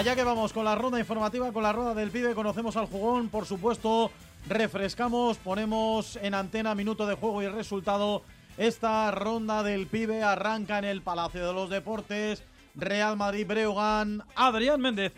Allá 0.00 0.16
que 0.16 0.24
vamos 0.24 0.54
con 0.54 0.64
la 0.64 0.74
ronda 0.74 0.98
informativa, 0.98 1.52
con 1.52 1.62
la 1.62 1.74
rueda 1.74 1.92
del 1.92 2.10
pibe, 2.10 2.34
conocemos 2.34 2.74
al 2.78 2.86
jugón, 2.86 3.28
por 3.28 3.44
supuesto, 3.44 4.10
refrescamos, 4.48 5.36
ponemos 5.36 6.16
en 6.22 6.32
antena 6.32 6.74
minuto 6.74 7.06
de 7.06 7.16
juego 7.16 7.42
y 7.42 7.48
resultado. 7.48 8.22
Esta 8.56 9.10
ronda 9.10 9.62
del 9.62 9.88
pibe 9.88 10.22
arranca 10.22 10.78
en 10.78 10.86
el 10.86 11.02
Palacio 11.02 11.46
de 11.46 11.52
los 11.52 11.68
Deportes, 11.68 12.42
Real 12.74 13.18
Madrid 13.18 13.46
Breogán, 13.46 14.24
Adrián 14.36 14.80
Méndez. 14.80 15.12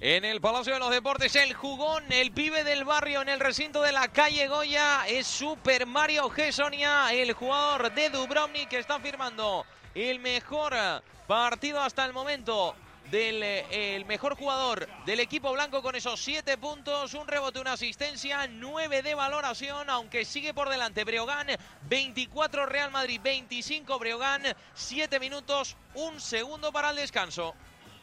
En 0.00 0.24
el 0.24 0.40
Palacio 0.40 0.72
de 0.72 0.80
los 0.80 0.90
Deportes, 0.90 1.36
el 1.36 1.54
jugón, 1.54 2.02
el 2.10 2.32
pibe 2.32 2.64
del 2.64 2.82
barrio 2.82 3.22
en 3.22 3.28
el 3.28 3.38
recinto 3.38 3.80
de 3.82 3.92
la 3.92 4.08
calle 4.08 4.48
Goya 4.48 5.06
es 5.06 5.28
Super 5.28 5.86
Mario 5.86 6.28
Gessonia, 6.30 7.12
el 7.12 7.32
jugador 7.32 7.94
de 7.94 8.10
Dubrovnik 8.10 8.70
que 8.70 8.80
está 8.80 8.98
firmando 8.98 9.64
el 9.94 10.18
mejor 10.18 10.74
partido 11.28 11.80
hasta 11.80 12.04
el 12.04 12.12
momento 12.12 12.74
del 13.10 13.42
eh, 13.42 13.96
el 13.96 14.04
mejor 14.04 14.36
jugador 14.36 14.88
del 15.06 15.20
equipo 15.20 15.52
blanco 15.52 15.82
con 15.82 15.94
esos 15.94 16.20
siete 16.20 16.58
puntos, 16.58 17.14
un 17.14 17.26
rebote, 17.26 17.60
una 17.60 17.72
asistencia, 17.72 18.46
nueve 18.46 19.02
de 19.02 19.14
valoración, 19.14 19.88
aunque 19.90 20.24
sigue 20.24 20.54
por 20.54 20.68
delante 20.68 21.04
Breogán, 21.04 21.48
24 21.88 22.66
Real 22.66 22.90
Madrid, 22.90 23.20
25 23.22 23.98
Breogán, 23.98 24.42
siete 24.74 25.18
minutos, 25.20 25.76
un 25.94 26.20
segundo 26.20 26.72
para 26.72 26.90
el 26.90 26.96
descanso. 26.96 27.54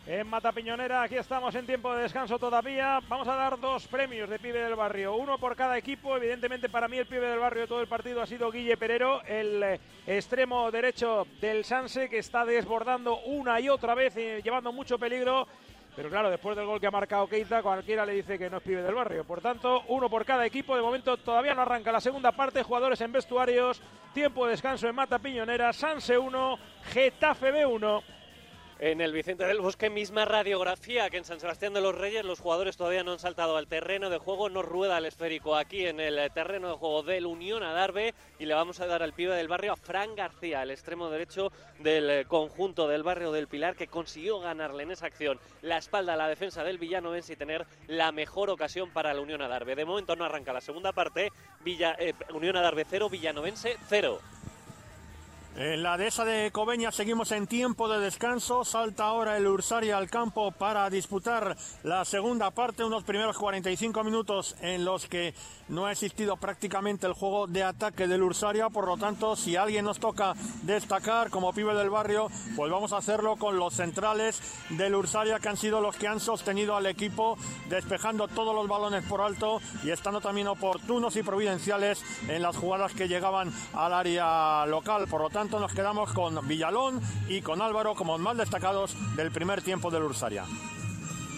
En 0.08 0.28
Mata 0.28 0.52
Piñonera, 0.52 1.02
aquí 1.02 1.16
estamos 1.16 1.56
en 1.56 1.66
tiempo 1.66 1.92
de 1.96 2.04
descanso 2.04 2.38
todavía. 2.38 3.00
Vamos 3.10 3.28
a 3.28 3.34
dar 3.34 3.60
dos 3.60 3.88
premios 3.88 4.30
de 4.30 4.38
pibe 4.38 4.60
del 4.60 4.76
barrio, 4.76 5.16
uno 5.16 5.40
por 5.40 5.56
cada 5.56 5.80
equipo. 5.80 6.16
Evidentemente, 6.16 6.70
para 6.70 6.88
mí, 6.88 7.00
el 7.00 7.08
pibe 7.08 7.28
del 7.28 7.40
barrio 7.40 7.64
de 7.64 7.68
todo 7.68 7.82
el 7.82 7.88
partido 7.88 8.22
ha 8.22 8.28
sido 8.28 8.52
Guille 8.52 8.78
Perero, 8.78 9.24
el 9.24 9.64
eh, 9.64 9.80
extremo 10.06 10.70
derecho 10.70 11.26
del 11.42 11.66
Sanse, 11.66 12.08
que 12.08 12.20
está 12.20 12.46
desbordando 12.46 13.18
una 13.22 13.60
y 13.60 13.68
otra 13.68 13.96
vez, 13.96 14.16
y 14.16 14.44
llevando 14.44 14.72
mucho 14.72 15.00
peligro. 15.00 15.48
Pero 15.96 16.10
claro, 16.10 16.30
después 16.30 16.56
del 16.56 16.68
gol 16.68 16.80
que 16.80 16.86
ha 16.86 16.92
marcado 16.92 17.28
Keita, 17.28 17.64
cualquiera 17.64 18.06
le 18.06 18.14
dice 18.14 18.38
que 18.38 18.48
no 18.48 18.58
es 18.58 18.64
pibe 18.64 18.84
del 18.84 18.94
barrio. 18.94 19.24
Por 19.24 19.42
tanto, 19.42 19.86
uno 19.88 20.08
por 20.08 20.24
cada 20.24 20.46
equipo. 20.46 20.76
De 20.76 20.84
momento 20.84 21.18
todavía 21.18 21.56
no 21.56 21.64
arranca 21.64 21.92
la 21.92 22.00
segunda 22.00 22.32
parte. 22.32 22.62
Jugadores 22.62 23.02
en 23.02 23.12
vestuarios. 23.12 23.82
Tiempo 24.14 24.46
de 24.46 24.52
descanso 24.52 24.88
en 24.88 24.94
Mata 24.94 25.18
Piñonera. 25.18 25.74
Sanse 25.74 26.16
1, 26.16 26.60
Getafe 26.94 27.52
B1 27.52 28.15
en 28.80 29.00
el 29.00 29.14
Vicente 29.14 29.46
del 29.46 29.62
Bosque, 29.62 29.90
misma 29.90 30.26
radiografía 30.26 31.10
que 31.10 31.18
en 31.18 31.24
San 31.24 31.40
Sebastián 31.40 31.74
de 31.74 31.82
los 31.82 31.96
Reyes. 31.96 32.26
Los 32.26 32.40
jugadores 32.40 32.76
todavía 32.76 33.04
no 33.04 33.14
han 33.14 33.20
saltado 33.20 33.58
al 33.58 33.68
terreno 33.68 34.10
de 34.10 34.18
juego, 34.18 34.50
no 34.50 34.62
rueda 34.62 34.98
el 34.98 35.06
esférico 35.06 35.56
aquí 35.56 35.86
en 35.86 36.00
el 36.00 36.32
terreno 36.32 36.70
de 36.70 36.76
juego 36.76 37.04
del 37.04 37.26
Unión 37.26 37.64
Adarve 37.64 38.14
y 38.40 38.46
le 38.46 38.54
vamos 38.54 38.80
a 38.80 38.88
dar 38.88 39.02
al 39.02 39.14
pibe 39.14 39.36
del 39.36 39.48
barrio 39.48 39.74
a 39.74 39.78
Fran 39.78 40.16
García, 40.16 40.64
el 40.64 40.72
extremo 40.72 41.10
derecho 41.10 41.52
del 41.80 42.28
conjunto 42.28 42.88
del 42.88 43.04
barrio 43.04 43.32
del 43.32 43.48
Pilar, 43.48 43.76
que 43.76 43.88
consiguió 43.88 44.40
ganarle 44.40 44.84
en 44.84 44.92
esa 44.92 45.06
acción 45.06 45.40
la 45.62 45.78
espalda 45.78 46.14
a 46.14 46.18
la 46.18 46.28
defensa 46.28 46.64
del 46.64 46.78
Villanovense 46.78 47.34
y 47.34 47.38
tener 47.38 47.66
la 47.88 48.12
mejor 48.12 48.50
ocasión 48.50 48.92
para 48.92 49.14
la 49.14 49.22
Unión 49.22 49.42
Adarve. 49.42 49.76
De 49.76 49.86
momento 49.86 50.16
no 50.16 50.26
arranca 50.26 50.54
la 50.54 50.62
segunda 50.62 50.92
parte, 50.92 51.32
Villa, 51.62 51.96
eh, 51.98 52.14
Unión 52.34 52.58
Adarve 52.58 52.86
0, 52.90 53.10
Villanovense 53.10 53.78
0. 53.88 54.20
En 55.58 55.84
la 55.84 55.96
dehesa 55.96 56.26
de 56.26 56.52
Cobeña 56.52 56.92
seguimos 56.92 57.32
en 57.32 57.48
tiempo 57.48 57.88
de 57.88 58.02
descanso. 58.02 58.66
Salta 58.66 59.06
ahora 59.06 59.38
el 59.38 59.48
Ursaria 59.48 59.98
al 59.98 60.10
campo 60.10 60.52
para 60.52 60.90
disputar 60.90 61.56
la 61.84 62.04
segunda 62.04 62.52
parte, 62.52 62.84
unos 62.84 63.06
primeros 63.06 63.38
45 63.38 64.04
minutos 64.04 64.58
en 64.60 64.84
los 64.84 65.08
que 65.08 65.34
no 65.70 65.86
ha 65.86 65.94
existido 65.94 66.36
prácticamente 66.36 67.08
el 67.08 67.14
juego 67.14 67.48
de 67.48 67.64
ataque 67.64 68.06
del 68.06 68.24
Ursaria. 68.24 68.70
Por 68.70 68.86
lo 68.86 68.98
tanto, 68.98 69.38
si 69.38 69.56
alguien 69.56 69.86
nos 69.86 69.98
toca 69.98 70.34
destacar 70.64 71.30
como 71.30 71.54
pibe 71.54 71.74
del 71.74 71.90
barrio, 71.90 72.28
pues 72.58 72.70
vamos 72.70 72.92
a 72.92 72.98
hacerlo 72.98 73.38
con 73.38 73.58
los 73.58 73.76
centrales 73.76 74.42
del 74.72 74.94
Ursaria 74.94 75.40
que 75.40 75.48
han 75.48 75.58
sido 75.58 75.80
los 75.80 75.96
que 75.96 76.10
han 76.10 76.20
sostenido 76.20 76.76
al 76.76 76.86
equipo, 76.86 77.38
despejando 77.70 78.28
todos 78.28 78.54
los 78.54 78.68
balones 78.68 79.06
por 79.06 79.22
alto 79.22 79.62
y 79.86 79.92
estando 79.92 80.20
también 80.20 80.50
oportunos 80.50 81.16
y 81.16 81.24
providenciales 81.24 82.04
en 82.28 82.42
las 82.42 82.58
jugadas 82.58 82.92
que 82.92 83.08
llegaban 83.08 83.54
al 83.74 83.94
área 83.94 84.66
local. 84.66 85.08
Por 85.08 85.22
lo 85.22 85.30
tanto, 85.30 85.45
nos 85.52 85.74
quedamos 85.74 86.12
con 86.12 86.48
Villalón 86.48 87.00
y 87.30 87.42
con 87.42 87.62
Álvaro 87.62 87.94
como 87.94 88.18
más 88.18 88.36
destacados 88.36 88.96
del 89.16 89.32
primer 89.32 89.62
tiempo 89.62 89.92
del 89.92 90.04
Ursaria. 90.04 90.44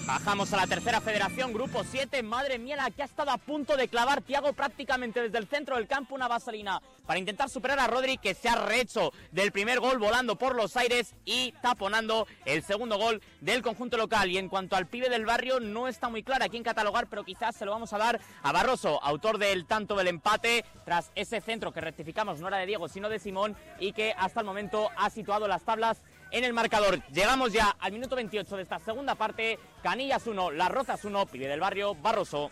Bajamos 0.07 0.53
a 0.53 0.55
la 0.55 0.67
tercera 0.67 1.01
federación, 1.01 1.51
grupo 1.51 1.83
7. 1.83 2.23
Madre 2.23 2.57
mía, 2.59 2.77
la 2.77 2.89
que 2.91 3.01
ha 3.01 3.05
estado 3.05 3.29
a 3.29 3.37
punto 3.37 3.75
de 3.75 3.89
clavar 3.89 4.21
Tiago 4.21 4.53
prácticamente 4.53 5.21
desde 5.21 5.37
el 5.37 5.47
centro 5.47 5.75
del 5.75 5.85
campo 5.85 6.15
una 6.15 6.29
vaselina 6.29 6.81
para 7.05 7.19
intentar 7.19 7.49
superar 7.49 7.77
a 7.81 7.87
Rodri, 7.87 8.17
que 8.17 8.33
se 8.33 8.47
ha 8.47 8.55
rehecho 8.55 9.11
del 9.33 9.51
primer 9.51 9.81
gol 9.81 9.97
volando 9.97 10.37
por 10.37 10.55
los 10.55 10.77
aires 10.77 11.13
y 11.25 11.51
taponando 11.61 12.25
el 12.45 12.63
segundo 12.63 12.97
gol 12.97 13.21
del 13.41 13.61
conjunto 13.61 13.97
local. 13.97 14.31
Y 14.31 14.37
en 14.37 14.47
cuanto 14.47 14.77
al 14.77 14.87
pibe 14.87 15.09
del 15.09 15.25
barrio, 15.25 15.59
no 15.59 15.89
está 15.89 16.07
muy 16.07 16.23
clara 16.23 16.47
quién 16.47 16.63
catalogar, 16.63 17.07
pero 17.07 17.25
quizás 17.25 17.57
se 17.57 17.65
lo 17.65 17.71
vamos 17.71 17.91
a 17.91 17.97
dar 17.97 18.21
a 18.43 18.51
Barroso, 18.53 19.03
autor 19.03 19.37
del 19.37 19.65
tanto 19.65 19.97
del 19.97 20.07
empate, 20.07 20.63
tras 20.85 21.11
ese 21.15 21.41
centro 21.41 21.73
que 21.73 21.81
rectificamos 21.81 22.39
no 22.39 22.47
era 22.47 22.59
de 22.59 22.65
Diego, 22.65 22.87
sino 22.87 23.09
de 23.09 23.19
Simón, 23.19 23.57
y 23.77 23.91
que 23.91 24.13
hasta 24.17 24.39
el 24.39 24.45
momento 24.45 24.89
ha 24.95 25.09
situado 25.09 25.49
las 25.49 25.63
tablas 25.63 26.01
en 26.31 26.43
el 26.43 26.53
marcador. 26.53 27.01
Llegamos 27.07 27.53
ya 27.53 27.75
al 27.79 27.91
minuto 27.91 28.15
28 28.15 28.57
de 28.57 28.63
esta 28.63 28.79
segunda 28.79 29.15
parte. 29.15 29.59
Canillas 29.83 30.25
1, 30.27 30.51
Las 30.51 30.69
Rozas 30.69 31.03
1, 31.03 31.25
pibe 31.27 31.47
del 31.47 31.59
barrio, 31.59 31.95
Barroso. 31.95 32.51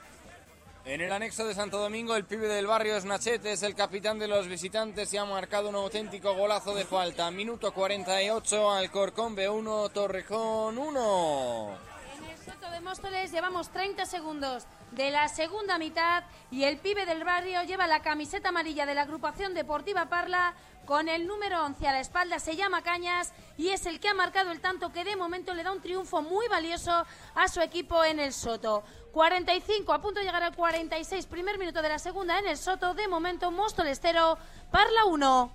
En 0.86 1.02
el 1.02 1.12
anexo 1.12 1.48
de 1.48 1.56
Santo 1.56 1.80
Domingo, 1.80 2.16
el 2.16 2.26
pibe 2.26 2.48
del 2.48 2.68
barrio 2.68 3.00
Snachete 3.02 3.52
es 3.52 3.64
el 3.64 3.74
capitán 3.74 4.20
de 4.20 4.28
los 4.28 4.48
visitantes 4.48 5.12
y 5.12 5.18
ha 5.18 5.26
marcado 5.26 5.70
un 5.70 5.76
auténtico 5.76 6.36
golazo 6.36 6.76
de 6.76 6.86
falta. 6.86 7.32
Minuto 7.32 7.74
48, 7.74 8.72
Alcorcón 8.72 9.36
B1, 9.36 9.92
Torrejón 9.92 10.78
1. 10.78 11.78
En 12.20 12.24
el 12.26 12.38
Soto 12.38 12.70
de 12.70 12.82
Móstoles 12.82 13.32
llevamos 13.32 13.70
30 13.70 14.06
segundos 14.06 14.68
de 14.92 15.10
la 15.10 15.28
segunda 15.28 15.80
mitad 15.80 16.24
y 16.52 16.66
el 16.66 16.78
pibe 16.78 17.08
del 17.08 17.24
barrio 17.24 17.64
lleva 17.64 17.88
la 17.88 18.04
camiseta 18.04 18.50
amarilla 18.50 18.86
de 18.86 18.94
la 18.94 19.02
agrupación 19.02 19.56
deportiva 19.56 20.06
Parla 20.06 20.54
con 20.86 21.10
el 21.10 21.28
número 21.28 21.66
11 21.66 21.88
a 21.88 21.94
la 21.94 22.00
espalda, 22.00 22.40
se 22.40 22.56
llama 22.56 22.82
Cañas 22.82 23.34
y 23.58 23.70
es 23.70 23.86
el 23.86 24.00
que 24.00 24.10
ha 24.10 24.14
marcado 24.14 24.52
el 24.52 24.62
tanto 24.62 24.92
que 24.92 25.04
de 25.04 25.16
momento 25.16 25.54
le 25.54 25.64
da 25.64 25.72
un 25.72 25.82
triunfo 25.82 26.22
muy 26.22 26.48
valioso 26.48 27.06
a 27.34 27.48
su 27.48 27.62
equipo 27.62 28.04
en 28.04 28.20
el 28.20 28.32
Soto. 28.32 28.84
45, 29.12 29.94
a 29.94 30.02
punto 30.02 30.20
de 30.20 30.26
llegar 30.26 30.44
al 30.44 30.56
46, 30.56 31.26
primer 31.26 31.58
minuto 31.58 31.82
de 31.82 31.90
la 31.90 32.00
segunda 32.00 32.40
en 32.40 32.48
el 32.48 32.58
Soto, 32.58 32.94
de 32.94 33.08
momento 33.08 33.52
Móstoles 33.52 34.00
0, 34.02 34.38
Parla 34.72 35.06
1. 35.06 35.52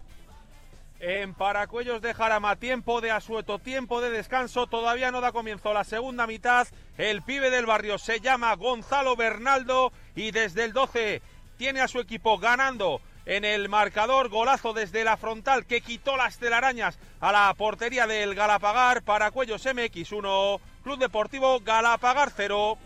En 1.01 1.35
Paracuellos 1.35 2.03
de 2.03 2.13
Jarama, 2.13 2.57
tiempo 2.57 3.01
de 3.01 3.11
asueto, 3.11 3.59
tiempo 3.59 4.03
de 4.03 4.11
descanso, 4.11 4.67
todavía 4.67 5.11
no 5.11 5.23
da 5.23 5.33
comienzo 5.33 5.73
la 5.73 5.85
segunda 5.85 6.27
mitad. 6.27 6.69
El 6.99 7.23
pibe 7.23 7.51
del 7.51 7.65
barrio 7.65 7.97
se 7.97 8.21
llama 8.21 8.55
Gonzalo 8.57 9.17
Bernaldo 9.17 9.93
y 10.15 10.31
desde 10.31 10.65
el 10.65 10.75
12 10.75 11.23
tiene 11.57 11.81
a 11.81 11.89
su 11.89 12.01
equipo 12.01 12.39
ganando 12.39 13.01
en 13.31 13.45
el 13.45 13.69
marcador, 13.69 14.29
golazo 14.29 14.73
desde 14.73 15.05
la 15.05 15.17
frontal 15.17 15.65
que 15.65 15.83
quitó 15.83 16.17
las 16.17 16.39
telarañas 16.39 16.99
a 17.21 17.31
la 17.31 17.55
portería 17.55 18.09
del 18.09 18.35
Galapagar, 18.35 19.05
Paracuellos 19.05 19.65
MX 19.73 20.11
1, 20.11 20.61
Club 20.83 20.99
Deportivo 20.99 21.61
Galapagar 21.61 22.33
0. 22.35 22.77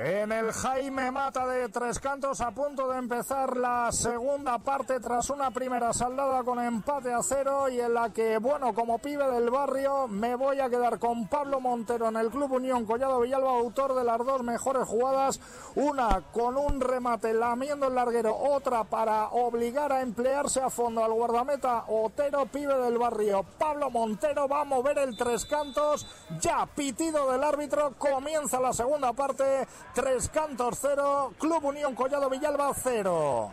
En 0.00 0.30
el 0.30 0.52
Jaime 0.52 1.10
Mata 1.10 1.44
de 1.44 1.68
Tres 1.70 1.98
Cantos, 1.98 2.40
a 2.40 2.52
punto 2.52 2.88
de 2.88 2.98
empezar 2.98 3.56
la 3.56 3.90
segunda 3.90 4.56
parte 4.58 5.00
tras 5.00 5.28
una 5.28 5.50
primera 5.50 5.92
saldada 5.92 6.44
con 6.44 6.60
empate 6.60 7.12
a 7.12 7.20
cero 7.20 7.68
y 7.68 7.80
en 7.80 7.94
la 7.94 8.12
que, 8.12 8.38
bueno, 8.38 8.72
como 8.74 9.00
pibe 9.00 9.28
del 9.28 9.50
barrio, 9.50 10.06
me 10.06 10.36
voy 10.36 10.60
a 10.60 10.70
quedar 10.70 11.00
con 11.00 11.26
Pablo 11.26 11.58
Montero 11.58 12.06
en 12.06 12.16
el 12.16 12.30
Club 12.30 12.52
Unión 12.52 12.86
Collado 12.86 13.18
Villalba, 13.18 13.50
autor 13.50 13.96
de 13.96 14.04
las 14.04 14.18
dos 14.18 14.44
mejores 14.44 14.86
jugadas, 14.86 15.40
una 15.74 16.22
con 16.32 16.56
un 16.56 16.80
remate 16.80 17.34
lamiendo 17.34 17.88
el 17.88 17.96
larguero, 17.96 18.36
otra 18.36 18.84
para 18.84 19.30
obligar 19.30 19.90
a 19.90 20.02
emplearse 20.02 20.60
a 20.60 20.70
fondo 20.70 21.02
al 21.02 21.12
guardameta 21.12 21.86
Otero, 21.88 22.46
pibe 22.46 22.78
del 22.78 22.98
barrio. 22.98 23.44
Pablo 23.58 23.90
Montero 23.90 24.46
va 24.46 24.60
a 24.60 24.64
mover 24.64 24.98
el 24.98 25.16
Tres 25.16 25.44
Cantos, 25.44 26.06
ya 26.40 26.66
pitido 26.66 27.32
del 27.32 27.42
árbitro, 27.42 27.94
comienza 27.98 28.60
la 28.60 28.72
segunda 28.72 29.12
parte. 29.12 29.66
Tres 29.94 30.28
Cantos 30.28 30.78
0, 30.80 31.32
Club 31.38 31.64
Unión 31.64 31.94
Collado 31.94 32.30
Villalba 32.30 32.72
0. 32.74 33.52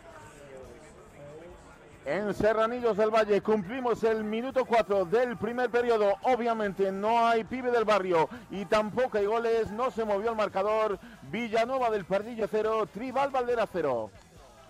En 2.06 2.36
Serranillos 2.36 2.98
del 2.98 3.10
Valle 3.10 3.42
cumplimos 3.42 4.04
el 4.04 4.24
minuto 4.24 4.64
4 4.64 5.06
del 5.06 5.38
primer 5.38 5.72
periodo. 5.72 6.14
Obviamente 6.22 6.92
no 6.92 7.28
hay 7.28 7.44
pibe 7.44 7.72
del 7.72 7.84
barrio 7.84 8.30
y 8.52 8.66
tampoco 8.66 9.18
hay 9.18 9.26
goles. 9.26 9.72
No 9.72 9.90
se 9.90 10.06
movió 10.06 10.30
el 10.30 10.36
marcador. 10.36 11.00
Villanueva 11.32 11.90
del 11.90 12.06
Pardillo 12.06 12.48
0, 12.50 12.88
Tribal 12.94 13.32
Valdera 13.32 13.68
0. 13.72 14.12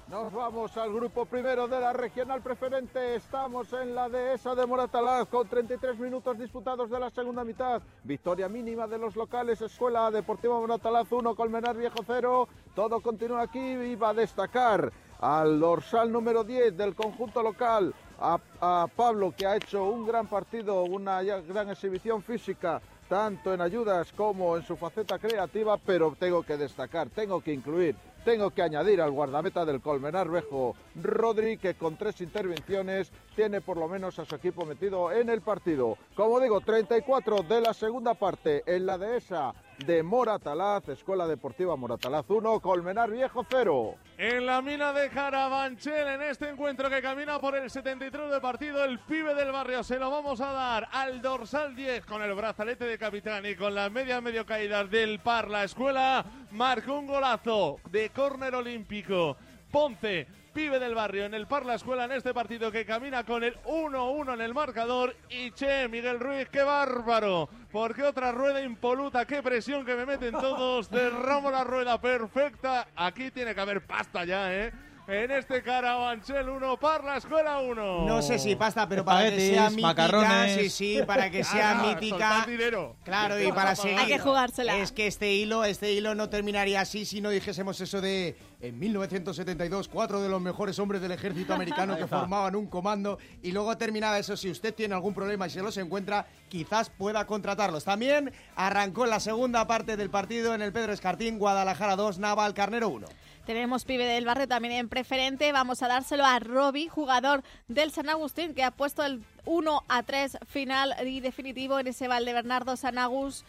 Nos 0.08 0.32
vamos 0.32 0.78
al 0.78 0.94
grupo 0.94 1.26
primero 1.26 1.68
de 1.68 1.80
la 1.80 1.92
regional 1.92 2.40
preferente. 2.40 3.16
Estamos 3.16 3.74
en 3.74 3.96
la 3.96 4.08
dehesa 4.08 4.54
de 4.54 4.64
Moratalaz 4.68 5.28
con 5.28 5.48
33 5.48 5.98
minutos 5.98 6.38
disputados 6.38 6.92
de 6.92 7.00
la 7.00 7.10
segunda 7.10 7.44
mitad. 7.44 7.82
Victoria 8.04 8.48
mínima 8.48 8.86
de 8.86 9.00
los 9.00 9.16
locales. 9.16 9.62
Escuela 9.62 10.12
Deportiva 10.12 10.60
Moratalaz 10.60 11.12
1, 11.12 11.34
Colmenar 11.34 11.76
Viejo 11.76 12.04
0. 12.06 12.48
Todo 12.76 13.02
continúa 13.02 13.42
aquí 13.42 13.60
y 13.60 13.96
va 13.96 14.10
a 14.10 14.14
destacar 14.14 14.94
al 15.20 15.60
dorsal 15.60 16.12
número 16.12 16.44
10 16.44 16.78
del 16.78 16.94
conjunto 16.94 17.42
local. 17.42 17.92
A, 18.20 18.88
Pablo 18.96 19.34
que 19.36 19.48
ha 19.48 19.56
hecho 19.56 19.86
un 19.86 20.06
gran 20.06 20.28
partido, 20.28 20.84
una 20.84 21.24
gran 21.24 21.70
exhibición 21.72 22.22
física 22.22 22.80
tanto 23.10 23.54
en 23.54 23.62
ayudas 23.62 24.12
como 24.14 24.56
en 24.56 24.64
su 24.64 24.76
faceta 24.78 25.20
creativa, 25.20 25.78
pero 25.78 26.16
tengo 26.18 26.44
que 26.44 26.58
destacar, 26.58 27.10
tengo 27.10 27.42
que 27.42 27.54
incluir, 27.54 27.96
tengo 28.26 28.50
que 28.50 28.64
añadir 28.64 29.00
al 29.02 29.12
guardameta 29.12 29.64
del 29.66 29.82
Colmenar 29.82 30.28
Vejo, 30.28 30.76
Rodri, 30.96 31.58
que 31.58 31.76
con 31.76 31.96
tres 31.96 32.20
intervenciones 32.22 33.12
tiene 33.36 33.62
por 33.62 33.78
lo 33.78 33.88
menos 33.88 34.18
a 34.18 34.26
su 34.26 34.34
equipo 34.34 34.66
metido 34.66 35.12
en 35.12 35.30
el 35.30 35.42
partido. 35.42 35.98
Como 36.16 36.40
digo, 36.40 36.60
34 36.60 37.44
de 37.44 37.62
la 37.62 37.74
segunda 37.76 38.16
parte 38.16 38.64
en 38.66 38.88
la 38.88 38.98
dehesa 38.98 39.54
de 39.86 40.04
Moratalaz, 40.04 40.88
Escuela 40.90 41.28
Deportiva 41.28 41.76
Moratalaz 41.76 42.26
1, 42.30 42.60
Colmenar 42.60 43.12
Viejo 43.12 43.46
0. 43.50 43.96
En 44.18 44.46
la 44.46 44.62
mina 44.62 44.94
de 44.94 45.10
Carabanchel, 45.10 46.08
en 46.08 46.22
este 46.22 46.50
encuentro 46.50 46.90
que 46.90 47.02
camina 47.02 47.40
por 47.40 47.56
el 47.56 47.70
73 47.70 48.32
de 48.32 48.42
partido, 48.42 48.84
el 48.84 49.00
pibe 49.00 49.36
del 49.36 49.52
barrio 49.52 49.84
se 49.84 50.00
lo 50.00 50.10
vamos 50.10 50.40
a 50.42 50.52
dar 50.52 50.88
al 50.92 51.22
dorsal 51.22 51.76
10 51.76 52.06
con 52.06 52.22
el 52.22 52.34
brazalete 52.34 52.86
de 52.86 52.98
capitán 52.98 53.46
y 53.46 53.56
con 53.56 53.76
las 53.76 53.92
medias 53.92 54.22
medio 54.22 54.46
caídas 54.46 54.90
del 54.90 55.20
par. 55.20 55.50
La 55.50 55.64
escuela 55.64 56.26
marcó 56.52 56.98
un 56.98 57.08
golazo 57.08 57.78
de 57.92 58.10
córner 58.10 58.56
olímpico. 58.56 59.36
Ponce 59.72 60.28
pibe 60.56 60.80
del 60.80 60.96
barrio 60.96 61.26
en 61.26 61.34
el 61.34 61.48
Par 61.48 61.66
La 61.66 61.76
Escuela 61.76 62.06
en 62.06 62.14
este 62.14 62.34
partido 62.34 62.72
que 62.72 62.86
camina 62.86 63.26
con 63.26 63.44
el 63.44 63.56
1-1 63.64 64.36
en 64.36 64.42
el 64.42 64.54
marcador. 64.54 65.14
Y 65.30 65.52
che, 65.52 65.90
Miguel 65.90 66.18
Ruiz, 66.18 66.48
qué 66.50 66.64
bárbaro. 66.64 67.50
Porque 67.74 68.04
otra 68.04 68.32
rueda 68.32 68.62
impoluta, 68.62 69.26
qué 69.26 69.44
presión 69.44 69.86
que 69.86 69.96
me 69.96 70.06
meten 70.06 70.32
todos. 70.32 70.90
Derramo 70.92 71.52
la 71.52 71.66
rueda 71.66 72.00
perfecta. 72.00 72.88
Aquí 72.96 73.32
tiene 73.32 73.54
que 73.54 73.60
haber 73.60 73.86
pasta 73.86 74.24
ya, 74.24 74.54
¿eh? 74.56 74.72
En 75.08 75.30
este 75.30 75.62
Carabanchel 75.62 76.50
1, 76.50 76.78
Par 76.78 77.04
La 77.04 77.18
Escuela 77.18 77.60
1. 77.60 78.06
No 78.08 78.24
sé 78.24 78.40
si 78.40 78.56
pasta, 78.56 78.90
pero 78.90 79.06
para 79.06 79.30
que 79.30 79.40
sea 79.52 79.70
mítica, 79.70 79.88
macarrones. 79.88 80.56
sí, 80.60 80.70
sí, 80.70 81.00
para 81.06 81.30
que 81.30 81.44
sea 81.44 81.80
Ah, 81.80 81.84
mítica. 81.94 82.44
dinero. 82.48 82.96
Claro, 83.04 83.40
y 83.40 83.52
para 83.52 83.76
seguir. 83.76 84.00
Hay 84.00 84.08
que 84.08 84.18
jugársela. 84.18 84.78
Es 84.78 84.92
que 84.92 85.06
este 85.06 85.32
hilo, 85.34 85.64
este 85.64 85.92
hilo 85.94 86.16
no 86.16 86.28
terminaría 86.30 86.82
así 86.82 87.06
si 87.06 87.22
no 87.22 87.30
dijésemos 87.30 87.80
eso 87.82 88.02
de 88.02 88.36
en 88.62 88.80
1972 88.80 89.90
cuatro 89.90 90.22
de 90.24 90.30
los 90.30 90.42
mejores 90.42 90.80
hombres 90.80 91.00
del 91.02 91.12
ejército 91.12 91.54
americano 91.54 91.96
que 91.98 92.08
formaban 92.08 92.56
un 92.56 92.66
comando 92.66 93.20
y 93.44 93.52
luego 93.52 93.78
terminaba 93.78 94.18
eso. 94.18 94.36
Si 94.36 94.50
usted 94.50 94.74
tiene 94.74 94.96
algún 94.96 95.14
problema 95.14 95.46
y 95.46 95.52
se 95.52 95.62
los 95.62 95.78
encuentra, 95.78 96.26
quizás 96.50 96.90
pueda 96.90 97.28
contratarlos. 97.28 97.84
También 97.84 98.34
arrancó 98.56 99.06
la 99.06 99.20
segunda 99.20 99.68
parte 99.68 99.98
del 99.98 100.10
partido 100.10 100.56
en 100.56 100.64
el 100.64 100.74
Pedro 100.74 100.94
Escartín, 100.94 101.38
Guadalajara 101.38 101.96
2, 101.96 102.18
Naval 102.18 102.56
Carnero 102.56 102.90
1. 102.90 103.06
Tenemos 103.46 103.86
pibe 103.86 104.06
del 104.06 104.26
barrio 104.26 104.48
también 104.48 104.74
en 104.74 104.90
preferente. 104.90 105.52
Vamos 105.52 105.84
a 105.84 105.88
dárselo 105.88 106.26
a 106.26 106.40
Roby, 106.40 106.88
jugador 106.88 107.44
del 107.68 107.92
San 107.92 108.10
Agustín, 108.10 108.56
que 108.56 108.64
ha 108.64 108.72
puesto 108.72 109.04
el 109.04 109.24
1 109.46 109.84
a 109.88 110.04
3 110.04 110.40
final 110.48 110.96
y 111.06 111.20
definitivo 111.20 111.78
en 111.80 111.88
ese 111.88 112.08
Valdebernardo 112.08 112.76
San 112.76 112.98
Agus 112.98 113.46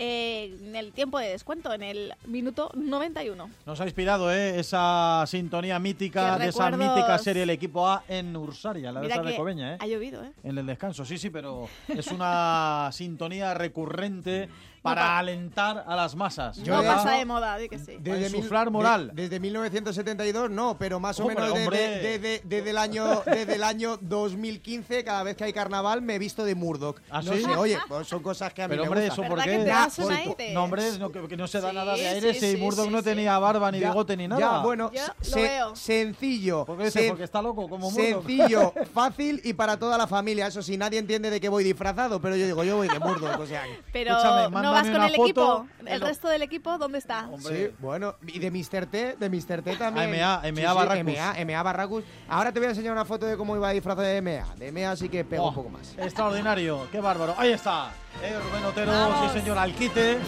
eh, 0.00 0.56
en 0.60 0.76
el 0.76 0.92
tiempo 0.92 1.18
de 1.18 1.28
descuento, 1.30 1.72
en 1.72 1.82
el 1.82 2.14
minuto 2.26 2.70
91. 2.74 3.50
Nos 3.66 3.80
ha 3.80 3.84
inspirado 3.84 4.32
¿eh? 4.32 4.58
esa 4.60 5.24
sintonía 5.26 5.78
mítica 5.80 6.38
de 6.38 6.48
esa 6.48 6.70
mítica 6.70 7.18
serie 7.18 7.42
El 7.42 7.50
Equipo 7.50 7.88
A 7.88 8.04
en 8.06 8.36
Ursaria, 8.36 8.92
la 8.92 9.00
de 9.00 9.06
Mira 9.06 9.16
esa 9.20 9.24
de 9.24 9.36
Cobeña. 9.36 9.74
¿eh? 9.74 9.78
ha 9.80 9.86
llovido, 9.88 10.22
¿eh? 10.22 10.30
En 10.44 10.56
el 10.56 10.66
descanso, 10.66 11.04
sí, 11.04 11.18
sí, 11.18 11.30
pero 11.30 11.68
es 11.88 12.08
una 12.12 12.90
sintonía 12.92 13.54
recurrente 13.54 14.48
para 14.82 15.02
pa- 15.02 15.18
alentar 15.18 15.84
a 15.86 15.96
las 15.96 16.14
masas. 16.14 16.58
no 16.58 16.78
¿verdad? 16.78 16.96
pasa 16.96 17.10
de 17.16 17.24
moda, 17.24 17.56
di 17.58 17.68
que 17.68 17.78
sí. 17.78 17.96
Desde 18.00 18.26
insuflar 18.36 18.70
moral. 18.70 19.10
de- 19.14 19.22
desde 19.22 19.40
1972 19.40 20.50
no, 20.50 20.76
pero 20.78 21.00
más 21.00 21.18
o 21.20 21.24
Hombre, 21.26 21.40
menos 21.42 21.54
desde, 21.70 22.00
desde- 22.18 22.42
desde 22.44 22.70
el 22.70 22.78
año 22.78 23.22
desde 23.26 23.54
el 23.54 23.64
año 23.64 23.98
2015, 24.00 25.04
cada 25.04 25.22
vez 25.22 25.36
que 25.36 25.44
hay 25.44 25.52
carnaval 25.52 26.02
me 26.02 26.14
he 26.14 26.18
visto 26.18 26.44
de 26.44 26.54
Murdoch. 26.54 27.00
¿Ah, 27.10 27.22
no 27.22 27.32
sí? 27.32 27.42
sé, 27.42 27.56
oye, 27.56 27.78
pues 27.88 28.06
son 28.08 28.22
cosas 28.22 28.52
que 28.52 28.62
a 28.62 28.68
mí 28.68 28.72
Pero 28.72 28.82
me 28.84 28.88
hombre, 28.88 29.06
gustan. 29.08 29.24
¿eso 29.24 29.28
por 29.34 29.38
¿Verdad 29.46 29.62
qué? 29.62 29.66
Ya, 29.66 30.14
aire? 30.16 30.54
No, 30.54 30.64
hombre, 30.64 30.98
no, 30.98 31.10
que, 31.12 31.28
que 31.28 31.36
no 31.36 31.46
se 31.46 31.60
da 31.60 31.70
Sí, 31.70 31.74
nada 31.76 31.94
de 31.94 32.06
aire. 32.08 32.34
sí, 32.34 32.40
si 32.40 32.52
sí, 32.52 32.56
Murdoch 32.62 32.86
sí, 32.86 32.90
no 32.90 32.98
sí. 32.98 33.04
tenía 33.04 33.38
barba 33.38 33.70
ni 33.70 33.80
Ya, 33.80 33.88
bigote 33.90 34.16
ni 34.16 34.28
nada. 34.28 34.40
Ya, 34.40 34.58
bueno, 34.60 34.90
se- 35.20 35.30
lo 35.30 35.36
veo. 35.42 35.76
sencillo. 35.76 36.64
¿Por 36.64 36.78
qué 36.78 36.84
sen- 36.84 37.08
Porque 37.08 37.24
está 37.24 37.42
loco 37.42 37.68
como 37.68 37.90
Murdoch. 37.90 38.26
Sencillo, 38.26 38.72
fácil 38.94 39.40
y 39.44 39.52
para 39.54 39.78
toda 39.78 39.98
la 39.98 40.06
familia. 40.06 40.46
Eso 40.46 40.62
sí, 40.62 40.76
nadie 40.76 40.98
entiende 40.98 41.30
de 41.30 41.40
qué 41.40 41.48
voy 41.48 41.64
disfrazado, 41.64 42.20
pero 42.20 42.36
yo 42.36 42.46
digo, 42.46 42.64
yo 42.64 42.76
voy 42.76 42.88
de 42.88 42.98
Murdoch, 42.98 43.38
o 43.40 43.46
sea. 43.46 43.62
Pero 43.92 44.12
Escúchame, 44.16 44.48
vas 44.82 44.90
con 44.90 45.02
el 45.02 45.10
foto 45.10 45.22
equipo. 45.24 45.66
¿El 45.86 46.00
resto 46.00 46.28
del 46.28 46.42
equipo 46.42 46.78
dónde 46.78 46.98
está? 46.98 47.28
Hombre. 47.28 47.66
Sí, 47.68 47.74
bueno, 47.78 48.14
y 48.26 48.38
de 48.38 48.50
Mr. 48.50 48.86
T, 48.86 49.16
de 49.18 49.28
Mr. 49.30 49.62
T 49.62 49.76
también. 49.76 50.10
MA, 50.10 50.42
MA 50.42 50.42
sí, 50.44 50.62
Barracus. 50.62 51.12
MA, 51.14 51.44
MA 51.44 51.62
Barracus. 51.62 52.04
Ahora 52.28 52.52
te 52.52 52.58
voy 52.60 52.66
a 52.66 52.70
enseñar 52.70 52.92
una 52.92 53.04
foto 53.04 53.26
de 53.26 53.36
cómo 53.36 53.56
iba 53.56 53.70
disfrazado 53.70 54.06
de 54.06 54.20
MA. 54.22 54.54
De 54.56 54.72
MA 54.72 54.96
sí 54.96 55.08
que 55.08 55.24
pego 55.24 55.44
Oh, 55.44 55.48
un 55.48 55.54
poco 55.54 55.68
más. 55.70 55.94
Extraordinario, 55.98 56.86
qué 56.92 57.00
bárbaro. 57.00 57.34
Ahí 57.38 57.52
está, 57.52 57.90
eh, 58.22 58.36
Rubén 58.50 58.64
Otero, 58.64 58.92
Vamos. 58.92 59.32
sí 59.32 59.38
señor, 59.40 59.58
al 59.58 59.72
quite. 59.74 60.18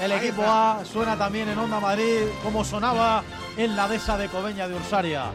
El 0.00 0.12
Ahí 0.12 0.18
equipo 0.18 0.42
está. 0.42 0.80
A 0.80 0.84
suena 0.84 1.16
también 1.16 1.48
en 1.48 1.58
Onda 1.58 1.80
Madrid, 1.80 2.22
como 2.42 2.64
sonaba 2.64 3.22
en 3.56 3.76
la 3.76 3.88
dehesa 3.88 4.18
de 4.18 4.28
Cobeña 4.28 4.68
de 4.68 4.74
Ursaria. 4.74 5.30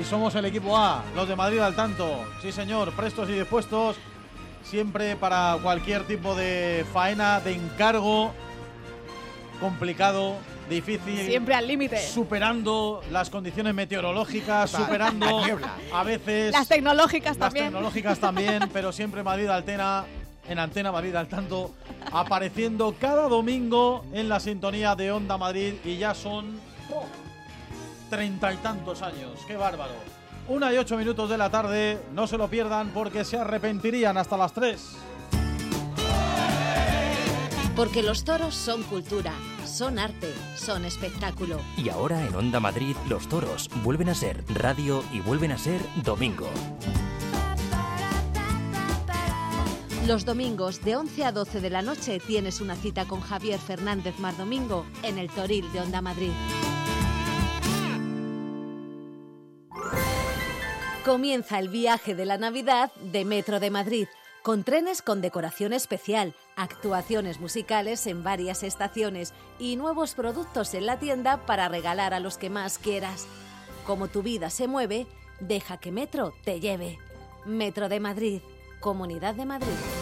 Y 0.00 0.04
somos 0.04 0.34
el 0.34 0.44
equipo 0.46 0.76
A, 0.76 1.04
los 1.14 1.28
de 1.28 1.36
Madrid 1.36 1.58
al 1.60 1.76
tanto. 1.76 2.24
Sí 2.40 2.50
señor, 2.50 2.92
prestos 2.92 3.28
y 3.28 3.32
dispuestos, 3.34 3.96
siempre 4.64 5.16
para 5.16 5.58
cualquier 5.62 6.04
tipo 6.06 6.34
de 6.34 6.84
faena, 6.92 7.40
de 7.40 7.52
encargo 7.54 8.32
complicado, 9.60 10.36
difícil. 10.68 11.24
Siempre 11.26 11.54
al 11.54 11.66
límite. 11.68 11.98
Superando 11.98 13.02
las 13.10 13.30
condiciones 13.30 13.74
meteorológicas, 13.74 14.70
Total, 14.72 14.86
superando 14.86 15.42
a 15.92 16.02
veces 16.02 16.52
Las 16.52 16.68
tecnológicas 16.68 17.36
las 17.36 17.48
también. 17.48 17.66
tecnológicas 17.66 18.18
también, 18.18 18.68
pero 18.72 18.92
siempre 18.92 19.22
Madrid 19.22 19.48
Altena, 19.48 20.04
en 20.48 20.58
Antena 20.58 20.90
Madrid 20.90 21.14
al 21.14 21.28
tanto, 21.28 21.72
apareciendo 22.10 22.94
cada 22.98 23.28
domingo 23.28 24.04
en 24.12 24.28
la 24.28 24.40
sintonía 24.40 24.96
de 24.96 25.12
Onda 25.12 25.38
Madrid 25.38 25.74
y 25.84 25.98
ya 25.98 26.14
son 26.14 26.58
treinta 28.10 28.52
y 28.52 28.56
tantos 28.56 29.00
años. 29.02 29.38
¡Qué 29.46 29.56
bárbaro! 29.56 29.94
Una 30.52 30.70
y 30.70 30.76
ocho 30.76 30.98
minutos 30.98 31.30
de 31.30 31.38
la 31.38 31.48
tarde, 31.48 31.98
no 32.12 32.26
se 32.26 32.36
lo 32.36 32.46
pierdan 32.46 32.90
porque 32.90 33.24
se 33.24 33.38
arrepentirían 33.38 34.18
hasta 34.18 34.36
las 34.36 34.52
tres. 34.52 34.96
Porque 37.74 38.02
los 38.02 38.24
toros 38.24 38.54
son 38.54 38.82
cultura, 38.82 39.32
son 39.64 39.98
arte, 39.98 40.30
son 40.54 40.84
espectáculo. 40.84 41.58
Y 41.78 41.88
ahora 41.88 42.22
en 42.26 42.34
Onda 42.34 42.60
Madrid, 42.60 42.94
los 43.08 43.30
toros 43.30 43.70
vuelven 43.82 44.10
a 44.10 44.14
ser 44.14 44.44
radio 44.50 45.02
y 45.10 45.20
vuelven 45.20 45.52
a 45.52 45.56
ser 45.56 45.80
domingo. 46.04 46.50
Los 50.06 50.26
domingos 50.26 50.84
de 50.84 50.96
11 50.96 51.24
a 51.24 51.32
12 51.32 51.62
de 51.62 51.70
la 51.70 51.80
noche 51.80 52.20
tienes 52.20 52.60
una 52.60 52.76
cita 52.76 53.06
con 53.06 53.22
Javier 53.22 53.58
Fernández 53.58 54.18
Mardomingo 54.18 54.84
en 55.02 55.16
el 55.16 55.30
Toril 55.30 55.72
de 55.72 55.80
Onda 55.80 56.02
Madrid. 56.02 56.32
Comienza 61.04 61.58
el 61.58 61.68
viaje 61.68 62.14
de 62.14 62.24
la 62.24 62.38
Navidad 62.38 62.92
de 62.94 63.24
Metro 63.24 63.58
de 63.58 63.70
Madrid, 63.70 64.06
con 64.44 64.62
trenes 64.62 65.02
con 65.02 65.20
decoración 65.20 65.72
especial, 65.72 66.32
actuaciones 66.54 67.40
musicales 67.40 68.06
en 68.06 68.22
varias 68.22 68.62
estaciones 68.62 69.34
y 69.58 69.74
nuevos 69.74 70.14
productos 70.14 70.74
en 70.74 70.86
la 70.86 71.00
tienda 71.00 71.44
para 71.44 71.68
regalar 71.68 72.14
a 72.14 72.20
los 72.20 72.38
que 72.38 72.50
más 72.50 72.78
quieras. 72.78 73.26
Como 73.84 74.06
tu 74.06 74.22
vida 74.22 74.48
se 74.48 74.68
mueve, 74.68 75.08
deja 75.40 75.76
que 75.76 75.90
Metro 75.90 76.34
te 76.44 76.60
lleve. 76.60 77.00
Metro 77.44 77.88
de 77.88 77.98
Madrid, 77.98 78.40
Comunidad 78.78 79.34
de 79.34 79.44
Madrid. 79.44 80.01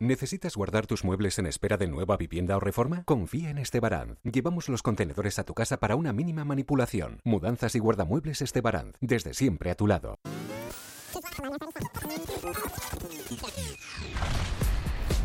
¿Necesitas 0.00 0.54
guardar 0.54 0.86
tus 0.86 1.02
muebles 1.02 1.40
en 1.40 1.46
espera 1.46 1.76
de 1.76 1.88
nueva 1.88 2.16
vivienda 2.16 2.56
o 2.56 2.60
reforma? 2.60 3.02
Confía 3.02 3.50
en 3.50 3.58
Estebaranz. 3.58 4.16
Llevamos 4.22 4.68
los 4.68 4.80
contenedores 4.80 5.40
a 5.40 5.44
tu 5.44 5.54
casa 5.54 5.80
para 5.80 5.96
una 5.96 6.12
mínima 6.12 6.44
manipulación. 6.44 7.20
Mudanzas 7.24 7.74
y 7.74 7.80
guardamuebles 7.80 8.40
Estebaranz. 8.40 8.94
Desde 9.00 9.34
siempre 9.34 9.72
a 9.72 9.74
tu 9.74 9.88
lado. 9.88 10.20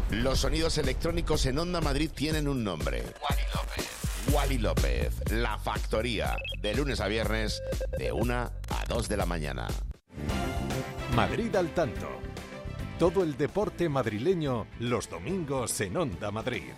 Los 0.10 0.40
sonidos 0.40 0.80
electrónicos 0.80 1.46
en 1.46 1.60
Onda 1.60 1.80
Madrid 1.80 2.10
tienen 2.10 2.48
un 2.48 2.64
nombre. 2.64 3.04
Wally 3.22 3.44
López. 3.54 4.34
Wally 4.34 4.58
López, 4.58 5.32
La 5.32 5.60
Factoría, 5.60 6.36
de 6.64 6.74
lunes 6.74 7.00
a 7.00 7.08
viernes, 7.08 7.62
de 8.00 8.12
1 8.12 8.34
a 8.34 8.52
2 8.88 9.08
de 9.08 9.18
la 9.18 9.28
mañana. 9.28 9.68
Madrid 11.16 11.56
al 11.56 11.72
tanto. 11.76 12.33
Todo 13.00 13.24
el 13.24 13.36
deporte 13.36 13.90
madrileño 13.90 14.68
los 14.80 15.10
domingos 15.10 15.82
en 15.82 15.98
Onda 15.98 16.30
Madrid. 16.30 16.74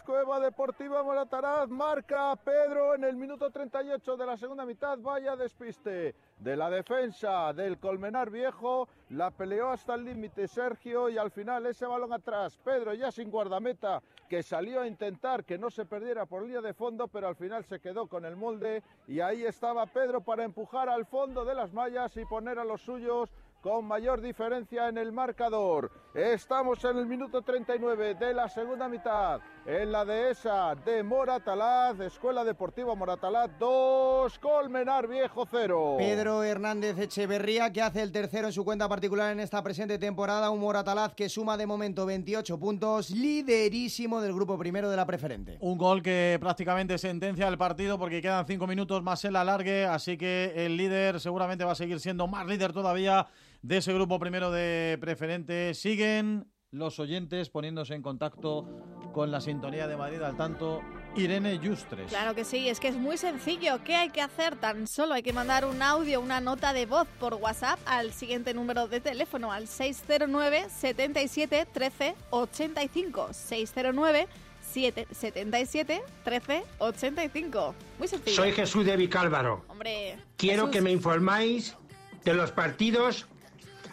Escuela 0.00 0.40
Deportiva 0.40 1.02
Morataraz 1.02 1.68
marca 1.68 2.34
Pedro 2.36 2.94
en 2.94 3.04
el 3.04 3.16
minuto 3.16 3.50
38 3.50 4.16
de 4.16 4.24
la 4.24 4.38
segunda 4.38 4.64
mitad. 4.64 4.98
Vaya 4.98 5.36
despiste 5.36 6.14
de 6.38 6.56
la 6.56 6.70
defensa 6.70 7.52
del 7.52 7.78
Colmenar 7.78 8.30
Viejo. 8.30 8.88
La 9.10 9.30
peleó 9.30 9.68
hasta 9.68 9.96
el 9.96 10.06
límite 10.06 10.48
Sergio 10.48 11.10
y 11.10 11.18
al 11.18 11.30
final 11.30 11.66
ese 11.66 11.84
balón 11.84 12.14
atrás. 12.14 12.56
Pedro 12.64 12.94
ya 12.94 13.12
sin 13.12 13.30
guardameta 13.30 14.00
que 14.26 14.42
salió 14.42 14.80
a 14.80 14.86
intentar 14.86 15.44
que 15.44 15.58
no 15.58 15.68
se 15.68 15.84
perdiera 15.84 16.24
por 16.24 16.44
línea 16.44 16.62
de 16.62 16.72
fondo, 16.72 17.06
pero 17.06 17.28
al 17.28 17.36
final 17.36 17.66
se 17.66 17.78
quedó 17.78 18.06
con 18.06 18.24
el 18.24 18.36
molde 18.36 18.82
y 19.06 19.20
ahí 19.20 19.44
estaba 19.44 19.84
Pedro 19.84 20.22
para 20.22 20.44
empujar 20.44 20.88
al 20.88 21.04
fondo 21.04 21.44
de 21.44 21.54
las 21.54 21.74
mallas 21.74 22.16
y 22.16 22.24
poner 22.24 22.58
a 22.58 22.64
los 22.64 22.80
suyos 22.80 23.30
con 23.60 23.84
mayor 23.84 24.20
diferencia 24.20 24.88
en 24.88 24.96
el 24.96 25.12
marcador. 25.12 25.90
Estamos 26.14 26.82
en 26.84 26.96
el 26.96 27.06
minuto 27.06 27.42
39 27.42 28.14
de 28.14 28.32
la 28.32 28.48
segunda 28.48 28.88
mitad 28.88 29.40
en 29.70 29.92
la 29.92 30.04
dehesa 30.04 30.74
de 30.84 31.02
Moratalaz, 31.04 32.00
Escuela 32.00 32.42
Deportiva 32.42 32.94
Moratalaz 32.96 33.50
2, 33.60 34.38
Colmenar 34.40 35.06
Viejo 35.06 35.46
0. 35.48 35.94
Pedro 35.96 36.42
Hernández 36.42 36.98
Echeverría 36.98 37.72
que 37.72 37.80
hace 37.80 38.02
el 38.02 38.10
tercero 38.10 38.48
en 38.48 38.52
su 38.52 38.64
cuenta 38.64 38.88
particular 38.88 39.30
en 39.30 39.38
esta 39.38 39.62
presente 39.62 39.98
temporada, 39.98 40.50
un 40.50 40.58
Moratalaz 40.58 41.14
que 41.14 41.28
suma 41.28 41.56
de 41.56 41.66
momento 41.66 42.04
28 42.04 42.58
puntos, 42.58 43.10
liderísimo 43.10 44.20
del 44.20 44.34
grupo 44.34 44.58
primero 44.58 44.90
de 44.90 44.96
la 44.96 45.06
preferente. 45.06 45.56
Un 45.60 45.78
gol 45.78 46.02
que 46.02 46.36
prácticamente 46.40 46.98
sentencia 46.98 47.46
el 47.46 47.56
partido 47.56 47.96
porque 47.96 48.20
quedan 48.20 48.46
cinco 48.46 48.66
minutos 48.66 49.04
más 49.04 49.24
el 49.24 49.36
alargue, 49.36 49.84
así 49.84 50.16
que 50.16 50.52
el 50.56 50.76
líder 50.76 51.20
seguramente 51.20 51.64
va 51.64 51.72
a 51.72 51.76
seguir 51.76 52.00
siendo 52.00 52.26
más 52.26 52.44
líder 52.46 52.72
todavía 52.72 53.28
de 53.62 53.76
ese 53.76 53.92
grupo 53.92 54.18
primero 54.18 54.50
de 54.50 54.98
preferente. 55.00 55.74
Siguen 55.74 56.50
los 56.72 56.98
oyentes 57.00 57.50
poniéndose 57.50 57.94
en 57.94 58.02
contacto 58.02 58.64
con 59.12 59.30
la 59.30 59.40
sintonía 59.40 59.86
de 59.86 59.96
Madrid 59.96 60.22
al 60.22 60.36
tanto. 60.36 60.82
Irene 61.16 61.58
Yustres. 61.58 62.08
Claro 62.08 62.36
que 62.36 62.44
sí, 62.44 62.68
es 62.68 62.78
que 62.78 62.86
es 62.86 62.94
muy 62.94 63.16
sencillo. 63.16 63.82
¿Qué 63.82 63.96
hay 63.96 64.10
que 64.10 64.22
hacer? 64.22 64.54
Tan 64.54 64.86
solo 64.86 65.14
hay 65.14 65.24
que 65.24 65.32
mandar 65.32 65.64
un 65.64 65.82
audio, 65.82 66.20
una 66.20 66.40
nota 66.40 66.72
de 66.72 66.86
voz 66.86 67.08
por 67.18 67.34
WhatsApp 67.34 67.80
al 67.84 68.12
siguiente 68.12 68.54
número 68.54 68.86
de 68.86 69.00
teléfono, 69.00 69.50
al 69.50 69.66
609 69.66 70.66
77 70.70 71.66
13 71.72 72.14
85. 72.30 73.28
609 73.32 74.28
77 74.70 76.02
13 76.24 76.62
85. 76.78 77.74
Muy 77.98 78.06
sencillo. 78.08 78.36
Soy 78.36 78.52
Jesús 78.52 78.86
de 78.86 78.96
Vicálvaro. 78.96 79.64
Hombre, 79.68 80.16
Quiero 80.36 80.62
Jesús. 80.66 80.70
que 80.76 80.80
me 80.80 80.92
informáis 80.92 81.76
de 82.24 82.34
los 82.34 82.52
partidos 82.52 83.26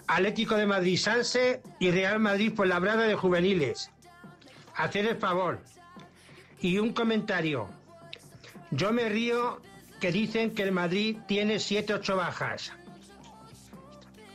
Atlético 0.07 0.55
de 0.55 0.65
Madrid 0.65 0.97
Sanse 0.97 1.61
y 1.79 1.91
Real 1.91 2.19
Madrid 2.19 2.53
por 2.55 2.67
Labrada 2.67 3.03
de 3.07 3.15
Juveniles. 3.15 3.91
Hacer 4.77 5.07
el 5.07 5.17
favor. 5.17 5.59
Y 6.61 6.77
un 6.77 6.93
comentario. 6.93 7.67
Yo 8.71 8.91
me 8.93 9.09
río 9.09 9.61
que 9.99 10.11
dicen 10.11 10.53
que 10.53 10.63
el 10.63 10.71
Madrid 10.71 11.17
tiene 11.27 11.55
7-8 11.55 12.15
bajas. 12.15 12.71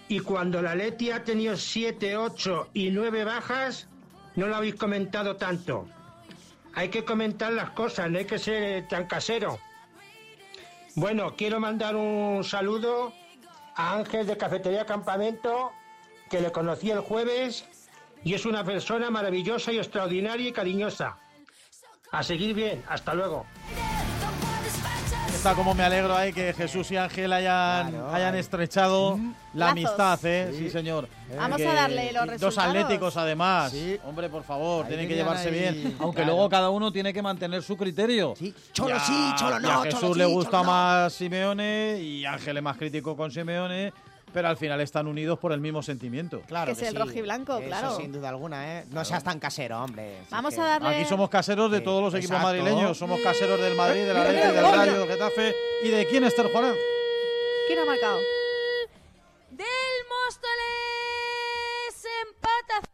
Y 0.08 0.20
cuando 0.20 0.60
la 0.60 0.74
Leti 0.74 1.10
ha 1.10 1.24
tenido 1.24 1.56
7, 1.56 2.16
8 2.16 2.70
y 2.74 2.90
9 2.90 3.24
bajas, 3.24 3.88
no 4.34 4.46
lo 4.48 4.56
habéis 4.56 4.74
comentado 4.74 5.36
tanto. 5.36 5.88
Hay 6.74 6.88
que 6.88 7.04
comentar 7.04 7.52
las 7.52 7.70
cosas, 7.70 8.10
no 8.10 8.18
hay 8.18 8.24
que 8.24 8.38
ser 8.38 8.62
eh, 8.62 8.82
tan 8.82 9.06
casero. 9.06 9.58
Bueno, 10.96 11.36
quiero 11.36 11.60
mandar 11.60 11.96
un 11.96 12.42
saludo 12.44 13.12
a 13.76 13.94
Ángel 13.94 14.26
de 14.26 14.36
Cafetería 14.36 14.84
Campamento, 14.86 15.70
que 16.28 16.40
le 16.40 16.50
conocí 16.50 16.90
el 16.90 17.00
jueves 17.00 17.64
y 18.24 18.34
es 18.34 18.44
una 18.46 18.64
persona 18.64 19.10
maravillosa 19.10 19.72
y 19.72 19.78
extraordinaria 19.78 20.48
y 20.48 20.52
cariñosa. 20.52 21.16
A 22.10 22.22
seguir 22.22 22.54
bien, 22.54 22.82
hasta 22.88 23.14
luego. 23.14 23.46
Está 25.32 25.54
como 25.54 25.74
me 25.74 25.82
alegro 25.82 26.14
ahí 26.14 26.32
que 26.32 26.52
Jesús 26.52 26.88
y 26.92 26.96
Ángel 26.96 27.32
hayan, 27.32 27.92
hayan 28.12 28.36
estrechado 28.36 29.18
la 29.54 29.66
Lazos. 29.66 29.72
amistad, 29.72 30.20
¿eh? 30.26 30.48
Sí, 30.52 30.58
Sí. 30.58 30.70
señor. 30.70 31.08
Vamos 31.36 31.56
Que- 31.56 31.66
a 31.66 31.74
darle 31.74 32.12
los 32.12 32.22
Dos 32.26 32.30
resultados. 32.40 32.76
atléticos 32.76 33.16
además. 33.16 33.74
Hombre, 34.04 34.28
por 34.28 34.44
favor, 34.44 34.86
tienen 34.86 35.08
que 35.08 35.16
llevarse 35.16 35.48
ahí- 35.48 35.54
bien. 35.58 35.96
Aunque 36.00 36.18
claro. 36.22 36.32
luego 36.34 36.48
cada 36.48 36.70
uno 36.70 36.92
tiene 36.92 37.12
que 37.12 37.22
mantener 37.22 37.60
su 37.64 37.76
criterio. 37.76 38.34
Cholo 38.72 38.90
Ya- 38.90 39.00
sí, 39.00 39.32
cholo 39.36 39.58
no, 39.58 39.68
A 39.68 39.72
cholo 39.72 39.82
Jesús 39.84 40.00
sí, 40.00 40.06
le 40.18 40.24
cholo 40.24 40.28
gusta 40.28 40.58
no. 40.58 40.64
más 40.64 41.12
Simeone 41.12 41.98
y 42.00 42.24
Ángel 42.24 42.58
es 42.58 42.62
más 42.62 42.76
crítico 42.76 43.16
con 43.16 43.32
Simeone, 43.32 43.92
pero 44.32 44.48
al 44.48 44.56
final 44.56 44.80
están 44.80 45.06
unidos 45.06 45.38
por 45.38 45.52
el 45.52 45.60
mismo 45.60 45.82
sentimiento. 45.82 46.40
Claro 46.46 46.66
Que 46.66 46.72
es 46.72 46.88
el 46.88 46.94
rojiblanco, 46.96 47.58
Eso 47.58 47.66
claro. 47.66 47.96
sin 47.96 48.12
duda 48.12 48.28
alguna, 48.30 48.78
¿eh? 48.80 48.84
No 48.90 49.04
seas 49.04 49.22
tan 49.24 49.38
casero, 49.38 49.82
hombre. 49.82 50.18
Vamos 50.30 50.54
es 50.54 50.58
a 50.60 50.64
darle- 50.64 50.96
Aquí 50.96 51.04
somos 51.04 51.28
caseros 51.30 51.70
de 51.70 51.78
Sí, 51.78 51.84
todos 51.84 52.02
los 52.02 52.14
equipos 52.14 52.40
madrileños. 52.42 52.96
Somos 52.98 53.20
caseros 53.20 53.60
del 53.60 53.74
Madrid, 53.76 54.00
del 54.06 54.16
Mira, 54.16 54.22
Atlético, 54.28 54.52
del. 54.54 54.64
Rayo, 54.76 54.98
del 55.00 55.08
Getafe 55.08 55.54
y 55.84 55.88
de 55.90 56.06
quién 56.06 56.24
Esther 56.24 56.50
Juárez. 56.50 56.76
¿Quién 57.66 57.78
ha 57.78 57.84
marcado? 57.84 58.18
del 59.50 59.66
Móstoles. 60.08 62.06
Empata. 62.26 62.91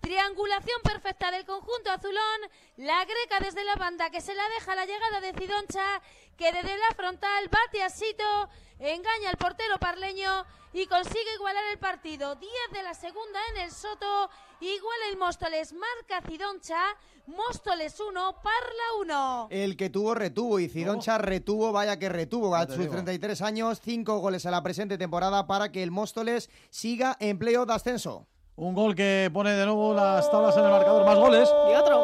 Triangulación 0.00 0.80
perfecta 0.82 1.30
del 1.30 1.44
conjunto 1.44 1.90
azulón. 1.90 2.40
La 2.76 3.04
greca 3.04 3.38
desde 3.40 3.64
la 3.64 3.76
banda 3.76 4.10
que 4.10 4.20
se 4.20 4.34
la 4.34 4.48
deja 4.48 4.72
a 4.72 4.76
la 4.76 4.86
llegada 4.86 5.20
de 5.20 5.32
Cidoncha. 5.34 6.02
Que 6.36 6.52
desde 6.52 6.76
la 6.78 6.94
frontal 6.96 7.48
bate 7.50 7.82
a 7.82 7.90
Sito. 7.90 8.48
Engaña 8.78 9.28
al 9.28 9.36
portero 9.36 9.78
parleño. 9.78 10.44
Y 10.72 10.86
consigue 10.86 11.34
igualar 11.34 11.64
el 11.72 11.78
partido. 11.78 12.36
10 12.36 12.52
de 12.72 12.82
la 12.82 12.94
segunda 12.94 13.38
en 13.52 13.62
el 13.62 13.72
Soto. 13.72 14.30
Iguala 14.60 15.06
el 15.10 15.18
Móstoles. 15.18 15.74
Marca 15.74 16.26
Cidoncha. 16.26 16.80
Móstoles 17.26 18.00
1. 18.00 18.42
Parla 18.42 18.84
1. 19.00 19.48
El 19.50 19.76
que 19.76 19.90
tuvo, 19.90 20.14
retuvo. 20.14 20.58
Y 20.60 20.68
Cidoncha 20.68 21.18
retuvo, 21.18 21.72
vaya 21.72 21.98
que 21.98 22.08
retuvo. 22.08 22.54
A 22.54 22.66
sus 22.66 22.78
digo. 22.78 22.92
33 22.92 23.42
años, 23.42 23.80
5 23.82 24.18
goles 24.18 24.46
a 24.46 24.50
la 24.50 24.62
presente 24.62 24.96
temporada 24.96 25.46
para 25.46 25.70
que 25.70 25.82
el 25.82 25.90
Móstoles 25.90 26.48
siga 26.70 27.16
en 27.20 27.38
playoff 27.38 27.66
de 27.66 27.74
ascenso. 27.74 28.26
Un 28.60 28.74
gol 28.74 28.94
que 28.94 29.30
pone 29.32 29.52
de 29.52 29.64
nuevo 29.64 29.94
las 29.94 30.30
tablas 30.30 30.54
en 30.54 30.66
el 30.66 30.70
marcador. 30.70 31.06
Más 31.06 31.18
goles. 31.18 31.50
Y 31.70 31.74
otro. 31.74 31.96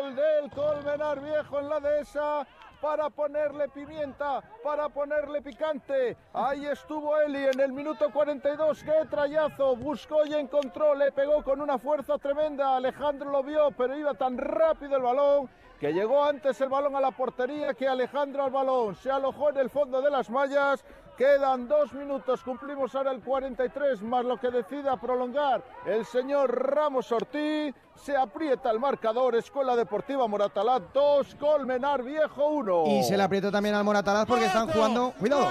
Gol 0.00 0.16
del 0.16 0.50
Colmenar 0.50 1.20
Viejo 1.20 1.60
en 1.60 1.68
la 1.68 1.78
dehesa 1.80 2.46
para 2.80 3.10
ponerle 3.10 3.68
pimienta, 3.68 4.42
para 4.64 4.88
ponerle 4.88 5.42
picante. 5.42 6.16
Ahí 6.32 6.64
estuvo 6.64 7.20
Eli 7.20 7.44
en 7.44 7.60
el 7.60 7.74
minuto 7.74 8.10
42. 8.10 8.82
¡Qué 8.82 9.06
trayazo! 9.10 9.76
Buscó 9.76 10.24
y 10.24 10.32
encontró, 10.32 10.94
le 10.94 11.12
pegó 11.12 11.44
con 11.44 11.60
una 11.60 11.76
fuerza 11.76 12.16
tremenda. 12.16 12.76
Alejandro 12.76 13.30
lo 13.30 13.42
vio, 13.42 13.72
pero 13.72 13.94
iba 13.94 14.14
tan 14.14 14.38
rápido 14.38 14.96
el 14.96 15.02
balón 15.02 15.50
que 15.80 15.92
llegó 15.94 16.22
antes 16.22 16.60
el 16.60 16.68
balón 16.68 16.94
a 16.94 17.00
la 17.00 17.10
portería 17.10 17.72
que 17.72 17.88
Alejandro 17.88 18.44
al 18.44 18.50
balón. 18.50 18.94
Se 18.96 19.10
alojó 19.10 19.48
en 19.48 19.56
el 19.56 19.70
fondo 19.70 20.02
de 20.02 20.10
las 20.10 20.28
mallas. 20.28 20.84
Quedan 21.16 21.68
dos 21.68 21.92
minutos, 21.92 22.42
cumplimos 22.42 22.94
ahora 22.94 23.12
el 23.12 23.20
43, 23.20 24.00
más 24.02 24.24
lo 24.24 24.38
que 24.38 24.50
decida 24.50 24.96
prolongar 24.98 25.62
el 25.86 26.04
señor 26.04 26.74
Ramos 26.74 27.10
Ortiz. 27.12 27.74
Se 27.94 28.16
aprieta 28.16 28.70
el 28.70 28.78
marcador, 28.78 29.34
Escuela 29.34 29.76
Deportiva 29.76 30.26
Moratalá 30.26 30.80
2, 30.94 31.34
Colmenar 31.34 32.02
Viejo 32.02 32.46
1. 32.46 32.84
Y 32.86 33.02
se 33.02 33.16
le 33.16 33.22
apretó 33.22 33.50
también 33.50 33.74
al 33.74 33.84
Moratalaz 33.84 34.26
porque 34.26 34.46
están 34.46 34.68
jugando. 34.68 35.12
¡Cuidado! 35.18 35.48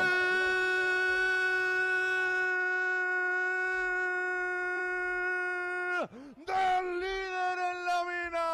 del 6.48 7.00
líder 7.00 7.58
en 7.72 7.86
la 7.86 8.04
mina. 8.10 8.50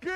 ¡Qué 0.00 0.10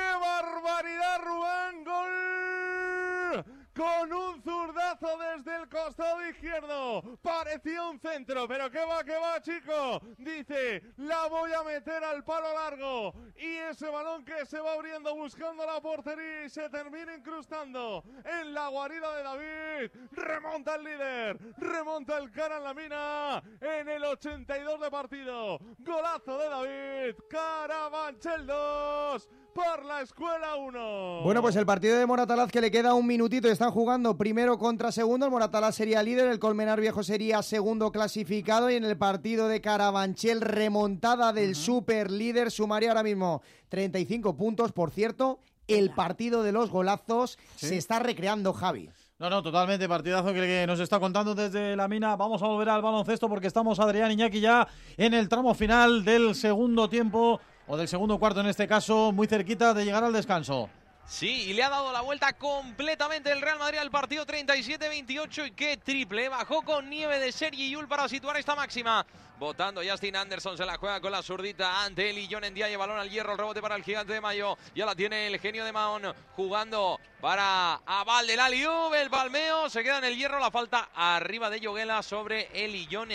barbaridad, 1.18 1.25
Rubén! 1.25 1.84
¡Gol! 1.84 3.44
Con 3.78 4.12
un 4.12 4.42
zurdazo 4.42 5.18
desde 5.18 5.54
el 5.54 5.68
costado 5.68 6.28
izquierdo. 6.28 7.16
Parecía 7.22 7.84
un 7.84 8.00
centro, 8.00 8.48
pero 8.48 8.68
¿qué 8.72 8.80
va, 8.84 9.04
qué 9.04 9.14
va, 9.14 9.40
chico? 9.40 10.00
Dice, 10.18 10.82
la 10.96 11.28
voy 11.28 11.52
a 11.52 11.62
meter 11.62 12.02
al 12.02 12.25
palo 12.25 12.52
largo. 12.54 13.14
Y 13.37 13.54
ese 13.54 13.88
balón 13.88 14.25
que 14.25 14.44
se 14.46 14.58
va 14.58 14.72
abriendo 14.72 15.14
buscando 15.14 15.64
la 15.64 15.80
portería 15.80 16.46
y 16.46 16.48
se 16.48 16.68
termina 16.70 17.14
incrustando 17.14 18.02
en 18.25 18.52
la 18.52 18.66
guarida 18.66 19.16
de 19.16 19.22
David. 19.22 19.90
Remonta 20.10 20.75
el 20.75 20.82
líder, 20.82 21.38
remonta 21.58 22.18
el 22.18 22.32
cara 22.32 22.56
en 22.56 22.64
la 22.64 22.75
mina 22.75 23.42
en 23.60 23.88
el 23.88 24.02
82 24.02 24.80
de 24.80 24.90
partido. 24.90 25.60
Golazo 25.78 26.37
de 26.37 26.48
David, 26.48 27.16
Carabanchel 27.30 28.44
2, 28.44 29.28
por 29.59 29.85
la 29.87 30.03
Escuela 30.03 30.55
1. 30.55 31.23
Bueno, 31.25 31.43
pues 31.43 31.57
el 31.57 31.67
partido 31.67 31.99
de 31.99 32.07
Moratalaz 32.07 32.53
que 32.53 32.61
le 32.61 32.71
queda 32.71 32.95
un 32.95 33.09
minutito. 33.09 33.49
Están 33.49 33.73
jugando 33.73 34.17
primero 34.17 34.57
contra 34.57 34.93
segundo. 34.93 35.27
El 35.27 35.33
Moratalaz 35.33 35.75
sería 35.75 36.00
líder, 36.00 36.29
el 36.29 36.38
Colmenar 36.38 36.81
Viejo 36.81 37.03
sería 37.03 37.43
segundo 37.43 37.91
clasificado. 37.91 38.71
Y 38.71 38.77
en 38.77 38.85
el 38.85 38.97
partido 38.97 39.49
de 39.49 39.61
Carabanchel, 39.61 40.43
remontada 40.43 41.33
del 41.33 41.50
uh 41.50 41.55
super 41.57 42.09
líder 42.09 42.53
sumaría 42.53 42.91
ahora 42.91 43.03
mismo 43.03 43.43
35 43.69 44.37
puntos. 44.37 44.71
Por 44.71 44.93
cierto, 44.93 45.41
el 45.67 45.91
partido 45.91 46.45
de 46.45 46.53
los 46.53 46.71
golazos 46.71 47.37
se 47.57 47.77
está 47.77 47.99
recreando, 47.99 48.53
Javi. 48.53 48.88
No, 49.19 49.29
no, 49.29 49.43
totalmente 49.43 49.88
partidazo 49.88 50.33
que 50.33 50.65
nos 50.69 50.79
está 50.79 51.00
contando 51.00 51.35
desde 51.35 51.75
la 51.75 51.88
mina. 51.88 52.15
Vamos 52.15 52.41
a 52.45 52.47
volver 52.47 52.69
al 52.69 52.83
baloncesto 52.83 53.29
porque 53.29 53.49
estamos 53.49 53.81
Adrián 53.81 54.12
Iñaki 54.12 54.38
ya 54.38 54.69
en 54.97 55.15
el 55.15 55.29
tramo 55.29 55.53
final 55.55 56.05
del 56.05 56.37
segundo 56.37 56.88
tiempo 56.88 57.41
o 57.68 57.76
del 57.76 57.87
segundo 57.87 58.18
cuarto 58.18 58.40
en 58.40 58.46
este 58.46 58.66
caso, 58.66 59.12
muy 59.12 59.26
cerquita 59.26 59.75
de 59.75 59.84
llegar 59.84 60.02
al 60.02 60.12
descanso. 60.12 60.68
Sí, 61.06 61.44
y 61.44 61.52
le 61.54 61.62
ha 61.62 61.70
dado 61.70 61.90
la 61.90 62.02
vuelta 62.02 62.34
completamente 62.34 63.32
el 63.32 63.40
Real 63.40 63.58
Madrid 63.58 63.78
al 63.78 63.90
partido 63.90 64.26
37-28 64.26 65.46
y 65.46 65.50
qué 65.52 65.76
triple. 65.78 66.28
Bajó 66.28 66.60
con 66.62 66.90
nieve 66.90 67.18
de 67.18 67.32
Sergi 67.32 67.70
Yul 67.70 67.88
para 67.88 68.08
situar 68.08 68.37
esta 68.37 68.54
máxima. 68.54 69.06
Votando 69.38 69.80
Justin 69.88 70.16
Anderson, 70.16 70.58
se 70.58 70.66
la 70.66 70.76
juega 70.76 71.00
con 71.00 71.12
la 71.12 71.22
zurdita 71.22 71.84
ante 71.84 72.10
él 72.10 72.18
y 72.18 72.28
John 72.30 72.42
balón 72.78 72.98
al 72.98 73.08
hierro, 73.08 73.32
el 73.32 73.38
rebote 73.38 73.62
para 73.62 73.76
el 73.76 73.84
gigante 73.84 74.12
de 74.12 74.20
Mayo. 74.20 74.58
Ya 74.75 74.84
la 74.84 74.94
tiene 74.94 75.28
el 75.28 75.38
genio 75.38 75.64
de 75.64 75.72
Mahón 75.72 76.12
jugando 76.34 76.98
para 77.20 77.80
Aval 77.87 78.26
del 78.26 78.40
Aliub, 78.40 78.92
el 78.94 79.08
palmeo, 79.08 79.70
se 79.70 79.82
queda 79.82 79.98
en 79.98 80.04
el 80.04 80.16
hierro, 80.16 80.40
la 80.40 80.50
falta 80.50 80.90
arriba 80.94 81.48
de 81.48 81.60
Yoguela 81.60 82.02
sobre 82.02 82.48
él 82.52 82.75
y 82.75 82.88
John 82.90 83.10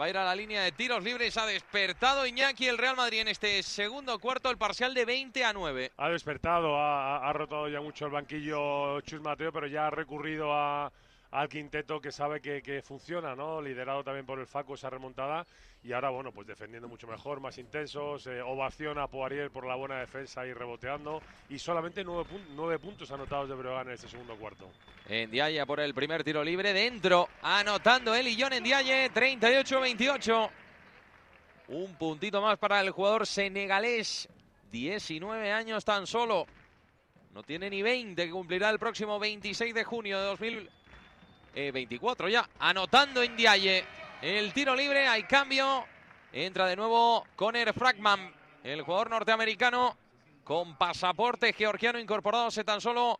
Va 0.00 0.04
a 0.04 0.10
ir 0.10 0.16
a 0.16 0.24
la 0.24 0.34
línea 0.36 0.62
de 0.62 0.70
tiros 0.70 1.02
libres. 1.02 1.36
Ha 1.36 1.46
despertado 1.46 2.24
Iñaki 2.24 2.68
el 2.68 2.78
Real 2.78 2.94
Madrid 2.94 3.20
en 3.20 3.28
este 3.28 3.60
segundo 3.64 4.20
cuarto, 4.20 4.48
el 4.48 4.56
parcial 4.56 4.94
de 4.94 5.04
20 5.04 5.44
a 5.44 5.52
9. 5.52 5.90
Ha 5.96 6.08
despertado, 6.10 6.76
ha, 6.76 7.28
ha 7.28 7.32
rotado 7.32 7.68
ya 7.68 7.80
mucho 7.80 8.06
el 8.06 8.12
banquillo 8.12 9.00
Chus 9.00 9.20
Mateo, 9.20 9.50
pero 9.50 9.66
ya 9.66 9.88
ha 9.88 9.90
recurrido 9.90 10.52
a, 10.52 10.92
al 11.30 11.48
quinteto 11.48 12.00
que 12.00 12.10
sabe 12.10 12.40
que, 12.40 12.62
que, 12.62 12.82
funciona, 12.82 13.34
¿no? 13.34 13.60
Liderado 13.60 14.02
también 14.02 14.24
por 14.24 14.38
el 14.38 14.46
Facu 14.46 14.74
esa 14.74 14.88
remontada 14.88 15.46
y 15.84 15.92
ahora, 15.92 16.10
bueno, 16.10 16.32
pues 16.32 16.46
defendiendo 16.46 16.88
mucho 16.88 17.06
mejor, 17.06 17.40
más 17.40 17.58
intensos, 17.58 18.26
eh, 18.26 18.40
ovación 18.40 18.98
a 18.98 19.06
Poirier 19.06 19.50
por 19.50 19.66
la 19.66 19.74
buena 19.74 20.00
defensa 20.00 20.46
y 20.46 20.52
reboteando 20.52 21.20
y 21.48 21.58
solamente 21.58 22.02
nueve, 22.02 22.24
pun 22.28 22.42
nueve 22.56 22.78
puntos 22.78 23.10
anotados 23.10 23.48
de 23.48 23.54
Breogán 23.54 23.88
en 23.88 23.94
este 23.94 24.08
segundo 24.08 24.36
cuarto. 24.36 24.70
en 25.06 25.24
Endiaya 25.24 25.66
por 25.66 25.80
el 25.80 25.94
primer 25.94 26.24
tiro 26.24 26.42
libre, 26.42 26.72
dentro, 26.72 27.28
anotando 27.42 28.14
el 28.14 28.26
Illón 28.26 28.54
Endiaye, 28.54 29.10
38-28. 29.12 30.50
Un 31.68 31.94
puntito 31.96 32.40
más 32.40 32.58
para 32.58 32.80
el 32.80 32.90
jugador 32.90 33.26
senegalés, 33.26 34.28
19 34.72 35.52
años 35.52 35.84
tan 35.84 36.06
solo. 36.06 36.46
No 37.34 37.42
tiene 37.42 37.68
ni 37.70 37.82
20, 37.82 38.30
cumplirá 38.30 38.70
el 38.70 38.78
próximo 38.78 39.18
26 39.18 39.74
de 39.74 39.84
junio 39.84 40.18
de 40.18 40.24
2000. 40.24 40.70
Eh, 41.60 41.72
24 41.72 42.28
ya. 42.28 42.48
Anotando 42.60 43.24
Indiaye. 43.24 43.84
El 44.22 44.52
tiro 44.52 44.76
libre, 44.76 45.08
hay 45.08 45.24
cambio. 45.24 45.84
Entra 46.32 46.66
de 46.66 46.76
nuevo 46.76 47.26
Conner 47.34 47.74
Fragman, 47.74 48.32
el 48.62 48.82
jugador 48.82 49.10
norteamericano 49.10 49.96
con 50.44 50.78
pasaporte 50.78 51.52
georgiano 51.52 51.98
incorporado 51.98 52.46
hace 52.46 52.62
tan 52.62 52.80
solo 52.80 53.18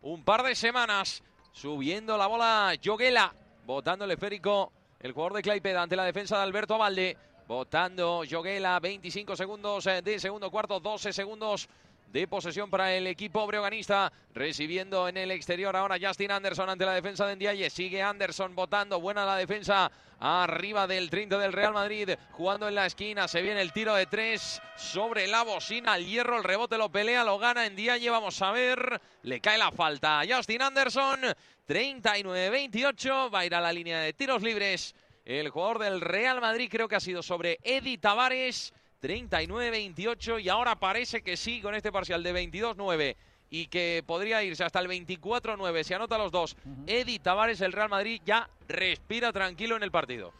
un 0.00 0.24
par 0.24 0.42
de 0.42 0.56
semanas. 0.56 1.22
Subiendo 1.52 2.18
la 2.18 2.26
bola 2.26 2.74
Yoguela, 2.74 3.32
botando 3.64 4.04
el 4.04 4.10
esférico 4.10 4.72
el 4.98 5.12
jugador 5.12 5.34
de 5.34 5.42
Claipeda 5.42 5.82
ante 5.82 5.94
la 5.94 6.04
defensa 6.04 6.38
de 6.38 6.42
Alberto 6.42 6.74
Abalde. 6.74 7.16
Votando 7.46 8.24
Yoguela, 8.24 8.80
25 8.80 9.36
segundos 9.36 9.86
eh, 9.86 10.02
de 10.02 10.18
segundo 10.18 10.50
cuarto, 10.50 10.80
12 10.80 11.12
segundos 11.12 11.68
de 12.08 12.28
posesión 12.28 12.70
para 12.70 12.94
el 12.94 13.06
equipo 13.06 13.46
breoganista. 13.46 14.12
Recibiendo 14.34 15.08
en 15.08 15.16
el 15.16 15.30
exterior 15.30 15.74
ahora 15.76 15.98
Justin 16.00 16.30
Anderson 16.30 16.70
ante 16.70 16.84
la 16.84 16.94
defensa 16.94 17.26
de 17.26 17.36
Ndiaye. 17.36 17.70
Sigue 17.70 18.02
Anderson 18.02 18.54
votando. 18.54 19.00
Buena 19.00 19.24
la 19.24 19.36
defensa 19.36 19.90
arriba 20.18 20.86
del 20.86 21.10
30 21.10 21.38
del 21.38 21.52
Real 21.52 21.72
Madrid. 21.72 22.10
Jugando 22.32 22.68
en 22.68 22.74
la 22.74 22.86
esquina. 22.86 23.28
Se 23.28 23.42
viene 23.42 23.60
el 23.60 23.72
tiro 23.72 23.94
de 23.94 24.06
tres 24.06 24.60
sobre 24.76 25.26
la 25.26 25.42
bocina. 25.42 25.94
al 25.94 26.04
hierro, 26.06 26.38
el 26.38 26.44
rebote 26.44 26.78
lo 26.78 26.90
pelea, 26.90 27.24
lo 27.24 27.38
gana 27.38 27.68
Ndiaye. 27.68 28.10
Vamos 28.10 28.40
a 28.42 28.52
ver. 28.52 29.00
Le 29.22 29.40
cae 29.40 29.58
la 29.58 29.72
falta 29.72 30.20
a 30.20 30.26
Justin 30.26 30.62
Anderson. 30.62 31.20
39-28. 31.68 33.34
Va 33.34 33.40
a 33.40 33.46
ir 33.46 33.54
a 33.54 33.60
la 33.60 33.72
línea 33.72 34.00
de 34.00 34.12
tiros 34.12 34.42
libres. 34.42 34.94
El 35.24 35.50
jugador 35.50 35.80
del 35.80 36.00
Real 36.00 36.40
Madrid 36.40 36.68
creo 36.70 36.86
que 36.86 36.94
ha 36.94 37.00
sido 37.00 37.22
sobre 37.22 37.58
Eddie 37.64 37.98
Tavares. 37.98 38.72
39-28 39.06 40.42
y 40.42 40.48
ahora 40.48 40.74
parece 40.74 41.22
que 41.22 41.36
sí 41.36 41.60
con 41.60 41.76
este 41.76 41.92
parcial 41.92 42.24
de 42.24 42.34
22-9 42.34 43.16
y 43.50 43.66
que 43.68 44.02
podría 44.04 44.42
irse 44.42 44.64
hasta 44.64 44.80
el 44.80 44.88
24-9 44.88 45.84
si 45.84 45.94
anota 45.94 46.18
los 46.18 46.32
dos. 46.32 46.56
Uh. 46.64 46.82
Edi 46.88 47.20
Tavares, 47.20 47.60
el 47.60 47.72
Real 47.72 47.88
Madrid 47.88 48.20
ya 48.26 48.50
respira 48.66 49.32
tranquilo 49.32 49.76
en 49.76 49.84
el 49.84 49.92
partido. 49.92 50.32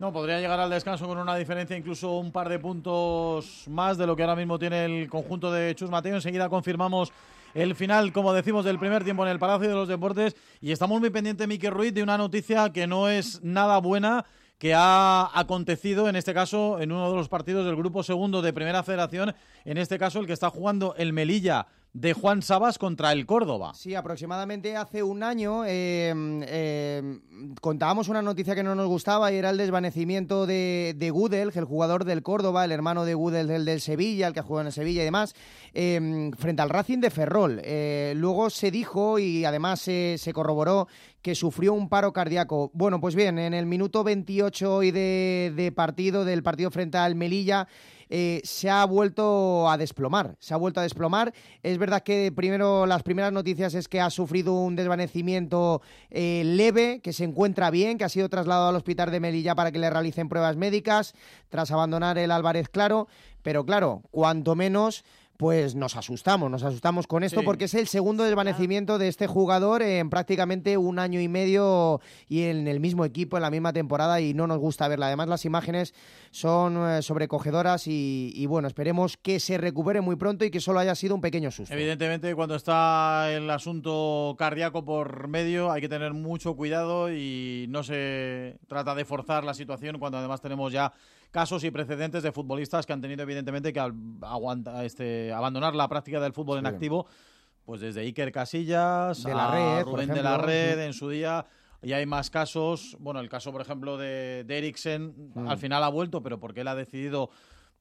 No, 0.00 0.12
podría 0.12 0.40
llegar 0.40 0.58
al 0.58 0.68
descanso 0.68 1.06
con 1.06 1.16
una 1.16 1.36
diferencia 1.36 1.76
incluso 1.76 2.18
un 2.18 2.32
par 2.32 2.48
de 2.48 2.58
puntos 2.58 3.64
más 3.68 3.96
de 3.96 4.06
lo 4.06 4.16
que 4.16 4.24
ahora 4.24 4.36
mismo 4.36 4.58
tiene 4.58 4.84
el 4.84 5.08
conjunto 5.08 5.52
de 5.52 5.74
Chus 5.76 5.88
Mateo. 5.88 6.16
Enseguida 6.16 6.48
confirmamos 6.48 7.12
el 7.54 7.76
final, 7.76 8.12
como 8.12 8.32
decimos, 8.32 8.64
del 8.64 8.80
primer 8.80 9.04
tiempo 9.04 9.24
en 9.24 9.30
el 9.30 9.38
Palacio 9.38 9.68
de 9.68 9.74
los 9.74 9.88
Deportes 9.88 10.34
y 10.60 10.72
estamos 10.72 11.00
muy 11.00 11.10
pendiente, 11.10 11.46
Miquel 11.46 11.70
Ruiz, 11.70 11.94
de 11.94 12.02
una 12.02 12.18
noticia 12.18 12.70
que 12.72 12.88
no 12.88 13.08
es 13.08 13.42
nada 13.42 13.78
buena 13.78 14.26
que 14.58 14.74
ha 14.74 15.30
acontecido 15.38 16.08
en 16.08 16.16
este 16.16 16.32
caso 16.32 16.80
en 16.80 16.92
uno 16.92 17.10
de 17.10 17.16
los 17.16 17.28
partidos 17.28 17.66
del 17.66 17.76
grupo 17.76 18.02
segundo 18.02 18.42
de 18.42 18.52
Primera 18.52 18.82
Federación, 18.82 19.34
en 19.64 19.78
este 19.78 19.98
caso 19.98 20.18
el 20.18 20.26
que 20.26 20.32
está 20.32 20.50
jugando 20.50 20.94
el 20.96 21.12
Melilla 21.12 21.66
de 21.96 22.12
Juan 22.12 22.42
Sabas 22.42 22.76
contra 22.76 23.10
el 23.12 23.24
Córdoba. 23.24 23.72
Sí, 23.74 23.94
aproximadamente 23.94 24.76
hace 24.76 25.02
un 25.02 25.22
año 25.22 25.64
em, 25.64 26.42
em, 26.42 27.20
contábamos 27.62 28.08
una 28.08 28.20
noticia 28.20 28.54
que 28.54 28.62
no 28.62 28.74
nos 28.74 28.86
gustaba 28.86 29.32
y 29.32 29.36
era 29.36 29.48
el 29.48 29.56
desvanecimiento 29.56 30.44
de, 30.46 30.94
de 30.94 31.10
Gudel, 31.10 31.52
el 31.54 31.64
jugador 31.64 32.04
del 32.04 32.22
Córdoba, 32.22 32.66
el 32.66 32.72
hermano 32.72 33.06
de 33.06 33.14
Gudel, 33.14 33.64
del 33.64 33.80
Sevilla, 33.80 34.26
el 34.26 34.34
que 34.34 34.40
ha 34.40 34.42
jugado 34.42 34.62
en 34.62 34.66
el 34.66 34.72
Sevilla 34.74 35.00
y 35.00 35.04
demás, 35.06 35.34
em, 35.72 36.32
frente 36.32 36.60
al 36.60 36.68
Racing 36.68 36.98
de 36.98 37.10
Ferrol. 37.10 37.62
Eh, 37.64 38.12
luego 38.14 38.50
se 38.50 38.70
dijo 38.70 39.18
y 39.18 39.46
además 39.46 39.80
se 39.80 40.32
corroboró 40.34 40.88
que 41.26 41.34
sufrió 41.34 41.72
un 41.72 41.88
paro 41.88 42.12
cardíaco. 42.12 42.70
Bueno, 42.72 43.00
pues 43.00 43.16
bien, 43.16 43.38
en 43.40 43.52
el 43.52 43.66
minuto 43.66 44.04
28 44.04 44.76
hoy 44.76 44.90
de, 44.92 45.52
de 45.56 45.72
partido, 45.72 46.24
del 46.24 46.42
partido 46.42 46.70
frente 46.70 46.98
al 46.98 47.16
Melilla, 47.16 47.66
eh, 48.08 48.40
se 48.44 48.70
ha 48.70 48.84
vuelto 48.84 49.68
a 49.70 49.76
desplomar. 49.76 50.36
Se 50.38 50.54
ha 50.54 50.56
vuelto 50.56 50.80
a 50.80 50.82
desplomar. 50.82 51.32
Es 51.62 51.78
verdad 51.78 52.02
que 52.02 52.32
primero 52.34 52.86
las 52.86 53.02
primeras 53.02 53.32
noticias 53.32 53.74
es 53.74 53.88
que 53.88 54.00
ha 54.00 54.10
sufrido 54.10 54.54
un 54.54 54.76
desvanecimiento 54.76 55.82
eh, 56.10 56.42
leve, 56.44 57.00
que 57.02 57.12
se 57.12 57.24
encuentra 57.24 57.70
bien, 57.70 57.98
que 57.98 58.04
ha 58.04 58.08
sido 58.08 58.28
trasladado 58.28 58.68
al 58.68 58.76
hospital 58.76 59.10
de 59.10 59.20
Melilla 59.20 59.54
para 59.54 59.72
que 59.72 59.78
le 59.78 59.90
realicen 59.90 60.28
pruebas 60.28 60.56
médicas 60.56 61.14
tras 61.48 61.70
abandonar 61.70 62.18
el 62.18 62.30
Álvarez 62.30 62.68
Claro. 62.68 63.08
Pero 63.42 63.64
claro, 63.64 64.02
cuanto 64.10 64.56
menos 64.56 65.04
pues 65.36 65.74
nos 65.74 65.96
asustamos, 65.96 66.50
nos 66.50 66.62
asustamos 66.62 67.06
con 67.06 67.24
esto 67.24 67.42
porque 67.42 67.64
es 67.64 67.74
el 67.74 67.86
segundo 67.86 68.24
desvanecimiento 68.24 68.98
de 68.98 69.08
este 69.08 69.26
jugador 69.26 69.82
en 69.82 70.10
prácticamente 70.10 70.76
un 70.76 70.98
año 70.98 71.20
y 71.20 71.28
medio 71.28 72.00
y 72.28 72.44
en 72.44 72.68
el 72.68 72.80
mismo 72.80 73.04
equipo, 73.04 73.36
en 73.36 73.42
la 73.42 73.50
misma 73.50 73.72
temporada 73.72 74.20
y 74.20 74.34
no 74.34 74.46
nos 74.46 74.58
gusta 74.58 74.88
verla. 74.88 75.06
Además 75.06 75.28
las 75.28 75.44
imágenes 75.44 75.94
son 76.30 76.76
eh, 76.76 77.02
sobrecogedoras 77.02 77.86
y, 77.86 78.32
y 78.34 78.46
bueno, 78.46 78.68
esperemos 78.68 79.16
que 79.16 79.40
se 79.40 79.58
recupere 79.58 80.00
muy 80.00 80.16
pronto 80.16 80.44
y 80.44 80.50
que 80.50 80.60
solo 80.60 80.78
haya 80.78 80.94
sido 80.94 81.14
un 81.14 81.20
pequeño 81.20 81.50
susto. 81.50 81.74
Evidentemente 81.74 82.34
cuando 82.34 82.54
está 82.54 83.30
el 83.32 83.48
asunto 83.50 84.34
cardíaco 84.38 84.84
por 84.84 85.28
medio 85.28 85.70
hay 85.70 85.80
que 85.80 85.88
tener 85.88 86.12
mucho 86.14 86.54
cuidado 86.56 87.12
y 87.12 87.66
no 87.68 87.82
se 87.82 88.58
trata 88.68 88.94
de 88.94 89.04
forzar 89.04 89.44
la 89.44 89.54
situación 89.54 89.98
cuando 89.98 90.18
además 90.18 90.40
tenemos 90.40 90.72
ya 90.72 90.92
casos 91.30 91.64
y 91.64 91.70
precedentes 91.70 92.22
de 92.22 92.32
futbolistas 92.32 92.86
que 92.86 92.92
han 92.92 93.00
tenido 93.00 93.22
evidentemente 93.22 93.72
que 93.72 93.80
aguanta, 93.80 94.84
este, 94.84 95.32
abandonar 95.32 95.74
la 95.74 95.88
práctica 95.88 96.20
del 96.20 96.32
fútbol 96.32 96.58
en 96.58 96.66
activo, 96.66 97.06
pues 97.64 97.80
desde 97.80 98.02
Iker 98.02 98.32
Casillas, 98.32 99.22
de 99.22 99.34
la 99.34 99.50
red, 99.50 99.84
Rubén 99.84 100.08
de 100.08 100.22
la 100.22 100.38
Red 100.38 100.80
en 100.80 100.92
su 100.92 101.08
día. 101.10 101.46
Y 101.82 101.92
hay 101.92 102.06
más 102.06 102.30
casos, 102.30 102.96
bueno, 103.00 103.20
el 103.20 103.28
caso 103.28 103.52
por 103.52 103.60
ejemplo 103.60 103.96
de, 103.96 104.44
de 104.44 104.58
Eriksen, 104.58 105.32
mm. 105.34 105.48
al 105.48 105.58
final 105.58 105.84
ha 105.84 105.88
vuelto, 105.88 106.22
pero 106.22 106.40
porque 106.40 106.62
él 106.62 106.68
ha 106.68 106.74
decidido 106.74 107.30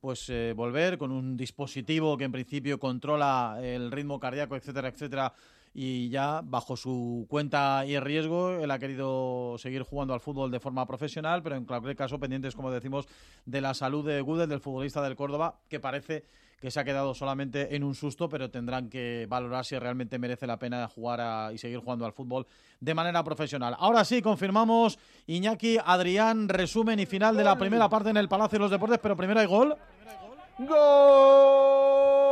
pues 0.05 0.29
eh, 0.29 0.53
volver 0.55 0.99
con 0.99 1.11
un 1.11 1.35
dispositivo 1.35 2.15
que 2.15 2.25
en 2.25 2.31
principio 2.31 2.79
controla 2.79 3.57
el 3.59 3.91
ritmo 3.91 4.19
cardíaco, 4.19 4.55
etcétera, 4.55 4.89
etcétera, 4.89 5.33
y 5.77 6.07
ya 6.07 6.41
bajo 6.41 6.77
su 6.77 7.25
cuenta 7.29 7.85
y 7.85 7.99
riesgo 7.99 8.51
él 8.51 8.71
ha 8.71 8.79
querido 8.79 9.57
seguir 9.57 9.83
jugando 9.83 10.13
al 10.13 10.21
fútbol 10.21 10.49
de 10.49 10.61
forma 10.61 10.87
profesional, 10.87 11.43
pero 11.43 11.57
en 11.57 11.65
cualquier 11.65 11.97
caso 11.97 12.17
pendientes, 12.17 12.55
como 12.55 12.71
decimos, 12.71 13.07
de 13.45 13.59
la 13.59 13.73
salud 13.73 14.07
de 14.07 14.21
Gudel, 14.21 14.47
del 14.47 14.61
futbolista 14.61 15.01
del 15.01 15.17
Córdoba, 15.17 15.59
que 15.67 15.81
parece 15.81 16.23
que 16.61 16.71
se 16.71 16.79
ha 16.79 16.85
quedado 16.85 17.13
solamente 17.13 17.75
en 17.75 17.83
un 17.83 17.93
susto, 17.93 18.29
pero 18.29 18.49
tendrán 18.49 18.89
que 18.89 19.27
valorar 19.29 19.65
si 19.65 19.77
realmente 19.77 20.17
merece 20.17 20.47
la 20.47 20.57
pena 20.57 20.87
jugar 20.87 21.19
a, 21.19 21.51
y 21.51 21.57
seguir 21.57 21.79
jugando 21.79 22.05
al 22.05 22.13
fútbol 22.13 22.47
de 22.79 22.93
manera 22.93 23.21
profesional. 23.25 23.75
Ahora 23.77 24.05
sí, 24.05 24.21
confirmamos 24.21 24.97
Iñaki, 25.27 25.77
Adrián, 25.83 26.47
resumen 26.47 27.01
y 27.01 27.05
final 27.05 27.35
de 27.35 27.43
la 27.43 27.57
primera 27.57 27.89
parte 27.89 28.11
en 28.11 28.17
el 28.17 28.29
Palacio 28.29 28.57
de 28.57 28.63
los 28.63 28.71
Deportes, 28.71 28.99
pero 29.03 29.17
primero 29.17 29.41
hay 29.41 29.45
gol. 29.45 29.75
¡Gol! 30.57 32.24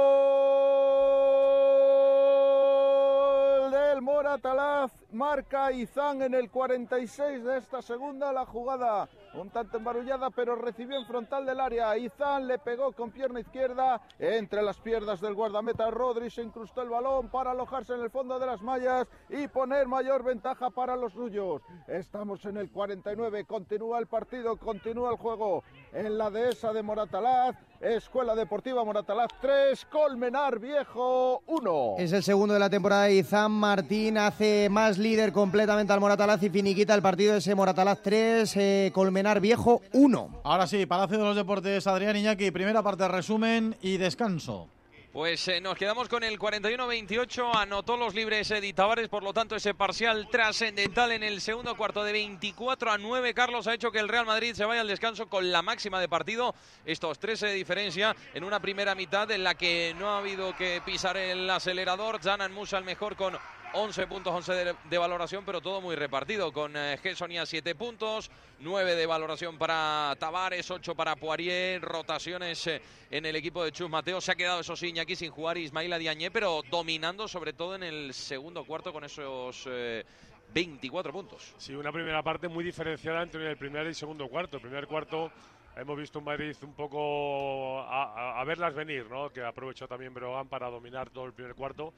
Mora 4.04 4.38
Talaz 4.38 4.92
marca 5.14 5.72
Izán 5.72 6.22
en 6.22 6.34
el 6.34 6.50
46 6.50 7.44
de 7.44 7.58
esta 7.58 7.82
segunda 7.82 8.32
la 8.32 8.46
jugada. 8.46 9.08
Un 9.36 9.50
tanto 9.50 9.78
embarullada, 9.78 10.30
pero 10.30 10.56
recibió 10.56 10.98
en 10.98 11.06
frontal 11.06 11.46
del 11.46 11.60
área. 11.60 11.98
Izán 11.98 12.48
le 12.48 12.60
pegó 12.60 12.92
con 12.92 13.12
pierna 13.12 13.40
izquierda 13.40 14.02
entre 14.20 14.62
las 14.62 14.78
piernas 14.78 15.22
del 15.22 15.34
guardameta 15.34 15.90
Rodri. 15.90 16.30
Se 16.30 16.44
incrustó 16.44 16.82
el 16.82 16.90
balón 16.90 17.30
para 17.30 17.52
alojarse 17.52 17.94
en 17.94 18.02
el 18.02 18.12
fondo 18.12 18.38
de 18.38 18.46
las 18.46 18.62
mallas 18.62 19.08
y 19.30 19.48
poner 19.48 19.88
mayor 19.88 20.24
ventaja 20.24 20.70
para 20.70 20.96
los 20.96 21.14
suyos. 21.14 21.62
Estamos 21.88 22.46
en 22.46 22.58
el 22.58 22.70
49. 22.72 23.46
Continúa 23.46 24.00
el 24.00 24.08
partido, 24.08 24.58
continúa 24.58 25.12
el 25.12 25.18
juego 25.18 25.64
en 25.92 26.18
la 26.18 26.30
dehesa 26.30 26.74
de 26.74 26.84
Moratalaz. 26.84 27.56
Escuela 27.82 28.34
Deportiva 28.34 28.86
Moratalaz 28.86 29.30
3, 29.42 29.86
Colmenar 29.92 30.58
Viejo 30.58 31.44
1. 31.48 31.96
Es 31.98 32.14
el 32.14 32.24
segundo 32.24 32.54
de 32.54 32.60
la 32.62 32.70
temporada 32.70 33.10
Izán 33.10 33.52
Martín 33.52 34.18
hace 34.18 34.70
más 34.70 34.98
líder 35.04 35.34
completamente 35.34 35.92
al 35.94 36.00
Moratalaz 36.00 36.42
y 36.42 36.50
finiquita 36.50 36.96
el 36.96 37.02
partido 37.02 37.34
de 37.34 37.40
ese 37.40 37.54
Moratalaz 37.54 38.02
3, 38.02 38.56
eh, 38.56 38.92
Colmenar 38.94 39.42
Viejo 39.42 39.82
1. 39.92 40.42
Ahora 40.44 40.66
sí, 40.66 40.86
Palacio 40.86 41.18
de 41.18 41.26
los 41.26 41.36
Deportes, 41.36 41.86
Adrián 41.86 42.16
Iñaki, 42.16 42.50
primera 42.52 42.82
parte 42.82 43.08
resumen 43.08 43.76
y 43.82 43.98
descanso. 43.98 44.70
Pues 45.14 45.48
eh, 45.48 45.62
nos 45.62 45.78
quedamos 45.78 46.10
con 46.10 46.24
el 46.24 46.40
41-28, 46.40 47.52
anotó 47.54 47.98
los 47.98 48.16
libres 48.16 48.50
Edi 48.50 48.74
Tavares, 48.74 49.10
por 49.10 49.22
lo 49.22 49.32
tanto 49.32 49.56
ese 49.56 49.76
parcial 49.76 50.28
trascendental 50.32 51.12
en 51.12 51.22
el 51.22 51.40
segundo 51.40 51.78
cuarto 51.78 52.04
de 52.04 52.14
24 52.14 52.92
a 52.92 52.98
9, 52.98 53.36
Carlos 53.36 53.68
ha 53.68 53.76
hecho 53.76 53.92
que 53.92 54.00
el 54.00 54.10
Real 54.10 54.26
Madrid 54.26 54.56
se 54.56 54.66
vaya 54.66 54.82
al 54.82 54.88
descanso 54.88 55.28
con 55.28 55.52
la 55.52 55.62
máxima 55.62 56.00
de 56.00 56.10
partido, 56.10 56.56
estos 56.84 57.20
13 57.20 57.46
de 57.46 57.54
diferencia 57.54 58.16
en 58.34 58.44
una 58.44 58.60
primera 58.60 58.96
mitad 58.96 59.30
en 59.30 59.44
la 59.44 59.54
que 59.54 59.94
no 60.00 60.10
ha 60.10 60.18
habido 60.18 60.56
que 60.56 60.82
pisar 60.84 61.16
el 61.16 61.48
acelerador, 61.48 62.20
Janan 62.20 62.52
Musa 62.52 62.80
el 62.80 62.84
mejor 62.84 63.16
con 63.16 63.38
11 63.74 64.08
puntos, 64.08 64.34
11 64.34 64.54
de, 64.54 64.76
de, 64.88 64.98
valoración, 64.98 65.44
pero 65.44 65.60
todo 65.60 65.82
muy 65.82 65.96
repartido, 65.96 66.52
con 66.54 66.78
eh, 66.78 66.98
Gessonia 67.02 67.44
7 67.46 67.74
puntos, 67.74 68.30
9 68.60 68.96
de 68.96 69.06
valoración 69.08 69.58
para 69.58 70.16
Tavares, 70.20 70.70
8 70.70 70.94
para 70.94 71.16
Poirier, 71.16 71.82
rotaciones 71.82 72.68
eh, 72.68 72.82
en 73.10 73.26
el 73.26 73.36
equipo 73.36 73.64
de 73.64 73.72
Chus 73.72 73.90
Mateo, 73.90 74.22
se 74.22 74.32
ha 74.32 74.36
quedado 74.36 74.60
eso 74.60 74.76
sí, 74.76 74.90
Iñaki 74.90 75.16
sin 75.16 75.32
jugar 75.32 75.58
Ismaila 75.58 75.98
Diañé, 75.98 76.30
pero 76.30 76.62
dominando 76.70 77.28
sobre 77.28 77.54
todo 77.54 77.76
en 77.76 77.84
el 77.84 78.14
segundo 78.14 78.64
cuarto 78.64 78.94
con 78.94 79.04
esos... 79.04 79.68
Eh, 79.68 80.06
24 80.54 81.12
puntos. 81.12 81.56
Sí, 81.58 81.74
una 81.74 81.92
primera 81.92 82.22
parte 82.22 82.48
muy 82.48 82.64
diferenciada 82.64 83.24
entre 83.24 83.50
el 83.50 83.58
primer 83.58 83.88
y 83.88 83.96
segundo 83.96 84.28
cuarto. 84.28 84.58
El 84.58 84.62
primer 84.62 84.86
cuarto 84.86 85.32
hemos 85.76 85.98
visto 85.98 86.20
un 86.20 86.26
Madrid 86.26 86.56
un 86.62 86.74
poco 86.74 87.80
a, 87.82 88.36
a, 88.36 88.40
a 88.40 88.44
verlas 88.44 88.76
venir, 88.76 89.08
¿no? 89.10 89.32
que 89.32 89.44
aprovechó 89.44 89.88
también 89.88 90.14
Brogan 90.14 90.48
para 90.48 90.70
dominar 90.70 91.10
todo 91.10 91.26
el 91.26 91.34
primer 91.34 91.56
cuarto 91.56 91.92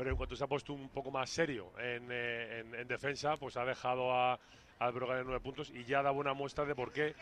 pero 0.00 0.12
en 0.12 0.16
cuanto 0.16 0.34
se 0.34 0.42
ha 0.42 0.46
puesto 0.46 0.72
un 0.72 0.88
poco 0.88 1.10
más 1.10 1.28
serio 1.28 1.74
en, 1.78 2.08
eh, 2.10 2.60
en, 2.60 2.74
en 2.74 2.88
defensa, 2.88 3.36
pues 3.36 3.58
ha 3.58 3.66
dejado 3.66 4.14
a, 4.14 4.40
al 4.78 4.92
Brogan 4.92 5.18
en 5.18 5.24
nueve 5.24 5.40
puntos 5.40 5.70
y 5.74 5.84
ya 5.84 6.02
da 6.02 6.10
buena 6.10 6.32
muestra 6.32 6.64
de 6.64 6.74
por 6.74 6.90
qué 6.90 7.14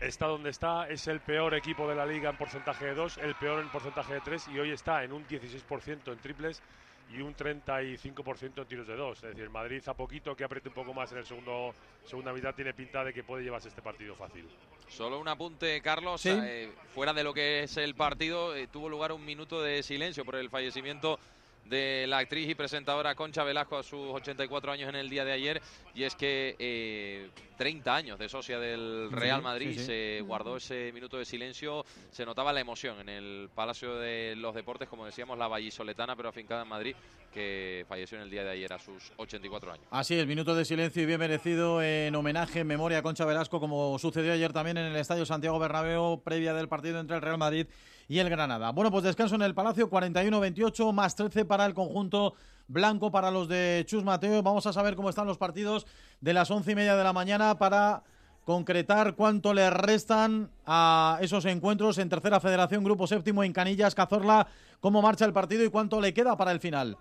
está 0.00 0.24
donde 0.24 0.48
está, 0.48 0.88
es 0.88 1.06
el 1.06 1.20
peor 1.20 1.52
equipo 1.52 1.86
de 1.86 1.94
la 1.94 2.06
liga 2.06 2.30
en 2.30 2.38
porcentaje 2.38 2.86
de 2.86 2.94
dos, 2.94 3.18
el 3.18 3.34
peor 3.34 3.60
en 3.60 3.68
porcentaje 3.68 4.14
de 4.14 4.20
tres 4.22 4.48
y 4.48 4.58
hoy 4.58 4.70
está 4.70 5.04
en 5.04 5.12
un 5.12 5.26
16% 5.26 6.10
en 6.10 6.18
triples 6.18 6.62
y 7.10 7.20
un 7.20 7.36
35% 7.36 8.58
en 8.58 8.66
tiros 8.68 8.86
de 8.86 8.96
dos. 8.96 9.22
Es 9.22 9.36
decir, 9.36 9.50
Madrid 9.50 9.82
a 9.86 9.92
poquito 9.92 10.34
que 10.34 10.44
apriete 10.44 10.70
un 10.70 10.74
poco 10.74 10.94
más 10.94 11.12
en 11.12 11.18
el 11.18 11.26
segundo 11.26 11.74
segunda 12.06 12.32
mitad 12.32 12.54
tiene 12.54 12.72
pinta 12.72 13.04
de 13.04 13.12
que 13.12 13.22
puede 13.22 13.44
llevarse 13.44 13.68
este 13.68 13.82
partido 13.82 14.14
fácil. 14.14 14.48
Solo 14.88 15.18
un 15.18 15.28
apunte, 15.28 15.80
Carlos. 15.82 16.22
¿Sí? 16.22 16.30
Eh, 16.30 16.72
fuera 16.94 17.12
de 17.12 17.22
lo 17.22 17.34
que 17.34 17.64
es 17.64 17.76
el 17.76 17.94
partido, 17.94 18.54
eh, 18.54 18.66
tuvo 18.66 18.88
lugar 18.88 19.12
un 19.12 19.24
minuto 19.24 19.60
de 19.60 19.82
silencio 19.82 20.24
por 20.24 20.36
el 20.36 20.48
fallecimiento 20.48 21.18
de 21.66 22.06
la 22.08 22.18
actriz 22.18 22.48
y 22.48 22.54
presentadora 22.54 23.14
Concha 23.14 23.44
Velasco 23.44 23.78
a 23.78 23.82
sus 23.82 24.10
84 24.10 24.72
años 24.72 24.88
en 24.88 24.96
el 24.96 25.08
día 25.08 25.24
de 25.24 25.32
ayer. 25.32 25.62
Y 25.94 26.02
es 26.02 26.14
que 26.14 26.56
eh, 26.58 27.30
30 27.56 27.94
años 27.94 28.18
de 28.18 28.28
socia 28.28 28.58
del 28.58 29.10
Real 29.10 29.42
Madrid 29.42 29.72
sí, 29.72 29.78
sí. 29.78 29.84
se 29.84 30.20
guardó 30.26 30.56
ese 30.56 30.92
minuto 30.92 31.18
de 31.18 31.24
silencio. 31.24 31.84
Se 32.10 32.24
notaba 32.26 32.52
la 32.52 32.60
emoción 32.60 33.00
en 33.00 33.08
el 33.08 33.50
Palacio 33.54 33.96
de 33.96 34.34
los 34.36 34.54
Deportes 34.54 34.88
como 34.88 35.06
decíamos 35.06 35.38
la 35.38 35.48
vallisoletana 35.48 36.16
pero 36.16 36.28
afincada 36.28 36.62
en 36.62 36.68
Madrid 36.68 36.96
que 37.32 37.84
falleció 37.88 38.16
en 38.18 38.24
el 38.24 38.30
día 38.30 38.44
de 38.44 38.50
ayer 38.50 38.72
a 38.72 38.78
sus 38.78 39.12
84 39.16 39.72
años. 39.72 39.86
Así 39.90 40.14
es, 40.14 40.26
minuto 40.26 40.54
de 40.54 40.64
silencio 40.64 41.02
y 41.02 41.06
bien 41.06 41.18
merecido 41.18 41.82
en 41.82 42.14
homenaje, 42.14 42.60
en 42.60 42.66
memoria 42.66 42.98
a 42.98 43.02
Concha 43.02 43.24
Velasco, 43.24 43.58
como 43.58 43.98
sucedió 43.98 44.32
ayer 44.32 44.52
también 44.52 44.76
en 44.76 44.86
el 44.86 44.96
Estadio 44.96 45.26
Santiago 45.26 45.58
Bernabéu, 45.58 46.22
previa 46.22 46.54
del 46.54 46.68
partido 46.68 47.00
entre 47.00 47.16
el 47.16 47.22
Real 47.22 47.38
Madrid 47.38 47.66
y 47.66 47.66
el 48.08 48.30
Granada. 48.30 48.70
Bueno, 48.70 48.90
pues 48.90 49.04
descanso 49.04 49.34
en 49.34 49.42
el 49.42 49.54
Palacio, 49.54 49.90
41-28, 49.90 50.92
más 50.92 51.16
13 51.16 51.44
para 51.44 51.66
el 51.66 51.74
conjunto 51.74 52.34
blanco, 52.68 53.10
para 53.10 53.30
los 53.30 53.48
de 53.48 53.84
Chus 53.86 54.04
Mateo. 54.04 54.42
Vamos 54.42 54.66
a 54.66 54.72
saber 54.72 54.96
cómo 54.96 55.10
están 55.10 55.26
los 55.26 55.38
partidos 55.38 55.86
de 56.20 56.32
las 56.32 56.50
once 56.50 56.72
y 56.72 56.74
media 56.74 56.96
de 56.96 57.04
la 57.04 57.12
mañana 57.12 57.58
para 57.58 58.02
concretar 58.44 59.14
cuánto 59.14 59.54
le 59.54 59.70
restan 59.70 60.50
a 60.66 61.18
esos 61.22 61.44
encuentros 61.46 61.98
en 61.98 62.08
Tercera 62.08 62.40
Federación, 62.40 62.84
Grupo 62.84 63.06
Séptimo, 63.06 63.42
en 63.42 63.52
Canillas, 63.52 63.94
Cazorla, 63.94 64.46
cómo 64.80 65.00
marcha 65.00 65.24
el 65.24 65.32
partido 65.32 65.64
y 65.64 65.70
cuánto 65.70 66.00
le 66.00 66.12
queda 66.12 66.36
para 66.36 66.52
el 66.52 66.60
final. 66.60 66.98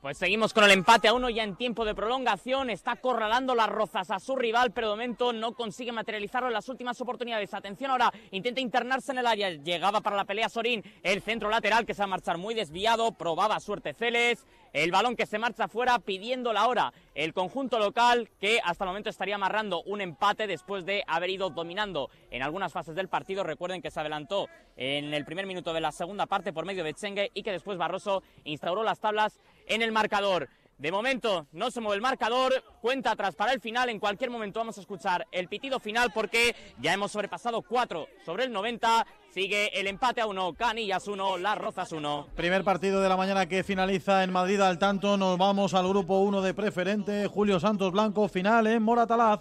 Pues 0.00 0.18
seguimos 0.18 0.52
con 0.52 0.62
el 0.62 0.70
empate 0.72 1.08
a 1.08 1.14
uno 1.14 1.30
ya 1.30 1.42
en 1.42 1.56
tiempo 1.56 1.84
de 1.84 1.94
prolongación. 1.94 2.68
Está 2.70 2.92
acorralando 2.92 3.54
las 3.54 3.68
rozas 3.68 4.10
a 4.10 4.20
su 4.20 4.36
rival, 4.36 4.70
pero 4.72 4.90
de 4.90 4.92
momento 4.92 5.32
no 5.32 5.52
consigue 5.54 5.90
materializarlo 5.90 6.48
en 6.48 6.54
las 6.54 6.68
últimas 6.68 7.00
oportunidades. 7.00 7.54
Atención 7.54 7.90
ahora, 7.90 8.12
intenta 8.30 8.60
internarse 8.60 9.12
en 9.12 9.18
el 9.18 9.26
área. 9.26 9.50
Llegaba 9.50 10.02
para 10.02 10.14
la 10.14 10.26
pelea 10.26 10.50
Sorín, 10.50 10.84
el 11.02 11.22
centro 11.22 11.48
lateral 11.48 11.86
que 11.86 11.94
se 11.94 12.00
va 12.00 12.04
a 12.04 12.08
marchar 12.08 12.36
muy 12.36 12.54
desviado. 12.54 13.12
Probaba 13.12 13.58
suerte 13.58 13.94
Celes. 13.94 14.44
El 14.72 14.90
balón 14.90 15.16
que 15.16 15.24
se 15.24 15.38
marcha 15.38 15.68
fuera 15.68 15.98
pidiendo 15.98 16.52
la 16.52 16.68
hora. 16.68 16.92
El 17.14 17.32
conjunto 17.32 17.78
local 17.78 18.28
que 18.38 18.60
hasta 18.62 18.84
el 18.84 18.88
momento 18.88 19.08
estaría 19.08 19.36
amarrando 19.36 19.82
un 19.84 20.02
empate 20.02 20.46
después 20.46 20.84
de 20.84 21.02
haber 21.06 21.30
ido 21.30 21.48
dominando 21.48 22.10
en 22.30 22.42
algunas 22.42 22.74
fases 22.74 22.94
del 22.94 23.08
partido. 23.08 23.42
Recuerden 23.42 23.80
que 23.80 23.90
se 23.90 24.00
adelantó 24.00 24.48
en 24.76 25.14
el 25.14 25.24
primer 25.24 25.46
minuto 25.46 25.72
de 25.72 25.80
la 25.80 25.92
segunda 25.92 26.26
parte 26.26 26.52
por 26.52 26.66
medio 26.66 26.84
de 26.84 26.92
Chengue 26.92 27.30
y 27.32 27.42
que 27.42 27.52
después 27.52 27.78
Barroso 27.78 28.22
instauró 28.44 28.82
las 28.82 29.00
tablas 29.00 29.40
en 29.66 29.82
el 29.82 29.92
marcador. 29.92 30.48
De 30.78 30.92
momento 30.92 31.46
no 31.52 31.70
se 31.70 31.80
mueve 31.80 31.96
el 31.96 32.02
marcador, 32.02 32.52
cuenta 32.82 33.12
atrás 33.12 33.34
para 33.34 33.52
el 33.54 33.60
final. 33.62 33.88
En 33.88 33.98
cualquier 33.98 34.30
momento 34.30 34.60
vamos 34.60 34.76
a 34.76 34.82
escuchar 34.82 35.26
el 35.32 35.48
pitido 35.48 35.80
final 35.80 36.12
porque 36.12 36.54
ya 36.78 36.92
hemos 36.92 37.12
sobrepasado 37.12 37.62
4 37.62 38.06
sobre 38.26 38.44
el 38.44 38.52
90. 38.52 39.06
Sigue 39.30 39.70
el 39.78 39.86
empate 39.86 40.20
a 40.20 40.26
1, 40.26 40.52
Canillas 40.52 41.08
1, 41.08 41.38
Las 41.38 41.56
Rozas 41.56 41.92
1. 41.92 42.28
Primer 42.36 42.62
partido 42.62 43.00
de 43.00 43.08
la 43.08 43.16
mañana 43.16 43.46
que 43.46 43.64
finaliza 43.64 44.22
en 44.22 44.32
Madrid 44.32 44.60
al 44.60 44.78
tanto. 44.78 45.16
Nos 45.16 45.38
vamos 45.38 45.72
al 45.72 45.88
grupo 45.88 46.18
1 46.20 46.42
de 46.42 46.52
preferente. 46.52 47.26
Julio 47.26 47.58
Santos 47.58 47.90
Blanco, 47.90 48.28
final 48.28 48.66
en 48.66 48.82
Moratalaz. 48.82 49.40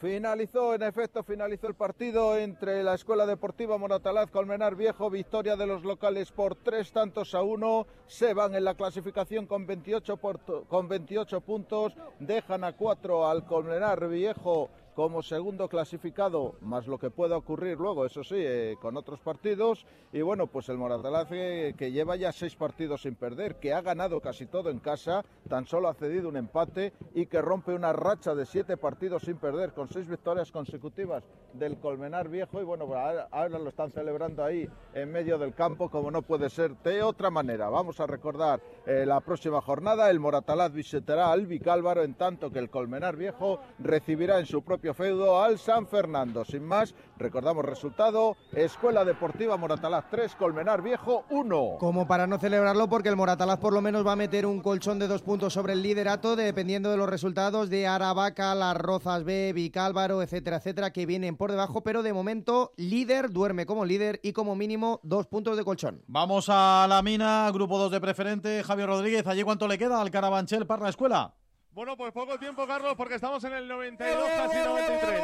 Finalizó, 0.00 0.74
en 0.74 0.82
efecto, 0.82 1.22
finalizó 1.22 1.66
el 1.66 1.74
partido 1.74 2.34
entre 2.38 2.82
la 2.82 2.94
Escuela 2.94 3.26
Deportiva 3.26 3.76
Moratalaz 3.76 4.30
Colmenar 4.30 4.74
Viejo, 4.74 5.10
victoria 5.10 5.56
de 5.56 5.66
los 5.66 5.84
locales 5.84 6.32
por 6.32 6.54
tres 6.54 6.90
tantos 6.90 7.34
a 7.34 7.42
uno, 7.42 7.86
se 8.06 8.32
van 8.32 8.54
en 8.54 8.64
la 8.64 8.74
clasificación 8.74 9.44
con 9.44 9.66
28, 9.66 10.16
por, 10.16 10.40
con 10.68 10.88
28 10.88 11.42
puntos, 11.42 11.92
dejan 12.18 12.64
a 12.64 12.72
cuatro 12.72 13.28
al 13.28 13.44
Colmenar 13.44 14.08
Viejo 14.08 14.70
como 15.00 15.22
segundo 15.22 15.66
clasificado, 15.66 16.56
más 16.60 16.86
lo 16.86 16.98
que 16.98 17.08
pueda 17.08 17.34
ocurrir 17.34 17.78
luego, 17.78 18.04
eso 18.04 18.22
sí, 18.22 18.34
eh, 18.36 18.76
con 18.82 18.98
otros 18.98 19.18
partidos. 19.18 19.86
Y 20.12 20.20
bueno, 20.20 20.46
pues 20.46 20.68
el 20.68 20.76
Moratalaz 20.76 21.28
eh, 21.30 21.74
que 21.78 21.90
lleva 21.90 22.16
ya 22.16 22.32
seis 22.32 22.54
partidos 22.54 23.00
sin 23.00 23.14
perder, 23.14 23.56
que 23.56 23.72
ha 23.72 23.80
ganado 23.80 24.20
casi 24.20 24.44
todo 24.44 24.68
en 24.68 24.78
casa, 24.78 25.24
tan 25.48 25.66
solo 25.66 25.88
ha 25.88 25.94
cedido 25.94 26.28
un 26.28 26.36
empate 26.36 26.92
y 27.14 27.24
que 27.24 27.40
rompe 27.40 27.72
una 27.72 27.94
racha 27.94 28.34
de 28.34 28.44
siete 28.44 28.76
partidos 28.76 29.22
sin 29.22 29.38
perder, 29.38 29.72
con 29.72 29.88
seis 29.88 30.06
victorias 30.06 30.52
consecutivas 30.52 31.24
del 31.54 31.78
Colmenar 31.78 32.28
Viejo. 32.28 32.60
Y 32.60 32.64
bueno, 32.64 32.86
pues 32.86 32.98
ahora, 32.98 33.28
ahora 33.30 33.58
lo 33.58 33.70
están 33.70 33.90
celebrando 33.92 34.44
ahí 34.44 34.68
en 34.92 35.10
medio 35.10 35.38
del 35.38 35.54
campo, 35.54 35.88
como 35.88 36.10
no 36.10 36.20
puede 36.20 36.50
ser 36.50 36.76
de 36.76 37.02
otra 37.02 37.30
manera. 37.30 37.70
Vamos 37.70 38.00
a 38.00 38.06
recordar 38.06 38.60
eh, 38.84 39.06
la 39.06 39.20
próxima 39.20 39.62
jornada, 39.62 40.10
el 40.10 40.20
Moratalaz 40.20 40.74
visitará 40.74 41.32
al 41.32 41.46
Vicálvaro, 41.46 42.02
en 42.02 42.12
tanto 42.12 42.50
que 42.50 42.58
el 42.58 42.68
Colmenar 42.68 43.16
Viejo 43.16 43.60
recibirá 43.78 44.38
en 44.38 44.44
su 44.44 44.60
propio 44.60 44.89
feudo 44.94 45.42
al 45.42 45.58
San 45.58 45.86
Fernando. 45.86 46.44
Sin 46.44 46.64
más, 46.64 46.94
recordamos 47.16 47.64
resultado, 47.64 48.36
Escuela 48.52 49.04
Deportiva 49.04 49.56
Moratalaz 49.56 50.06
3, 50.10 50.34
Colmenar 50.36 50.82
Viejo 50.82 51.24
1. 51.30 51.76
Como 51.78 52.06
para 52.06 52.26
no 52.26 52.38
celebrarlo, 52.38 52.88
porque 52.88 53.08
el 53.08 53.16
Moratalaz 53.16 53.58
por 53.58 53.72
lo 53.72 53.80
menos 53.80 54.06
va 54.06 54.12
a 54.12 54.16
meter 54.16 54.46
un 54.46 54.60
colchón 54.60 54.98
de 54.98 55.08
dos 55.08 55.22
puntos 55.22 55.52
sobre 55.52 55.74
el 55.74 55.82
liderato, 55.82 56.36
dependiendo 56.36 56.90
de 56.90 56.96
los 56.96 57.08
resultados 57.08 57.70
de 57.70 57.86
Aravaca, 57.86 58.54
Las 58.54 58.76
Rozas 58.76 59.24
B, 59.24 59.52
Vicálvaro, 59.52 60.22
etcétera, 60.22 60.56
etcétera, 60.56 60.92
que 60.92 61.06
vienen 61.06 61.36
por 61.36 61.50
debajo, 61.50 61.82
pero 61.82 62.02
de 62.02 62.12
momento 62.12 62.72
líder, 62.76 63.30
duerme 63.30 63.66
como 63.66 63.84
líder 63.84 64.20
y 64.22 64.32
como 64.32 64.56
mínimo 64.56 65.00
dos 65.02 65.26
puntos 65.26 65.56
de 65.56 65.64
colchón. 65.64 66.02
Vamos 66.06 66.46
a 66.48 66.86
la 66.88 67.02
mina, 67.02 67.50
grupo 67.52 67.78
2 67.78 67.92
de 67.92 68.00
preferente, 68.00 68.62
Javier 68.62 68.88
Rodríguez, 68.88 69.26
¿allí 69.26 69.42
cuánto 69.42 69.68
le 69.68 69.78
queda 69.78 70.00
al 70.00 70.10
Carabanchel 70.10 70.66
para 70.66 70.82
la 70.82 70.90
escuela? 70.90 71.34
Bueno, 71.80 71.96
pues 71.96 72.12
poco 72.12 72.38
tiempo, 72.38 72.66
Carlos, 72.66 72.92
porque 72.94 73.14
estamos 73.14 73.42
en 73.42 73.54
el 73.54 73.66
92, 73.66 74.28
casi 74.36 74.58
93. 74.58 75.22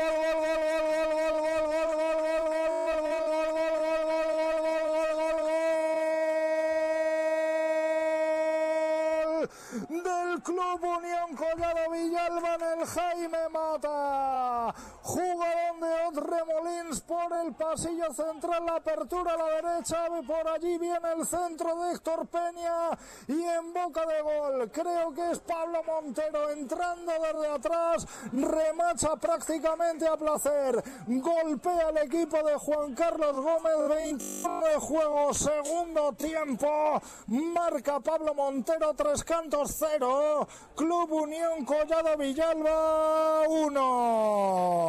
del 9.90 10.42
Club 10.42 10.82
Unión 10.82 11.36
Collado 11.36 11.90
Villalba 11.90 12.54
en 12.54 12.80
el 12.80 12.86
Jaime 12.86 13.48
Mata. 13.52 14.74
Jugador 15.06 16.14
de 16.14 16.20
Remolins 16.20 17.00
por 17.02 17.32
el 17.44 17.54
pasillo 17.54 18.12
central, 18.12 18.66
la 18.66 18.74
apertura 18.74 19.34
a 19.34 19.36
la 19.36 19.44
derecha, 19.62 19.98
por 20.26 20.48
allí 20.48 20.78
viene 20.78 21.12
el 21.16 21.24
centro 21.24 21.76
de 21.76 21.92
Héctor 21.92 22.26
Peña 22.26 22.90
y 23.28 23.40
en 23.40 23.72
boca 23.72 24.04
de 24.04 24.20
gol 24.20 24.68
creo 24.72 25.14
que 25.14 25.30
es 25.30 25.38
Pablo 25.38 25.84
Montero 25.84 26.50
entrando 26.50 27.12
desde 27.12 27.46
atrás, 27.46 28.06
remacha 28.32 29.14
prácticamente 29.14 30.08
a 30.08 30.16
placer, 30.16 30.82
golpea 31.06 31.90
el 31.90 31.98
equipo 31.98 32.42
de 32.42 32.56
Juan 32.56 32.92
Carlos 32.96 33.36
Gómez, 33.36 33.88
21 33.88 34.60
de 34.66 34.74
juego, 34.74 35.34
segundo 35.34 36.12
tiempo, 36.14 37.00
marca 37.28 38.00
Pablo 38.00 38.34
Montero, 38.34 38.92
tres 38.94 39.22
cantos 39.22 39.76
cero, 39.78 40.48
Club 40.74 41.12
Unión 41.12 41.64
Collado 41.64 42.16
Villalba 42.16 43.46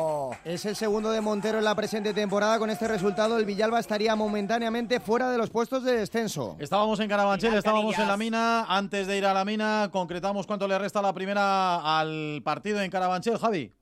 1. 0.07 0.39
Es 0.45 0.65
el 0.65 0.75
segundo 0.75 1.11
de 1.11 1.21
Montero 1.21 1.57
en 1.57 1.63
la 1.63 1.75
presente 1.75 2.13
temporada. 2.13 2.59
Con 2.59 2.69
este 2.69 2.87
resultado, 2.87 3.37
el 3.37 3.45
Villalba 3.45 3.79
estaría 3.79 4.15
momentáneamente 4.15 4.99
fuera 4.99 5.29
de 5.29 5.37
los 5.37 5.49
puestos 5.49 5.83
de 5.83 5.97
descenso. 5.97 6.55
Estábamos 6.59 6.99
en 6.99 7.09
Carabanchel, 7.09 7.53
estábamos 7.53 7.97
en 7.99 8.07
la 8.07 8.17
mina. 8.17 8.65
Antes 8.67 9.07
de 9.07 9.17
ir 9.17 9.25
a 9.25 9.33
la 9.33 9.45
mina, 9.45 9.89
concretamos 9.91 10.47
cuánto 10.47 10.67
le 10.67 10.77
resta 10.77 11.01
la 11.01 11.13
primera 11.13 11.99
al 11.99 12.41
partido 12.43 12.81
en 12.81 12.89
Carabanchel, 12.89 13.37
Javi. 13.37 13.73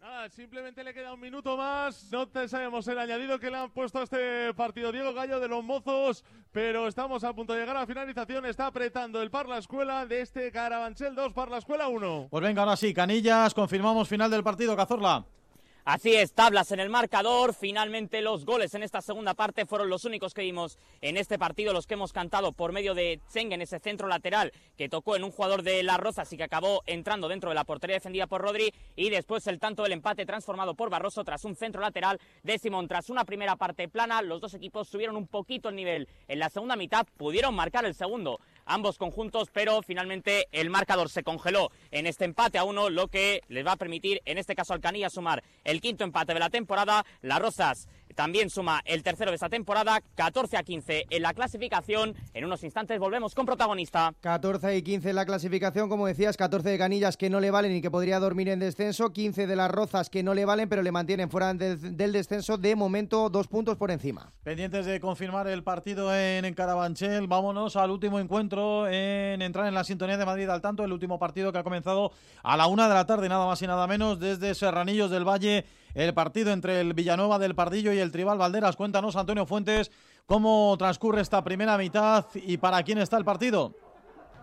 Nada, 0.00 0.30
simplemente 0.30 0.82
le 0.82 0.94
queda 0.94 1.12
un 1.12 1.20
minuto 1.20 1.56
más. 1.56 2.10
No 2.10 2.26
te 2.28 2.48
sabemos 2.48 2.88
el 2.88 2.98
añadido 2.98 3.38
que 3.38 3.50
le 3.50 3.58
han 3.58 3.70
puesto 3.70 3.98
a 3.98 4.04
este 4.04 4.54
partido 4.54 4.90
Diego 4.90 5.12
Gallo 5.12 5.38
de 5.38 5.48
los 5.48 5.62
Mozos, 5.62 6.24
pero 6.50 6.88
estamos 6.88 7.24
a 7.24 7.34
punto 7.34 7.52
de 7.52 7.60
llegar 7.60 7.76
a 7.76 7.86
finalización. 7.86 8.46
Está 8.46 8.68
apretando 8.68 9.20
el 9.20 9.30
Parla 9.30 9.58
Escuela 9.58 10.06
de 10.06 10.22
este 10.22 10.50
Carabanchel 10.50 11.14
2, 11.14 11.32
Parla 11.34 11.58
Escuela 11.58 11.88
1. 11.88 12.28
Pues 12.30 12.42
venga, 12.42 12.62
ahora 12.62 12.76
sí, 12.76 12.94
Canillas, 12.94 13.52
confirmamos 13.52 14.08
final 14.08 14.30
del 14.30 14.42
partido, 14.42 14.74
Cazorla. 14.74 15.26
Así 15.90 16.14
es, 16.14 16.34
tablas 16.34 16.70
en 16.70 16.80
el 16.80 16.90
marcador. 16.90 17.54
Finalmente 17.54 18.20
los 18.20 18.44
goles 18.44 18.74
en 18.74 18.82
esta 18.82 19.00
segunda 19.00 19.32
parte 19.32 19.64
fueron 19.64 19.88
los 19.88 20.04
únicos 20.04 20.34
que 20.34 20.42
vimos 20.42 20.76
en 21.00 21.16
este 21.16 21.38
partido, 21.38 21.72
los 21.72 21.86
que 21.86 21.94
hemos 21.94 22.12
cantado 22.12 22.52
por 22.52 22.72
medio 22.72 22.92
de 22.92 23.22
Cheng 23.32 23.52
en 23.52 23.62
ese 23.62 23.78
centro 23.78 24.06
lateral 24.06 24.52
que 24.76 24.90
tocó 24.90 25.16
en 25.16 25.24
un 25.24 25.30
jugador 25.30 25.62
de 25.62 25.82
Las 25.82 25.96
Rozas 25.96 26.30
y 26.30 26.36
que 26.36 26.44
acabó 26.44 26.82
entrando 26.84 27.26
dentro 27.26 27.48
de 27.48 27.54
la 27.54 27.64
portería 27.64 27.96
defendida 27.96 28.26
por 28.26 28.42
Rodri. 28.42 28.74
Y 28.96 29.08
después 29.08 29.46
el 29.46 29.58
tanto 29.58 29.82
del 29.82 29.92
empate 29.92 30.26
transformado 30.26 30.74
por 30.74 30.90
Barroso 30.90 31.24
tras 31.24 31.46
un 31.46 31.56
centro 31.56 31.80
lateral 31.80 32.20
de 32.42 32.58
Simón. 32.58 32.86
Tras 32.86 33.08
una 33.08 33.24
primera 33.24 33.56
parte 33.56 33.88
plana, 33.88 34.20
los 34.20 34.42
dos 34.42 34.52
equipos 34.52 34.88
subieron 34.88 35.16
un 35.16 35.26
poquito 35.26 35.70
el 35.70 35.76
nivel. 35.76 36.06
En 36.28 36.38
la 36.38 36.50
segunda 36.50 36.76
mitad 36.76 37.06
pudieron 37.16 37.54
marcar 37.54 37.86
el 37.86 37.94
segundo 37.94 38.40
ambos 38.68 38.98
conjuntos, 38.98 39.48
pero 39.52 39.82
finalmente 39.82 40.46
el 40.52 40.70
marcador 40.70 41.10
se 41.10 41.22
congeló 41.22 41.72
en 41.90 42.06
este 42.06 42.24
empate 42.24 42.58
a 42.58 42.64
uno, 42.64 42.90
lo 42.90 43.08
que 43.08 43.42
les 43.48 43.66
va 43.66 43.72
a 43.72 43.76
permitir, 43.76 44.20
en 44.24 44.38
este 44.38 44.54
caso 44.54 44.72
al 44.72 44.80
Canilla, 44.80 45.10
sumar 45.10 45.42
el 45.64 45.80
quinto 45.80 46.04
empate 46.04 46.34
de 46.34 46.40
la 46.40 46.50
temporada. 46.50 47.04
Las 47.22 47.40
Rosas 47.40 47.88
también 48.18 48.50
suma 48.50 48.82
el 48.84 49.04
tercero 49.04 49.30
de 49.30 49.36
esta 49.36 49.48
temporada, 49.48 50.02
14 50.16 50.56
a 50.56 50.64
15 50.64 51.06
en 51.08 51.22
la 51.22 51.34
clasificación. 51.34 52.16
En 52.34 52.44
unos 52.44 52.64
instantes 52.64 52.98
volvemos 52.98 53.32
con 53.32 53.46
protagonista. 53.46 54.12
14 54.22 54.76
y 54.76 54.82
15 54.82 55.10
en 55.10 55.14
la 55.14 55.24
clasificación, 55.24 55.88
como 55.88 56.04
decías, 56.04 56.36
14 56.36 56.68
de 56.68 56.78
Canillas 56.78 57.16
que 57.16 57.30
no 57.30 57.38
le 57.38 57.52
valen 57.52 57.76
y 57.76 57.80
que 57.80 57.92
podría 57.92 58.18
dormir 58.18 58.48
en 58.48 58.58
descenso, 58.58 59.12
15 59.12 59.46
de 59.46 59.54
las 59.54 59.70
Rozas 59.70 60.10
que 60.10 60.24
no 60.24 60.34
le 60.34 60.44
valen 60.44 60.68
pero 60.68 60.82
le 60.82 60.90
mantienen 60.90 61.30
fuera 61.30 61.54
del, 61.54 61.96
del 61.96 62.10
descenso, 62.10 62.58
de 62.58 62.74
momento 62.74 63.30
dos 63.30 63.46
puntos 63.46 63.76
por 63.76 63.92
encima. 63.92 64.32
Pendientes 64.42 64.84
de 64.84 64.98
confirmar 64.98 65.46
el 65.46 65.62
partido 65.62 66.12
en, 66.12 66.44
en 66.44 66.54
Carabanchel, 66.54 67.28
vámonos 67.28 67.76
al 67.76 67.92
último 67.92 68.18
encuentro 68.18 68.88
en 68.88 69.42
entrar 69.42 69.68
en 69.68 69.74
la 69.74 69.84
sintonía 69.84 70.16
de 70.16 70.26
Madrid 70.26 70.48
al 70.48 70.60
tanto, 70.60 70.82
el 70.82 70.92
último 70.92 71.20
partido 71.20 71.52
que 71.52 71.58
ha 71.58 71.62
comenzado 71.62 72.10
a 72.42 72.56
la 72.56 72.66
una 72.66 72.88
de 72.88 72.94
la 72.94 73.06
tarde, 73.06 73.28
nada 73.28 73.46
más 73.46 73.62
y 73.62 73.68
nada 73.68 73.86
menos, 73.86 74.18
desde 74.18 74.56
Serranillos 74.56 75.08
del 75.08 75.22
Valle, 75.22 75.64
el 75.94 76.14
partido 76.14 76.52
entre 76.52 76.80
el 76.80 76.94
Villanueva 76.94 77.38
del 77.38 77.54
Pardillo 77.54 77.92
y 77.92 77.98
el 77.98 78.12
Tribal 78.12 78.38
Valderas. 78.38 78.76
Cuéntanos, 78.76 79.16
Antonio 79.16 79.46
Fuentes, 79.46 79.90
cómo 80.26 80.76
transcurre 80.78 81.20
esta 81.20 81.42
primera 81.42 81.78
mitad 81.78 82.26
y 82.34 82.56
para 82.58 82.82
quién 82.82 82.98
está 82.98 83.16
el 83.16 83.24
partido. 83.24 83.74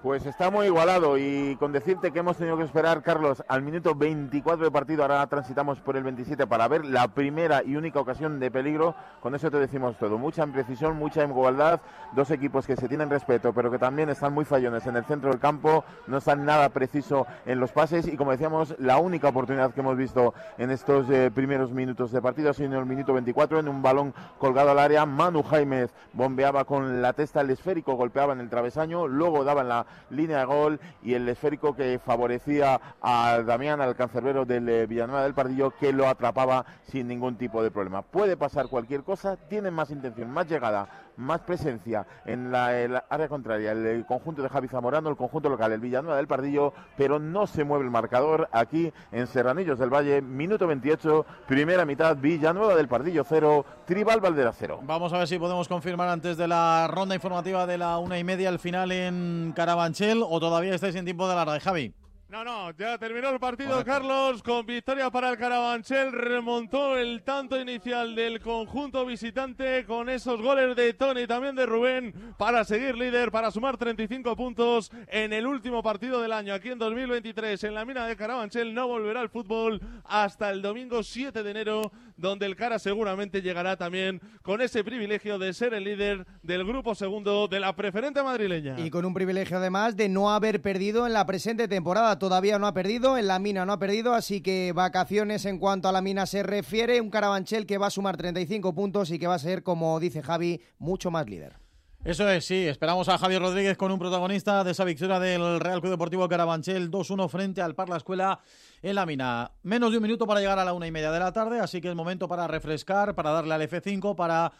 Pues 0.05 0.23
está 0.27 0.51
muy 0.51 0.67
igualado 0.67 1.17
y 1.17 1.55
con 1.55 1.71
decirte 1.71 2.11
que 2.11 2.19
hemos 2.19 2.37
tenido 2.37 2.55
que 2.57 2.63
esperar, 2.63 3.01
Carlos, 3.01 3.43
al 3.47 3.63
minuto 3.63 3.95
24 3.95 4.65
de 4.65 4.69
partido, 4.69 5.01
ahora 5.01 5.25
transitamos 5.25 5.79
por 5.79 5.97
el 5.97 6.03
27 6.03 6.45
para 6.45 6.67
ver 6.67 6.85
la 6.85 7.07
primera 7.07 7.63
y 7.63 7.75
única 7.75 7.99
ocasión 7.99 8.39
de 8.39 8.51
peligro, 8.51 8.93
con 9.19 9.33
eso 9.33 9.49
te 9.49 9.57
decimos 9.57 9.97
todo, 9.97 10.19
mucha 10.19 10.43
imprecisión, 10.43 10.95
mucha 10.95 11.23
igualdad, 11.23 11.81
dos 12.13 12.29
equipos 12.29 12.67
que 12.67 12.75
se 12.75 12.87
tienen 12.87 13.09
respeto, 13.09 13.51
pero 13.51 13.71
que 13.71 13.79
también 13.79 14.09
están 14.09 14.31
muy 14.31 14.45
fallones 14.45 14.85
en 14.85 14.95
el 14.95 15.05
centro 15.05 15.31
del 15.31 15.39
campo, 15.39 15.83
no 16.05 16.17
están 16.17 16.45
nada 16.45 16.69
preciso 16.69 17.25
en 17.47 17.59
los 17.59 17.71
pases 17.71 18.07
y 18.07 18.15
como 18.15 18.29
decíamos, 18.29 18.75
la 18.77 18.99
única 18.99 19.29
oportunidad 19.29 19.73
que 19.73 19.79
hemos 19.79 19.97
visto 19.97 20.35
en 20.59 20.69
estos 20.69 21.09
eh, 21.09 21.31
primeros 21.33 21.71
minutos 21.71 22.11
de 22.11 22.21
partido 22.21 22.51
ha 22.51 22.53
sido 22.53 22.73
en 22.73 22.77
el 22.77 22.85
minuto 22.85 23.11
24, 23.11 23.57
en 23.57 23.67
un 23.67 23.81
balón 23.81 24.13
colgado 24.37 24.69
al 24.69 24.77
área, 24.77 25.03
Manu 25.07 25.41
Jaimez 25.41 25.89
bombeaba 26.13 26.65
con 26.65 27.01
la 27.01 27.13
testa 27.13 27.41
el 27.41 27.49
esférico, 27.49 27.95
golpeaba 27.95 28.33
en 28.33 28.39
el 28.41 28.51
travesaño, 28.51 29.07
luego 29.07 29.43
daba 29.43 29.61
en 29.61 29.69
la 29.69 29.94
línea 30.09 30.39
de 30.39 30.45
gol 30.45 30.79
y 31.03 31.13
el 31.13 31.27
esférico 31.29 31.75
que 31.75 31.99
favorecía 31.99 32.79
a 33.01 33.41
Damián, 33.45 33.81
al 33.81 33.95
cancerbero 33.95 34.45
del 34.45 34.67
eh, 34.69 34.85
Villanueva 34.85 35.23
del 35.23 35.33
Pardillo, 35.33 35.71
que 35.71 35.93
lo 35.93 36.07
atrapaba 36.07 36.65
sin 36.83 37.07
ningún 37.07 37.37
tipo 37.37 37.63
de 37.63 37.71
problema. 37.71 38.01
Puede 38.01 38.37
pasar 38.37 38.67
cualquier 38.67 39.03
cosa, 39.03 39.37
tienen 39.37 39.73
más 39.73 39.91
intención, 39.91 40.31
más 40.31 40.47
llegada, 40.49 40.87
más 41.17 41.41
presencia 41.41 42.05
en 42.25 42.51
la, 42.51 42.79
el 42.79 42.99
área 43.09 43.27
contraria, 43.27 43.71
el, 43.71 44.05
conjunto 44.05 44.41
de 44.41 44.49
Javi 44.49 44.67
Zamorano, 44.67 45.09
el 45.09 45.15
conjunto 45.15 45.49
local, 45.49 45.71
el 45.71 45.79
Villanueva 45.79 46.17
del 46.17 46.27
Pardillo, 46.27 46.73
pero 46.97 47.19
no 47.19 47.47
se 47.47 47.63
mueve 47.63 47.85
el 47.85 47.91
marcador 47.91 48.49
aquí 48.51 48.91
en 49.11 49.27
Serranillos 49.27 49.79
del 49.79 49.89
Valle, 49.89 50.21
minuto 50.21 50.67
28, 50.67 51.25
primera 51.47 51.85
mitad, 51.85 52.17
Villanueva 52.17 52.75
del 52.75 52.87
Pardillo 52.87 53.23
0, 53.27 53.65
Tribal 53.85 54.19
Valdera 54.19 54.51
0. 54.53 54.79
Vamos 54.83 55.13
a 55.13 55.17
ver 55.17 55.27
si 55.27 55.39
podemos 55.39 55.67
confirmar 55.67 56.09
antes 56.09 56.37
de 56.37 56.47
la 56.47 56.87
ronda 56.87 57.15
informativa 57.15 57.65
de 57.65 57.77
la 57.77 57.97
una 57.97 58.19
y 58.19 58.23
media 58.23 58.49
el 58.49 58.59
final 58.59 58.91
en 58.91 59.53
Carabanchel 59.55 60.23
o 60.23 60.39
todavía 60.39 60.75
estáis 60.75 60.95
en 60.95 61.05
tiempo 61.05 61.27
de 61.27 61.33
alarde, 61.33 61.59
Javi. 61.59 61.93
No, 62.35 62.43
no, 62.43 62.71
ya 62.71 62.97
terminó 62.97 63.29
el 63.29 63.39
partido, 63.39 63.81
Carlos, 63.85 64.43
con 64.43 64.65
victoria 64.65 65.09
para 65.09 65.29
el 65.29 65.37
Carabanchel. 65.37 66.11
Remontó 66.11 66.97
el 66.97 67.23
tanto 67.23 67.57
inicial 67.57 68.13
del 68.13 68.41
conjunto 68.41 69.05
visitante 69.05 69.85
con 69.85 70.09
esos 70.09 70.41
goles 70.41 70.75
de 70.75 70.93
Tony 70.95 71.21
y 71.21 71.27
también 71.27 71.55
de 71.55 71.65
Rubén 71.65 72.13
para 72.37 72.65
seguir 72.65 72.97
líder, 72.97 73.31
para 73.31 73.51
sumar 73.51 73.77
35 73.77 74.35
puntos 74.35 74.91
en 75.07 75.31
el 75.31 75.47
último 75.47 75.81
partido 75.81 76.21
del 76.21 76.33
año. 76.33 76.53
Aquí 76.53 76.67
en 76.71 76.77
2023, 76.77 77.63
en 77.63 77.73
la 77.73 77.85
mina 77.85 78.05
de 78.05 78.17
Carabanchel, 78.17 78.73
no 78.73 78.89
volverá 78.89 79.21
al 79.21 79.29
fútbol 79.29 79.79
hasta 80.03 80.49
el 80.49 80.61
domingo 80.61 81.03
7 81.03 81.41
de 81.41 81.51
enero, 81.51 81.93
donde 82.17 82.45
el 82.45 82.55
Cara 82.55 82.79
seguramente 82.79 83.41
llegará 83.41 83.77
también 83.77 84.21
con 84.41 84.61
ese 84.61 84.83
privilegio 84.83 85.37
de 85.39 85.53
ser 85.53 85.73
el 85.73 85.83
líder 85.83 86.25
del 86.43 86.65
grupo 86.65 86.95
segundo 86.95 87.47
de 87.47 87.59
la 87.59 87.75
preferente 87.75 88.23
madrileña. 88.23 88.79
Y 88.79 88.89
con 88.89 89.05
un 89.05 89.13
privilegio 89.13 89.57
además 89.57 89.95
de 89.95 90.09
no 90.09 90.31
haber 90.31 90.61
perdido 90.61 91.05
en 91.07 91.13
la 91.13 91.25
presente 91.25 91.67
temporada. 91.67 92.19
Todavía 92.19 92.59
no 92.59 92.67
ha 92.67 92.73
perdido, 92.73 93.17
en 93.17 93.27
la 93.27 93.39
mina 93.39 93.65
no 93.65 93.73
ha 93.73 93.79
perdido, 93.79 94.13
así 94.13 94.41
que 94.41 94.71
vacaciones 94.73 95.45
en 95.45 95.59
cuanto 95.59 95.87
a 95.87 95.91
la 95.91 96.01
mina 96.01 96.25
se 96.25 96.43
refiere. 96.43 97.01
Un 97.01 97.09
Carabanchel 97.09 97.65
que 97.65 97.77
va 97.77 97.87
a 97.87 97.91
sumar 97.91 98.17
35 98.17 98.73
puntos 98.73 99.11
y 99.11 99.19
que 99.19 99.27
va 99.27 99.35
a 99.35 99.39
ser, 99.39 99.63
como 99.63 99.99
dice 99.99 100.21
Javi, 100.21 100.61
mucho 100.77 101.11
más 101.11 101.27
líder. 101.29 101.65
Eso 102.05 102.29
es, 102.29 102.45
sí. 102.45 102.67
Esperamos 102.67 103.09
a 103.09 103.17
Javier 103.17 103.41
Rodríguez 103.41 103.77
con 103.77 103.91
un 103.91 103.97
protagonista 103.97 104.63
de 104.63 104.69
esa 104.73 104.83
victoria 104.83 105.19
del 105.19 105.59
Real 105.59 105.81
Club 105.81 105.89
Deportivo 105.89 106.29
Carabanchel 106.29 106.91
2-1 106.91 107.27
frente 107.29 107.63
al 107.63 107.73
Parla 107.73 107.97
Escuela 107.97 108.41
en 108.85 108.93
la 108.93 109.07
mina. 109.07 109.51
Menos 109.63 109.89
de 109.89 109.97
un 109.97 110.03
minuto 110.03 110.27
para 110.27 110.39
llegar 110.39 110.59
a 110.59 110.63
la 110.63 110.73
una 110.73 110.85
y 110.85 110.91
media 110.91 111.11
de 111.11 111.17
la 111.19 111.33
tarde, 111.33 111.59
así 111.59 111.81
que 111.81 111.89
es 111.89 111.95
momento 111.95 112.27
para 112.27 112.45
refrescar, 112.45 113.15
para 113.15 113.31
darle 113.31 113.55
al 113.55 113.61
F5, 113.63 114.15
para 114.15 114.53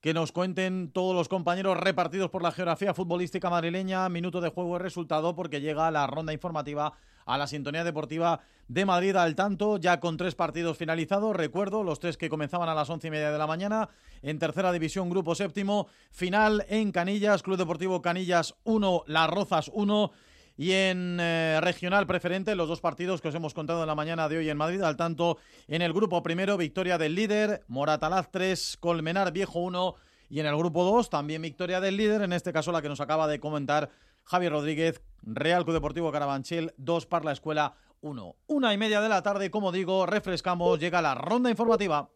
que 0.00 0.12
nos 0.12 0.32
cuenten 0.32 0.90
todos 0.90 1.14
los 1.14 1.28
compañeros 1.28 1.76
repartidos 1.78 2.28
por 2.28 2.42
la 2.42 2.50
geografía 2.50 2.92
futbolística 2.92 3.50
madrileña. 3.50 4.08
Minuto 4.08 4.40
de 4.40 4.48
juego 4.48 4.74
y 4.74 4.78
resultado 4.80 5.36
porque 5.36 5.60
llega 5.60 5.92
la 5.92 6.08
ronda 6.08 6.32
informativa 6.32 6.94
a 7.24 7.38
la 7.38 7.46
sintonía 7.46 7.84
deportiva 7.84 8.40
de 8.66 8.84
Madrid 8.84 9.14
al 9.14 9.36
tanto, 9.36 9.76
ya 9.76 10.00
con 10.00 10.16
tres 10.16 10.34
partidos 10.34 10.76
finalizados. 10.76 11.36
Recuerdo 11.36 11.84
los 11.84 12.00
tres 12.00 12.16
que 12.16 12.28
comenzaban 12.28 12.68
a 12.68 12.74
las 12.74 12.90
once 12.90 13.06
y 13.06 13.10
media 13.12 13.30
de 13.30 13.38
la 13.38 13.46
mañana. 13.46 13.90
En 14.22 14.40
tercera 14.40 14.72
división, 14.72 15.08
grupo 15.08 15.36
séptimo, 15.36 15.86
final 16.10 16.66
en 16.68 16.90
Canillas, 16.90 17.44
Club 17.44 17.58
Deportivo 17.58 18.02
Canillas 18.02 18.56
1, 18.64 19.04
Las 19.06 19.30
Rozas 19.30 19.70
1. 19.72 20.10
Y 20.56 20.72
en 20.72 21.18
eh, 21.20 21.58
regional 21.62 22.06
preferente, 22.06 22.54
los 22.54 22.68
dos 22.68 22.80
partidos 22.80 23.20
que 23.20 23.28
os 23.28 23.34
hemos 23.34 23.54
contado 23.54 23.82
en 23.82 23.86
la 23.86 23.94
mañana 23.94 24.28
de 24.28 24.38
hoy 24.38 24.48
en 24.48 24.56
Madrid, 24.56 24.82
al 24.82 24.96
tanto 24.96 25.38
en 25.68 25.82
el 25.82 25.92
grupo 25.92 26.22
primero, 26.22 26.56
victoria 26.56 26.98
del 26.98 27.14
líder, 27.14 27.64
Moratalaz 27.68 28.30
3, 28.30 28.76
Colmenar 28.78 29.32
Viejo 29.32 29.60
1, 29.60 29.94
y 30.28 30.40
en 30.40 30.46
el 30.46 30.56
grupo 30.56 30.84
2, 30.84 31.10
también 31.10 31.42
victoria 31.42 31.80
del 31.80 31.96
líder, 31.96 32.22
en 32.22 32.32
este 32.32 32.52
caso 32.52 32.72
la 32.72 32.82
que 32.82 32.88
nos 32.88 33.00
acaba 33.00 33.26
de 33.28 33.40
comentar 33.40 33.90
Javier 34.24 34.52
Rodríguez, 34.52 35.02
Real 35.22 35.64
Club 35.64 35.74
Deportivo 35.74 36.12
Carabanchel 36.12 36.72
2, 36.76 37.06
Parla 37.06 37.32
Escuela 37.32 37.74
1. 38.00 38.36
Una 38.46 38.74
y 38.74 38.78
media 38.78 39.00
de 39.00 39.08
la 39.08 39.22
tarde, 39.22 39.50
como 39.50 39.72
digo, 39.72 40.06
refrescamos, 40.06 40.78
llega 40.78 41.02
la 41.02 41.14
ronda 41.14 41.50
informativa. 41.50 42.10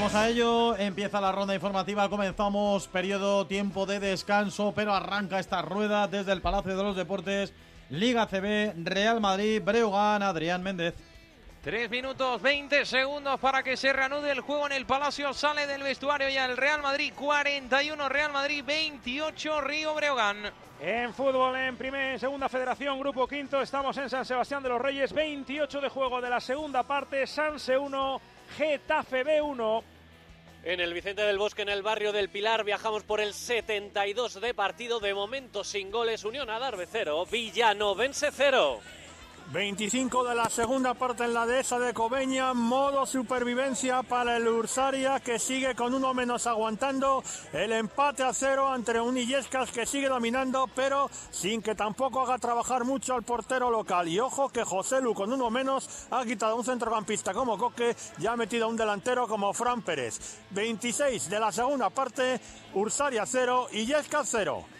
Vamos 0.00 0.14
a 0.14 0.30
ello, 0.30 0.78
empieza 0.78 1.20
la 1.20 1.30
ronda 1.30 1.54
informativa, 1.54 2.08
comenzamos. 2.08 2.88
Periodo 2.88 3.46
tiempo 3.46 3.84
de 3.84 4.00
descanso, 4.00 4.72
pero 4.74 4.94
arranca 4.94 5.38
esta 5.38 5.60
rueda 5.60 6.08
desde 6.08 6.32
el 6.32 6.40
Palacio 6.40 6.74
de 6.74 6.82
los 6.82 6.96
Deportes, 6.96 7.52
Liga 7.90 8.26
CB, 8.26 8.82
Real 8.82 9.20
Madrid, 9.20 9.60
Breogán, 9.62 10.22
Adrián 10.22 10.62
Méndez. 10.62 10.94
3 11.62 11.90
minutos 11.90 12.40
20 12.40 12.86
segundos 12.86 13.38
para 13.40 13.62
que 13.62 13.76
se 13.76 13.92
reanude 13.92 14.30
el 14.30 14.40
juego 14.40 14.68
en 14.68 14.72
el 14.72 14.86
Palacio. 14.86 15.34
Sale 15.34 15.66
del 15.66 15.82
vestuario 15.82 16.30
ya 16.30 16.46
el 16.46 16.56
Real 16.56 16.80
Madrid. 16.80 17.12
41, 17.14 18.08
Real 18.08 18.32
Madrid 18.32 18.64
28, 18.66 19.60
Río 19.60 19.94
Breogán. 19.94 20.50
En 20.80 21.12
fútbol, 21.12 21.54
en 21.56 21.76
primera, 21.76 22.18
segunda 22.18 22.48
federación, 22.48 22.98
grupo 22.98 23.28
quinto, 23.28 23.60
estamos 23.60 23.94
en 23.98 24.08
San 24.08 24.24
Sebastián 24.24 24.62
de 24.62 24.70
los 24.70 24.80
Reyes, 24.80 25.12
28 25.12 25.78
de 25.78 25.90
juego 25.90 26.22
de 26.22 26.30
la 26.30 26.40
segunda 26.40 26.84
parte, 26.84 27.26
Sanse 27.26 27.76
1, 27.76 28.20
Getafe 28.56 29.24
B1. 29.24 29.82
En 30.62 30.78
el 30.80 30.92
Vicente 30.92 31.22
del 31.22 31.38
Bosque, 31.38 31.62
en 31.62 31.70
el 31.70 31.82
barrio 31.82 32.12
del 32.12 32.28
Pilar, 32.28 32.64
viajamos 32.64 33.02
por 33.02 33.20
el 33.20 33.32
72 33.32 34.40
de 34.40 34.52
partido. 34.52 35.00
De 35.00 35.14
momento 35.14 35.64
sin 35.64 35.90
goles, 35.90 36.24
Unión 36.24 36.50
Adarve 36.50 36.86
0, 36.90 37.26
Villanovense 37.30 38.30
0. 38.30 38.80
25 39.52 40.22
de 40.22 40.36
la 40.36 40.48
segunda 40.48 40.94
parte 40.94 41.24
en 41.24 41.34
la 41.34 41.44
dehesa 41.44 41.80
de 41.80 41.92
Cobeña, 41.92 42.54
modo 42.54 43.04
supervivencia 43.04 44.04
para 44.04 44.36
el 44.36 44.46
Ursaria 44.46 45.18
que 45.18 45.40
sigue 45.40 45.74
con 45.74 45.92
uno 45.92 46.14
menos 46.14 46.46
aguantando 46.46 47.24
el 47.52 47.72
empate 47.72 48.22
a 48.22 48.32
cero 48.32 48.68
ante 48.68 49.00
un 49.00 49.16
Illescas 49.16 49.72
que 49.72 49.86
sigue 49.86 50.08
dominando 50.08 50.68
pero 50.76 51.10
sin 51.32 51.62
que 51.62 51.74
tampoco 51.74 52.22
haga 52.22 52.38
trabajar 52.38 52.84
mucho 52.84 53.12
al 53.14 53.24
portero 53.24 53.72
local. 53.72 54.06
Y 54.06 54.20
ojo 54.20 54.50
que 54.50 54.62
José 54.62 55.00
Lu 55.00 55.14
con 55.14 55.32
uno 55.32 55.50
menos 55.50 56.06
ha 56.12 56.24
quitado 56.24 56.54
un 56.54 56.64
centrocampista 56.64 57.34
como 57.34 57.58
Coque 57.58 57.96
y 58.18 58.28
ha 58.28 58.36
metido 58.36 58.66
a 58.66 58.68
un 58.68 58.76
delantero 58.76 59.26
como 59.26 59.52
Fran 59.52 59.82
Pérez. 59.82 60.38
26 60.50 61.28
de 61.28 61.40
la 61.40 61.50
segunda 61.50 61.90
parte, 61.90 62.40
Ursaria 62.74 63.26
0, 63.26 63.66
Illescas 63.72 64.28
0. 64.30 64.79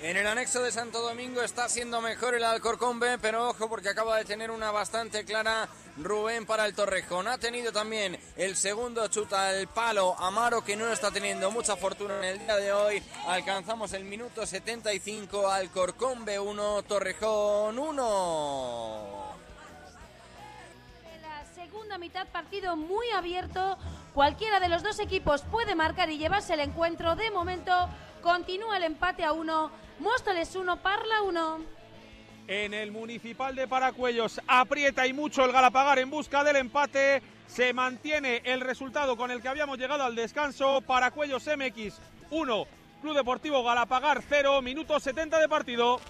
En 0.00 0.16
el 0.16 0.28
anexo 0.28 0.62
de 0.62 0.70
Santo 0.70 1.02
Domingo 1.02 1.42
está 1.42 1.68
siendo 1.68 2.00
mejor 2.00 2.36
el 2.36 2.44
Alcorcón 2.44 3.00
B, 3.00 3.18
pero 3.18 3.48
ojo 3.48 3.68
porque 3.68 3.88
acaba 3.88 4.16
de 4.16 4.24
tener 4.24 4.48
una 4.52 4.70
bastante 4.70 5.24
clara 5.24 5.68
Rubén 5.96 6.46
para 6.46 6.66
el 6.66 6.74
Torrejón. 6.74 7.26
Ha 7.26 7.36
tenido 7.38 7.72
también 7.72 8.16
el 8.36 8.54
segundo 8.54 9.08
chuta 9.08 9.48
al 9.48 9.66
palo 9.66 10.16
Amaro 10.16 10.62
que 10.62 10.76
no 10.76 10.86
está 10.92 11.10
teniendo 11.10 11.50
mucha 11.50 11.74
fortuna 11.74 12.16
en 12.18 12.24
el 12.24 12.38
día 12.38 12.56
de 12.58 12.72
hoy. 12.72 13.02
Alcanzamos 13.26 13.92
el 13.92 14.04
minuto 14.04 14.46
75 14.46 15.50
Alcorcón 15.50 16.24
B1, 16.24 16.84
Torrejón 16.84 17.76
1. 17.76 19.34
En 21.12 21.22
la 21.22 21.44
segunda 21.56 21.98
mitad 21.98 22.28
partido 22.28 22.76
muy 22.76 23.10
abierto. 23.10 23.76
Cualquiera 24.14 24.60
de 24.60 24.68
los 24.68 24.84
dos 24.84 25.00
equipos 25.00 25.42
puede 25.42 25.74
marcar 25.74 26.08
y 26.08 26.18
llevarse 26.18 26.54
el 26.54 26.60
encuentro. 26.60 27.16
De 27.16 27.32
momento 27.32 27.72
continúa 28.20 28.76
el 28.76 28.84
empate 28.84 29.24
a 29.24 29.32
uno. 29.32 29.70
Móstoles 29.98 30.54
1, 30.54 30.76
Parla 30.82 31.22
1. 31.22 31.58
En 32.48 32.72
el 32.72 32.92
municipal 32.92 33.54
de 33.54 33.68
Paracuellos 33.68 34.40
aprieta 34.46 35.06
y 35.06 35.12
mucho 35.12 35.44
el 35.44 35.52
Galapagar 35.52 35.98
en 35.98 36.10
busca 36.10 36.44
del 36.44 36.56
empate. 36.56 37.22
Se 37.46 37.72
mantiene 37.72 38.42
el 38.44 38.60
resultado 38.60 39.16
con 39.16 39.30
el 39.30 39.42
que 39.42 39.48
habíamos 39.48 39.78
llegado 39.78 40.04
al 40.04 40.14
descanso. 40.14 40.80
Paracuellos 40.80 41.46
MX 41.46 42.00
1, 42.30 42.66
Club 43.02 43.16
Deportivo 43.16 43.62
Galapagar 43.62 44.22
0, 44.26 44.62
minuto 44.62 44.98
70 44.98 45.38
de 45.38 45.48
partido. 45.48 46.00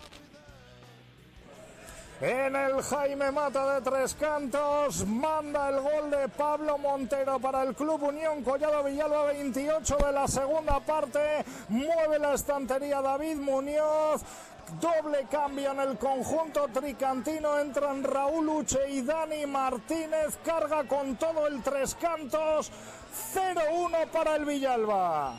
En 2.20 2.56
el 2.56 2.82
Jaime 2.82 3.30
Mata 3.30 3.74
de 3.74 3.80
Tres 3.80 4.16
Cantos 4.18 5.06
manda 5.06 5.68
el 5.68 5.80
gol 5.80 6.10
de 6.10 6.28
Pablo 6.28 6.76
Montero 6.76 7.38
para 7.38 7.62
el 7.62 7.76
Club 7.76 8.02
Unión 8.02 8.42
Collado 8.42 8.82
Villalba 8.82 9.26
28 9.26 9.96
de 10.04 10.12
la 10.12 10.26
segunda 10.26 10.80
parte. 10.80 11.44
Mueve 11.68 12.18
la 12.18 12.34
estantería 12.34 13.00
David 13.00 13.36
Muñoz. 13.36 14.22
Doble 14.80 15.28
cambio 15.30 15.70
en 15.70 15.78
el 15.78 15.96
conjunto 15.96 16.66
tricantino. 16.74 17.56
Entran 17.60 18.02
Raúl 18.02 18.48
Uche 18.48 18.90
y 18.90 19.02
Dani 19.02 19.46
Martínez. 19.46 20.40
Carga 20.44 20.82
con 20.88 21.14
todo 21.14 21.46
el 21.46 21.62
Tres 21.62 21.94
Cantos. 21.94 22.72
0-1 23.32 24.08
para 24.10 24.34
el 24.34 24.44
Villalba. 24.44 25.38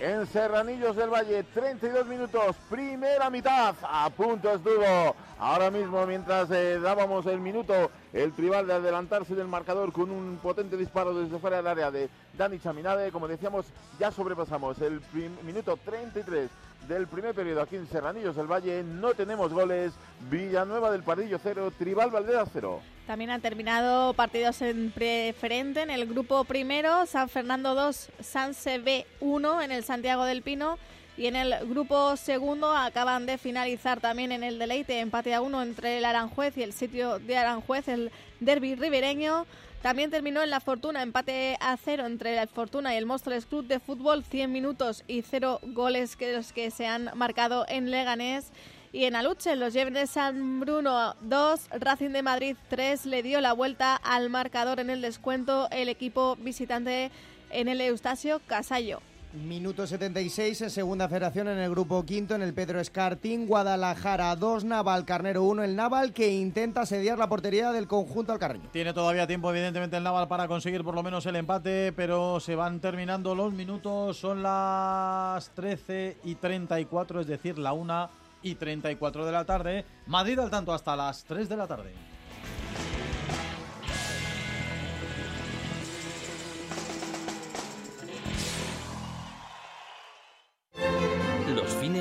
En 0.00 0.26
Serranillos 0.28 0.94
del 0.94 1.10
Valle, 1.10 1.42
32 1.42 2.06
minutos, 2.06 2.54
primera 2.70 3.30
mitad, 3.30 3.74
a 3.82 4.08
punto 4.10 4.52
estuvo. 4.52 5.16
Ahora 5.40 5.70
mismo, 5.70 6.04
mientras 6.04 6.50
eh, 6.50 6.80
dábamos 6.80 7.24
el 7.26 7.38
minuto, 7.38 7.92
el 8.12 8.32
tribal 8.32 8.66
de 8.66 8.72
adelantarse 8.74 9.36
del 9.36 9.46
marcador 9.46 9.92
con 9.92 10.10
un 10.10 10.38
potente 10.42 10.76
disparo 10.76 11.14
desde 11.14 11.38
fuera 11.38 11.58
del 11.58 11.66
área 11.68 11.90
de 11.92 12.08
Dani 12.36 12.58
Chaminade. 12.58 13.12
Como 13.12 13.28
decíamos, 13.28 13.66
ya 14.00 14.10
sobrepasamos 14.10 14.80
el 14.80 15.00
minuto 15.44 15.76
33 15.76 16.50
del 16.88 17.06
primer 17.06 17.34
periodo 17.36 17.62
aquí 17.62 17.76
en 17.76 17.86
Serranillos 17.86 18.34
del 18.34 18.50
Valle. 18.50 18.82
No 18.82 19.14
tenemos 19.14 19.52
goles. 19.52 19.92
Villanueva 20.28 20.90
del 20.90 21.04
Pardillo 21.04 21.38
0, 21.40 21.72
Tribal 21.78 22.10
Valdera 22.10 22.44
0. 22.52 22.80
También 23.06 23.30
han 23.30 23.40
terminado 23.40 24.14
partidos 24.14 24.60
en 24.62 24.90
preferente 24.90 25.82
en 25.82 25.90
el 25.90 26.06
grupo 26.06 26.44
primero, 26.44 27.06
San 27.06 27.28
Fernando 27.28 27.76
2, 27.76 28.10
Sanse 28.20 28.78
B 28.78 29.06
1 29.20 29.62
en 29.62 29.70
el 29.70 29.84
Santiago 29.84 30.24
del 30.24 30.42
Pino. 30.42 30.78
Y 31.18 31.26
en 31.26 31.34
el 31.34 31.52
grupo 31.66 32.16
segundo 32.16 32.70
acaban 32.70 33.26
de 33.26 33.38
finalizar 33.38 34.00
también 34.00 34.30
en 34.30 34.44
el 34.44 34.56
deleite 34.56 35.00
empate 35.00 35.34
a 35.34 35.40
uno 35.40 35.60
entre 35.60 35.98
el 35.98 36.04
Aranjuez 36.04 36.56
y 36.56 36.62
el 36.62 36.72
sitio 36.72 37.18
de 37.18 37.36
Aranjuez, 37.36 37.88
el 37.88 38.12
derby 38.38 38.76
ribereño. 38.76 39.44
También 39.82 40.12
terminó 40.12 40.44
en 40.44 40.50
la 40.50 40.60
Fortuna 40.60 41.02
empate 41.02 41.56
a 41.60 41.76
cero 41.76 42.06
entre 42.06 42.36
la 42.36 42.46
Fortuna 42.46 42.94
y 42.94 42.98
el 42.98 43.06
Móstoles 43.06 43.46
Club 43.46 43.66
de 43.66 43.80
Fútbol, 43.80 44.22
100 44.22 44.52
minutos 44.52 45.02
y 45.08 45.22
cero 45.22 45.58
goles 45.64 46.14
que 46.14 46.36
los 46.36 46.52
que 46.52 46.70
se 46.70 46.86
han 46.86 47.10
marcado 47.16 47.66
en 47.68 47.90
Leganés. 47.90 48.52
Y 48.92 49.04
en 49.04 49.16
Aluche, 49.16 49.56
los 49.56 49.72
Lleves 49.72 49.94
de 49.94 50.06
San 50.06 50.60
Bruno 50.60 51.16
2, 51.22 51.68
Racing 51.80 52.10
de 52.10 52.22
Madrid 52.22 52.56
3, 52.68 53.06
le 53.06 53.24
dio 53.24 53.40
la 53.40 53.54
vuelta 53.54 53.96
al 53.96 54.30
marcador 54.30 54.78
en 54.78 54.88
el 54.88 55.02
descuento 55.02 55.66
el 55.72 55.88
equipo 55.88 56.36
visitante 56.36 57.10
en 57.50 57.66
el 57.66 57.80
Eustacio 57.80 58.40
Casallo. 58.46 59.00
Minuto 59.34 59.86
76 59.86 60.62
en 60.62 60.70
segunda 60.70 61.06
federación 61.06 61.48
en 61.48 61.58
el 61.58 61.70
grupo 61.70 62.02
quinto 62.06 62.34
en 62.34 62.40
el 62.40 62.54
Pedro 62.54 62.80
Escartín, 62.80 63.46
Guadalajara 63.46 64.34
2, 64.34 64.64
Naval 64.64 65.04
Carnero 65.04 65.42
1, 65.42 65.64
el 65.64 65.76
Naval 65.76 66.14
que 66.14 66.32
intenta 66.32 66.86
sediar 66.86 67.18
la 67.18 67.28
portería 67.28 67.70
del 67.70 67.86
conjunto 67.86 68.32
alcarreño. 68.32 68.70
Tiene 68.72 68.94
todavía 68.94 69.26
tiempo 69.26 69.50
evidentemente 69.50 69.98
el 69.98 70.02
Naval 70.02 70.28
para 70.28 70.48
conseguir 70.48 70.82
por 70.82 70.94
lo 70.94 71.02
menos 71.02 71.26
el 71.26 71.36
empate, 71.36 71.92
pero 71.92 72.40
se 72.40 72.54
van 72.54 72.80
terminando 72.80 73.34
los 73.34 73.52
minutos, 73.52 74.16
son 74.16 74.42
las 74.42 75.50
13 75.50 76.16
y 76.24 76.36
34, 76.36 77.20
es 77.20 77.26
decir, 77.26 77.58
la 77.58 77.74
1 77.74 78.08
y 78.42 78.54
34 78.54 79.26
de 79.26 79.32
la 79.32 79.44
tarde. 79.44 79.84
Madrid 80.06 80.38
al 80.38 80.48
tanto 80.48 80.72
hasta 80.72 80.96
las 80.96 81.24
3 81.24 81.50
de 81.50 81.56
la 81.58 81.66
tarde. 81.66 81.92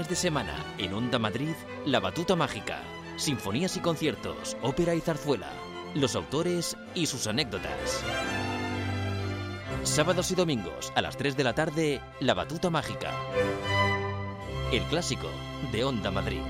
De 0.05 0.15
semana 0.15 0.53
en 0.77 0.93
Onda 0.93 1.17
Madrid, 1.17 1.55
La 1.83 1.99
Batuta 1.99 2.35
Mágica. 2.35 2.83
Sinfonías 3.15 3.77
y 3.77 3.79
conciertos, 3.79 4.55
ópera 4.61 4.93
y 4.93 5.01
zarzuela. 5.01 5.51
Los 5.95 6.15
autores 6.15 6.77
y 6.93 7.07
sus 7.07 7.25
anécdotas. 7.25 8.03
Sábados 9.81 10.29
y 10.29 10.35
domingos 10.35 10.93
a 10.95 11.01
las 11.01 11.17
3 11.17 11.35
de 11.35 11.43
la 11.43 11.55
tarde, 11.55 12.01
La 12.19 12.35
Batuta 12.35 12.69
Mágica. 12.69 13.11
El 14.71 14.83
clásico 14.83 15.29
de 15.71 15.83
Onda 15.83 16.11
Madrid. 16.11 16.41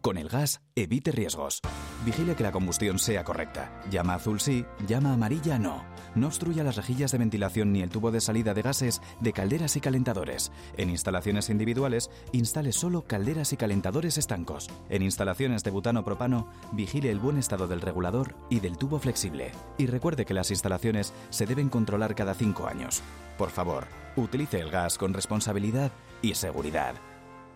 Con 0.00 0.16
el 0.16 0.30
gas, 0.30 0.62
evite 0.74 1.12
riesgos. 1.12 1.60
Vigile 2.06 2.34
que 2.34 2.42
la 2.42 2.52
combustión 2.52 2.98
sea 2.98 3.22
correcta. 3.22 3.82
Llama 3.90 4.14
azul 4.14 4.40
sí, 4.40 4.64
llama 4.86 5.12
amarilla 5.12 5.58
no. 5.58 5.84
No 6.14 6.26
obstruya 6.28 6.64
las 6.64 6.76
rejillas 6.76 7.12
de 7.12 7.18
ventilación 7.18 7.72
ni 7.72 7.82
el 7.82 7.90
tubo 7.90 8.10
de 8.10 8.20
salida 8.20 8.54
de 8.54 8.62
gases 8.62 9.00
de 9.20 9.32
calderas 9.32 9.76
y 9.76 9.80
calentadores. 9.80 10.52
En 10.76 10.90
instalaciones 10.90 11.50
individuales, 11.50 12.10
instale 12.32 12.72
solo 12.72 13.02
calderas 13.02 13.52
y 13.52 13.56
calentadores 13.56 14.18
estancos. 14.18 14.68
En 14.88 15.02
instalaciones 15.02 15.64
de 15.64 15.70
butano 15.70 16.04
propano, 16.04 16.48
vigile 16.72 17.10
el 17.10 17.18
buen 17.18 17.38
estado 17.38 17.68
del 17.68 17.80
regulador 17.80 18.34
y 18.50 18.60
del 18.60 18.76
tubo 18.76 18.98
flexible. 18.98 19.52
Y 19.76 19.86
recuerde 19.86 20.24
que 20.24 20.34
las 20.34 20.50
instalaciones 20.50 21.12
se 21.30 21.46
deben 21.46 21.68
controlar 21.68 22.14
cada 22.14 22.34
cinco 22.34 22.66
años. 22.66 23.02
Por 23.36 23.50
favor, 23.50 23.86
utilice 24.16 24.60
el 24.60 24.70
gas 24.70 24.98
con 24.98 25.14
responsabilidad 25.14 25.92
y 26.22 26.34
seguridad. 26.34 26.94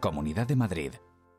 Comunidad 0.00 0.46
de 0.46 0.56
Madrid. 0.56 0.92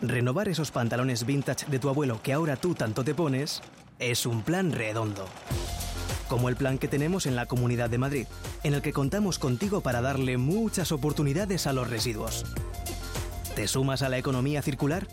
Renovar 0.00 0.48
esos 0.48 0.70
pantalones 0.70 1.26
vintage 1.26 1.66
de 1.66 1.78
tu 1.80 1.88
abuelo 1.88 2.20
que 2.22 2.32
ahora 2.32 2.56
tú 2.56 2.74
tanto 2.74 3.02
te 3.02 3.14
pones 3.14 3.62
es 3.98 4.26
un 4.26 4.42
plan 4.42 4.70
redondo. 4.70 5.26
Como 6.28 6.48
el 6.48 6.56
plan 6.56 6.78
que 6.78 6.86
tenemos 6.86 7.26
en 7.26 7.34
la 7.34 7.46
Comunidad 7.46 7.90
de 7.90 7.98
Madrid, 7.98 8.26
en 8.62 8.74
el 8.74 8.82
que 8.82 8.92
contamos 8.92 9.38
contigo 9.38 9.80
para 9.80 10.00
darle 10.00 10.36
muchas 10.36 10.92
oportunidades 10.92 11.66
a 11.66 11.72
los 11.72 11.90
residuos. 11.90 12.44
¿Te 13.56 13.66
sumas 13.66 14.02
a 14.02 14.08
la 14.08 14.18
economía 14.18 14.62
circular? 14.62 15.08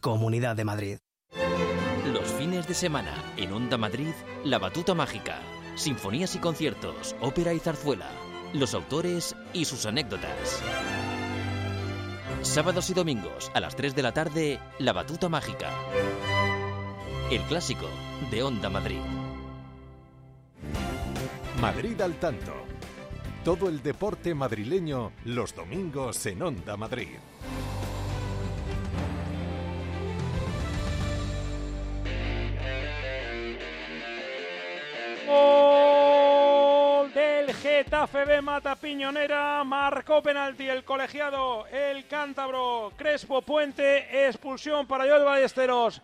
Comunidad 0.00 0.56
de 0.56 0.64
Madrid. 0.64 0.98
Los 2.12 2.30
fines 2.32 2.66
de 2.66 2.74
semana 2.74 3.14
en 3.36 3.52
Onda 3.52 3.78
Madrid, 3.78 4.12
La 4.44 4.58
Batuta 4.58 4.94
Mágica. 4.94 5.38
Sinfonías 5.74 6.34
y 6.34 6.38
conciertos, 6.38 7.16
ópera 7.20 7.54
y 7.54 7.60
zarzuela. 7.60 8.10
Los 8.52 8.74
autores 8.74 9.34
y 9.54 9.64
sus 9.64 9.86
anécdotas. 9.86 10.62
Sábados 12.46 12.88
y 12.88 12.94
domingos 12.94 13.50
a 13.52 13.60
las 13.60 13.76
3 13.76 13.94
de 13.94 14.02
la 14.02 14.12
tarde, 14.12 14.58
La 14.78 14.94
Batuta 14.94 15.28
Mágica. 15.28 15.70
El 17.30 17.42
clásico 17.42 17.86
de 18.30 18.42
Onda 18.42 18.70
Madrid. 18.70 19.00
Madrid 21.60 22.00
al 22.00 22.14
tanto. 22.14 22.54
Todo 23.44 23.68
el 23.68 23.82
deporte 23.82 24.34
madrileño 24.34 25.12
los 25.24 25.54
domingos 25.54 26.24
en 26.24 26.40
Onda 26.40 26.78
Madrid. 26.78 27.18
Del 35.28 35.85
Getafe 37.62 38.24
B 38.24 38.42
Mata 38.42 38.76
Piñonera, 38.76 39.64
marcó 39.64 40.22
penalti 40.22 40.68
el 40.68 40.84
colegiado, 40.84 41.66
el 41.68 42.06
cántabro 42.06 42.92
Crespo 42.96 43.42
Puente, 43.42 44.26
expulsión 44.26 44.86
para 44.86 45.04
Joel 45.04 45.24
Ballesteros. 45.24 46.02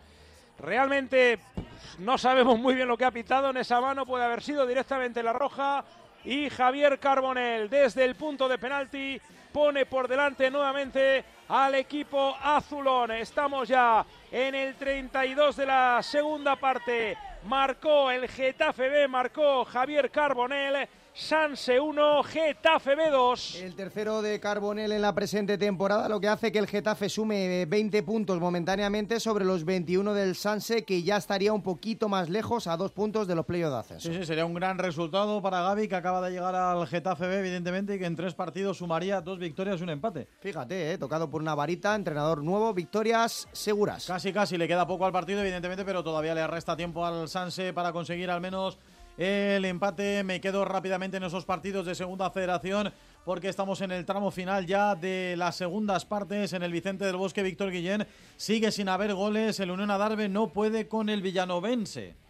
Realmente 0.58 1.38
pues, 1.54 1.98
no 1.98 2.16
sabemos 2.16 2.58
muy 2.58 2.74
bien 2.74 2.88
lo 2.88 2.96
que 2.96 3.04
ha 3.04 3.10
pitado 3.10 3.50
en 3.50 3.58
esa 3.58 3.80
mano, 3.80 4.06
puede 4.06 4.24
haber 4.24 4.42
sido 4.42 4.66
directamente 4.66 5.22
la 5.22 5.32
roja. 5.32 5.84
Y 6.24 6.48
Javier 6.48 6.98
Carbonel 6.98 7.68
desde 7.68 8.04
el 8.04 8.14
punto 8.14 8.48
de 8.48 8.58
penalti 8.58 9.20
pone 9.52 9.84
por 9.86 10.08
delante 10.08 10.50
nuevamente 10.50 11.24
al 11.48 11.74
equipo 11.74 12.36
azulón. 12.40 13.10
Estamos 13.10 13.68
ya 13.68 14.04
en 14.30 14.54
el 14.54 14.74
32 14.76 15.56
de 15.56 15.66
la 15.66 16.02
segunda 16.02 16.56
parte. 16.56 17.16
Marcó 17.44 18.10
el 18.10 18.28
Getafe 18.28 18.88
B, 18.88 19.08
marcó 19.08 19.64
Javier 19.64 20.10
Carbonel. 20.10 20.88
Sanse 21.14 21.78
1, 21.78 22.22
Getafe 22.22 22.94
B 22.96 23.10
2. 23.10 23.56
El 23.56 23.74
tercero 23.74 24.22
de 24.22 24.40
Carbonel 24.40 24.92
en 24.92 25.02
la 25.02 25.14
presente 25.14 25.58
temporada, 25.58 26.08
lo 26.08 26.18
que 26.18 26.28
hace 26.28 26.50
que 26.50 26.58
el 26.58 26.66
Getafe 26.66 27.10
sume 27.10 27.66
20 27.66 28.02
puntos 28.02 28.40
momentáneamente 28.40 29.20
sobre 29.20 29.44
los 29.44 29.66
21 29.66 30.14
del 30.14 30.34
Sanse, 30.34 30.84
que 30.86 31.02
ya 31.02 31.18
estaría 31.18 31.52
un 31.52 31.62
poquito 31.62 32.08
más 32.08 32.30
lejos 32.30 32.66
a 32.66 32.78
dos 32.78 32.92
puntos 32.92 33.28
de 33.28 33.34
los 33.34 33.44
playoffs 33.44 33.72
de 33.72 33.78
ascenso. 33.78 34.08
Sí, 34.08 34.18
sí, 34.18 34.24
sería 34.24 34.46
un 34.46 34.54
gran 34.54 34.78
resultado 34.78 35.42
para 35.42 35.60
Gaby, 35.60 35.86
que 35.86 35.96
acaba 35.96 36.26
de 36.26 36.30
llegar 36.32 36.54
al 36.54 36.86
Getafe 36.86 37.26
B, 37.26 37.40
evidentemente, 37.40 37.96
y 37.96 37.98
que 37.98 38.06
en 38.06 38.16
tres 38.16 38.32
partidos 38.32 38.78
sumaría 38.78 39.20
dos 39.20 39.38
victorias 39.38 39.80
y 39.80 39.82
un 39.82 39.90
empate. 39.90 40.28
Fíjate, 40.40 40.92
eh, 40.92 40.98
tocado 40.98 41.28
por 41.28 41.42
una 41.42 41.54
varita, 41.54 41.94
entrenador 41.94 42.42
nuevo, 42.42 42.72
victorias 42.72 43.48
seguras. 43.52 44.06
Casi, 44.06 44.32
casi, 44.32 44.56
le 44.56 44.66
queda 44.66 44.86
poco 44.86 45.04
al 45.04 45.12
partido, 45.12 45.42
evidentemente, 45.42 45.84
pero 45.84 46.02
todavía 46.02 46.34
le 46.34 46.46
resta 46.46 46.74
tiempo 46.74 47.04
al 47.04 47.28
Sanse 47.28 47.74
para 47.74 47.92
conseguir 47.92 48.30
al 48.30 48.40
menos 48.40 48.78
el 49.16 49.64
empate. 49.64 50.24
Me 50.24 50.40
quedo 50.40 50.64
rápidamente 50.64 51.16
en 51.16 51.24
esos 51.24 51.44
partidos 51.44 51.86
de 51.86 51.94
segunda 51.94 52.30
federación 52.30 52.92
porque 53.24 53.48
estamos 53.48 53.80
en 53.80 53.92
el 53.92 54.04
tramo 54.04 54.30
final 54.30 54.66
ya 54.66 54.94
de 54.94 55.34
las 55.36 55.56
segundas 55.56 56.04
partes 56.04 56.52
en 56.52 56.62
el 56.62 56.72
Vicente 56.72 57.04
del 57.04 57.16
Bosque. 57.16 57.42
Víctor 57.42 57.70
Guillén 57.70 58.06
sigue 58.36 58.72
sin 58.72 58.88
haber 58.88 59.14
goles. 59.14 59.60
El 59.60 59.70
Unión 59.70 59.90
Adarve 59.90 60.28
no 60.28 60.52
puede 60.52 60.88
con 60.88 61.08
el 61.08 61.22
Villanovense. 61.22 62.21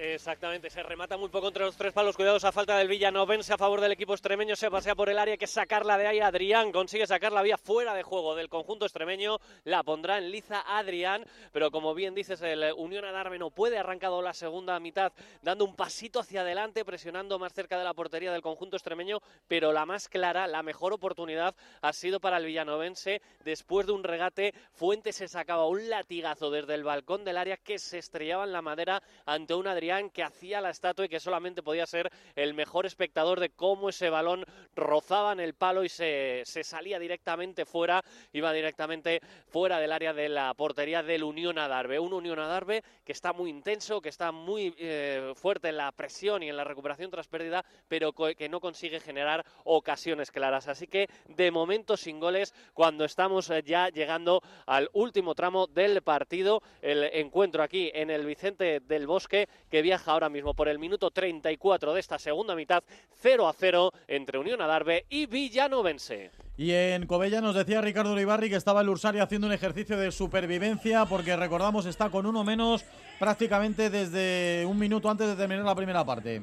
Exactamente, 0.00 0.70
se 0.70 0.80
remata 0.84 1.16
muy 1.16 1.28
poco 1.28 1.48
entre 1.48 1.64
los 1.64 1.76
tres 1.76 1.92
palos. 1.92 2.14
Cuidados 2.14 2.44
a 2.44 2.52
falta 2.52 2.78
del 2.78 2.86
Villanovense 2.86 3.52
a 3.52 3.58
favor 3.58 3.80
del 3.80 3.90
equipo 3.90 4.12
extremeño. 4.12 4.54
Se 4.54 4.70
pasea 4.70 4.94
por 4.94 5.08
el 5.08 5.18
área, 5.18 5.36
que 5.36 5.48
sacarla 5.48 5.98
de 5.98 6.06
ahí. 6.06 6.20
Adrián 6.20 6.70
consigue 6.70 7.04
sacar 7.04 7.32
la 7.32 7.42
vía 7.42 7.58
fuera 7.58 7.92
de 7.94 8.04
juego 8.04 8.36
del 8.36 8.48
conjunto 8.48 8.84
extremeño. 8.84 9.38
La 9.64 9.82
pondrá 9.82 10.18
en 10.18 10.30
liza 10.30 10.62
Adrián. 10.64 11.24
Pero 11.50 11.72
como 11.72 11.94
bien 11.94 12.14
dices, 12.14 12.40
el 12.42 12.72
Unión 12.76 13.06
Adarve 13.06 13.40
no 13.40 13.50
puede. 13.50 13.76
Ha 13.76 13.80
arrancado 13.80 14.22
la 14.22 14.34
segunda 14.34 14.78
mitad 14.78 15.12
dando 15.42 15.64
un 15.64 15.74
pasito 15.74 16.20
hacia 16.20 16.42
adelante, 16.42 16.84
presionando 16.84 17.40
más 17.40 17.52
cerca 17.52 17.76
de 17.76 17.82
la 17.82 17.92
portería 17.92 18.30
del 18.30 18.40
conjunto 18.40 18.76
extremeño. 18.76 19.18
Pero 19.48 19.72
la 19.72 19.84
más 19.84 20.08
clara, 20.08 20.46
la 20.46 20.62
mejor 20.62 20.92
oportunidad 20.92 21.56
ha 21.82 21.92
sido 21.92 22.20
para 22.20 22.36
el 22.36 22.44
Villanovense. 22.44 23.20
Después 23.42 23.88
de 23.88 23.94
un 23.94 24.04
regate, 24.04 24.54
Fuentes 24.70 25.16
se 25.16 25.26
sacaba 25.26 25.66
un 25.66 25.88
latigazo 25.88 26.52
desde 26.52 26.74
el 26.74 26.84
balcón 26.84 27.24
del 27.24 27.36
área 27.36 27.56
que 27.56 27.80
se 27.80 27.98
estrellaba 27.98 28.44
en 28.44 28.52
la 28.52 28.62
madera 28.62 29.02
ante 29.26 29.54
un 29.54 29.66
Adrián 29.66 29.87
que 30.12 30.22
hacía 30.22 30.60
la 30.60 30.70
estatua 30.70 31.06
y 31.06 31.08
que 31.08 31.18
solamente 31.18 31.62
podía 31.62 31.86
ser 31.86 32.10
el 32.36 32.52
mejor 32.52 32.84
espectador 32.84 33.40
de 33.40 33.48
cómo 33.50 33.88
ese 33.88 34.10
balón 34.10 34.44
rozaba 34.76 35.32
en 35.32 35.40
el 35.40 35.54
palo 35.54 35.82
y 35.82 35.88
se, 35.88 36.42
se 36.44 36.62
salía 36.62 36.98
directamente 36.98 37.64
fuera, 37.64 38.04
iba 38.32 38.52
directamente 38.52 39.20
fuera 39.46 39.78
del 39.80 39.92
área 39.92 40.12
de 40.12 40.28
la 40.28 40.52
portería 40.54 41.02
del 41.02 41.24
Unión 41.24 41.58
Adarve. 41.58 41.98
Un 41.98 42.12
Unión 42.12 42.38
Adarve 42.38 42.82
que 43.04 43.12
está 43.12 43.32
muy 43.32 43.50
intenso, 43.50 44.02
que 44.02 44.10
está 44.10 44.30
muy 44.30 44.74
eh, 44.78 45.32
fuerte 45.34 45.70
en 45.70 45.78
la 45.78 45.90
presión 45.92 46.42
y 46.42 46.50
en 46.50 46.56
la 46.56 46.64
recuperación 46.64 47.10
tras 47.10 47.28
pérdida, 47.28 47.64
pero 47.88 48.12
que 48.12 48.48
no 48.48 48.60
consigue 48.60 49.00
generar 49.00 49.44
ocasiones 49.64 50.30
claras. 50.30 50.68
Así 50.68 50.86
que 50.86 51.08
de 51.28 51.50
momento 51.50 51.96
sin 51.96 52.20
goles, 52.20 52.54
cuando 52.74 53.04
estamos 53.04 53.48
eh, 53.48 53.62
ya 53.64 53.88
llegando 53.88 54.42
al 54.66 54.90
último 54.92 55.34
tramo 55.34 55.66
del 55.66 56.02
partido, 56.02 56.62
el 56.82 57.04
encuentro 57.04 57.62
aquí 57.62 57.90
en 57.94 58.10
el 58.10 58.26
Vicente 58.26 58.80
del 58.80 59.06
Bosque, 59.06 59.48
que 59.70 59.77
viaja 59.82 60.12
ahora 60.12 60.28
mismo 60.28 60.54
por 60.54 60.68
el 60.68 60.78
minuto 60.78 61.10
34 61.10 61.94
de 61.94 62.00
esta 62.00 62.18
segunda 62.18 62.54
mitad, 62.54 62.82
0 63.20 63.48
a 63.48 63.52
0 63.52 63.92
entre 64.06 64.38
Unión 64.38 64.60
Adarve 64.60 65.06
y 65.08 65.26
Villanovense. 65.26 66.30
Y 66.56 66.72
en 66.72 67.06
Cobella 67.06 67.40
nos 67.40 67.54
decía 67.54 67.80
Ricardo 67.80 68.12
Olivarri 68.12 68.50
que 68.50 68.56
estaba 68.56 68.80
el 68.80 68.88
Ursari 68.88 69.20
haciendo 69.20 69.46
un 69.46 69.52
ejercicio 69.52 69.96
de 69.96 70.10
supervivencia 70.10 71.04
porque 71.04 71.36
recordamos 71.36 71.86
está 71.86 72.10
con 72.10 72.26
uno 72.26 72.42
menos 72.42 72.84
prácticamente 73.18 73.90
desde 73.90 74.66
un 74.66 74.78
minuto 74.78 75.08
antes 75.08 75.28
de 75.28 75.36
terminar 75.36 75.64
la 75.64 75.74
primera 75.74 76.04
parte. 76.04 76.42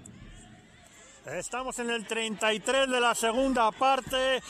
Estamos 1.25 1.79
en 1.79 1.89
el 1.89 2.05
33 2.05 2.89
de 2.89 2.99
la 3.01 3.15
segunda 3.15 3.71
parte. 3.71 4.41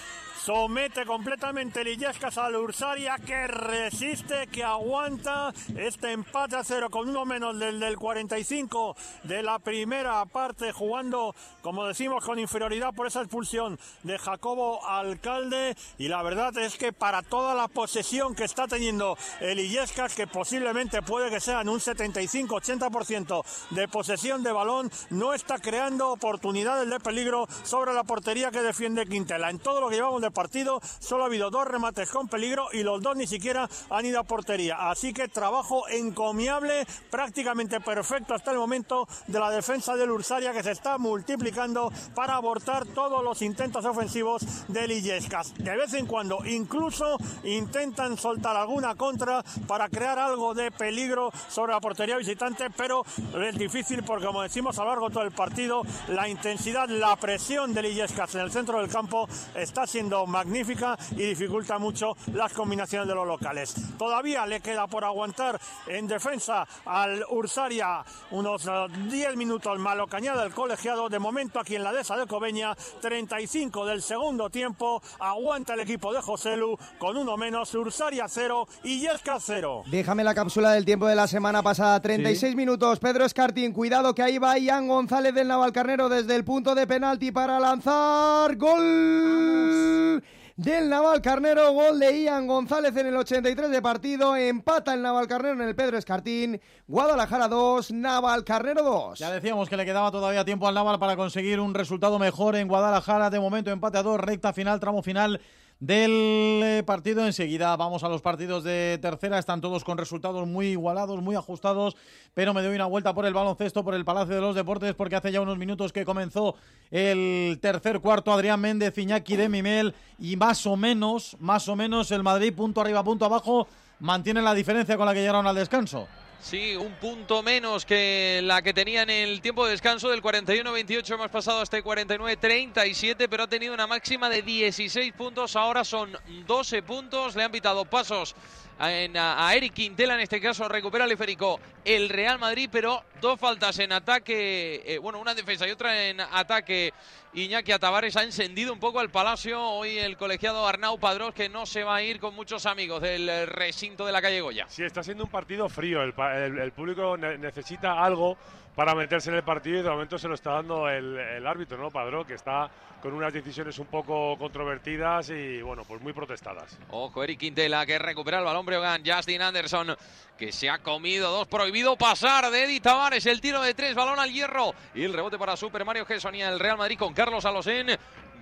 Somete 0.46 1.08
completamente 1.08 1.84
Lillescas 1.84 2.38
al 2.38 2.56
Ursaria 2.56 3.18
que 3.18 3.48
resiste, 3.48 4.46
que 4.46 4.64
aguanta 4.64 5.52
este 5.76 6.12
empate 6.12 6.56
a 6.56 6.64
cero 6.64 6.92
con 6.92 7.10
uno 7.10 7.26
menos 7.26 7.58
del 7.58 7.80
del 7.80 7.98
45 7.98 8.96
de 9.24 9.42
la 9.42 9.58
primera 9.58 10.24
parte, 10.26 10.72
jugando, 10.72 11.34
como 11.64 11.88
decimos, 11.88 12.24
con 12.24 12.38
inferioridad 12.38 12.94
por 12.94 13.08
esa 13.08 13.22
expulsión 13.22 13.80
de 14.04 14.20
Jacobo 14.20 14.88
Alcalde. 14.88 15.76
Y 15.98 16.10
la 16.10 16.22
verdad 16.22 16.56
es 16.60 16.78
que 16.78 16.94
para 16.94 17.24
toda 17.24 17.56
la 17.56 17.68
posesión 17.68 18.36
que 18.36 18.44
está 18.44 18.68
teniendo 18.68 19.18
el 19.40 19.60
Illescas, 19.60 20.14
que 20.14 20.28
posiblemente 20.28 21.02
puede 21.02 21.32
que 21.32 21.40
sean 21.40 21.70
un 21.70 21.80
75-80% 21.80 23.44
de 23.72 23.88
posesión 23.88 24.44
de 24.44 24.52
balón, 24.52 24.92
no 25.10 25.34
está 25.34 25.58
creando 25.58 26.12
oportunidades 26.12 26.88
de 26.88 27.00
peligro 27.00 27.48
sobre 27.64 27.96
la 27.96 28.04
portería 28.04 28.52
que 28.52 28.62
defiende 28.62 29.08
Quintela. 29.08 29.50
En 29.50 29.58
todo 29.58 29.82
lo 29.82 29.90
que 29.90 29.96
llevamos 29.96 30.22
de 30.22 30.35
partido 30.36 30.80
solo 31.00 31.24
ha 31.24 31.26
habido 31.26 31.50
dos 31.50 31.66
remates 31.68 32.12
con 32.12 32.28
peligro 32.28 32.68
y 32.72 32.84
los 32.84 33.02
dos 33.02 33.16
ni 33.16 33.26
siquiera 33.26 33.68
han 33.90 34.06
ido 34.06 34.20
a 34.20 34.24
portería. 34.24 34.90
Así 34.92 35.14
que 35.14 35.28
trabajo 35.28 35.88
encomiable, 35.90 36.86
prácticamente 37.10 37.80
perfecto 37.82 38.36
hasta 38.36 38.52
el 38.52 38.58
momento 38.58 39.08
de 39.26 39.40
la 39.40 39.50
defensa 39.50 39.96
del 39.96 40.12
Ursaria 40.12 40.54
que 40.54 40.62
se 40.62 40.72
está 40.72 41.00
multiplicando 41.00 41.92
para 42.14 42.36
abortar 42.36 42.86
todos 42.86 43.24
los 43.24 43.42
intentos 43.42 43.84
ofensivos 43.86 44.44
del 44.68 44.92
Illescas. 44.92 45.54
De 45.58 45.76
vez 45.76 45.94
en 45.94 46.06
cuando 46.06 46.46
incluso 46.46 47.18
intentan 47.44 48.18
soltar 48.18 48.56
alguna 48.56 48.96
contra 48.96 49.44
para 49.68 49.90
crear 49.90 50.20
algo 50.20 50.54
de 50.54 50.72
peligro 50.72 51.32
sobre 51.50 51.72
la 51.74 51.80
portería 51.80 52.18
visitante, 52.18 52.70
pero 52.76 53.04
es 53.42 53.58
difícil 53.58 54.04
porque 54.04 54.26
como 54.26 54.42
decimos 54.42 54.78
a 54.78 54.84
lo 54.84 54.90
largo 54.90 55.08
de 55.08 55.14
todo 55.14 55.24
el 55.24 55.32
partido, 55.32 55.84
la 56.10 56.28
intensidad, 56.28 56.90
la 56.90 57.16
presión 57.16 57.74
del 57.74 57.86
Illescas 57.86 58.36
en 58.36 58.42
el 58.42 58.52
centro 58.52 58.82
del 58.82 58.90
campo 58.90 59.28
está 59.56 59.88
siendo 59.88 60.25
magnífica 60.28 60.98
y 61.12 61.24
dificulta 61.28 61.78
mucho 61.80 62.16
las 62.34 62.54
combinaciones 62.54 63.08
de 63.08 63.16
los 63.16 63.28
locales. 63.28 63.76
Todavía 63.98 64.46
le 64.46 64.60
queda 64.62 64.88
por 64.88 65.04
aguantar 65.06 65.60
en 65.88 66.08
defensa 66.08 66.68
al 66.86 67.24
Ursaria 67.30 68.04
unos 68.32 68.70
10 69.10 69.36
minutos 69.36 69.78
malo 69.80 70.08
cañada 70.08 70.44
el 70.46 70.54
colegiado. 70.54 71.10
De 71.10 71.20
momento 71.20 71.60
aquí 71.60 71.76
en 71.76 71.84
la 71.84 71.92
dehesa 71.94 72.16
de 72.18 72.28
Cobeña, 72.28 72.76
35 73.02 73.86
del 73.86 74.02
segundo 74.02 74.50
tiempo, 74.50 75.02
aguanta 75.20 75.74
el 75.74 75.82
equipo 75.82 76.14
de 76.14 76.22
Joselu 76.22 76.78
con 76.98 77.18
uno 77.18 77.38
menos, 77.38 77.74
Ursaria 77.76 78.26
0 78.28 78.68
y 78.84 79.00
Yesca 79.02 79.38
0. 79.40 79.84
Déjame 79.88 80.24
la 80.24 80.34
cápsula 80.36 80.72
del 80.72 80.86
tiempo 80.86 81.08
de 81.08 81.16
la 81.16 81.28
semana 81.28 81.62
pasada, 81.64 82.00
36 82.02 82.52
Sí. 82.52 82.56
minutos. 82.56 83.00
Pedro 83.00 83.26
Escartín, 83.26 83.74
cuidado 83.74 84.14
que 84.14 84.22
ahí 84.24 84.38
va 84.38 84.58
Ian 84.58 84.88
González 84.88 85.34
del 85.34 85.48
Navalcarnero 85.48 86.10
desde 86.10 86.36
el 86.36 86.44
punto 86.44 86.76
de 86.76 86.86
penalti 86.88 87.32
para 87.32 87.60
lanzar. 87.60 88.56
¡Gol! 88.56 90.15
Del 90.56 90.90
Naval 90.90 91.22
Carnero, 91.22 91.72
gol 91.72 92.00
de 92.00 92.24
Ian 92.24 92.48
González 92.48 92.96
en 92.96 93.08
el 93.08 93.16
83 93.16 93.70
de 93.70 93.82
partido, 93.82 94.36
empata 94.36 94.94
el 94.94 95.02
Naval 95.02 95.28
Carnero 95.28 95.56
en 95.56 95.68
el 95.68 95.76
Pedro 95.76 95.98
Escartín, 95.98 96.62
Guadalajara 96.88 97.48
2, 97.48 97.92
Naval 97.92 98.44
Carnero 98.44 98.84
2. 98.84 99.20
Ya 99.20 99.32
decíamos 99.32 99.70
que 99.70 99.78
le 99.78 99.86
quedaba 99.86 100.12
todavía 100.12 100.46
tiempo 100.46 100.68
al 100.68 100.76
Naval 100.76 101.00
para 101.00 101.16
conseguir 101.16 101.60
un 101.60 101.74
resultado 101.74 102.20
mejor 102.20 102.56
en 102.56 102.68
Guadalajara, 102.68 103.30
de 103.30 103.40
momento 103.40 103.72
empate 103.72 103.98
a 103.98 104.04
2, 104.04 104.20
recta 104.20 104.54
final, 104.54 104.80
tramo 104.80 105.02
final 105.04 105.42
del 105.80 106.62
eh, 106.64 106.84
partido. 106.86 107.26
Enseguida 107.26 107.76
vamos 107.76 108.04
a 108.04 108.10
los 108.10 108.22
partidos 108.22 108.64
de 108.64 108.98
tercera. 109.02 109.40
Están 109.40 109.62
todos 109.62 109.84
con 109.84 109.98
resultados 109.98 110.48
muy 110.48 110.68
igualados, 110.68 111.22
muy 111.22 111.36
ajustados. 111.36 111.96
Pero 112.34 112.54
me 112.54 112.62
doy 112.62 112.76
una 112.76 112.86
vuelta 112.86 113.14
por 113.14 113.26
el 113.26 113.34
baloncesto, 113.34 113.84
por 113.84 113.96
el 113.96 114.06
Palacio 114.06 114.36
de 114.36 114.42
los 114.42 114.56
Deportes, 114.56 114.96
porque 114.96 115.16
hace 115.16 115.32
ya 115.32 115.42
unos 115.42 115.58
minutos 115.58 115.94
que 115.94 116.06
comenzó 116.06 116.56
el 116.92 117.60
tercer 117.62 118.00
cuarto. 118.00 118.32
Adrián 118.32 118.60
Méndez, 118.60 118.98
Iñaki 118.98 119.36
de 119.36 119.50
Mimel. 119.50 119.94
Y 120.20 120.36
más 120.36 120.66
o 120.66 120.76
menos, 120.76 121.38
más 121.40 121.68
o 121.68 121.76
menos, 121.76 122.12
el 122.12 122.24
Madrid, 122.24 122.54
punto 122.54 122.82
arriba, 122.82 123.04
punto 123.04 123.26
abajo, 123.26 123.68
mantiene 124.00 124.42
la 124.42 124.54
diferencia 124.54 124.98
con 124.98 125.06
la 125.06 125.14
que 125.14 125.20
llegaron 125.22 125.48
al 125.48 125.56
descanso. 125.56 126.08
Sí, 126.42 126.76
un 126.76 126.94
punto 126.94 127.42
menos 127.42 127.86
que 127.86 128.40
la 128.44 128.62
que 128.62 128.74
tenía 128.74 129.02
en 129.02 129.10
el 129.10 129.42
tiempo 129.42 129.66
de 129.66 129.72
descanso 129.72 130.10
del 130.10 130.22
41-28. 130.22 131.16
Hemos 131.16 131.30
pasado 131.30 131.62
hasta 131.62 131.78
el 131.78 131.84
49-37, 131.84 133.28
pero 133.30 133.44
ha 133.44 133.48
tenido 133.48 133.74
una 133.74 133.88
máxima 133.88 134.30
de 134.30 134.44
16 134.44 135.14
puntos. 135.14 135.56
Ahora 135.56 135.84
son 135.84 136.16
12 136.46 136.84
puntos. 136.84 137.36
Le 137.36 137.44
han 137.44 137.52
pitado 137.52 137.86
pasos 137.86 138.36
a, 138.80 139.54
Eric 139.56 139.74
Quintela, 139.74 140.16
en 140.16 140.22
este 140.22 140.42
caso 140.42 140.68
recupera 140.68 141.06
el 141.06 141.12
esférico 141.12 141.60
el 141.84 142.10
Real 142.10 142.40
Madrid, 142.40 142.70
pero 142.72 143.04
dos 143.22 143.40
faltas 143.40 143.80
en 143.80 143.92
ataque, 143.92 144.84
eh, 144.86 144.98
bueno, 144.98 145.20
una 145.20 145.34
defensa 145.34 145.68
y 145.68 145.72
otra 145.72 146.08
en 146.08 146.20
ataque. 146.20 146.94
Iñaki 147.34 147.74
Atavares 147.74 148.16
ha 148.16 148.24
encendido 148.24 148.72
un 148.72 148.80
poco 148.80 149.02
el 149.02 149.10
palacio. 149.10 149.62
Hoy 149.62 149.98
el 149.98 150.16
colegiado 150.16 150.66
Arnau 150.66 150.98
Padrós, 150.98 151.34
que 151.34 151.50
no 151.50 151.66
se 151.66 151.84
va 151.84 151.98
a 151.98 152.02
ir 152.02 152.20
con 152.20 152.34
muchos 152.34 152.66
amigos 152.66 153.02
del 153.02 153.48
recinto 153.48 154.06
de 154.06 154.12
la 154.14 154.22
calle 154.22 154.40
Goya. 154.40 154.66
Sí, 154.70 154.84
está 154.84 155.04
siendo 155.04 155.26
un 155.26 155.30
partido 155.30 155.68
frío. 155.68 156.02
El, 156.02 156.72
público 156.72 157.18
necesita 157.18 158.02
algo 158.02 158.38
para 158.76 158.94
meterse 158.94 159.30
en 159.30 159.38
el 159.38 159.44
partido 159.44 159.80
y 159.80 159.84
de 159.84 159.90
momento 159.90 160.20
se 160.20 160.28
lo 160.28 160.36
está 160.36 160.52
dando 160.52 160.90
el, 160.90 161.46
árbitro, 161.48 161.78
¿no? 161.78 161.90
Padrón, 161.90 162.26
que 162.26 162.34
está 162.34 162.70
con 163.02 163.14
unas 163.14 163.32
decisiones 163.32 163.78
un 163.80 163.86
poco 163.86 164.36
controvertidas 164.38 165.30
y, 165.30 165.62
bueno, 165.62 165.84
pues 165.88 166.02
muy 166.02 166.12
protestadas. 166.12 166.78
Ojo, 166.90 167.24
Eric 167.24 167.40
Quintela, 167.40 167.86
que 167.86 168.00
recupera 168.00 168.40
el 168.40 168.46
balón 168.46 168.66
Breogán. 168.66 169.04
Justin 169.06 169.44
Anderson, 169.44 169.96
que 170.38 170.52
se 170.52 170.70
ha 170.70 170.80
comido 170.80 171.32
dos. 171.32 171.48
Prohibido 171.48 171.96
pasar 171.96 172.50
de 172.50 172.64
Edith 172.64 172.84
Tavares. 172.84 173.26
El 173.28 173.42
tiro 173.42 173.62
de 173.62 173.74
tres, 173.74 173.96
balón 173.96 174.20
al 174.20 174.32
hierro. 174.32 174.74
Y 174.96 175.04
el 175.04 175.14
rebote 175.14 175.38
para 175.38 175.56
Super 175.56 175.86
Mario 175.86 176.06
Gesson 176.06 176.36
y 176.36 176.42
el 176.42 176.60
Real 176.60 176.78
Madrid 176.78 176.98
con 176.98 177.14
Carlos 177.14 177.46
Alosén. 177.46 177.96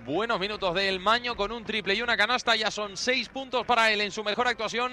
Buenos 0.04 0.38
minutos 0.38 0.74
del 0.74 1.00
Maño 1.00 1.34
con 1.34 1.50
un 1.50 1.64
triple 1.64 1.94
y 1.94 2.02
una 2.02 2.14
canasta. 2.14 2.54
Ya 2.54 2.70
son 2.70 2.94
seis 2.94 3.30
puntos 3.30 3.64
para 3.64 3.90
él 3.90 4.02
en 4.02 4.10
su 4.10 4.22
mejor 4.22 4.46
actuación 4.46 4.92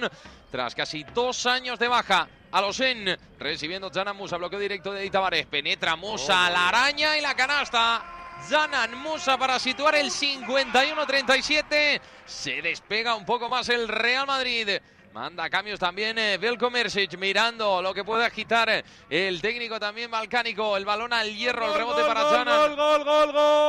tras 0.50 0.74
casi 0.74 1.04
dos 1.04 1.46
años 1.46 1.78
de 1.80 1.90
baja. 1.90 2.30
Alosén 2.50 3.20
recibiendo 3.38 3.92
Jana 3.92 4.14
Musa, 4.14 4.38
bloqueo 4.38 4.60
directo 4.60 4.94
de 4.94 5.10
Tavares. 5.10 5.48
Penetra 5.48 5.98
Musa, 5.98 6.50
la 6.50 6.70
araña 6.70 7.18
y 7.18 7.22
la 7.22 7.36
canasta. 7.36 8.06
Zanan 8.48 8.98
Musa 9.00 9.38
para 9.38 9.60
situar 9.60 9.96
el 9.96 10.12
51-37. 10.12 12.00
Se 12.26 12.62
despega 12.62 13.14
un 13.16 13.26
poco 13.26 13.50
más 13.50 13.68
el 13.68 13.90
Real 13.90 14.26
Madrid. 14.26 14.80
Manda 15.14 15.50
cambios 15.50 15.80
también 15.80 16.18
eh, 16.18 16.40
mirando 17.20 17.82
lo 17.82 17.94
que 17.94 18.04
puede 18.04 18.26
agitar 18.26 18.70
eh, 18.70 18.84
el 19.10 19.42
técnico 19.42 19.80
también 19.80 20.10
balcánico. 20.10 20.78
El 20.78 20.86
balón 20.86 21.12
al 21.12 21.36
hierro, 21.36 21.68
el 21.68 21.74
rebote 21.74 22.04
para 22.04 22.30
Zanan. 22.30 22.76
Gol, 22.76 22.76
gol, 22.76 23.04
gol, 23.04 23.32
gol 23.34 23.62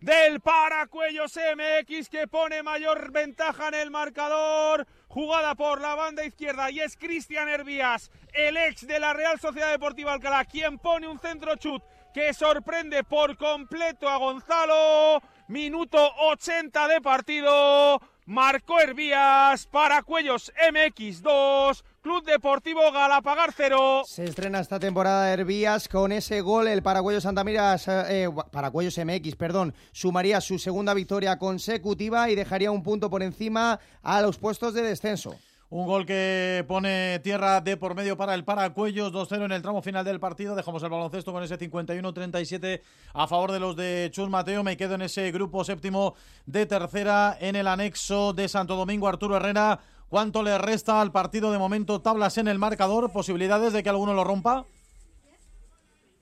del 0.00 0.40
Paracuellos 0.40 1.36
MX 1.36 2.08
que 2.08 2.26
pone 2.28 2.62
mayor 2.62 3.10
ventaja 3.12 3.68
en 3.68 3.74
el 3.74 3.90
marcador 3.90 4.86
jugada 5.08 5.54
por 5.54 5.80
la 5.80 5.94
banda 5.94 6.24
izquierda 6.24 6.70
y 6.70 6.80
es 6.80 6.96
Cristian 6.96 7.48
Hervías, 7.48 8.10
el 8.32 8.56
ex 8.56 8.86
de 8.86 9.00
la 9.00 9.12
Real 9.12 9.38
Sociedad 9.38 9.70
Deportiva 9.70 10.12
Alcalá, 10.12 10.44
quien 10.44 10.78
pone 10.78 11.08
un 11.08 11.18
centro 11.18 11.56
chut 11.56 11.82
que 12.14 12.32
sorprende 12.32 13.04
por 13.04 13.36
completo 13.36 14.08
a 14.08 14.16
Gonzalo. 14.16 15.20
Minuto 15.48 15.96
80 16.30 16.88
de 16.88 17.00
partido. 17.00 18.02
Marcó 18.26 18.78
Hervías 18.80 19.66
para 19.66 20.02
Cuellos 20.02 20.52
MX 20.70 21.22
2, 21.22 21.84
Club 22.02 22.22
Deportivo 22.26 22.92
Galapagar 22.92 23.54
0. 23.56 24.02
Se 24.06 24.24
estrena 24.24 24.60
esta 24.60 24.78
temporada 24.78 25.32
Hervías 25.32 25.88
con 25.88 26.12
ese 26.12 26.42
gol. 26.42 26.68
El 26.68 26.82
Paracuellos 26.82 27.22
Santamiras, 27.22 27.88
eh, 27.88 28.28
Paracuellos 28.52 28.98
MX, 28.98 29.36
perdón, 29.36 29.74
sumaría 29.92 30.42
su 30.42 30.58
segunda 30.58 30.92
victoria 30.92 31.38
consecutiva 31.38 32.28
y 32.28 32.34
dejaría 32.34 32.70
un 32.70 32.82
punto 32.82 33.08
por 33.08 33.22
encima 33.22 33.80
a 34.02 34.20
los 34.20 34.36
puestos 34.36 34.74
de 34.74 34.82
descenso. 34.82 35.34
Un 35.70 35.86
gol 35.86 36.06
que 36.06 36.64
pone 36.66 37.18
tierra 37.18 37.60
de 37.60 37.76
por 37.76 37.94
medio 37.94 38.16
para 38.16 38.32
el 38.32 38.42
Paracuellos, 38.42 39.12
2-0 39.12 39.44
en 39.44 39.52
el 39.52 39.60
tramo 39.60 39.82
final 39.82 40.02
del 40.02 40.18
partido. 40.18 40.54
Dejamos 40.54 40.82
el 40.82 40.88
baloncesto 40.88 41.30
con 41.30 41.42
ese 41.42 41.58
51-37 41.58 42.80
a 43.12 43.26
favor 43.26 43.52
de 43.52 43.60
los 43.60 43.76
de 43.76 44.08
Chus 44.10 44.30
Mateo. 44.30 44.64
Me 44.64 44.78
quedo 44.78 44.94
en 44.94 45.02
ese 45.02 45.30
grupo 45.30 45.64
séptimo 45.64 46.14
de 46.46 46.64
tercera 46.64 47.36
en 47.38 47.54
el 47.54 47.66
anexo 47.66 48.32
de 48.32 48.48
Santo 48.48 48.76
Domingo. 48.76 49.08
Arturo 49.08 49.36
Herrera, 49.36 49.80
¿cuánto 50.08 50.42
le 50.42 50.56
resta 50.56 51.02
al 51.02 51.12
partido 51.12 51.52
de 51.52 51.58
momento? 51.58 52.00
Tablas 52.00 52.38
en 52.38 52.48
el 52.48 52.58
marcador, 52.58 53.12
posibilidades 53.12 53.74
de 53.74 53.82
que 53.82 53.90
alguno 53.90 54.14
lo 54.14 54.24
rompa. 54.24 54.64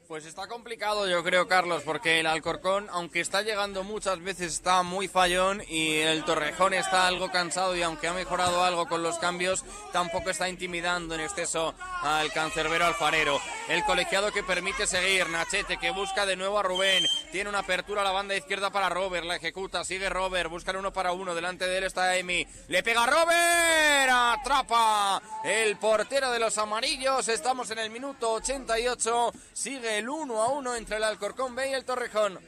Pues 0.09 0.25
está 0.25 0.47
complicado 0.47 1.09
yo 1.09 1.25
creo, 1.25 1.49
Carlos, 1.49 1.83
porque 1.85 2.21
el 2.21 2.27
Alcorcón, 2.27 2.87
aunque 2.93 3.19
está 3.19 3.43
llegando 3.43 3.83
muchas 3.83 4.21
veces, 4.23 4.53
está 4.53 4.85
muy 4.85 5.09
fallón 5.09 5.63
y 5.69 5.97
el 5.97 6.25
Torrejón 6.25 6.75
está 6.75 7.09
algo 7.09 7.29
cansado 7.33 7.75
y 7.75 7.83
aunque 7.83 8.07
ha 8.07 8.13
mejorado 8.13 8.63
algo 8.63 8.87
con 8.87 9.03
los 9.03 9.19
cambios, 9.19 9.65
tampoco 9.93 10.31
está 10.31 10.49
intimidando 10.49 11.17
en 11.17 11.23
exceso 11.23 11.75
al 12.03 12.33
cancerbero 12.33 12.87
alfarero. 12.87 13.41
El 13.69 13.85
colegiado 13.85 14.31
que 14.31 14.45
permite 14.45 14.87
seguir, 14.87 15.29
Nachete 15.29 15.77
que 15.77 15.91
busca 15.91 16.25
de 16.25 16.37
nuevo 16.37 16.61
a 16.61 16.63
Rubén, 16.63 17.05
tiene 17.33 17.51
una 17.51 17.61
apertura 17.61 18.03
a 18.03 18.05
la 18.05 18.13
banda 18.13 18.37
izquierda 18.37 18.71
para 18.71 18.89
Robert, 18.89 19.27
la 19.27 19.37
ejecuta, 19.37 19.85
sigue 19.85 20.09
Robert, 20.09 20.49
busca 20.49 20.71
uno 20.79 20.93
para 20.93 21.11
uno, 21.11 21.35
delante 21.35 21.67
de 21.67 21.79
él 21.79 21.85
está 21.85 22.17
Emi, 22.17 22.47
le 22.69 22.83
pega 22.85 23.07
Robert, 23.07 24.13
atrapa 24.13 25.21
el 25.43 25.77
portero 25.79 26.31
de 26.31 26.39
los 26.39 26.57
amarillos, 26.59 27.27
estamos 27.27 27.69
en 27.73 27.81
el 27.81 27.91
minuto 27.91 28.35
88, 28.35 29.33
sigue 29.53 29.96
el 29.97 30.09
1 30.09 30.43
a 30.43 30.49
1 30.49 30.75
entre 30.75 30.97
el 30.97 31.05
Alcorcón 31.05 31.55
B 31.55 31.71
y 31.71 31.73
el 31.73 31.85
Torrejón. 31.85 32.39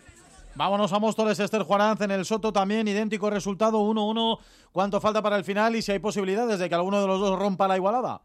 Vámonos 0.54 0.92
a 0.92 0.98
Móstoles, 0.98 1.38
Esther 1.38 1.62
Juaranz 1.62 2.00
en 2.00 2.10
el 2.10 2.24
Soto 2.24 2.52
también, 2.52 2.88
idéntico 2.88 3.30
resultado, 3.30 3.78
1-1. 3.80 4.38
¿Cuánto 4.72 5.00
falta 5.00 5.22
para 5.22 5.36
el 5.36 5.44
final 5.44 5.76
y 5.76 5.82
si 5.82 5.92
hay 5.92 5.98
posibilidades 5.98 6.58
de 6.58 6.68
que 6.68 6.74
alguno 6.74 7.00
de 7.00 7.06
los 7.06 7.20
dos 7.20 7.38
rompa 7.38 7.68
la 7.68 7.76
igualada? 7.76 8.22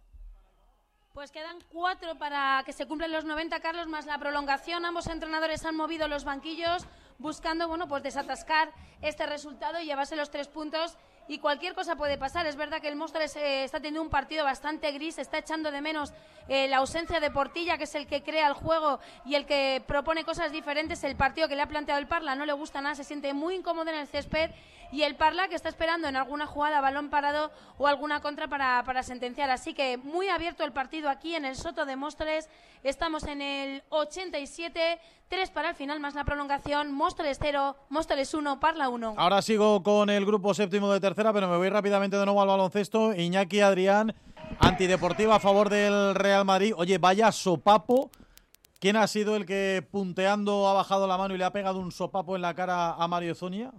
Pues 1.14 1.32
quedan 1.32 1.58
cuatro 1.70 2.18
para 2.18 2.64
que 2.66 2.74
se 2.74 2.88
cumplan 2.88 3.12
los 3.12 3.24
90, 3.24 3.60
Carlos, 3.60 3.88
más 3.88 4.08
la 4.08 4.18
prolongación. 4.18 4.84
Ambos 4.84 5.08
entrenadores 5.08 5.64
han 5.64 5.76
movido 5.76 6.08
los 6.08 6.24
banquillos 6.24 6.86
buscando, 7.20 7.68
bueno, 7.68 7.88
pues 7.88 8.02
desatascar 8.02 8.74
este 9.02 9.28
resultado 9.28 9.80
y 9.80 9.86
llevarse 9.86 10.16
los 10.16 10.32
tres 10.32 10.48
puntos 10.48 10.98
y 11.28 11.40
cualquier 11.40 11.74
cosa 11.74 11.96
puede 11.96 12.18
pasar. 12.18 12.46
Es 12.46 12.56
verdad 12.56 12.82
que 12.82 12.88
el 12.88 12.96
Móstoles 12.96 13.36
eh, 13.36 13.64
está 13.64 13.78
teniendo 13.78 14.02
un 14.02 14.10
partido 14.10 14.44
bastante 14.44 14.92
gris, 14.92 15.18
está 15.18 15.38
echando 15.38 15.72
de 15.72 15.82
menos 15.82 16.14
eh, 16.48 16.68
la 16.68 16.78
ausencia 16.78 17.20
de 17.20 17.32
Portilla, 17.32 17.78
que 17.78 17.86
es 17.86 17.96
el 17.96 18.08
que 18.08 18.24
crea 18.24 18.48
el 18.48 18.54
juego 18.54 19.00
y 19.26 19.36
el 19.36 19.46
que 19.46 19.82
propone 19.88 20.24
cosas 20.24 20.52
diferentes. 20.52 21.04
El 21.04 21.16
partido 21.16 21.48
que 21.48 21.56
le 21.56 21.62
ha 21.62 21.68
planteado 21.68 22.00
el 22.00 22.08
Parla 22.08 22.36
no 22.36 22.46
le 22.46 22.54
gusta 22.54 22.82
nada, 22.82 22.96
se 22.96 23.04
siente 23.04 23.34
muy 23.34 23.56
incómodo 23.56 23.90
en 23.90 23.98
el 23.98 24.08
césped 24.08 24.52
y 24.94 25.02
el 25.02 25.16
Parla 25.16 25.48
que 25.48 25.56
está 25.56 25.70
esperando 25.70 26.08
en 26.08 26.16
alguna 26.16 26.46
jugada, 26.46 26.80
balón 26.80 27.10
parado 27.10 27.52
o 27.80 27.88
alguna 27.88 28.22
contra 28.22 28.48
para, 28.48 28.84
para 28.86 29.02
sentenciar. 29.02 29.50
Así 29.50 29.74
que 29.74 29.98
muy 29.98 30.30
abierto 30.30 30.64
el 30.64 30.72
partido 30.72 31.10
aquí 31.10 31.34
en 31.34 31.46
el 31.46 31.56
Soto 31.56 31.86
de 31.86 31.96
Móstoles. 31.96 32.48
Estamos 32.84 33.24
en 33.24 33.42
el 33.42 33.84
87, 33.90 35.00
3 35.30 35.50
para 35.50 35.70
el 35.70 35.76
final 35.76 36.00
más 36.00 36.14
la 36.14 36.26
prolongación. 36.26 36.92
Móstoles 36.92 37.40
0, 37.42 37.76
Móstoles 37.90 38.36
1, 38.36 38.60
Parla 38.60 38.90
1. 38.90 39.16
Ahora 39.18 39.42
sigo 39.42 39.82
con 39.82 40.12
el 40.12 40.28
grupo 40.28 40.54
séptimo 40.54 40.94
de 40.94 41.00
tercera, 41.00 41.34
pero 41.34 41.48
me 41.48 41.58
voy 41.58 41.70
rápidamente 41.70 42.16
de 42.16 42.26
nuevo 42.26 42.44
al 42.44 42.50
baloncesto. 42.50 43.16
Iñaki 43.16 43.62
Adrián, 43.62 44.14
antideportiva 44.60 45.38
a 45.38 45.40
favor 45.40 45.70
del 45.70 46.14
Real 46.14 46.46
Madrid. 46.46 46.74
Oye, 46.78 47.00
vaya 47.00 47.32
sopapo. 47.32 48.12
¿Quién 48.80 48.98
ha 48.98 49.08
sido 49.08 49.36
el 49.38 49.48
que 49.48 49.84
punteando 49.90 50.68
ha 50.68 50.74
bajado 50.74 51.08
la 51.08 51.18
mano 51.18 51.34
y 51.34 51.40
le 51.40 51.46
ha 51.46 51.52
pegado 51.52 51.80
un 51.80 51.92
sopapo 51.92 52.36
en 52.36 52.44
la 52.44 52.54
cara 52.54 52.94
a 52.94 53.08
Mario 53.08 53.34
Zonia? 53.34 53.72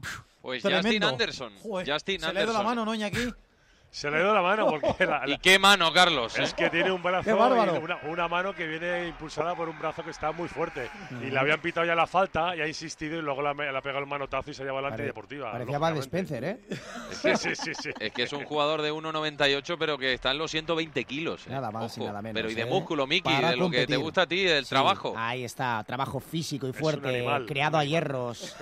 Pues 0.44 0.62
Justin 0.62 1.02
Anderson. 1.02 1.52
Justin 1.86 2.20
se 2.20 2.32
le 2.34 2.40
ha 2.40 2.42
ido 2.42 2.52
la 2.52 2.62
mano, 2.62 2.84
¿no, 2.84 2.94
Iñaki? 2.94 3.32
Se 3.90 4.10
le 4.10 4.16
ha 4.16 4.20
ido 4.22 4.34
la 4.34 4.42
mano 4.42 4.66
porque... 4.66 5.08
¿Y 5.28 5.38
qué 5.38 5.60
mano, 5.60 5.92
Carlos? 5.92 6.36
Es 6.36 6.52
que 6.52 6.68
tiene 6.68 6.90
un 6.90 7.00
brazo, 7.00 7.32
una, 7.36 8.00
una, 8.08 8.26
mano 8.26 8.52
que 8.52 8.66
viene 8.66 9.06
impulsada 9.06 9.54
por 9.54 9.68
un 9.68 9.78
brazo 9.78 10.02
que 10.02 10.10
está 10.10 10.32
muy 10.32 10.48
fuerte. 10.48 10.90
Y 11.22 11.30
le 11.30 11.38
habían 11.38 11.60
pitado 11.60 11.86
ya 11.86 11.94
la 11.94 12.08
falta 12.08 12.56
y 12.56 12.60
ha 12.60 12.66
insistido 12.66 13.16
y 13.20 13.22
luego 13.22 13.40
le 13.40 13.50
ha, 13.50 13.80
pegado 13.80 14.00
el 14.00 14.06
manotazo 14.06 14.50
y 14.50 14.54
se 14.54 14.62
ha 14.62 14.66
llevado 14.66 14.88
la 14.88 14.94
antideportiva. 14.94 15.52
Parecía 15.52 15.78
Bad 15.78 15.96
Spencer, 15.98 16.42
¿eh? 16.42 16.58
Sí, 17.12 17.36
sí, 17.36 17.54
sí, 17.54 17.72
sí, 17.72 17.90
Es 18.00 18.12
que 18.12 18.24
es 18.24 18.32
un 18.32 18.44
jugador 18.44 18.82
de 18.82 18.92
1,98 18.92 19.76
pero 19.78 19.96
que 19.96 20.12
está 20.12 20.32
en 20.32 20.38
los 20.38 20.50
120 20.50 21.04
kilos. 21.04 21.46
¿eh? 21.46 21.50
Nada 21.50 21.70
más 21.70 21.96
y 21.96 22.00
nada 22.00 22.20
menos. 22.20 22.34
Pero 22.34 22.50
y 22.50 22.54
de 22.56 22.62
¿eh? 22.62 22.66
músculo, 22.66 23.06
Miki, 23.06 23.32
de 23.32 23.56
lo 23.56 23.70
que 23.70 23.86
te 23.86 23.96
gusta 23.96 24.22
a 24.22 24.26
ti, 24.26 24.42
del 24.42 24.66
trabajo. 24.66 25.14
Ahí 25.16 25.44
está, 25.44 25.84
trabajo 25.86 26.18
físico 26.18 26.66
y 26.66 26.72
fuerte, 26.72 27.24
creado 27.46 27.78
a 27.78 27.84
hierros. 27.84 28.56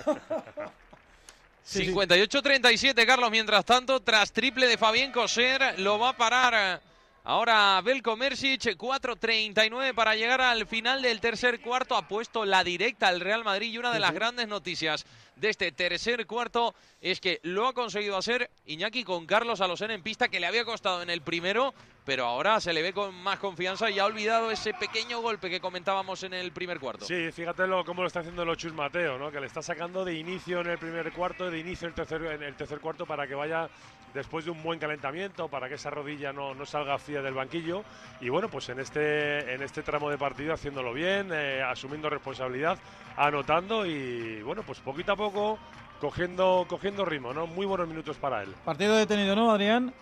Sí, 1.63 1.85
sí. 1.85 1.91
58-37, 1.93 3.05
Carlos. 3.05 3.31
Mientras 3.31 3.65
tanto, 3.65 4.01
tras 4.01 4.31
triple 4.33 4.67
de 4.67 4.77
Fabián 4.77 5.11
Coser, 5.11 5.79
lo 5.79 5.97
va 5.97 6.09
a 6.09 6.17
parar 6.17 6.81
ahora 7.23 7.81
Belko 7.81 8.17
Mersic. 8.17 8.77
4-39 8.77 9.93
para 9.93 10.15
llegar 10.15 10.41
al 10.41 10.67
final 10.67 11.01
del 11.01 11.21
tercer 11.21 11.61
cuarto. 11.61 11.95
Ha 11.95 12.07
puesto 12.07 12.45
la 12.45 12.63
directa 12.63 13.07
al 13.07 13.21
Real 13.21 13.43
Madrid 13.43 13.71
y 13.71 13.77
una 13.77 13.91
de 13.93 13.99
las 13.99 14.13
grandes 14.13 14.47
noticias 14.47 15.05
de 15.35 15.49
este 15.49 15.71
tercer 15.71 16.27
cuarto 16.27 16.75
es 17.01 17.19
que 17.19 17.39
lo 17.43 17.67
ha 17.67 17.73
conseguido 17.73 18.17
hacer 18.17 18.49
Iñaki 18.65 19.03
con 19.03 19.25
Carlos 19.25 19.61
Alosén 19.61 19.91
en 19.91 20.03
pista 20.03 20.27
que 20.27 20.39
le 20.39 20.47
había 20.47 20.65
costado 20.65 21.01
en 21.01 21.09
el 21.09 21.21
primero, 21.21 21.73
pero 22.05 22.25
ahora 22.25 22.59
se 22.59 22.73
le 22.73 22.81
ve 22.81 22.93
con 22.93 23.15
más 23.15 23.39
confianza 23.39 23.89
y 23.89 23.99
ha 23.99 24.05
olvidado 24.05 24.51
ese 24.51 24.73
pequeño 24.73 25.21
golpe 25.21 25.49
que 25.49 25.59
comentábamos 25.59 26.23
en 26.23 26.33
el 26.33 26.51
primer 26.51 26.79
cuarto. 26.79 27.05
Sí, 27.05 27.31
fíjate 27.31 27.65
lo, 27.67 27.85
cómo 27.85 28.01
lo 28.01 28.07
está 28.07 28.19
haciendo 28.19 28.43
el 28.43 28.57
Chus 28.57 28.73
Mateo, 28.73 29.17
¿no? 29.17 29.31
que 29.31 29.39
le 29.39 29.47
está 29.47 29.61
sacando 29.61 30.03
de 30.03 30.15
inicio 30.15 30.61
en 30.61 30.67
el 30.67 30.77
primer 30.77 31.11
cuarto, 31.13 31.49
de 31.49 31.59
inicio 31.59 31.87
en 31.87 31.91
el 31.91 31.95
tercer, 31.95 32.21
en 32.23 32.43
el 32.43 32.55
tercer 32.55 32.79
cuarto 32.79 33.05
para 33.05 33.27
que 33.27 33.35
vaya 33.35 33.69
después 34.13 34.45
de 34.45 34.51
un 34.51 34.61
buen 34.61 34.79
calentamiento, 34.79 35.47
para 35.47 35.67
que 35.67 35.75
esa 35.75 35.89
rodilla 35.89 36.31
no, 36.31 36.53
no 36.53 36.65
salga 36.65 36.97
fría 36.97 37.21
del 37.21 37.33
banquillo. 37.33 37.83
Y 38.21 38.29
bueno, 38.29 38.49
pues 38.49 38.69
en 38.69 38.79
este, 38.79 39.53
en 39.53 39.63
este 39.63 39.81
tramo 39.81 40.09
de 40.09 40.17
partido 40.17 40.53
haciéndolo 40.53 40.93
bien, 40.93 41.29
eh, 41.33 41.61
asumiendo 41.63 42.09
responsabilidad, 42.09 42.77
anotando 43.17 43.85
y 43.85 44.41
bueno, 44.43 44.63
pues 44.63 44.79
poquito 44.79 45.13
a 45.13 45.15
poco 45.15 45.57
cogiendo, 45.99 46.65
cogiendo 46.67 47.05
ritmo, 47.05 47.33
¿no? 47.33 47.47
Muy 47.47 47.65
buenos 47.65 47.87
minutos 47.87 48.17
para 48.17 48.43
él. 48.43 48.53
Partido 48.65 48.95
detenido, 48.95 49.35
¿no, 49.35 49.51
Adrián? 49.51 49.93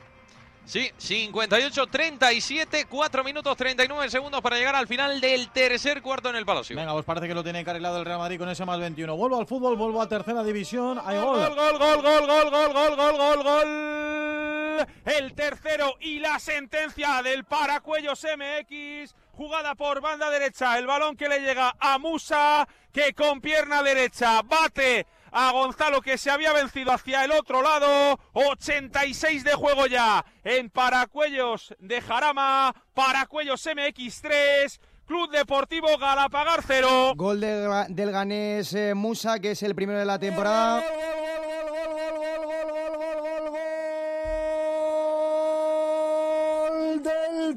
Sí, 0.66 0.92
58-37, 1.00 2.86
4 2.88 3.24
minutos 3.24 3.58
39 3.58 4.10
segundos 4.10 4.42
para 4.42 4.58
llegar 4.58 4.76
al 4.76 4.88
final 4.88 5.20
del 5.20 5.50
tercer 5.50 6.02
cuarto 6.02 6.30
en 6.30 6.36
el 6.36 6.46
Palacio. 6.46 6.76
Venga, 6.76 6.94
pues 6.94 7.04
parece 7.04 7.28
que 7.28 7.34
lo 7.34 7.44
tiene 7.44 7.60
encarrilado 7.60 7.98
el 8.00 8.06
Real 8.06 8.20
Madrid 8.20 8.38
con 8.38 8.48
ese 8.48 8.64
más 8.64 8.80
21. 8.80 9.16
Vuelvo 9.18 9.40
al 9.40 9.48
fútbol, 9.48 9.76
vuelvo 9.76 10.02
a 10.02 10.08
tercera 10.08 10.44
división. 10.44 11.02
Hay 11.04 11.20
gol. 11.20 11.40
Gol, 11.40 11.56
gol, 11.56 11.78
gol, 11.78 12.02
gol, 12.02 12.28
gol, 12.28 12.52
gol, 12.52 12.74
gol, 12.74 12.96
gol, 12.96 13.18
gol, 13.18 13.44
gol. 13.44 14.88
El 15.06 15.34
tercero 15.34 15.96
y 16.00 16.20
la 16.20 16.40
sentencia 16.40 17.22
del 17.22 17.44
Paracuellos 17.44 18.24
MX. 18.24 19.14
Jugada 19.34 19.76
por 19.76 20.00
banda 20.00 20.30
derecha. 20.30 20.78
El 20.78 20.88
balón 20.88 21.18
que 21.18 21.28
le 21.28 21.40
llega 21.40 21.76
a 21.80 21.98
Musa, 21.98 22.68
que 22.94 23.14
con 23.14 23.42
pierna 23.42 23.84
derecha 23.84 24.42
bate 24.44 25.06
a 25.32 25.52
Gonzalo 25.52 26.02
que 26.02 26.18
se 26.18 26.30
había 26.30 26.54
vencido 26.54 26.92
hacia 26.92 27.24
el 27.26 27.32
otro 27.32 27.62
lado. 27.62 28.20
86 28.34 29.44
de 29.44 29.54
juego 29.54 29.88
ya 29.88 30.26
en 30.44 30.70
Paracuellos 30.70 31.74
de 31.80 32.02
Jarama. 32.02 32.76
Paracuellos 32.94 33.66
MX 33.66 34.22
3. 34.22 34.80
Club 35.06 35.30
Deportivo 35.32 35.88
Galapagar 35.98 36.62
0. 36.66 37.14
Gol 37.16 37.42
del, 37.42 37.70
del 37.90 38.12
ganés 38.12 38.74
eh, 38.74 38.94
Musa, 38.94 39.40
que 39.40 39.52
es 39.52 39.64
el 39.64 39.76
primero 39.76 40.00
de 40.00 40.06
la 40.06 40.20
temporada. 40.20 40.82
Gol 40.82 41.41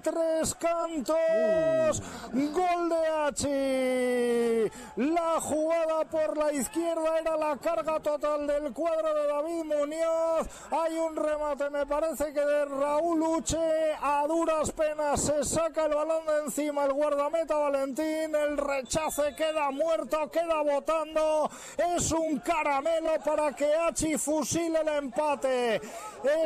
Tres 0.04 0.54
Cantos. 0.56 2.02
Gol 2.30 2.88
de 2.90 3.06
H. 3.26 4.70
La 4.96 5.40
jugada 5.40 6.04
por 6.04 6.36
la 6.36 6.52
izquierda 6.52 7.18
era 7.20 7.38
la 7.38 7.56
carga 7.56 7.98
total 8.00 8.46
del 8.46 8.70
cuadro 8.74 9.14
de 9.14 9.26
David 9.26 9.64
Muñoz. 9.64 10.46
Hay 10.70 10.98
un 10.98 11.16
remate, 11.16 11.70
me 11.70 11.86
parece 11.86 12.34
que 12.34 12.40
de 12.40 12.66
Raúl 12.66 13.22
Uche. 13.22 13.94
A 14.02 14.26
duras 14.28 14.70
penas 14.72 15.22
se 15.22 15.42
saca 15.42 15.86
el 15.86 15.94
balón 15.94 16.26
de 16.26 16.44
encima 16.44 16.84
el 16.84 16.92
guardameta 16.92 17.56
Valentín. 17.56 18.34
El 18.34 18.58
rechace 18.58 19.34
queda 19.34 19.70
muerto, 19.70 20.30
queda 20.30 20.60
votando. 20.60 21.50
Es 21.96 22.12
un 22.12 22.40
caramelo 22.40 23.14
para 23.24 23.52
que 23.54 23.74
Hachi 23.74 24.18
fusile 24.18 24.80
el 24.82 24.88
empate. 24.88 25.80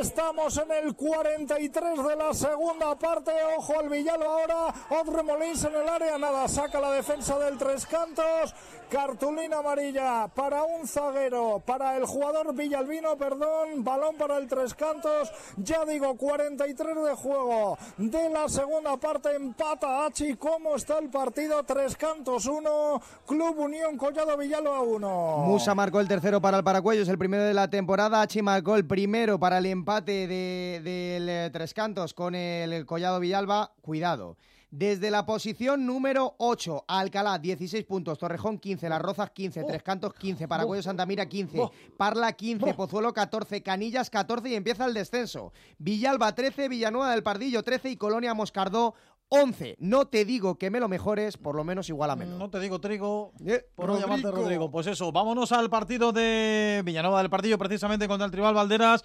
Estamos 0.00 0.56
en 0.58 0.70
el 0.70 0.94
43 0.94 2.06
de 2.06 2.16
la 2.16 2.32
segunda 2.32 2.96
parte. 2.96 3.32
Ojo 3.56 3.78
al 3.78 3.88
Villalba 3.88 4.26
ahora. 4.26 4.74
Odre 4.90 5.22
Molins 5.22 5.64
en 5.64 5.74
el 5.74 5.88
área. 5.88 6.18
Nada, 6.18 6.46
saca 6.48 6.80
la 6.80 6.90
defensa 6.92 7.38
del 7.38 7.56
Tres 7.56 7.86
Cantos. 7.86 8.54
Cartulina 8.90 9.58
amarilla 9.58 10.28
para 10.28 10.62
un 10.62 10.88
zaguero, 10.88 11.62
para 11.66 11.96
el 11.96 12.06
jugador 12.06 12.54
Villalbino, 12.54 13.18
perdón. 13.18 13.84
Balón 13.84 14.16
para 14.16 14.38
el 14.38 14.48
Tres 14.48 14.72
Cantos. 14.74 15.30
Ya 15.58 15.84
digo, 15.84 16.16
43 16.16 16.96
de 16.96 17.14
juego 17.14 17.76
de 17.98 18.30
la 18.30 18.48
segunda 18.48 18.96
parte. 18.96 19.36
Empata 19.36 20.06
Hachi. 20.06 20.36
¿Cómo 20.36 20.74
está 20.74 20.98
el 20.98 21.10
partido? 21.10 21.62
Tres 21.64 21.96
Cantos 21.96 22.46
1. 22.46 23.02
Club 23.26 23.58
Unión 23.58 23.98
Collado 23.98 24.38
Villalba 24.38 24.80
1. 24.80 25.36
Musa 25.46 25.74
marcó 25.74 26.00
el 26.00 26.08
tercero 26.08 26.40
para 26.40 26.56
el 26.56 26.64
Paracuellos, 26.64 27.08
el 27.08 27.18
primero 27.18 27.44
de 27.44 27.54
la 27.54 27.68
temporada. 27.68 28.22
Hachi 28.22 28.40
marcó 28.40 28.76
el 28.76 28.86
primero 28.86 29.38
para 29.38 29.58
el 29.58 29.66
empate 29.66 30.26
del 30.26 30.84
de, 30.84 31.20
de 31.20 31.50
Tres 31.52 31.74
Cantos 31.74 32.14
con 32.14 32.34
el 32.34 32.86
Collado 32.86 33.20
Villalba. 33.20 33.72
Cuidado. 33.82 34.36
Desde 34.70 35.10
la 35.10 35.24
posición 35.24 35.86
número 35.86 36.34
8, 36.38 36.84
Alcalá 36.88 37.38
16 37.38 37.84
puntos, 37.86 38.18
Torrejón 38.18 38.58
15, 38.58 38.88
Las 38.90 39.00
Rozas 39.00 39.30
15, 39.30 39.64
Tres 39.64 39.82
Cantos 39.82 40.12
15, 40.12 40.46
Paracuellos 40.46 40.84
Santamira 40.84 41.26
15, 41.26 41.58
Parla 41.96 42.32
15, 42.32 42.74
Pozuelo 42.74 43.14
14, 43.14 43.62
Canillas 43.62 44.10
14 44.10 44.50
y 44.50 44.54
empieza 44.54 44.84
el 44.84 44.92
descenso. 44.92 45.52
Villalba 45.78 46.34
13, 46.34 46.68
Villanueva 46.68 47.12
del 47.12 47.22
Pardillo 47.22 47.62
13 47.62 47.90
y 47.90 47.96
Colonia 47.96 48.34
Moscardó 48.34 48.94
11. 49.30 49.76
No 49.78 50.06
te 50.06 50.24
digo 50.26 50.58
que 50.58 50.70
me 50.70 50.80
lo 50.80 50.88
mejores, 50.88 51.38
por 51.38 51.54
lo 51.54 51.64
menos 51.64 51.88
igual 51.88 52.10
a 52.10 52.16
menos. 52.16 52.38
No 52.38 52.50
te 52.50 52.60
digo 52.60 52.78
trigo, 52.78 53.32
Eh, 53.46 53.66
por 53.74 53.88
no 53.88 53.98
llamarte 53.98 54.30
Rodrigo. 54.30 54.70
Pues 54.70 54.86
eso, 54.86 55.12
vámonos 55.12 55.52
al 55.52 55.70
partido 55.70 56.12
de 56.12 56.82
Villanueva 56.84 57.20
del 57.20 57.30
Partido, 57.30 57.56
precisamente 57.56 58.06
contra 58.06 58.26
el 58.26 58.32
Tribal 58.32 58.54
Valderas. 58.54 59.02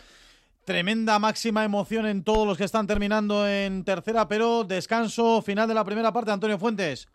Tremenda 0.65 1.19
máxima 1.19 1.65
emoción 1.65 2.05
en 2.05 2.23
todos 2.23 2.47
los 2.47 2.57
que 2.57 2.63
están 2.63 2.87
terminando 2.87 3.45
en 3.45 3.83
tercera, 3.83 4.29
pero 4.29 4.63
descanso 4.63 5.41
final 5.41 5.67
de 5.67 5.73
la 5.73 5.83
primera 5.83 6.13
parte, 6.13 6.31
Antonio 6.31 6.57
Fuentes. 6.57 7.09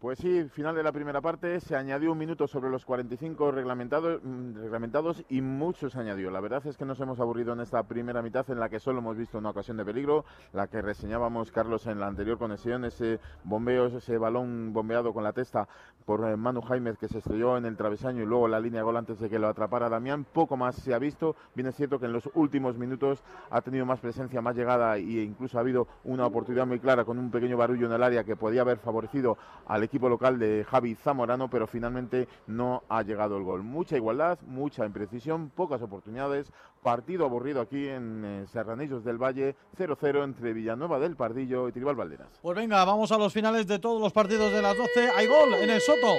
Pues 0.00 0.18
sí, 0.18 0.44
final 0.44 0.74
de 0.74 0.82
la 0.82 0.92
primera 0.92 1.20
parte, 1.20 1.60
se 1.60 1.76
añadió 1.76 2.12
un 2.12 2.16
minuto 2.16 2.48
sobre 2.48 2.70
los 2.70 2.86
45 2.86 3.50
reglamentados, 3.50 4.22
mm, 4.24 4.54
reglamentados 4.54 5.22
y 5.28 5.42
mucho 5.42 5.90
se 5.90 6.00
añadió. 6.00 6.30
La 6.30 6.40
verdad 6.40 6.66
es 6.66 6.78
que 6.78 6.86
nos 6.86 6.98
hemos 7.00 7.20
aburrido 7.20 7.52
en 7.52 7.60
esta 7.60 7.82
primera 7.82 8.22
mitad 8.22 8.50
en 8.50 8.58
la 8.58 8.70
que 8.70 8.80
solo 8.80 9.00
hemos 9.00 9.18
visto 9.18 9.36
una 9.36 9.50
ocasión 9.50 9.76
de 9.76 9.84
peligro, 9.84 10.24
la 10.54 10.68
que 10.68 10.80
reseñábamos 10.80 11.52
Carlos 11.52 11.86
en 11.86 12.00
la 12.00 12.06
anterior 12.06 12.38
conexión, 12.38 12.86
ese 12.86 13.20
bombeo, 13.44 13.88
ese 13.88 14.16
balón 14.16 14.72
bombeado 14.72 15.12
con 15.12 15.22
la 15.22 15.34
testa 15.34 15.68
por 16.06 16.26
eh, 16.26 16.34
Manu 16.34 16.62
Jaimez 16.62 16.96
que 16.96 17.06
se 17.06 17.18
estrelló 17.18 17.58
en 17.58 17.66
el 17.66 17.76
travesaño 17.76 18.22
y 18.22 18.26
luego 18.26 18.48
la 18.48 18.58
línea 18.58 18.80
de 18.80 18.84
gol 18.84 18.96
antes 18.96 19.20
de 19.20 19.28
que 19.28 19.38
lo 19.38 19.48
atrapara 19.48 19.90
Damián. 19.90 20.24
Poco 20.24 20.56
más 20.56 20.76
se 20.76 20.94
ha 20.94 20.98
visto, 20.98 21.36
bien 21.54 21.68
es 21.68 21.76
cierto 21.76 21.98
que 21.98 22.06
en 22.06 22.14
los 22.14 22.26
últimos 22.32 22.78
minutos 22.78 23.22
ha 23.50 23.60
tenido 23.60 23.84
más 23.84 24.00
presencia, 24.00 24.40
más 24.40 24.56
llegada 24.56 24.96
e 24.96 25.02
incluso 25.02 25.58
ha 25.58 25.60
habido 25.60 25.86
una 26.04 26.24
oportunidad 26.24 26.66
muy 26.66 26.80
clara 26.80 27.04
con 27.04 27.18
un 27.18 27.30
pequeño 27.30 27.58
barullo 27.58 27.84
en 27.84 27.92
el 27.92 28.02
área 28.02 28.24
que 28.24 28.34
podía 28.34 28.62
haber 28.62 28.78
favorecido 28.78 29.36
al 29.66 29.89
equipo 29.90 30.08
local 30.08 30.38
de 30.38 30.64
Javi 30.70 30.94
Zamorano, 30.94 31.50
pero 31.50 31.66
finalmente 31.66 32.28
no 32.46 32.84
ha 32.88 33.02
llegado 33.02 33.36
el 33.36 33.42
gol. 33.42 33.64
Mucha 33.64 33.96
igualdad, 33.96 34.38
mucha 34.42 34.86
imprecisión, 34.86 35.50
pocas 35.50 35.82
oportunidades. 35.82 36.52
Partido 36.80 37.24
aburrido 37.24 37.60
aquí 37.60 37.88
en 37.88 38.24
eh, 38.24 38.46
Serranillos 38.46 39.02
del 39.02 39.18
Valle, 39.18 39.56
0-0 39.76 40.22
entre 40.22 40.52
Villanueva 40.52 41.00
del 41.00 41.16
Pardillo 41.16 41.66
y 41.66 41.72
Tribal 41.72 41.96
Valderas. 41.96 42.38
Pues 42.40 42.56
venga, 42.56 42.84
vamos 42.84 43.10
a 43.10 43.18
los 43.18 43.32
finales 43.32 43.66
de 43.66 43.80
todos 43.80 44.00
los 44.00 44.12
partidos 44.12 44.52
de 44.52 44.62
las 44.62 44.78
12. 44.78 45.10
Hay 45.10 45.26
gol 45.26 45.54
en 45.54 45.70
el 45.70 45.80
Soto. 45.80 46.14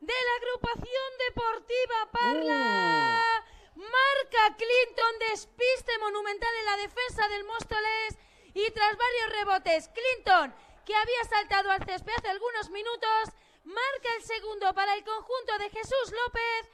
De 0.00 0.12
la 0.12 0.34
agrupación 0.42 1.10
deportiva 1.26 1.94
Parla. 2.12 3.22
Marca 3.76 4.56
Clinton, 4.58 5.14
despiste 5.30 5.92
monumental 6.00 6.50
en 6.60 6.66
la 6.66 6.76
defensa 6.82 7.28
del 7.28 7.44
Móstoles 7.46 8.18
y 8.52 8.70
tras 8.72 8.94
varios 8.98 9.38
rebotes, 9.40 9.88
Clinton 9.88 10.54
que 10.84 10.94
había 10.94 11.24
saltado 11.24 11.70
al 11.70 11.84
césped 11.84 12.12
hace 12.16 12.28
algunos 12.28 12.70
minutos, 12.70 13.30
marca 13.64 14.14
el 14.16 14.22
segundo 14.22 14.72
para 14.74 14.94
el 14.94 15.04
conjunto 15.04 15.58
de 15.58 15.70
Jesús 15.70 16.12
López. 16.24 16.70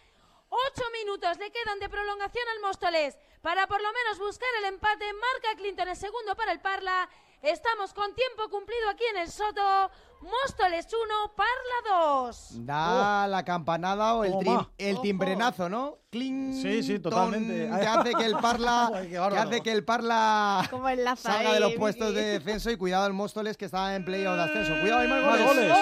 Ocho 0.51 0.91
minutos 0.93 1.37
le 1.39 1.51
quedan 1.51 1.79
de 1.79 1.89
prolongación 1.89 2.49
al 2.49 2.61
Móstoles 2.61 3.19
para 3.43 3.67
por 3.67 3.83
lo 3.83 3.93
menos 3.93 4.19
buscar 4.19 4.49
el 4.59 4.65
empate. 4.65 5.13
Marca 5.13 5.57
Clinton 5.57 5.89
el 5.89 5.97
segundo 5.97 6.35
para 6.37 6.53
el 6.53 6.61
Parla. 6.61 7.09
Estamos 7.43 7.93
con 7.93 8.15
tiempo 8.15 8.49
cumplido 8.49 8.89
aquí 8.89 9.05
en 9.07 9.19
el 9.19 9.31
Soto. 9.31 9.91
Móstoles 10.21 10.87
1, 10.93 11.33
Parla 11.37 12.01
2. 12.27 12.66
Da 12.66 13.27
la 13.29 13.45
campanada 13.45 14.14
o 14.14 14.25
el, 14.25 14.37
trim- 14.39 14.66
el 14.77 15.01
timbrenazo, 15.01 15.69
¿no? 15.69 15.99
Cling, 16.11 16.55
Sí, 16.61 16.83
sí, 16.83 16.99
totalmente. 16.99 17.69
Que 17.69 17.87
hace 17.87 18.14
que 18.14 18.25
el 18.25 18.37
Parla, 18.37 18.91
Ay, 18.95 19.09
que 19.11 19.19
hace 19.19 19.61
que 19.61 19.73
el 19.73 19.85
Parla 19.85 20.66
Como 20.71 20.89
enlaza 20.89 21.33
salga 21.33 21.51
de 21.51 21.55
ahí, 21.57 21.61
los 21.61 21.69
Vicky. 21.71 21.79
puestos 21.81 22.14
de 22.14 22.39
descenso 22.39 22.71
y 22.71 22.77
cuidado 22.77 23.07
el 23.07 23.12
Móstoles 23.12 23.57
que 23.57 23.66
está 23.66 23.95
en 23.95 24.05
playoff 24.05 24.37
de 24.37 24.43
ascenso. 24.43 24.73
Cuidado, 24.81 25.01
hay 25.03 25.09
más 25.09 25.23
Más 25.25 25.45
goles. 25.45 25.73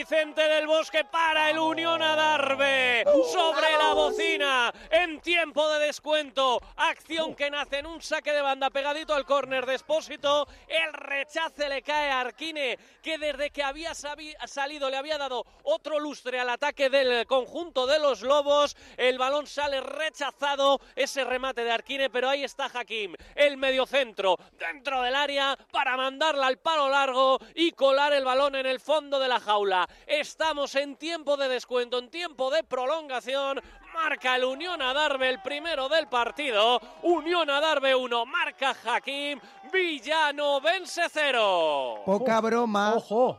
Vicente 0.00 0.40
del 0.40 0.66
Bosque 0.66 1.04
para 1.04 1.50
el 1.50 1.58
Unión 1.58 2.00
Adarve. 2.00 3.04
Sobre 3.30 3.76
la 3.76 3.92
bocina. 3.92 4.72
En 4.90 5.20
tiempo 5.20 5.68
de 5.68 5.88
descuento. 5.88 6.58
Acción 6.76 7.34
que 7.34 7.50
nace 7.50 7.80
en 7.80 7.86
un 7.86 8.00
saque 8.00 8.32
de 8.32 8.40
banda 8.40 8.70
pegadito 8.70 9.12
al 9.12 9.26
córner 9.26 9.66
de 9.66 9.74
Espósito. 9.74 10.48
El 10.66 10.94
rechace 10.94 11.68
le 11.68 11.82
cae 11.82 12.10
a 12.10 12.20
Arquine, 12.20 12.78
que 13.02 13.18
desde 13.18 13.50
que 13.50 13.62
había 13.62 13.92
salido 13.92 14.88
le 14.88 14.96
había 14.96 15.18
dado 15.18 15.44
otro 15.64 16.00
lustre 16.00 16.40
al 16.40 16.48
ataque 16.48 16.88
del 16.88 17.26
conjunto 17.26 17.86
de 17.86 17.98
los 17.98 18.22
Lobos. 18.22 18.78
El 18.96 19.18
balón 19.18 19.46
sale 19.46 19.82
rechazado. 19.82 20.80
Ese 20.96 21.24
remate 21.24 21.62
de 21.62 21.72
Arquine, 21.72 22.08
pero 22.08 22.30
ahí 22.30 22.42
está 22.42 22.70
Hakim. 22.72 23.16
El 23.34 23.58
mediocentro 23.58 24.38
dentro 24.52 25.02
del 25.02 25.14
área 25.14 25.58
para 25.70 25.98
mandarla 25.98 26.46
al 26.46 26.56
palo 26.56 26.88
largo 26.88 27.38
y 27.54 27.72
colar 27.72 28.14
el 28.14 28.24
balón 28.24 28.54
en 28.54 28.64
el 28.64 28.80
fondo 28.80 29.18
de 29.18 29.28
la 29.28 29.38
jaula. 29.40 29.86
Estamos 30.06 30.74
en 30.74 30.96
tiempo 30.96 31.36
de 31.36 31.48
descuento, 31.48 31.98
en 31.98 32.10
tiempo 32.10 32.50
de 32.50 32.64
prolongación. 32.64 33.60
Marca 33.94 34.36
el 34.36 34.44
Unión 34.44 34.80
Adarve 34.80 35.28
el 35.28 35.42
primero 35.42 35.88
del 35.88 36.06
partido. 36.06 36.80
Unión 37.02 37.50
Adarve 37.50 37.94
1, 37.94 38.26
marca 38.26 38.74
Hakim. 38.84 39.40
Villano 39.72 40.60
vence 40.60 41.02
0. 41.10 42.02
Poca 42.04 42.40
broma, 42.40 42.96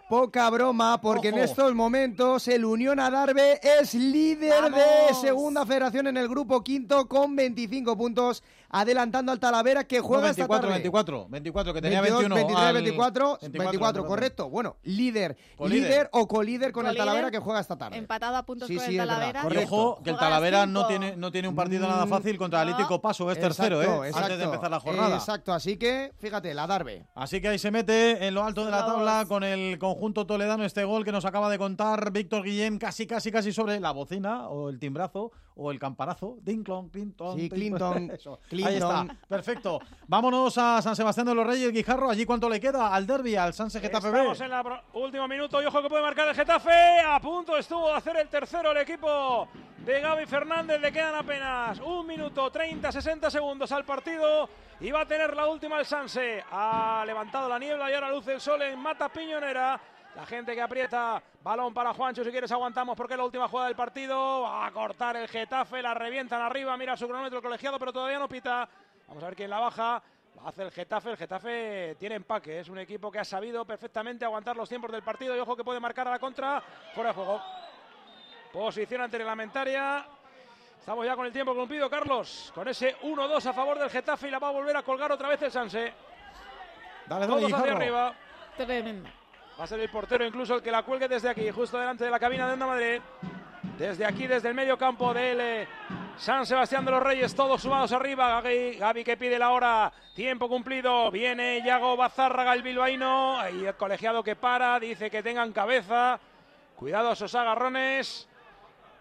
poca 0.09 0.49
broma, 0.49 0.99
porque 1.01 1.29
en 1.29 1.39
estos 1.39 1.73
momentos 1.73 2.47
el 2.47 2.65
Unión 2.65 2.99
Adarve 2.99 3.59
es 3.63 3.93
líder 3.93 4.71
de 4.71 5.13
segunda 5.19 5.65
federación 5.65 6.07
en 6.07 6.17
el 6.17 6.27
grupo 6.27 6.61
quinto 6.63 7.07
con 7.07 7.35
25 7.35 7.97
puntos 7.97 8.43
adelantando 8.71 9.31
al 9.31 9.39
Talavera 9.39 9.83
que 9.83 9.99
juega 9.99 10.23
24, 10.25 10.43
esta 10.55 10.61
tarde. 10.61 10.73
24, 10.73 11.27
24, 11.29 11.73
que 11.73 11.81
tenía 11.81 12.01
21. 12.01 12.35
23, 12.35 12.73
24, 12.73 13.39
24, 13.41 14.05
correcto. 14.05 14.49
Bueno, 14.49 14.77
líder, 14.83 15.37
líder 15.59 16.09
o 16.13 16.27
colíder 16.27 16.71
con 16.71 16.87
el 16.87 16.95
Talavera 16.95 17.29
que 17.31 17.39
juega 17.39 17.59
esta 17.59 17.77
tarde. 17.77 17.97
Empatado 17.97 18.37
a 18.37 18.43
puntos 18.43 18.67
Sí, 18.67 18.75
con 18.75 18.85
sí, 18.85 18.91
el 18.91 18.97
Talavera. 19.07 19.41
correcto. 19.41 19.61
Y 19.61 19.65
ojo, 19.65 20.01
que 20.03 20.09
el 20.11 20.17
Talavera 20.17 20.65
no 20.65 20.87
tiene, 20.87 21.15
no 21.17 21.31
tiene 21.31 21.47
un 21.47 21.55
partido 21.55 21.87
nada 21.87 22.07
fácil 22.07 22.37
contra 22.37 22.61
el 22.61 22.69
Atlético 22.69 23.01
Paso, 23.01 23.29
es 23.31 23.39
tercero, 23.39 23.81
Exacto, 23.81 24.03
¿eh? 24.03 24.07
exacto. 24.07 24.25
Antes 24.25 24.37
de 24.39 24.43
empezar 24.45 24.71
la 24.71 24.79
jornada. 24.79 25.15
Exacto, 25.17 25.53
así 25.53 25.77
que 25.77 26.13
fíjate, 26.19 26.53
la 26.53 26.67
Darbe. 26.67 27.05
Así 27.15 27.41
que 27.41 27.49
ahí 27.49 27.59
se 27.59 27.71
mete 27.71 28.25
en 28.25 28.33
lo 28.33 28.43
alto 28.43 28.65
de 28.65 28.71
la 28.71 28.85
tabla 28.85 29.25
con 29.27 29.43
el 29.43 29.77
conjunto 29.77 30.25
toledano 30.25 30.63
este 30.63 30.83
gol 30.83 31.03
que 31.03 31.11
nos 31.11 31.25
acaba 31.25 31.49
de 31.49 31.57
contar 31.57 32.11
Víctor 32.11 32.43
Guillén 32.43 32.77
casi, 32.77 33.05
casi, 33.07 33.31
casi 33.31 33.51
sobre 33.51 33.79
la 33.79 33.91
bocina 33.91 34.47
o 34.47 34.69
el 34.69 34.79
timbrazo 34.79 35.31
o 35.55 35.71
el 35.71 35.79
campanazo. 35.79 36.37
Ding, 36.41 36.63
clon, 36.63 36.89
Clinton. 36.89 37.37
Sí, 37.39 37.49
Clinton, 37.49 38.11
eso. 38.13 38.39
Ahí 38.51 38.75
está, 38.75 39.05
perfecto. 39.27 39.79
Vámonos 40.07 40.57
a 40.57 40.81
San 40.81 40.95
Sebastián 40.95 41.27
de 41.27 41.35
los 41.35 41.45
Reyes, 41.45 41.71
Guijarro. 41.71 42.09
Allí 42.09 42.25
cuánto 42.25 42.49
le 42.49 42.59
queda 42.59 42.93
al 42.93 43.05
derby, 43.05 43.35
al 43.35 43.53
Sanse 43.53 43.79
Getafe 43.79 44.09
B. 44.09 44.17
Estamos 44.31 44.41
en 44.41 44.51
el 44.51 45.01
último 45.01 45.27
minuto 45.27 45.61
y 45.61 45.65
ojo 45.65 45.81
que 45.81 45.89
puede 45.89 46.01
marcar 46.01 46.27
el 46.27 46.35
Getafe. 46.35 46.99
A 46.99 47.19
punto 47.19 47.57
estuvo 47.57 47.87
de 47.89 47.95
hacer 47.95 48.17
el 48.17 48.27
tercero 48.27 48.71
el 48.71 48.77
equipo 48.77 49.47
de 49.85 50.01
Gaby 50.01 50.25
Fernández. 50.25 50.79
Le 50.81 50.91
quedan 50.91 51.15
apenas 51.15 51.79
un 51.79 52.05
minuto 52.07 52.49
30, 52.49 52.91
60 52.91 53.29
segundos 53.29 53.71
al 53.71 53.85
partido. 53.85 54.49
Y 54.79 54.89
va 54.89 55.01
a 55.01 55.05
tener 55.05 55.35
la 55.35 55.47
última 55.47 55.79
el 55.79 55.85
Sanse. 55.85 56.43
Ha 56.51 57.03
levantado 57.05 57.47
la 57.47 57.59
niebla 57.59 57.91
y 57.91 57.93
ahora 57.93 58.09
luce 58.11 58.33
el 58.33 58.41
sol 58.41 58.61
en 58.63 58.79
Mata 58.79 59.09
Piñonera. 59.09 59.79
La 60.21 60.27
gente 60.27 60.53
que 60.53 60.61
aprieta, 60.61 61.19
balón 61.41 61.73
para 61.73 61.95
Juancho, 61.95 62.23
si 62.23 62.29
quieres 62.29 62.51
aguantamos 62.51 62.95
porque 62.95 63.15
es 63.15 63.17
la 63.17 63.25
última 63.25 63.47
jugada 63.47 63.69
del 63.69 63.75
partido. 63.75 64.43
Va 64.43 64.67
a 64.67 64.71
cortar 64.71 65.17
el 65.17 65.27
Getafe, 65.27 65.81
la 65.81 65.95
revientan 65.95 66.39
arriba, 66.43 66.77
mira 66.77 66.95
su 66.95 67.07
cronómetro 67.07 67.39
el 67.39 67.43
colegiado, 67.43 67.79
pero 67.79 67.91
todavía 67.91 68.19
no 68.19 68.29
pita. 68.29 68.69
Vamos 69.07 69.23
a 69.23 69.25
ver 69.25 69.35
quién 69.35 69.49
la 69.49 69.59
baja. 69.59 70.03
La 70.35 70.47
hace 70.47 70.61
el 70.61 70.69
Getafe, 70.69 71.09
el 71.09 71.17
Getafe 71.17 71.95
tiene 71.97 72.13
empaque, 72.17 72.59
es 72.59 72.69
un 72.69 72.77
equipo 72.77 73.11
que 73.11 73.17
ha 73.17 73.25
sabido 73.25 73.65
perfectamente 73.65 74.23
aguantar 74.23 74.55
los 74.55 74.69
tiempos 74.69 74.91
del 74.91 75.01
partido 75.01 75.35
y 75.35 75.39
ojo 75.39 75.57
que 75.57 75.63
puede 75.63 75.79
marcar 75.79 76.07
a 76.07 76.11
la 76.11 76.19
contra, 76.19 76.61
fuera 76.93 77.09
de 77.09 77.15
juego. 77.15 77.41
Posición 78.53 79.01
antirreglamentaria. 79.01 80.05
Estamos 80.77 81.03
ya 81.03 81.15
con 81.15 81.25
el 81.25 81.33
tiempo 81.33 81.55
cumplido, 81.55 81.89
Carlos. 81.89 82.51
Con 82.53 82.67
ese 82.67 82.95
1-2 82.99 83.43
a 83.43 83.53
favor 83.53 83.79
del 83.79 83.89
Getafe 83.89 84.27
y 84.27 84.31
la 84.31 84.37
va 84.37 84.49
a 84.49 84.51
volver 84.51 84.77
a 84.77 84.83
colgar 84.83 85.11
otra 85.11 85.29
vez 85.29 85.41
el 85.41 85.51
Sanse. 85.51 85.91
Dale, 87.07 87.25
dale, 87.25 87.41
Todos 87.41 87.53
hacia 87.53 87.71
arriba. 87.71 88.13
Tremendo. 88.55 89.20
Va 89.61 89.65
a 89.65 89.67
ser 89.67 89.79
el 89.79 89.89
portero 89.89 90.25
incluso 90.25 90.55
el 90.55 90.63
que 90.63 90.71
la 90.71 90.81
cuelgue 90.81 91.07
desde 91.07 91.29
aquí, 91.29 91.51
justo 91.51 91.77
delante 91.77 92.03
de 92.03 92.09
la 92.09 92.17
cabina 92.17 92.47
de 92.47 92.53
Onda 92.53 92.65
Madrid. 92.65 92.99
Desde 93.77 94.03
aquí, 94.07 94.25
desde 94.25 94.49
el 94.49 94.55
medio 94.55 94.75
campo 94.75 95.13
del 95.13 95.39
eh, 95.39 95.67
San 96.17 96.47
Sebastián 96.47 96.83
de 96.83 96.89
los 96.89 97.03
Reyes, 97.03 97.35
todos 97.35 97.61
sumados 97.61 97.91
arriba. 97.91 98.41
Gaby, 98.41 99.03
que 99.03 99.17
pide 99.17 99.37
la 99.37 99.51
hora. 99.51 99.93
Tiempo 100.15 100.49
cumplido. 100.49 101.11
Viene 101.11 101.61
Yago 101.63 101.95
Bazárraga, 101.95 102.55
el 102.55 102.63
bilbaíno. 102.63 103.37
Y 103.51 103.67
el 103.67 103.75
colegiado 103.75 104.23
que 104.23 104.35
para, 104.35 104.79
dice 104.79 105.11
que 105.11 105.21
tengan 105.21 105.53
cabeza. 105.53 106.19
Cuidado 106.75 107.11
esos 107.11 107.35
agarrones. 107.35 108.27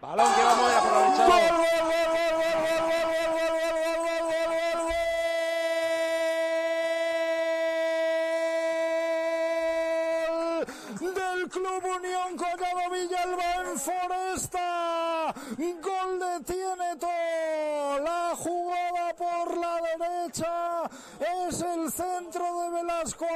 Balón 0.03 0.31
que 0.35 0.45
va 0.45 0.53
a 0.53 0.57
mover 0.57 0.77
aprovechado. 0.77 2.30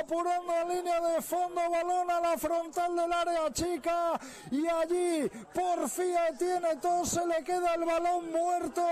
Apurando 0.04 0.52
línea 0.68 1.00
de 1.00 1.22
fondo. 1.22 1.60
Balón 1.70 2.10
a 2.10 2.20
la 2.20 2.38
frontal 2.38 2.94
del 2.94 3.12
área 3.12 3.52
chica. 3.52 4.20
Y 4.50 4.66
allí 4.66 5.30
por 5.52 5.88
fin 5.88 6.16
a 6.16 6.36
Tieneto 6.36 7.04
se 7.04 7.26
le 7.26 7.42
queda 7.42 7.74
el 7.74 7.84
balón 7.84 8.30
muerto 8.30 8.84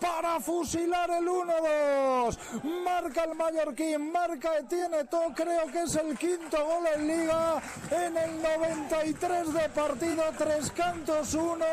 para 0.00 0.40
fusilar 0.40 1.10
el 1.10 1.26
1-2. 1.26 2.38
Marca 2.84 3.24
el 3.24 3.34
Mallorquín, 3.34 4.12
marca 4.12 4.50
Tieneto. 4.68 5.32
Creo 5.34 5.66
que 5.66 5.82
es 5.82 5.96
el 5.96 6.16
quinto 6.16 6.64
gol 6.64 6.86
en 6.94 7.08
liga 7.08 7.60
en 7.90 8.16
el 8.16 8.42
93 8.42 9.54
de 9.54 9.68
partido, 9.70 10.22
tres 10.38 10.70
cantos, 10.70 11.34
uno. 11.34 11.66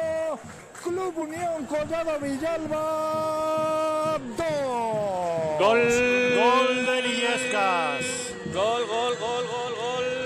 Club 0.84 1.18
Unión 1.18 1.66
Collado 1.66 2.20
Villalba, 2.20 4.18
dos. 4.38 5.60
Gol. 5.60 5.80
Gol 6.40 6.86
de 6.86 7.02
Lillescas. 7.02 8.06
Gol, 8.54 8.88
gol, 8.88 9.16
gol, 9.20 9.46
gol, 9.46 9.76
gol 9.76 10.20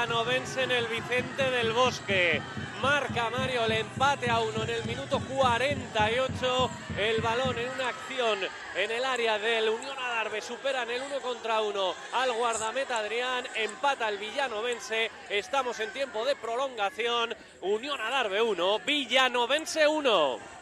del 0.00 0.08
Villanovense 0.08 0.62
en 0.62 0.70
el 0.70 0.86
Vicente 0.86 1.50
del 1.50 1.72
Bosque. 1.72 2.40
Marca 2.80 3.28
Mario 3.28 3.66
el 3.66 3.72
empate 3.72 4.30
a 4.30 4.40
uno 4.40 4.62
en 4.62 4.70
el 4.70 4.84
minuto 4.84 5.20
48. 5.20 6.70
El 6.96 7.20
balón 7.20 7.58
en 7.58 7.68
una 7.68 7.88
acción 7.88 8.38
en 8.76 8.90
el 8.90 9.04
área 9.04 9.38
del 9.38 9.68
Unión 9.68 9.98
Adarve. 9.98 10.40
Superan 10.40 10.90
el 10.90 11.02
uno 11.02 11.20
contra 11.20 11.60
uno 11.60 11.94
al 12.14 12.32
guardameta 12.32 12.98
Adrián. 12.98 13.44
Empata 13.54 14.08
el 14.08 14.16
Villanovense. 14.16 15.10
Estamos 15.28 15.78
en 15.80 15.92
tiempo 15.92 16.24
de 16.24 16.34
prolongación. 16.34 17.34
Unión 17.60 18.00
Adarve 18.00 18.40
1, 18.40 18.78
Villanovense 18.80 19.86
1. 19.86 20.59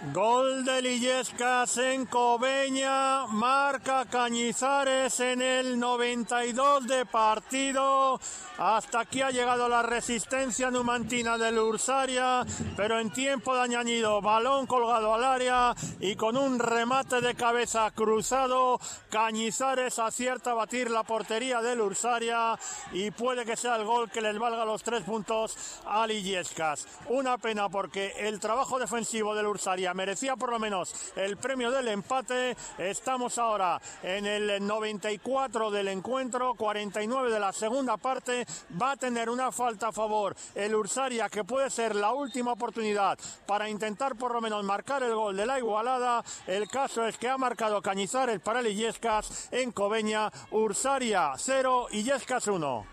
Gol 0.00 0.64
de 0.64 0.80
Lillescas 0.80 1.76
en 1.76 2.06
Cobeña, 2.06 3.26
marca 3.26 4.06
Cañizares 4.06 5.18
en 5.18 5.42
el 5.42 5.78
92 5.78 6.86
de 6.86 7.04
partido. 7.04 8.20
Hasta 8.58 9.00
aquí 9.00 9.22
ha 9.22 9.32
llegado 9.32 9.68
la 9.68 9.82
resistencia 9.82 10.70
numantina 10.70 11.36
del 11.36 11.58
Ursaria, 11.58 12.46
pero 12.76 13.00
en 13.00 13.10
tiempo 13.10 13.54
de 13.54 13.62
añadido, 13.62 14.22
balón 14.22 14.66
colgado 14.66 15.14
al 15.14 15.24
área 15.24 15.74
y 15.98 16.14
con 16.14 16.36
un 16.36 16.60
remate 16.60 17.20
de 17.20 17.34
cabeza 17.34 17.90
cruzado, 17.90 18.80
Cañizares 19.10 19.98
acierta 19.98 20.52
a 20.52 20.54
batir 20.54 20.92
la 20.92 21.02
portería 21.02 21.60
del 21.60 21.80
Ursaria 21.80 22.56
y 22.92 23.10
puede 23.10 23.44
que 23.44 23.56
sea 23.56 23.76
el 23.76 23.84
gol 23.84 24.10
que 24.10 24.20
les 24.20 24.38
valga 24.38 24.64
los 24.64 24.82
tres 24.82 25.02
puntos 25.02 25.80
a 25.86 26.06
Lillescas. 26.06 26.86
Una 27.08 27.36
pena 27.36 27.68
porque 27.68 28.12
el 28.18 28.38
trabajo 28.38 28.78
defensivo 28.78 29.34
del 29.34 29.46
Ursaria 29.46 29.87
merecía 29.94 30.36
por 30.36 30.50
lo 30.50 30.58
menos 30.58 31.12
el 31.16 31.36
premio 31.36 31.70
del 31.70 31.88
empate. 31.88 32.56
Estamos 32.78 33.38
ahora 33.38 33.80
en 34.02 34.26
el 34.26 34.66
94 34.66 35.70
del 35.70 35.88
encuentro, 35.88 36.54
49 36.54 37.30
de 37.30 37.40
la 37.40 37.52
segunda 37.52 37.96
parte. 37.96 38.46
Va 38.80 38.92
a 38.92 38.96
tener 38.96 39.30
una 39.30 39.52
falta 39.52 39.88
a 39.88 39.92
favor 39.92 40.34
el 40.54 40.74
Ursaria 40.74 41.28
que 41.28 41.44
puede 41.44 41.70
ser 41.70 41.94
la 41.94 42.12
última 42.12 42.52
oportunidad 42.52 43.18
para 43.46 43.68
intentar 43.68 44.16
por 44.16 44.32
lo 44.32 44.40
menos 44.40 44.64
marcar 44.64 45.02
el 45.02 45.14
gol 45.14 45.36
de 45.36 45.46
la 45.46 45.58
igualada. 45.58 46.22
El 46.46 46.68
caso 46.68 47.06
es 47.06 47.18
que 47.18 47.28
ha 47.28 47.38
marcado 47.38 47.82
Cañizares 47.82 48.40
para 48.40 48.60
el 48.60 48.68
Illescas 48.68 49.48
en 49.50 49.72
Cobeña. 49.72 50.30
Ursaria 50.50 51.32
0, 51.36 51.88
Illescas 51.92 52.46
1. 52.46 52.58
Gol, 52.58 52.86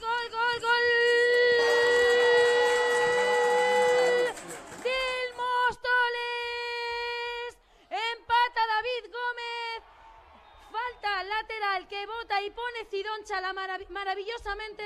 gol, 0.00 0.30
gol, 0.30 0.60
gol. 0.60 0.86
Del 4.82 5.28
Móstoles. 5.36 6.28
Empata 7.90 8.62
David 8.74 9.04
Gómez. 9.12 9.80
Falta 10.86 11.24
lateral 11.24 11.88
que 11.88 12.06
bota 12.06 12.40
y 12.42 12.50
pone 12.50 12.84
Cidoncha 12.84 13.40
maravillosamente 13.88 14.84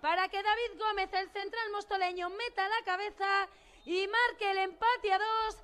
para 0.00 0.28
que 0.28 0.42
David 0.42 0.78
Gómez, 0.78 1.10
el 1.12 1.30
central 1.30 1.70
mostoleño, 1.70 2.28
meta 2.28 2.68
la 2.68 2.84
cabeza 2.84 3.48
y 3.86 4.06
marque 4.08 4.50
el 4.50 4.58
empate 4.58 5.12
a 5.12 5.18
dos. 5.18 5.56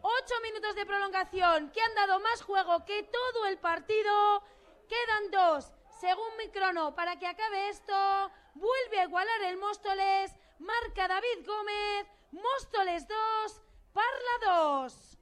Ocho 0.00 0.34
minutos 0.42 0.74
de 0.76 0.86
prolongación 0.86 1.70
que 1.70 1.82
han 1.82 1.94
dado 1.94 2.18
más 2.20 2.42
juego 2.42 2.84
que 2.86 3.02
todo 3.02 3.46
el 3.46 3.58
partido. 3.58 4.42
Quedan 4.88 5.30
dos, 5.30 5.72
según 6.00 6.36
mi 6.38 6.48
crono, 6.48 6.94
para 6.94 7.18
que 7.18 7.26
acabe 7.26 7.68
esto. 7.68 8.30
Vuelve 8.54 9.00
a 9.00 9.04
igualar 9.04 9.42
el 9.42 9.58
Móstoles. 9.58 10.32
Marca 10.58 11.08
David 11.08 11.46
Gómez. 11.46 12.06
Móstoles 12.32 13.06
2, 13.06 13.62
Parla 13.92 14.82
2. 14.82 15.13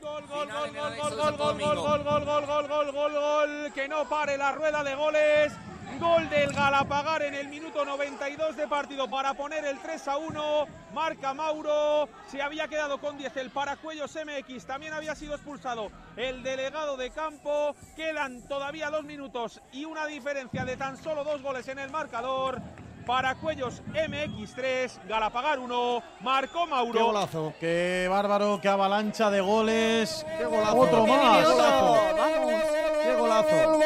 Gol, 0.00 0.26
gol, 0.28 0.48
gol, 0.48 0.70
gol, 0.74 0.96
gol, 0.96 1.36
gol, 1.36 1.36
gol, 1.36 1.58
gol, 1.58 2.04
gol, 2.04 2.04
gol, 2.04 2.24
gol, 2.24 2.46
gol, 2.46 2.68
gol, 2.68 2.92
gol, 2.92 3.12
gol, 3.12 3.72
que 3.72 3.88
no 3.88 4.08
pare 4.08 4.38
la 4.38 4.52
rueda 4.52 4.84
de 4.84 4.94
goles. 4.94 5.52
Gol 5.98 6.28
del 6.28 6.52
Galapagar 6.52 7.22
en 7.22 7.34
el 7.34 7.48
minuto 7.48 7.84
92 7.84 8.56
de 8.56 8.68
partido 8.68 9.10
para 9.10 9.34
poner 9.34 9.64
el 9.64 9.78
3 9.80 10.08
a 10.08 10.16
1. 10.18 10.66
Marca 10.94 11.34
Mauro. 11.34 12.08
Se 12.28 12.40
había 12.40 12.68
quedado 12.68 12.98
con 12.98 13.18
10 13.18 13.36
el 13.38 13.50
Paracuellos 13.50 14.14
MX. 14.14 14.66
También 14.66 14.92
había 14.92 15.16
sido 15.16 15.34
expulsado 15.34 15.90
el 16.16 16.44
delegado 16.44 16.96
de 16.96 17.10
campo. 17.10 17.74
Quedan 17.96 18.46
todavía 18.46 18.90
dos 18.90 19.02
minutos 19.02 19.60
y 19.72 19.84
una 19.84 20.06
diferencia 20.06 20.64
de 20.64 20.76
tan 20.76 20.96
solo 20.96 21.24
dos 21.24 21.42
goles 21.42 21.66
en 21.66 21.80
el 21.80 21.90
marcador. 21.90 22.62
Paracuellos 23.08 23.82
MX3, 23.86 25.06
Galapagar 25.08 25.58
1, 25.58 26.02
Marco 26.20 26.66
Mauro. 26.66 26.92
Qué 26.92 27.02
golazo, 27.02 27.54
qué 27.58 28.06
bárbaro, 28.10 28.60
qué 28.60 28.68
avalancha 28.68 29.30
de 29.30 29.40
goles. 29.40 30.26
Qué 30.36 30.44
golazo. 30.44 30.76
Otro 30.76 31.06
más. 31.06 31.38
Qué 31.38 31.44
golazo. 31.44 31.96
Vamos. 32.18 32.62
Qué 33.02 33.14
golazo. 33.14 33.80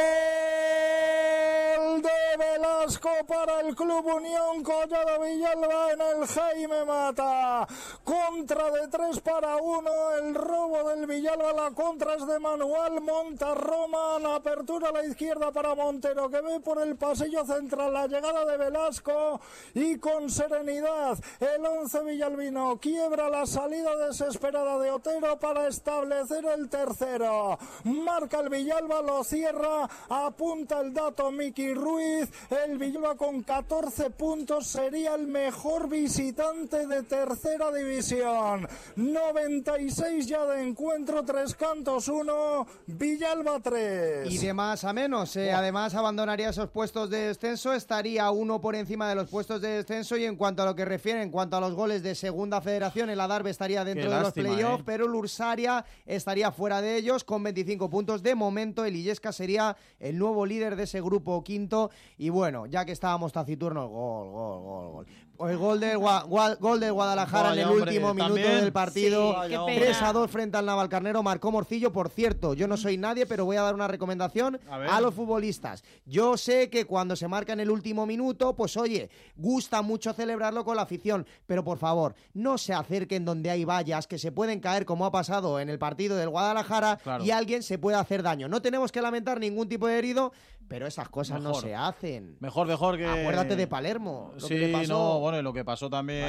Velasco 2.92 3.26
para 3.26 3.60
el 3.60 3.74
Club 3.74 4.04
Unión 4.04 4.62
Collado 4.62 5.20
Villalba 5.22 5.92
en 5.92 6.00
el 6.00 6.26
Jaime 6.26 6.84
Mata. 6.84 7.66
Contra 8.04 8.70
de 8.70 8.88
3 8.88 9.20
para 9.20 9.56
1. 9.56 9.90
El 10.20 10.34
robo 10.34 10.88
del 10.90 11.06
Villalba. 11.06 11.52
La 11.52 11.70
contra 11.70 12.14
es 12.14 12.26
de 12.26 12.38
Manuel 12.38 13.00
Montarroman. 13.00 14.26
Apertura 14.26 14.90
a 14.90 14.92
la 14.92 15.06
izquierda 15.06 15.52
para 15.52 15.74
Montero 15.74 16.28
que 16.28 16.40
ve 16.40 16.60
por 16.60 16.82
el 16.82 16.96
pasillo 16.96 17.46
central 17.46 17.92
la 17.94 18.06
llegada 18.06 18.44
de 18.44 18.58
Velasco. 18.58 19.40
Y 19.74 19.98
con 19.98 20.28
serenidad 20.28 21.18
el 21.40 21.64
11 21.64 22.04
Villalbino 22.04 22.78
quiebra 22.78 23.30
la 23.30 23.46
salida 23.46 23.96
desesperada 24.06 24.78
de 24.78 24.90
Otero 24.90 25.38
para 25.38 25.68
establecer 25.68 26.44
el 26.44 26.68
tercero. 26.68 27.58
Marca 27.84 28.40
el 28.40 28.50
Villalba, 28.50 29.00
lo 29.00 29.24
cierra. 29.24 29.88
Apunta 30.10 30.80
el 30.80 30.92
dato 30.92 31.30
Miki 31.30 31.72
Ruiz. 31.72 32.28
El 32.50 32.81
Villalba 32.82 33.14
con 33.14 33.44
14 33.44 34.10
puntos 34.10 34.66
sería 34.66 35.14
el 35.14 35.28
mejor 35.28 35.88
visitante 35.88 36.88
de 36.88 37.04
tercera 37.04 37.70
división. 37.70 38.66
96 38.96 40.26
ya 40.26 40.44
de 40.46 40.66
encuentro, 40.66 41.22
tres 41.24 41.54
cantos 41.54 42.08
1, 42.08 42.66
Villalba 42.88 43.60
3. 43.60 44.28
Y 44.32 44.38
de 44.38 44.52
más 44.52 44.82
a 44.82 44.92
menos, 44.92 45.36
eh, 45.36 45.52
además 45.52 45.94
abandonaría 45.94 46.48
esos 46.48 46.70
puestos 46.70 47.08
de 47.08 47.28
descenso, 47.28 47.72
estaría 47.72 48.28
uno 48.32 48.60
por 48.60 48.74
encima 48.74 49.08
de 49.08 49.14
los 49.14 49.28
puestos 49.28 49.60
de 49.60 49.68
descenso 49.68 50.16
y 50.16 50.24
en 50.24 50.34
cuanto 50.34 50.64
a 50.64 50.66
lo 50.66 50.74
que 50.74 50.84
refiere, 50.84 51.22
en 51.22 51.30
cuanto 51.30 51.58
a 51.58 51.60
los 51.60 51.74
goles 51.74 52.02
de 52.02 52.16
segunda 52.16 52.60
federación, 52.60 53.10
el 53.10 53.20
Adarve 53.20 53.50
estaría 53.50 53.84
dentro 53.84 54.10
Qué 54.10 54.16
de 54.16 54.22
lástima, 54.22 54.48
los 54.48 54.56
playoffs, 54.56 54.80
eh. 54.80 54.84
pero 54.86 55.06
el 55.06 55.14
Ursaria 55.14 55.84
estaría 56.04 56.50
fuera 56.50 56.82
de 56.82 56.96
ellos 56.96 57.22
con 57.22 57.44
25 57.44 57.88
puntos. 57.88 58.24
De 58.24 58.34
momento, 58.34 58.84
el 58.84 58.96
Illesca 58.96 59.30
sería 59.30 59.76
el 60.00 60.18
nuevo 60.18 60.44
líder 60.44 60.74
de 60.74 60.82
ese 60.82 61.00
grupo 61.00 61.44
quinto 61.44 61.92
y 62.18 62.28
bueno, 62.30 62.61
ya 62.66 62.84
que 62.84 62.92
estábamos 62.92 63.32
taciturnos, 63.32 63.88
gol, 63.88 64.30
gol, 64.30 64.60
gol, 64.62 64.92
gol. 64.92 65.06
El 65.50 65.56
gol 65.56 65.80
del, 65.80 65.98
Gua- 65.98 66.24
Gua- 66.28 66.56
gol 66.60 66.78
del 66.78 66.92
Guadalajara 66.92 67.48
Vaya, 67.50 67.62
en 67.62 67.68
el 67.68 67.74
hombre, 67.74 67.90
último 67.90 68.14
minuto 68.14 68.34
también. 68.34 68.60
del 68.60 68.72
partido. 68.72 69.30
Sí, 69.32 69.36
vaya, 69.38 69.60
hombre. 69.62 69.80
3 69.80 70.02
a 70.02 70.12
2 70.12 70.30
frente 70.30 70.56
al 70.56 70.66
Navalcarnero, 70.66 71.22
marcó 71.24 71.50
Morcillo. 71.50 71.90
Por 71.92 72.10
cierto, 72.10 72.54
yo 72.54 72.68
no 72.68 72.76
soy 72.76 72.96
nadie, 72.96 73.26
pero 73.26 73.44
voy 73.44 73.56
a 73.56 73.62
dar 73.62 73.74
una 73.74 73.88
recomendación 73.88 74.60
A 74.70 75.00
los 75.00 75.14
futbolistas. 75.14 75.82
Yo 76.06 76.36
sé 76.36 76.70
que 76.70 76.84
cuando 76.84 77.16
se 77.16 77.26
marca 77.26 77.52
en 77.54 77.60
el 77.60 77.70
último 77.70 78.06
minuto, 78.06 78.54
pues 78.54 78.76
oye, 78.76 79.10
gusta 79.34 79.82
mucho 79.82 80.12
celebrarlo 80.12 80.64
con 80.64 80.76
la 80.76 80.82
afición, 80.82 81.26
pero 81.46 81.64
por 81.64 81.78
favor, 81.78 82.14
no 82.34 82.56
se 82.56 82.72
acerquen 82.72 83.24
donde 83.24 83.50
hay 83.50 83.64
vallas 83.64 84.06
que 84.06 84.18
se 84.18 84.30
pueden 84.30 84.60
caer 84.60 84.84
como 84.84 85.06
ha 85.06 85.10
pasado 85.10 85.58
en 85.58 85.68
el 85.70 85.78
partido 85.78 86.14
del 86.16 86.28
Guadalajara 86.28 86.98
Claro. 87.02 87.24
y 87.24 87.32
alguien 87.32 87.62
se 87.64 87.78
puede 87.78 87.96
hacer 87.96 88.22
daño. 88.22 88.48
No 88.48 88.62
tenemos 88.62 88.92
que 88.92 89.02
lamentar 89.02 89.40
ningún 89.40 89.68
tipo 89.68 89.88
de 89.88 89.98
herido, 89.98 90.32
pero 90.72 90.86
esas 90.86 91.08
cosas 91.10 91.42
no 91.42 91.52
se 91.52 91.74
hacen. 91.74 92.36
Mejor, 92.40 92.66
mejor 92.66 92.96
que. 92.96 93.06
Acuérdate 93.06 93.56
de 93.56 93.66
Palermo. 93.66 94.30
Lo 94.34 94.40
Sí, 94.40 94.54
que 94.54 94.68
le 94.68 94.72
pasó. 94.72 94.92
no, 94.92 95.20
bueno, 95.20 95.38
y 95.38 95.42
lo 95.42 95.52
que 95.52 95.66
pasó 95.66 95.90
también 95.90 96.24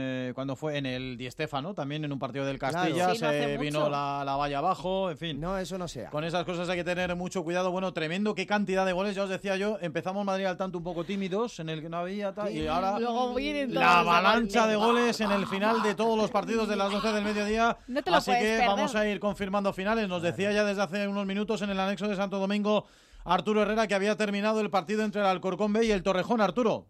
eh, 0.00 0.32
cuando 0.34 0.56
fue 0.56 0.78
en 0.78 0.86
el 0.86 1.18
Di 1.18 1.30
Stéfano, 1.30 1.74
también 1.74 2.02
en 2.04 2.12
un 2.12 2.18
partido 2.18 2.46
del 2.46 2.58
Claro. 2.58 2.74
Castilla, 2.76 3.10
Sí, 3.10 3.18
se 3.18 3.58
vino 3.58 3.90
la, 3.90 4.22
la 4.24 4.36
valla 4.36 4.58
abajo, 4.58 5.10
en 5.10 5.18
fin. 5.18 5.38
No, 5.38 5.58
eso 5.58 5.76
no 5.76 5.88
sea. 5.88 6.08
Con 6.08 6.24
esas 6.24 6.44
cosas 6.44 6.68
hay 6.70 6.76
que 6.78 6.84
tener 6.84 7.14
mucho 7.16 7.44
cuidado. 7.44 7.70
Bueno, 7.70 7.92
tremendo, 7.92 8.34
qué 8.34 8.46
cantidad 8.46 8.86
de 8.86 8.92
goles. 8.94 9.14
Ya 9.14 9.24
os 9.24 9.28
decía 9.30 9.56
yo, 9.56 9.76
empezamos 9.82 10.24
Madrid 10.24 10.46
al 10.46 10.56
tanto 10.56 10.78
un 10.78 10.84
poco 10.84 11.04
tímidos, 11.04 11.60
en 11.60 11.68
el 11.68 11.82
que 11.82 11.90
no 11.90 11.98
había 11.98 12.32
tal, 12.32 12.50
y 12.50 12.66
ahora 12.66 12.98
Luego 12.98 13.34
vienen 13.34 13.68
todos 13.68 13.80
la 13.82 13.98
avalancha 13.98 14.66
de 14.66 14.76
goles. 14.76 15.20
en 15.20 15.32
el 15.32 15.46
final 15.46 15.82
de 15.82 15.94
todos 15.94 16.16
los 16.16 16.30
partidos 16.30 16.66
de 16.68 16.76
las 16.76 16.90
12 16.90 17.12
del 17.12 17.24
mediodía. 17.24 17.76
No 17.88 18.02
te 18.02 18.10
lo 18.10 18.16
Así 18.16 18.30
que 18.30 18.38
perder. 18.38 18.66
vamos 18.68 18.94
a 18.94 19.06
ir 19.06 19.20
confirmando 19.20 19.72
finales. 19.74 20.08
Nos 20.08 20.22
decía 20.22 20.50
ya 20.52 20.64
desde 20.64 20.80
hace 20.82 21.06
unos 21.06 21.26
minutos 21.26 21.60
en 21.60 21.70
el 21.70 21.78
anexo 21.78 22.08
de 22.08 22.16
Santo 22.16 22.38
Domingo 22.38 22.86
Arturo 23.26 23.62
Herrera 23.62 23.86
que 23.86 23.94
había 23.94 24.16
terminado 24.16 24.60
el 24.60 24.70
partido 24.70 25.02
entre 25.02 25.20
el 25.20 25.26
Alcorcón 25.26 25.72
B 25.72 25.84
y 25.84 25.90
el 25.90 26.02
Torrejón. 26.02 26.40
Arturo. 26.40 26.86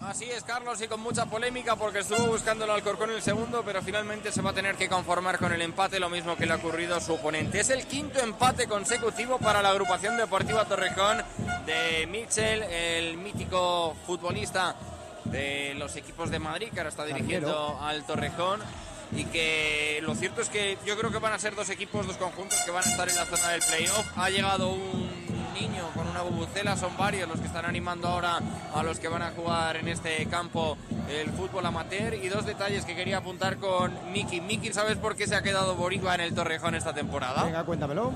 Así 0.00 0.26
es, 0.26 0.44
Carlos, 0.44 0.80
y 0.80 0.86
con 0.86 1.00
mucha 1.00 1.26
polémica 1.26 1.74
porque 1.74 2.00
estuvo 2.00 2.28
buscando 2.28 2.64
el 2.64 2.70
Alcorcón 2.70 3.10
el 3.10 3.20
segundo, 3.20 3.62
pero 3.64 3.82
finalmente 3.82 4.30
se 4.30 4.40
va 4.42 4.50
a 4.50 4.52
tener 4.52 4.76
que 4.76 4.88
conformar 4.88 5.38
con 5.38 5.52
el 5.52 5.60
empate, 5.60 5.98
lo 5.98 6.08
mismo 6.08 6.36
que 6.36 6.46
le 6.46 6.52
ha 6.52 6.56
ocurrido 6.56 6.94
a 6.94 7.00
su 7.00 7.14
oponente. 7.14 7.58
Es 7.58 7.70
el 7.70 7.84
quinto 7.86 8.20
empate 8.20 8.68
consecutivo 8.68 9.38
para 9.38 9.60
la 9.60 9.70
agrupación 9.70 10.16
deportiva 10.16 10.66
Torrejón 10.66 11.18
de 11.66 12.06
Mitchell, 12.06 12.62
el 12.62 13.16
mítico 13.16 13.96
futbolista 14.06 14.76
de 15.24 15.74
los 15.74 15.96
equipos 15.96 16.30
de 16.30 16.38
Madrid, 16.38 16.68
que 16.72 16.78
ahora 16.78 16.90
está 16.90 17.04
dirigiendo 17.04 17.78
al 17.80 18.04
Torrejón. 18.04 18.60
Y 19.12 19.24
que 19.24 20.00
lo 20.02 20.14
cierto 20.14 20.40
es 20.40 20.48
que 20.48 20.78
yo 20.84 20.96
creo 20.98 21.10
que 21.10 21.18
van 21.18 21.32
a 21.32 21.38
ser 21.38 21.54
dos 21.54 21.70
equipos, 21.70 22.06
dos 22.06 22.16
conjuntos 22.16 22.58
que 22.64 22.70
van 22.70 22.84
a 22.84 22.90
estar 22.90 23.08
en 23.08 23.16
la 23.16 23.24
zona 23.24 23.48
del 23.50 23.62
playoff. 23.62 24.06
Ha 24.16 24.30
llegado 24.30 24.70
un 24.70 25.08
niño 25.54 25.90
con 25.94 26.06
una 26.06 26.22
bubucela, 26.22 26.76
son 26.76 26.96
varios 26.96 27.28
los 27.28 27.40
que 27.40 27.46
están 27.46 27.64
animando 27.64 28.08
ahora 28.08 28.38
a 28.74 28.82
los 28.82 28.98
que 28.98 29.08
van 29.08 29.22
a 29.22 29.30
jugar 29.30 29.76
en 29.76 29.88
este 29.88 30.26
campo 30.26 30.76
el 31.08 31.30
fútbol 31.30 31.66
amateur. 31.66 32.14
Y 32.14 32.28
dos 32.28 32.44
detalles 32.46 32.84
que 32.84 32.94
quería 32.94 33.18
apuntar 33.18 33.56
con 33.56 34.12
Miki. 34.12 34.40
Miki, 34.40 34.72
¿sabes 34.72 34.96
por 34.96 35.16
qué 35.16 35.26
se 35.26 35.36
ha 35.36 35.42
quedado 35.42 35.74
Boricua 35.74 36.14
en 36.14 36.20
el 36.20 36.34
Torrejón 36.34 36.74
esta 36.74 36.92
temporada? 36.92 37.44
Venga, 37.44 37.64
cuéntamelo. 37.64 38.12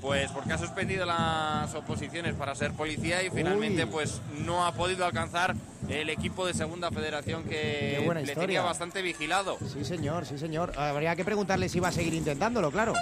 Pues 0.00 0.30
porque 0.32 0.52
ha 0.52 0.58
suspendido 0.58 1.04
las 1.04 1.74
oposiciones 1.74 2.34
para 2.34 2.54
ser 2.54 2.72
policía 2.72 3.22
y 3.22 3.30
finalmente 3.30 3.84
Uy. 3.84 3.90
pues 3.90 4.20
no 4.46 4.64
ha 4.64 4.72
podido 4.72 5.04
alcanzar 5.04 5.54
el 5.88 6.08
equipo 6.08 6.46
de 6.46 6.54
segunda 6.54 6.90
federación 6.90 7.44
que 7.44 7.98
le 7.98 8.20
historia. 8.22 8.34
tenía 8.34 8.62
bastante 8.62 9.02
vigilado. 9.02 9.58
Sí, 9.72 9.84
señor, 9.84 10.24
sí, 10.24 10.38
señor. 10.38 10.72
Habría 10.78 11.14
que 11.16 11.24
preguntarle 11.24 11.68
si 11.68 11.80
va 11.80 11.88
a 11.88 11.92
seguir 11.92 12.14
intentándolo, 12.14 12.70
claro. 12.70 12.94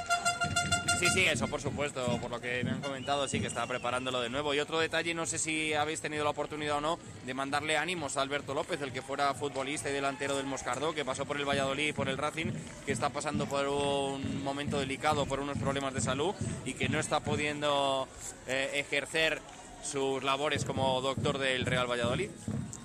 Sí, 0.99 1.07
sí, 1.11 1.25
eso 1.27 1.47
por 1.47 1.61
supuesto, 1.61 2.05
por 2.21 2.29
lo 2.29 2.41
que 2.41 2.65
me 2.65 2.73
han 2.73 2.81
comentado, 2.81 3.29
sí 3.29 3.39
que 3.39 3.47
está 3.47 3.65
preparándolo 3.69 4.21
de 4.21 4.31
nuevo. 4.31 4.53
Y 4.53 4.59
otro 4.59 4.81
detalle, 4.81 5.15
no 5.15 5.27
sé 5.27 5.39
si 5.39 5.73
habéis 5.73 6.01
tenido 6.01 6.25
la 6.25 6.31
oportunidad 6.31 6.79
o 6.79 6.81
no 6.81 6.99
de 7.25 7.35
mandarle 7.35 7.77
ánimos 7.77 8.17
a 8.17 8.23
Alberto 8.23 8.53
López, 8.53 8.83
el 8.83 8.93
que 8.93 9.01
fuera 9.01 9.33
futbolista 9.33 9.89
y 9.89 9.93
delantero 9.93 10.37
del 10.37 10.47
Moscardó, 10.47 10.97
que 10.97 11.05
pasó 11.05 11.25
por 11.25 11.37
el 11.37 11.49
Valladolid 11.49 11.91
y 11.91 11.93
por 11.93 12.09
el 12.09 12.19
Racing, 12.19 12.51
que 12.85 12.91
está 12.91 13.11
pasando 13.11 13.47
por 13.47 13.69
un 13.69 14.43
momento 14.43 14.81
delicado, 14.81 15.25
por 15.27 15.39
unos 15.39 15.57
problemas 15.57 15.95
de 15.95 16.01
salud 16.01 16.35
y 16.65 16.75
que 16.75 16.89
no 16.89 16.99
está 16.99 17.21
pudiendo 17.21 18.09
eh, 18.49 18.71
ejercer 18.75 19.41
sus 19.85 20.25
labores 20.25 20.65
como 20.65 21.01
doctor 21.01 21.39
del 21.39 21.65
Real 21.65 21.89
Valladolid. 21.89 22.31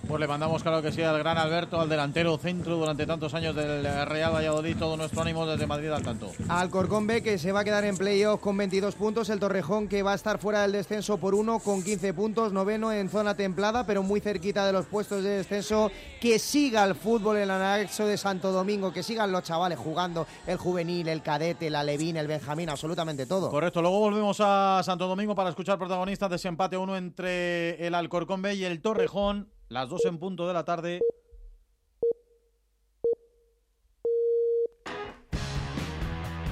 Pues 0.08 0.20
le 0.20 0.28
mandamos, 0.28 0.62
claro 0.62 0.82
que 0.82 0.92
sí, 0.92 1.02
al 1.02 1.18
gran 1.18 1.38
Alberto, 1.38 1.80
al 1.80 1.88
delantero 1.88 2.38
centro 2.38 2.76
durante 2.76 3.06
tantos 3.06 3.34
años 3.34 3.56
del 3.56 3.84
Real 4.06 4.34
Valladolid, 4.34 4.76
todo 4.78 4.98
nuestro 4.98 5.22
ánimo 5.22 5.46
desde 5.46 5.66
Madrid 5.66 5.90
al 5.90 6.04
tanto. 6.04 6.30
Alcorcón 6.50 7.08
B 7.08 7.24
que 7.24 7.38
se 7.38 7.54
va 7.54 7.62
a 7.62 7.64
quedar 7.64 7.86
en 7.86 7.96
playoff 7.96 8.42
con 8.42 8.58
22 8.58 8.96
puntos, 8.96 9.30
el 9.30 9.40
Torrejón 9.40 9.88
que 9.88 10.04
va 10.04 10.12
a 10.12 10.16
estar 10.16 10.40
fuera 10.40 10.62
del 10.64 10.74
descenso 10.74 11.18
por 11.18 11.34
uno 11.34 11.60
con 11.60 11.82
15 11.82 12.14
puntos, 12.14 12.52
noveno 12.52 12.92
en 12.92 13.10
zona 13.10 13.36
templada, 13.36 13.86
pero 13.86 14.04
muy 14.04 14.20
cerquita 14.20 14.66
de 14.66 14.74
los 14.74 14.86
puestos 14.88 15.24
de 15.24 15.38
descenso. 15.38 15.90
Que 16.20 16.38
siga 16.38 16.84
el 16.84 16.96
fútbol 16.96 17.38
en 17.38 17.44
el 17.44 17.52
anexo 17.52 18.06
de 18.06 18.18
Santo 18.18 18.52
Domingo, 18.52 18.92
que 18.92 19.04
sigan 19.04 19.32
los 19.32 19.44
chavales 19.44 19.80
jugando, 19.80 20.28
el 20.48 20.58
juvenil, 20.58 21.08
el 21.08 21.22
cadete, 21.22 21.68
el 21.68 21.76
alevín, 21.76 22.18
el 22.18 22.28
benjamín, 22.28 22.70
absolutamente 22.70 23.26
todo. 23.26 23.50
Correcto, 23.50 23.82
luego 23.82 24.00
volvemos 24.00 24.38
a 24.42 24.82
Santo 24.84 25.08
Domingo 25.08 25.34
para 25.34 25.50
escuchar 25.50 25.80
protagonistas 25.80 26.30
de 26.30 26.36
ese 26.36 26.50
empate 26.50 26.76
1 26.78 26.98
entre 26.98 27.88
el 27.88 27.96
Alcorcón 27.96 28.42
B 28.42 28.56
y 28.56 28.66
el 28.66 28.82
Torrejón, 28.82 29.53
las 29.74 29.90
dos 29.90 30.06
en 30.06 30.20
punto 30.20 30.48
de 30.48 30.54
la 30.54 30.64
tarde. 30.64 31.02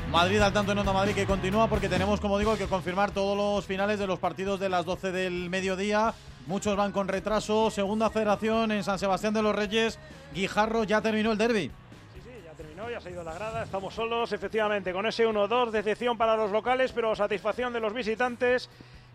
Madrid 0.09 0.41
al 0.41 0.51
tanto 0.51 0.71
en 0.71 0.79
Onda 0.79 0.91
Madrid 0.91 1.13
que 1.13 1.27
continúa 1.27 1.69
porque 1.69 1.87
tenemos, 1.87 2.19
como 2.19 2.39
digo, 2.39 2.57
que 2.57 2.65
confirmar 2.65 3.11
todos 3.11 3.37
los 3.37 3.65
finales 3.65 3.99
de 3.99 4.07
los 4.07 4.17
partidos 4.17 4.59
de 4.59 4.69
las 4.69 4.85
12 4.85 5.11
del 5.11 5.51
mediodía. 5.51 6.15
Muchos 6.47 6.75
van 6.75 6.91
con 6.91 7.07
retraso. 7.07 7.69
Segunda 7.69 8.09
federación 8.09 8.71
en 8.71 8.83
San 8.83 8.97
Sebastián 8.97 9.35
de 9.35 9.43
los 9.43 9.55
Reyes. 9.55 9.99
Guijarro 10.33 10.83
ya 10.83 10.99
terminó 11.01 11.31
el 11.31 11.37
derby. 11.37 11.71
Sí, 12.13 12.21
sí, 12.23 12.29
ya 12.43 12.53
terminó, 12.53 12.89
ya 12.89 12.99
se 12.99 13.09
ha 13.09 13.11
ido 13.11 13.23
la 13.23 13.35
grada. 13.35 13.63
Estamos 13.63 13.93
solos, 13.93 14.33
efectivamente, 14.33 14.91
con 14.91 15.05
ese 15.05 15.27
1-2. 15.27 15.69
Decepción 15.69 16.17
para 16.17 16.35
los 16.35 16.51
locales, 16.51 16.91
pero 16.91 17.15
satisfacción 17.15 17.71
de 17.71 17.81
los 17.81 17.93
visitantes. 17.93 18.67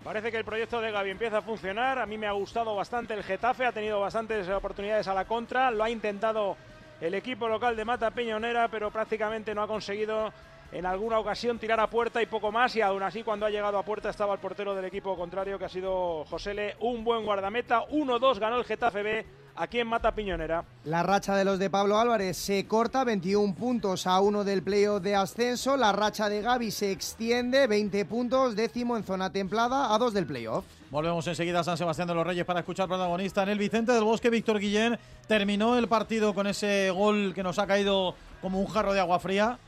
Parece 0.02 0.30
que 0.30 0.38
el 0.38 0.44
proyecto 0.44 0.80
de 0.80 0.92
Gaby 0.92 1.10
empieza 1.10 1.38
a 1.38 1.42
funcionar. 1.42 1.98
A 1.98 2.06
mí 2.06 2.16
me 2.16 2.26
ha 2.26 2.32
gustado 2.32 2.74
bastante 2.76 3.14
el 3.14 3.24
Getafe, 3.24 3.66
ha 3.66 3.72
tenido 3.72 4.00
bastantes 4.00 4.48
oportunidades 4.48 5.08
a 5.08 5.14
la 5.14 5.24
contra. 5.24 5.70
Lo 5.70 5.82
ha 5.82 5.90
intentado 5.90 6.56
el 7.00 7.14
equipo 7.14 7.48
local 7.48 7.76
de 7.76 7.84
Mata 7.84 8.10
Peñonera, 8.10 8.68
pero 8.68 8.90
prácticamente 8.90 9.54
no 9.54 9.62
ha 9.62 9.66
conseguido 9.66 10.32
en 10.72 10.86
alguna 10.86 11.18
ocasión 11.18 11.58
tirar 11.58 11.80
a 11.80 11.88
puerta 11.88 12.22
y 12.22 12.26
poco 12.26 12.52
más. 12.52 12.76
Y 12.76 12.82
aún 12.82 13.02
así, 13.02 13.22
cuando 13.22 13.46
ha 13.46 13.50
llegado 13.50 13.78
a 13.78 13.84
puerta, 13.84 14.10
estaba 14.10 14.34
el 14.34 14.40
portero 14.40 14.74
del 14.74 14.84
equipo 14.84 15.16
contrario, 15.16 15.58
que 15.58 15.64
ha 15.64 15.68
sido 15.68 16.24
Josele, 16.26 16.76
un 16.80 17.02
buen 17.02 17.24
guardameta. 17.24 17.82
1-2 17.88 18.38
ganó 18.38 18.58
el 18.58 18.64
Getafe 18.64 19.02
B 19.02 19.26
aquí 19.56 19.80
en 19.80 19.88
Mata 19.88 20.12
Piñonera. 20.12 20.64
La 20.84 21.02
racha 21.02 21.34
de 21.34 21.44
los 21.44 21.58
de 21.58 21.70
Pablo 21.70 21.98
Álvarez 21.98 22.36
se 22.36 22.66
corta, 22.66 23.04
21 23.04 23.54
puntos 23.54 24.06
a 24.06 24.20
uno 24.20 24.44
del 24.44 24.62
playoff 24.62 25.02
de 25.02 25.16
ascenso. 25.16 25.76
La 25.76 25.92
racha 25.92 26.28
de 26.28 26.42
Gaby 26.42 26.70
se 26.70 26.92
extiende, 26.92 27.66
20 27.66 28.04
puntos, 28.04 28.56
décimo 28.56 28.96
en 28.96 29.04
zona 29.04 29.30
templada, 29.30 29.94
a 29.94 29.98
dos 29.98 30.14
del 30.14 30.26
playoff. 30.26 30.64
Volvemos 30.90 31.26
enseguida 31.26 31.60
a 31.60 31.64
San 31.64 31.76
Sebastián 31.76 32.08
de 32.08 32.14
los 32.14 32.26
Reyes 32.26 32.44
para 32.44 32.60
escuchar 32.60 32.86
protagonista 32.86 33.42
en 33.42 33.48
el 33.48 33.58
Vicente 33.58 33.92
del 33.92 34.04
Bosque. 34.04 34.30
Víctor 34.30 34.60
Guillén 34.60 34.98
terminó 35.26 35.76
el 35.76 35.88
partido 35.88 36.32
con 36.34 36.46
ese 36.46 36.90
gol 36.90 37.32
que 37.34 37.42
nos 37.42 37.58
ha 37.58 37.66
caído 37.66 38.14
como 38.40 38.60
un 38.60 38.66
jarro 38.66 38.92
de 38.92 39.00
agua 39.00 39.18
fría. 39.18 39.58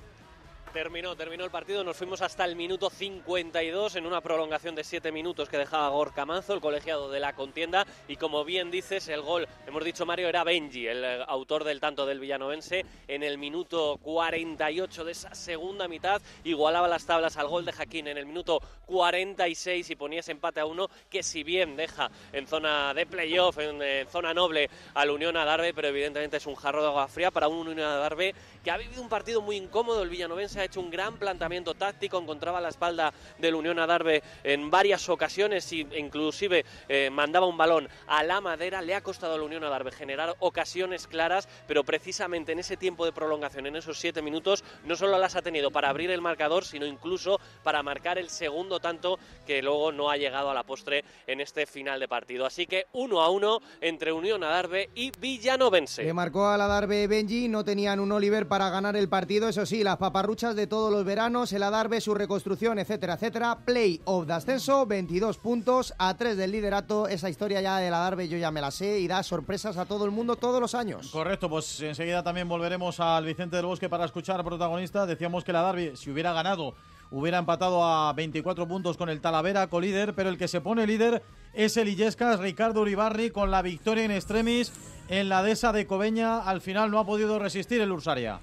Terminó, 0.73 1.17
terminó 1.17 1.45
el 1.45 1.51
partido, 1.51 1.83
nos 1.83 1.97
fuimos 1.97 2.21
hasta 2.21 2.45
el 2.45 2.55
minuto 2.55 2.91
52 2.91 3.97
en 3.97 4.07
una 4.07 4.21
prolongación 4.21 4.75
de 4.75 4.85
7 4.85 5.11
minutos 5.13 5.49
que 5.49 5.57
dejaba 5.57 5.89
Gorka 5.89 6.27
Manzo, 6.27 6.53
el 6.53 6.61
colegiado 6.61 7.11
de 7.11 7.21
la 7.21 7.33
contienda, 7.33 7.87
y 8.07 8.17
como 8.17 8.45
bien 8.45 8.71
dices, 8.71 9.09
el 9.09 9.23
gol, 9.23 9.49
hemos 9.67 9.83
dicho 9.83 10.05
Mario, 10.05 10.29
era 10.29 10.45
Benji, 10.45 10.87
el 10.87 11.05
eh, 11.05 11.25
autor 11.27 11.65
del 11.65 11.81
tanto 11.81 12.05
del 12.05 12.21
villanovense, 12.21 12.85
en 13.09 13.23
el 13.23 13.39
minuto 13.39 13.99
48 14.03 15.05
de 15.05 15.13
esa 15.13 15.35
segunda 15.35 15.89
mitad, 15.89 16.21
igualaba 16.45 16.87
las 16.87 17.07
tablas 17.07 17.39
al 17.39 17.49
gol 17.49 17.65
de 17.65 17.73
Jaquín 17.73 18.07
en 18.07 18.19
el 18.19 18.27
minuto 18.27 18.61
46 18.87 19.89
y 19.89 19.97
ponía 19.97 20.21
ese 20.21 20.33
empate 20.33 20.61
a 20.61 20.67
uno, 20.67 20.89
que 21.09 21.23
si 21.23 21.45
bien 21.45 21.77
deja 21.77 22.11
en 22.33 22.47
zona 22.47 22.93
de 22.93 23.07
playoff, 23.07 23.59
en, 23.59 24.07
zona 24.09 24.35
noble 24.35 24.69
al 24.95 25.11
Unión 25.11 25.37
Adarve, 25.37 25.73
pero 25.73 25.89
evidentemente 25.89 26.37
es 26.37 26.47
un 26.47 26.57
jarro 26.57 26.83
de 26.83 26.89
agua 26.89 27.09
fría 27.09 27.31
para 27.31 27.49
un 27.49 27.69
Unión 27.69 27.89
Adarve 27.89 28.35
que 28.63 28.71
ha 28.71 28.77
vivido 28.77 29.01
un 29.01 29.09
partido 29.09 29.41
muy 29.41 29.57
incómodo, 29.57 30.03
el 30.03 30.11
villanovense 30.11 30.58
ha 30.59 30.65
hecho 30.65 30.81
un 30.81 30.91
gran 30.91 31.17
planteamiento 31.17 31.75
táctico, 31.75 32.19
encontraba 32.19 32.61
la 32.61 32.69
espalda 32.69 33.13
del 33.39 33.55
Unión 33.55 33.79
Adarve 33.79 34.23
en 34.45 34.71
varias 34.71 35.09
ocasiones 35.09 35.71
e 35.73 35.87
inclusive 35.97 36.65
eh, 36.89 37.11
mandaba 37.11 37.47
un 37.47 37.57
balón 37.57 37.89
a 38.07 38.23
la 38.23 38.41
madera, 38.41 38.83
le 38.83 38.95
ha 38.95 39.03
costado 39.03 39.35
al 39.35 39.43
Unión 39.43 39.65
Adarve 39.65 39.93
generar 39.93 40.35
ocasiones 40.41 41.07
claras, 41.07 41.49
pero 41.67 41.85
precisamente 41.85 42.53
en 42.53 42.59
ese 42.59 42.77
tiempo 42.77 43.05
de 43.05 43.13
prolongación, 43.13 43.67
en 43.67 43.77
esos 43.77 43.99
siete 43.99 44.23
minutos, 44.23 44.65
no 44.85 44.97
solo 44.97 45.19
las 45.19 45.37
ha 45.37 45.43
tenido 45.43 45.71
para 45.71 45.91
abrir 45.91 46.11
el 46.11 46.21
marcador, 46.21 46.65
sino 46.65 46.87
incluso 46.87 47.41
para 47.63 47.83
marcar 47.83 48.19
el 48.19 48.31
segundo 48.31 48.81
tanto 48.81 49.19
que 49.47 49.63
luego 49.63 49.93
no 49.93 50.11
ha 50.11 50.17
llegado 50.17 50.51
a 50.51 50.55
la 50.55 50.65
postre 50.65 51.05
en 51.27 51.41
este 51.41 51.67
final 51.67 52.01
de 52.01 52.09
partido. 52.09 52.47
Así 52.47 52.67
que 52.67 52.87
uno 52.93 53.21
a 53.21 53.31
uno 53.31 53.61
entre 53.81 54.13
Unión 54.13 54.43
Adarve 54.45 54.91
y 54.95 55.11
Villanovense. 55.19 56.05
Le 56.05 56.13
marcó 56.13 56.49
al 56.49 56.61
Adarve 56.61 57.07
Benji, 57.07 57.49
no 57.49 57.65
tenían 57.65 58.01
un 58.01 58.13
Oliver 58.13 58.49
para 58.49 58.71
ganar 58.71 58.97
el 58.97 59.09
partido, 59.09 59.49
eso 59.49 59.67
sí, 59.67 59.83
las 59.83 59.97
paparruchas 59.97 60.48
de 60.55 60.67
todos 60.67 60.93
los 60.93 61.05
veranos, 61.05 61.53
el 61.53 61.63
Adarve, 61.63 62.01
su 62.01 62.15
reconstrucción, 62.15 62.79
etcétera, 62.79 63.15
etcétera. 63.15 63.59
Play 63.65 64.01
of 64.05 64.27
de 64.27 64.35
ascenso, 64.35 64.87
22 64.87 65.39
puntos 65.39 65.95
a 65.99 66.17
3 66.17 66.37
del 66.37 66.53
liderato. 66.53 67.09
Esa 67.09 67.31
historia 67.31 67.61
ya 67.61 67.79
del 67.79 67.95
Adarve 67.95 68.29
yo 68.29 68.39
ya 68.39 68.51
me 68.51 68.61
la 68.61 68.71
sé 68.71 69.01
y 69.01 69.09
da 69.09 69.23
sorpresas 69.23 69.77
a 69.77 69.87
todo 69.87 70.05
el 70.05 70.11
mundo 70.11 70.37
todos 70.37 70.61
los 70.61 70.75
años. 70.75 71.09
Correcto, 71.11 71.49
pues 71.49 71.81
enseguida 71.81 72.23
también 72.23 72.49
volveremos 72.49 73.01
al 73.01 73.25
Vicente 73.25 73.57
del 73.57 73.67
Bosque 73.67 73.89
para 73.89 74.05
escuchar 74.05 74.45
protagonista. 74.45 75.07
Decíamos 75.07 75.45
que 75.45 75.51
el 75.51 75.57
Adarve, 75.57 75.97
si 75.97 76.11
hubiera 76.11 76.33
ganado, 76.33 76.75
hubiera 77.11 77.39
empatado 77.39 77.85
a 77.85 78.13
24 78.13 78.67
puntos 78.67 78.97
con 78.97 79.09
el 79.09 79.21
Talavera, 79.21 79.69
colíder, 79.69 80.15
pero 80.15 80.29
el 80.29 80.39
que 80.39 80.49
se 80.49 80.61
pone 80.61 80.87
líder 80.87 81.23
es 81.55 81.77
el 81.77 81.89
Illescas, 81.89 82.41
Ricardo 82.41 82.83
Uribarri, 82.83 83.31
con 83.31 83.51
la 83.51 83.63
victoria 83.63 84.05
en 84.05 84.11
extremis 84.11 84.73
en 85.09 85.29
la 85.29 85.43
dehesa 85.43 85.73
de 85.73 85.87
Cobeña. 85.87 86.41
Al 86.41 86.61
final 86.61 86.91
no 86.91 86.99
ha 86.99 87.07
podido 87.07 87.39
resistir 87.39 87.81
el 87.81 87.93
Ursaria. 87.93 88.41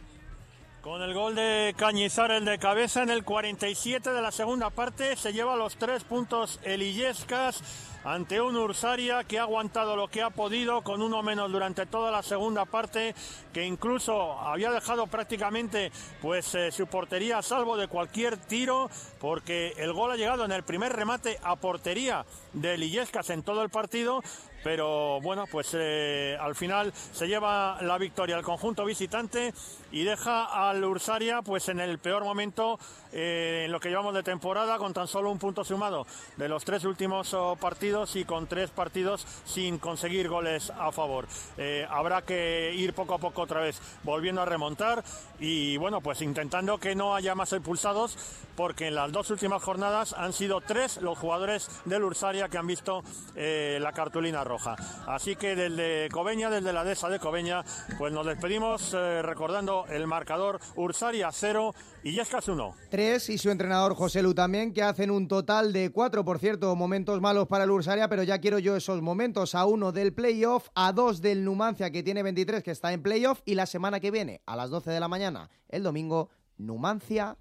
Con 0.86 1.02
el 1.02 1.16
gol 1.16 1.34
de 1.34 1.74
Cañizar, 1.76 2.30
el 2.30 2.46
de 2.46 2.60
cabeza 2.60 3.02
en 3.02 3.10
el 3.10 3.24
47 3.24 4.12
de 4.12 4.22
la 4.22 4.32
segunda 4.32 4.70
parte, 4.70 5.16
se 5.16 5.34
lleva 5.34 5.56
los 5.56 5.78
tres 5.78 6.04
puntos 6.04 6.60
el 6.62 6.84
Illescas 6.84 7.64
ante 8.04 8.40
un 8.40 8.56
Ursaria 8.56 9.24
que 9.24 9.40
ha 9.40 9.42
aguantado 9.42 9.96
lo 9.96 10.10
que 10.10 10.22
ha 10.22 10.30
podido 10.30 10.84
con 10.84 11.02
uno 11.02 11.24
menos 11.24 11.52
durante 11.52 11.88
toda 11.88 12.12
la 12.12 12.22
segunda 12.22 12.66
parte, 12.66 13.16
que 13.52 13.66
incluso 13.66 14.34
había 14.34 14.70
dejado 14.70 15.08
prácticamente 15.08 15.92
pues 16.22 16.54
eh, 16.54 16.72
su 16.72 16.86
portería 16.86 17.40
a 17.40 17.42
salvo 17.42 17.78
de 17.78 17.88
cualquier 17.88 18.38
tiro, 18.38 18.92
porque 19.20 19.74
el 19.78 19.92
gol 19.92 20.12
ha 20.12 20.18
llegado 20.18 20.46
en 20.46 20.52
el 20.52 20.62
primer 20.62 20.94
remate 20.94 21.40
a 21.42 21.56
portería 21.56 22.26
de 22.54 22.76
Illescas 22.76 23.32
en 23.32 23.42
todo 23.42 23.64
el 23.64 23.70
partido, 23.70 24.22
pero 24.64 25.20
bueno, 25.22 25.46
pues 25.52 25.70
eh, 25.74 26.38
al 26.40 26.56
final 26.56 26.92
se 26.94 27.28
lleva 27.28 27.80
la 27.82 28.00
victoria. 28.00 28.36
Al 28.36 28.44
conjunto 28.44 28.84
visitante 28.84 29.54
y 29.96 30.04
deja 30.04 30.44
al 30.44 30.84
Ursaria 30.84 31.42
pues 31.42 31.70
en 31.70 31.80
el 31.80 32.00
peor 32.00 32.26
momento 32.26 32.78
eh, 33.14 33.64
en 33.66 33.72
lo 33.72 33.80
que 33.80 33.88
llevamos 33.88 34.14
de 34.14 34.24
temporada 34.24 34.78
con 34.78 34.94
tan 34.94 35.08
solo 35.08 35.32
un 35.32 35.40
punto 35.40 35.64
sumado 35.64 36.06
de 36.36 36.50
los 36.50 36.66
tres 36.66 36.84
últimos 36.84 37.34
oh, 37.34 37.56
partidos 37.56 38.18
y 38.18 38.26
con 38.26 38.46
tres 38.46 38.72
partidos 38.72 39.26
sin 39.46 39.80
conseguir 39.80 40.28
goles 40.28 40.70
a 40.70 40.92
favor. 40.92 41.28
Eh, 41.58 41.88
habrá 41.90 42.24
que 42.24 42.74
ir 42.76 42.94
poco 42.94 43.14
a 43.14 43.20
poco 43.20 43.44
otra 43.44 43.62
vez 43.62 43.80
volviendo 44.04 44.42
a 44.42 44.46
remontar 44.46 45.02
y 45.40 45.78
bueno 45.78 46.02
pues 46.02 46.22
intentando 46.22 46.78
que 46.78 46.94
no 46.94 47.16
haya 47.16 47.34
más 47.34 47.54
expulsados 47.54 48.18
porque 48.58 48.88
en 48.88 48.96
las 48.96 49.14
dos 49.14 49.32
últimas 49.32 49.64
jornadas 49.64 50.12
han 50.12 50.34
sido 50.34 50.60
tres 50.60 50.98
los 50.98 51.18
jugadores 51.18 51.70
del 51.86 52.04
Ursaria 52.04 52.50
que 52.50 52.58
han 52.58 52.68
visto 52.68 53.02
eh, 53.36 53.80
la 53.82 53.94
cartulina 53.94 54.44
roja. 54.44 54.76
Así 55.08 55.38
que 55.38 55.56
desde 55.56 56.10
Cobeña, 56.10 56.50
desde 56.50 56.74
la 56.74 56.84
dehesa 56.84 57.08
de 57.10 57.20
Cobeña, 57.20 57.64
pues 57.98 58.12
nos 58.12 58.26
despedimos 58.26 58.92
recordando 58.92 59.85
el 59.90 60.08
marcador 60.08 60.60
Ursaria 60.76 61.30
0 61.32 61.74
y 62.04 62.14
Yescas 62.14 62.48
1. 62.48 62.76
Tres 62.90 63.30
y 63.30 63.38
su 63.38 63.50
entrenador 63.50 63.96
José 63.96 64.22
Lu 64.22 64.34
también, 64.34 64.74
que 64.74 64.84
hacen 64.84 65.12
un 65.12 65.28
total 65.28 65.74
de 65.74 65.92
cuatro, 65.92 66.24
por 66.24 66.40
cierto, 66.40 66.76
momentos 66.76 67.22
malos 67.22 67.48
para 67.48 67.64
el 67.64 67.72
Ursaria, 67.72 68.08
pero 68.08 68.24
ya 68.24 68.40
quiero 68.40 68.60
yo 68.60 68.76
esos 68.76 69.02
momentos. 69.02 69.56
A 69.56 69.66
uno 69.66 69.92
del 69.92 70.14
playoff, 70.14 70.70
a 70.76 70.92
dos 70.92 71.22
del 71.22 71.44
Numancia, 71.44 71.92
que 71.92 72.04
tiene 72.04 72.24
23, 72.24 72.64
que 72.64 72.72
está 72.72 72.94
en 72.94 73.02
playoff, 73.02 73.42
y 73.46 73.56
la 73.56 73.66
semana 73.66 74.00
que 74.00 74.12
viene, 74.12 74.42
a 74.46 74.56
las 74.56 74.70
12 74.70 74.92
de 74.92 75.00
la 75.00 75.08
mañana, 75.08 75.50
el 75.70 75.84
domingo, 75.84 76.30
Numancia 76.58 77.38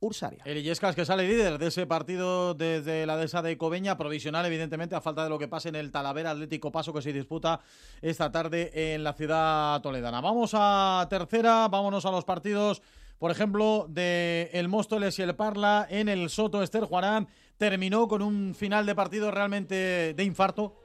Ursaria. 0.00 0.42
El 0.44 0.58
Illescas 0.58 0.94
que 0.94 1.04
sale 1.04 1.26
líder 1.26 1.58
de 1.58 1.66
ese 1.68 1.86
partido 1.86 2.54
desde 2.54 3.04
la 3.06 3.16
dehesa 3.16 3.42
de 3.42 3.58
Cobeña, 3.58 3.96
provisional 3.96 4.46
evidentemente 4.46 4.94
a 4.94 5.00
falta 5.00 5.24
de 5.24 5.30
lo 5.30 5.38
que 5.38 5.48
pase 5.48 5.70
en 5.70 5.76
el 5.76 5.90
Talavera 5.90 6.30
Atlético 6.30 6.70
Paso 6.70 6.92
que 6.92 7.02
se 7.02 7.12
disputa 7.12 7.60
esta 8.00 8.30
tarde 8.30 8.94
en 8.94 9.02
la 9.02 9.12
ciudad 9.12 9.80
toledana. 9.80 10.20
Vamos 10.20 10.52
a 10.54 11.06
tercera, 11.10 11.66
vámonos 11.68 12.06
a 12.06 12.10
los 12.10 12.24
partidos, 12.24 12.82
por 13.18 13.30
ejemplo, 13.30 13.86
de 13.88 14.50
el 14.52 14.68
Móstoles 14.68 15.18
y 15.18 15.22
el 15.22 15.34
Parla 15.34 15.86
en 15.90 16.08
el 16.08 16.30
Soto 16.30 16.62
Ester 16.62 16.84
Juarán. 16.84 17.28
Terminó 17.56 18.06
con 18.06 18.22
un 18.22 18.54
final 18.54 18.86
de 18.86 18.94
partido 18.94 19.32
realmente 19.32 20.14
de 20.14 20.24
infarto. 20.24 20.76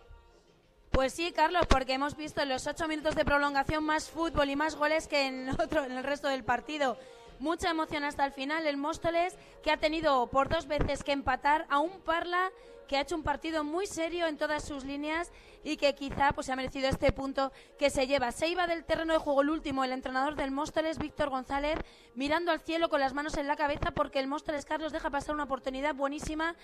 Pues 0.90 1.14
sí, 1.14 1.32
Carlos, 1.32 1.66
porque 1.68 1.94
hemos 1.94 2.16
visto 2.16 2.42
en 2.42 2.50
los 2.50 2.68
ocho 2.68 2.88
minutos 2.88 3.16
de 3.16 3.26
prolongación 3.26 3.84
más 3.84 4.10
fútbol 4.10 4.50
y 4.50 4.56
más 4.56 4.76
goles 4.76 5.08
que 5.08 5.28
en, 5.28 5.50
otro, 5.50 5.84
en 5.84 5.92
el 5.92 6.04
resto 6.04 6.28
del 6.28 6.44
partido 6.44 6.98
mucha 7.44 7.70
emoción 7.70 8.06
hasta 8.06 8.26
el 8.26 8.32
final. 8.32 8.66
El 8.66 8.78
Móstoles 8.78 9.38
que 9.62 9.72
ha 9.72 9.78
tenido 9.78 10.28
por 10.28 10.48
dos 10.48 10.66
veces 10.66 11.04
que 11.04 11.12
empatar 11.12 11.68
a 11.70 11.80
un 11.80 12.00
Parla 12.00 12.52
que 12.88 12.96
ha 12.96 13.02
hecho 13.02 13.16
un 13.16 13.24
partido 13.24 13.66
muy 13.66 13.86
serio 13.86 14.28
en 14.28 14.38
todas 14.38 14.64
sus 14.64 14.86
líneas 14.86 15.30
y 15.64 15.78
que 15.78 15.96
quizá 15.96 16.34
pues 16.34 16.50
ha 16.50 16.56
merecido 16.56 16.88
este 16.88 17.12
punto 17.12 17.52
que 17.78 17.90
se 17.90 18.08
lleva. 18.08 18.32
Se 18.32 18.48
iba 18.48 18.68
del 18.68 18.84
terreno 18.84 19.14
de 19.14 19.20
juego 19.20 19.42
el 19.42 19.50
último, 19.50 19.84
el 19.84 19.92
entrenador 19.92 20.36
del 20.36 20.52
Móstoles, 20.52 20.98
Víctor 20.98 21.30
González, 21.30 21.80
mirando 22.16 22.52
al 22.52 22.60
cielo 22.60 22.90
con 22.90 23.00
las 23.00 23.14
manos 23.14 23.38
en 23.38 23.48
la 23.48 23.56
cabeza 23.56 23.92
porque 23.92 24.20
el 24.20 24.28
Móstoles 24.28 24.66
Carlos 24.66 24.92
deja 24.92 25.10
pasar 25.10 25.34
una 25.34 25.46
oportunidad 25.46 25.96
buenísima 25.96 26.56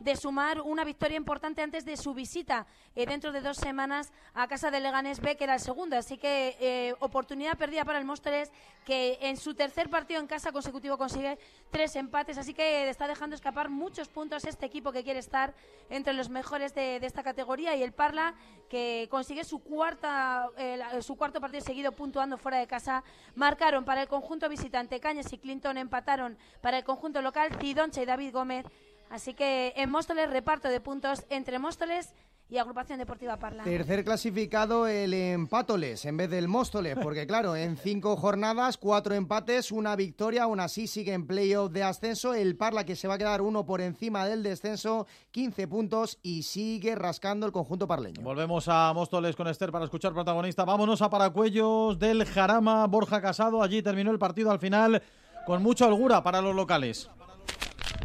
de 0.00 0.16
sumar 0.16 0.60
una 0.60 0.84
victoria 0.84 1.16
importante 1.16 1.62
antes 1.62 1.84
de 1.84 1.96
su 1.96 2.14
visita 2.14 2.66
eh, 2.94 3.06
dentro 3.06 3.32
de 3.32 3.40
dos 3.40 3.56
semanas 3.56 4.12
a 4.34 4.48
casa 4.48 4.70
de 4.70 4.80
Leganés 4.80 5.20
B, 5.20 5.36
que 5.36 5.44
era 5.44 5.54
el 5.54 5.60
segundo. 5.60 5.96
Así 5.96 6.18
que 6.18 6.56
eh, 6.60 6.94
oportunidad 7.00 7.56
perdida 7.56 7.84
para 7.84 7.98
el 7.98 8.04
Móstoles, 8.04 8.50
que 8.84 9.18
en 9.20 9.36
su 9.36 9.54
tercer 9.54 9.88
partido 9.90 10.20
en 10.20 10.26
casa 10.26 10.52
consecutivo 10.52 10.98
consigue 10.98 11.38
tres 11.70 11.94
empates. 11.96 12.38
Así 12.38 12.54
que 12.54 12.88
está 12.88 13.06
dejando 13.06 13.36
escapar 13.36 13.68
muchos 13.68 14.08
puntos 14.08 14.44
este 14.44 14.66
equipo 14.66 14.92
que 14.92 15.04
quiere 15.04 15.20
estar 15.20 15.54
entre 15.90 16.12
los 16.12 16.28
mejores 16.28 16.74
de, 16.74 17.00
de 17.00 17.06
esta 17.06 17.22
categoría 17.22 17.76
y 17.76 17.82
el 17.82 17.92
Parla 17.92 18.34
que 18.68 19.08
consigue 19.10 19.44
su 19.44 19.60
cuarta 19.60 20.48
eh, 20.56 20.78
su 21.00 21.16
cuarto 21.16 21.40
partido 21.40 21.64
seguido 21.64 21.92
puntuando 21.92 22.36
fuera 22.36 22.58
de 22.58 22.66
casa. 22.66 23.02
Marcaron 23.34 23.84
para 23.84 24.02
el 24.02 24.08
conjunto 24.08 24.48
visitante 24.48 25.00
Cañas 25.00 25.32
y 25.32 25.38
Clinton 25.38 25.78
empataron 25.78 26.38
para 26.60 26.78
el 26.78 26.84
conjunto 26.84 27.22
local 27.22 27.50
Cidoncha 27.60 28.02
y 28.02 28.06
David 28.06 28.32
Gómez. 28.32 28.66
Así 29.10 29.32
que 29.32 29.72
en 29.76 29.90
Móstoles 29.90 30.30
reparto 30.30 30.68
de 30.68 30.80
puntos 30.80 31.24
entre 31.30 31.58
Móstoles 31.58 32.14
y 32.50 32.56
Agrupación 32.56 32.98
Deportiva 32.98 33.36
Parla 33.36 33.62
Tercer 33.62 34.04
clasificado 34.04 34.86
el 34.86 35.12
Empátoles 35.12 36.04
en 36.06 36.16
vez 36.16 36.30
del 36.30 36.48
Móstoles, 36.48 36.96
porque 37.02 37.26
claro, 37.26 37.54
en 37.56 37.76
cinco 37.76 38.16
jornadas, 38.16 38.78
cuatro 38.78 39.14
empates, 39.14 39.70
una 39.70 39.94
victoria, 39.96 40.44
aún 40.44 40.60
así 40.60 40.86
sigue 40.86 41.12
en 41.12 41.26
playoff 41.26 41.70
de 41.70 41.82
ascenso. 41.82 42.32
El 42.32 42.56
Parla 42.56 42.84
que 42.84 42.96
se 42.96 43.06
va 43.06 43.14
a 43.14 43.18
quedar 43.18 43.42
uno 43.42 43.66
por 43.66 43.80
encima 43.80 44.26
del 44.26 44.42
descenso, 44.42 45.06
15 45.32 45.68
puntos 45.68 46.18
y 46.22 46.42
sigue 46.42 46.94
rascando 46.94 47.44
el 47.44 47.52
conjunto 47.52 47.86
parleño. 47.86 48.22
Volvemos 48.22 48.66
a 48.68 48.92
Móstoles 48.94 49.36
con 49.36 49.48
Esther 49.48 49.70
para 49.70 49.84
escuchar 49.84 50.14
protagonista. 50.14 50.64
Vámonos 50.64 51.02
a 51.02 51.10
Paracuellos 51.10 51.98
del 51.98 52.24
Jarama, 52.24 52.86
Borja 52.86 53.20
Casado. 53.20 53.62
Allí 53.62 53.82
terminó 53.82 54.10
el 54.10 54.18
partido 54.18 54.50
al 54.50 54.58
final 54.58 55.02
con 55.46 55.62
mucha 55.62 55.86
holgura 55.86 56.22
para 56.22 56.40
los 56.40 56.54
locales. 56.54 57.10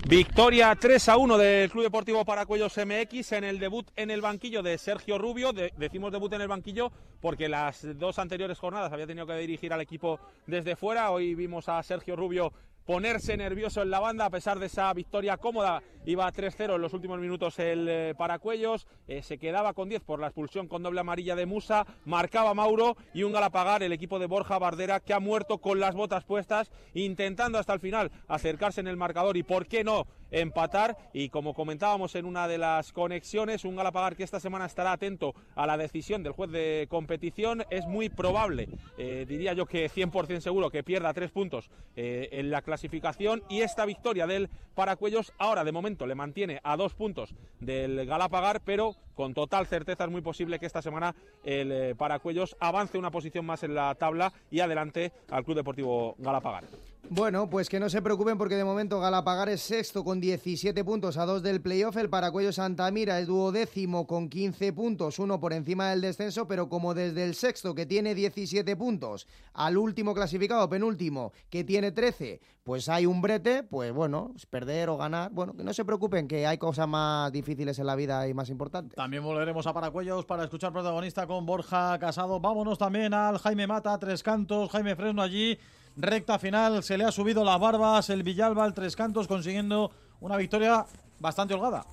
Victoria 0.05 0.75
3 0.75 1.09
a 1.09 1.17
1 1.17 1.37
del 1.37 1.71
Club 1.71 1.83
Deportivo 1.83 2.25
Paracuellos 2.25 2.77
MX 2.77 3.31
en 3.31 3.45
el 3.45 3.57
debut 3.57 3.87
en 3.95 4.11
el 4.11 4.19
banquillo 4.21 4.61
de 4.61 4.77
Sergio 4.77 5.17
Rubio. 5.17 5.53
De- 5.53 5.71
decimos 5.77 6.11
debut 6.11 6.31
en 6.33 6.41
el 6.41 6.47
banquillo 6.49 6.91
porque 7.21 7.47
las 7.47 7.87
dos 7.97 8.19
anteriores 8.19 8.59
jornadas 8.59 8.91
había 8.91 9.07
tenido 9.07 9.25
que 9.25 9.33
dirigir 9.37 9.71
al 9.71 9.79
equipo 9.81 10.19
desde 10.45 10.75
fuera. 10.75 11.09
Hoy 11.11 11.35
vimos 11.35 11.69
a 11.69 11.81
Sergio 11.83 12.17
Rubio 12.17 12.51
ponerse 12.85 13.37
nervioso 13.37 13.81
en 13.81 13.89
la 13.89 13.99
banda 13.99 14.25
a 14.25 14.29
pesar 14.29 14.59
de 14.59 14.67
esa 14.67 14.93
victoria 14.93 15.37
cómoda. 15.37 15.81
Iba 16.05 16.31
3-0 16.31 16.75
en 16.75 16.81
los 16.81 16.93
últimos 16.93 17.19
minutos 17.19 17.57
el 17.59 17.87
eh, 17.89 18.13
Paracuellos. 18.17 18.87
eh, 19.07 19.23
se 19.23 19.37
quedaba 19.37 19.73
con 19.73 19.89
10 19.89 20.03
por 20.03 20.19
la 20.19 20.27
expulsión 20.27 20.67
con 20.67 20.83
doble 20.83 20.99
amarilla 20.99 21.35
de 21.35 21.45
Musa. 21.45 21.85
Marcaba 22.05 22.53
Mauro 22.53 22.97
y 23.13 23.23
un 23.23 23.31
galapagar 23.31 23.83
el 23.83 23.93
equipo 23.93 24.19
de 24.19 24.25
Borja 24.25 24.59
Bardera 24.59 24.99
que 24.99 25.13
ha 25.13 25.19
muerto 25.19 25.59
con 25.59 25.79
las 25.79 25.95
botas 25.95 26.25
puestas 26.25 26.71
intentando 26.93 27.57
hasta 27.57 27.73
el 27.73 27.79
final 27.79 28.11
acercarse 28.27 28.81
en 28.81 28.87
el 28.87 28.97
marcador 28.97 29.37
y 29.37 29.43
por 29.43 29.67
qué 29.67 29.83
no 29.83 30.05
empatar. 30.33 30.97
Y 31.13 31.29
como 31.29 31.53
comentábamos 31.53 32.15
en 32.15 32.25
una 32.25 32.47
de 32.47 32.57
las 32.57 32.91
conexiones 32.91 33.63
un 33.63 33.75
Galapagar 33.75 34.17
que 34.17 34.23
esta 34.23 34.39
semana 34.39 34.65
estará 34.65 34.91
atento 34.91 35.33
a 35.55 35.65
la 35.65 35.77
decisión 35.77 36.23
del 36.23 36.33
juez 36.33 36.51
de 36.51 36.87
competición 36.89 37.63
es 37.69 37.85
muy 37.85 38.09
probable. 38.09 38.67
Eh, 38.97 39.25
diría 39.27 39.53
yo 39.53 39.65
que 39.65 39.89
100% 39.89 40.41
seguro 40.41 40.69
que 40.69 40.83
pierda 40.83 41.13
tres 41.13 41.31
puntos 41.31 41.69
eh, 41.95 42.29
en 42.33 42.49
la 42.49 42.61
clasificación. 42.61 43.43
Y 43.49 43.61
esta 43.61 43.85
victoria 43.85 44.27
del 44.27 44.49
Paracuellos 44.75 45.31
ahora 45.37 45.63
de 45.63 45.71
momento 45.71 46.07
le 46.07 46.15
mantiene 46.15 46.59
a 46.63 46.75
dos 46.75 46.95
puntos 46.95 47.35
del 47.59 48.05
Galapagar 48.05 48.61
pero 48.65 48.95
con 49.13 49.33
total 49.33 49.67
certeza 49.67 50.05
es 50.05 50.09
muy 50.09 50.21
posible 50.21 50.59
que 50.59 50.65
esta 50.65 50.81
semana 50.81 51.15
el 51.43 51.71
eh, 51.71 51.95
Paracuellos 51.95 52.57
avance 52.59 52.97
una 52.97 53.11
posición 53.11 53.45
más 53.45 53.63
en 53.63 53.75
la 53.75 53.93
tabla 53.95 54.33
y 54.49 54.59
adelante 54.59 55.11
al 55.29 55.43
Club 55.43 55.57
Deportivo 55.57 56.15
Galapagar. 56.17 56.65
Bueno, 57.09 57.49
pues 57.49 57.67
que 57.67 57.81
no 57.81 57.89
se 57.89 58.01
preocupen 58.01 58.37
porque 58.37 58.55
de 58.55 58.63
momento 58.63 58.99
Galapagar 58.99 59.49
es 59.49 59.61
sexto 59.61 60.05
con 60.05 60.21
17 60.21 60.85
puntos 60.85 61.17
a 61.17 61.25
dos 61.25 61.43
del 61.43 61.61
playoff. 61.61 61.97
El 61.97 62.09
Paracuello 62.09 62.53
Santamira 62.53 63.19
es 63.19 63.27
duodécimo 63.27 64.07
con 64.07 64.29
15 64.29 64.71
puntos, 64.71 65.19
uno 65.19 65.39
por 65.39 65.51
encima 65.51 65.89
del 65.89 65.99
descenso, 65.99 66.47
pero 66.47 66.69
como 66.69 66.93
desde 66.93 67.25
el 67.25 67.35
sexto 67.35 67.75
que 67.75 67.85
tiene 67.85 68.15
17 68.15 68.75
puntos 68.77 69.27
al 69.53 69.77
último 69.77 70.13
clasificado, 70.13 70.69
penúltimo, 70.69 71.33
que 71.49 71.65
tiene 71.65 71.91
13, 71.91 72.39
pues 72.63 72.87
hay 72.87 73.05
un 73.05 73.21
brete, 73.21 73.63
pues 73.63 73.91
bueno, 73.91 74.31
perder 74.49 74.87
o 74.87 74.97
ganar. 74.97 75.29
Bueno, 75.31 75.53
que 75.57 75.63
no 75.65 75.73
se 75.73 75.83
preocupen 75.83 76.29
que 76.29 76.47
hay 76.47 76.57
cosas 76.57 76.87
más 76.87 77.33
difíciles 77.33 77.77
en 77.79 77.85
la 77.85 77.95
vida 77.95 78.25
y 78.29 78.33
más 78.33 78.49
importantes. 78.49 78.95
También 78.95 79.23
volveremos 79.23 79.67
a 79.67 79.73
Paracuellos 79.73 80.25
para 80.25 80.45
escuchar 80.45 80.71
protagonista 80.71 81.27
con 81.27 81.45
Borja 81.45 81.99
Casado. 81.99 82.39
Vámonos 82.39 82.77
también 82.77 83.13
al 83.13 83.39
Jaime 83.39 83.67
Mata, 83.67 83.99
Tres 83.99 84.23
Cantos, 84.23 84.71
Jaime 84.71 84.95
Fresno 84.95 85.21
allí. 85.21 85.59
Recta 85.95 86.39
final, 86.39 86.83
se 86.83 86.97
le 86.97 87.05
ha 87.05 87.11
subido 87.11 87.43
las 87.43 87.59
barbas 87.59 88.09
el 88.09 88.23
Villalba 88.23 88.63
al 88.63 88.73
Tres 88.73 88.95
Cantos 88.95 89.27
consiguiendo 89.27 89.91
una 90.21 90.37
victoria 90.37 90.85
bastante 91.19 91.53
holgada. 91.53 91.85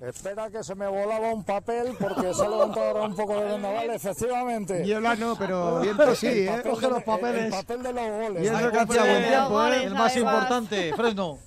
Espera 0.00 0.48
que 0.50 0.64
se 0.64 0.74
me 0.74 0.86
volaba 0.86 1.30
un 1.30 1.44
papel 1.44 1.94
porque 2.00 2.32
se 2.32 2.42
ha 2.42 2.48
levantado 2.48 2.86
ahora 2.86 3.02
un 3.02 3.14
poco 3.14 3.38
de 3.38 3.44
vendaval, 3.52 3.90
efectivamente. 3.90 4.82
Niebla 4.82 5.14
no, 5.16 5.36
pero 5.36 5.80
viento 5.80 6.14
sí, 6.14 6.26
El 6.26 6.48
¿eh? 6.48 6.62
Coge 6.62 6.86
de- 6.86 6.92
los 6.92 7.02
papeles. 7.02 7.44
El 7.44 7.50
papel 7.50 7.82
de 7.82 7.92
los 7.92 8.02
goles. 8.10 8.42
Y 8.42 8.46
es 8.46 8.52
Ay, 8.54 8.64
lo 8.64 8.70
que 8.72 8.78
hacía 8.78 9.02
buen 9.02 9.24
tiempo, 9.28 9.64
¿eh? 9.66 9.84
El 9.84 9.94
más 9.94 10.16
importante, 10.16 10.92
Fresno. 10.96 11.38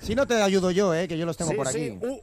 Si 0.00 0.14
no 0.14 0.24
te 0.28 0.40
ayudo 0.40 0.70
yo, 0.70 0.94
¿eh? 0.94 1.08
Que 1.08 1.18
yo 1.18 1.26
los 1.26 1.36
tengo 1.36 1.50
Sí, 1.50 1.56
por 1.56 1.66
sí, 1.66 1.98
aquí. 2.00 2.06
uh, 2.06 2.20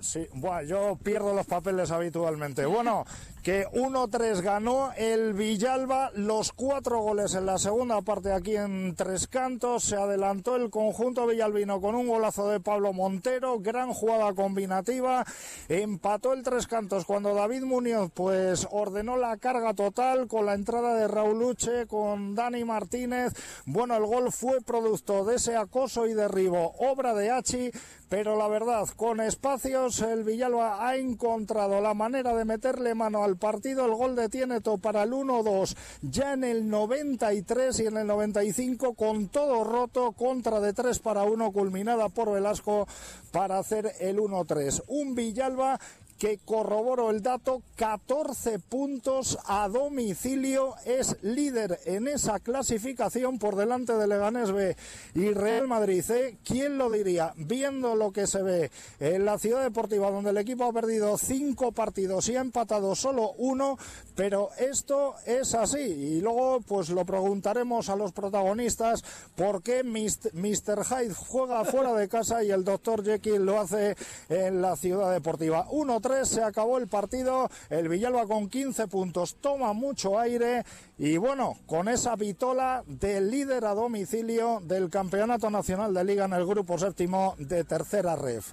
Sí, 0.00 0.26
buah, 0.34 0.62
yo 0.64 0.98
pierdo 1.00 1.32
los 1.32 1.46
papeles 1.46 1.92
habitualmente. 1.92 2.66
Bueno, 2.66 3.04
que 3.42 3.66
1-3 3.66 4.40
ganó 4.40 4.92
el 4.96 5.34
Villalba, 5.34 6.12
los 6.14 6.52
cuatro 6.52 7.00
goles 7.00 7.34
en 7.34 7.44
la 7.44 7.58
segunda 7.58 8.00
parte 8.02 8.32
aquí 8.32 8.54
en 8.56 8.94
Tres 8.94 9.26
Cantos. 9.26 9.82
Se 9.82 9.96
adelantó 9.96 10.54
el 10.54 10.70
conjunto 10.70 11.26
villalbino 11.26 11.80
con 11.80 11.96
un 11.96 12.06
golazo 12.06 12.48
de 12.48 12.60
Pablo 12.60 12.92
Montero, 12.92 13.58
gran 13.58 13.92
jugada 13.92 14.32
combinativa. 14.34 15.24
Empató 15.68 16.32
el 16.32 16.44
Tres 16.44 16.68
Cantos 16.68 17.04
cuando 17.04 17.34
David 17.34 17.64
Muñoz 17.64 18.12
pues 18.14 18.68
ordenó 18.70 19.16
la 19.16 19.36
carga 19.38 19.74
total 19.74 20.28
con 20.28 20.46
la 20.46 20.54
entrada 20.54 20.94
de 20.94 21.08
Raúl 21.08 21.42
Uche, 21.42 21.86
con 21.88 22.36
Dani 22.36 22.64
Martínez. 22.64 23.32
Bueno, 23.66 23.96
el 23.96 24.06
gol 24.06 24.30
fue 24.30 24.60
producto 24.60 25.24
de 25.24 25.36
ese 25.36 25.56
acoso 25.56 26.06
y 26.06 26.14
derribo, 26.14 26.74
obra 26.78 27.12
de 27.12 27.30
Hachi, 27.32 27.72
pero 28.08 28.36
la 28.36 28.46
verdad, 28.46 28.86
con 28.94 29.20
espacios, 29.20 30.00
el 30.02 30.22
Villalba 30.22 30.86
ha 30.86 30.96
encontrado 30.96 31.80
la 31.80 31.94
manera 31.94 32.34
de 32.34 32.44
meterle 32.44 32.94
mano 32.94 33.24
al 33.24 33.31
partido. 33.36 33.84
El 33.84 33.94
gol 33.94 34.16
de 34.16 34.28
Tieneto 34.28 34.78
para 34.78 35.02
el 35.02 35.12
1-2 35.12 35.76
ya 36.02 36.32
en 36.32 36.44
el 36.44 36.68
93 36.68 37.80
y 37.80 37.86
en 37.86 37.96
el 37.96 38.06
95 38.06 38.94
con 38.94 39.28
todo 39.28 39.64
roto, 39.64 40.12
contra 40.12 40.60
de 40.60 40.72
3 40.72 40.98
para 40.98 41.24
1 41.24 41.52
culminada 41.52 42.08
por 42.08 42.32
Velasco 42.32 42.86
para 43.30 43.58
hacer 43.58 43.92
el 44.00 44.18
1-3. 44.18 44.82
Un 44.88 45.14
Villalba 45.14 45.78
que 46.22 46.38
corroboró 46.38 47.10
el 47.10 47.20
dato, 47.20 47.62
14 47.74 48.60
puntos 48.60 49.36
a 49.44 49.68
domicilio, 49.68 50.76
es 50.84 51.16
líder 51.20 51.80
en 51.84 52.06
esa 52.06 52.38
clasificación 52.38 53.40
por 53.40 53.56
delante 53.56 53.94
de 53.94 54.06
Leganés 54.06 54.52
B 54.52 54.76
y 55.16 55.30
Real 55.30 55.66
Madrid. 55.66 56.08
¿eh? 56.12 56.38
¿Quién 56.44 56.78
lo 56.78 56.90
diría? 56.90 57.34
Viendo 57.36 57.96
lo 57.96 58.12
que 58.12 58.28
se 58.28 58.40
ve 58.40 58.70
en 59.00 59.24
la 59.24 59.36
ciudad 59.36 59.64
deportiva, 59.64 60.12
donde 60.12 60.30
el 60.30 60.36
equipo 60.36 60.62
ha 60.62 60.72
perdido 60.72 61.18
cinco 61.18 61.72
partidos 61.72 62.28
y 62.28 62.36
ha 62.36 62.40
empatado 62.40 62.94
solo 62.94 63.32
uno, 63.38 63.76
pero 64.14 64.50
esto 64.58 65.16
es 65.26 65.56
así. 65.56 65.80
Y 65.80 66.20
luego, 66.20 66.60
pues 66.60 66.90
lo 66.90 67.04
preguntaremos 67.04 67.88
a 67.88 67.96
los 67.96 68.12
protagonistas 68.12 69.02
por 69.34 69.60
qué 69.64 69.82
Mr. 69.82 70.84
Hyde 70.84 71.14
juega 71.14 71.64
fuera 71.64 71.94
de 71.94 72.08
casa 72.08 72.44
y 72.44 72.52
el 72.52 72.62
Dr. 72.62 73.02
Jekyll 73.02 73.44
lo 73.44 73.58
hace 73.58 73.96
en 74.28 74.62
la 74.62 74.76
ciudad 74.76 75.10
deportiva. 75.10 75.66
1-3 76.12 76.24
se 76.24 76.42
acabó 76.42 76.78
el 76.78 76.88
partido, 76.88 77.50
el 77.70 77.88
Villalba 77.88 78.26
con 78.26 78.48
15 78.48 78.86
puntos 78.88 79.36
toma 79.40 79.72
mucho 79.72 80.18
aire 80.18 80.64
y 80.98 81.16
bueno, 81.16 81.56
con 81.66 81.88
esa 81.88 82.16
vitola 82.16 82.82
del 82.86 83.30
líder 83.30 83.64
a 83.64 83.74
domicilio 83.74 84.60
del 84.64 84.90
Campeonato 84.90 85.50
Nacional 85.50 85.94
de 85.94 86.04
Liga 86.04 86.24
en 86.26 86.34
el 86.34 86.46
grupo 86.46 86.78
séptimo 86.78 87.34
de 87.38 87.64
tercera 87.64 88.16
ref. 88.16 88.52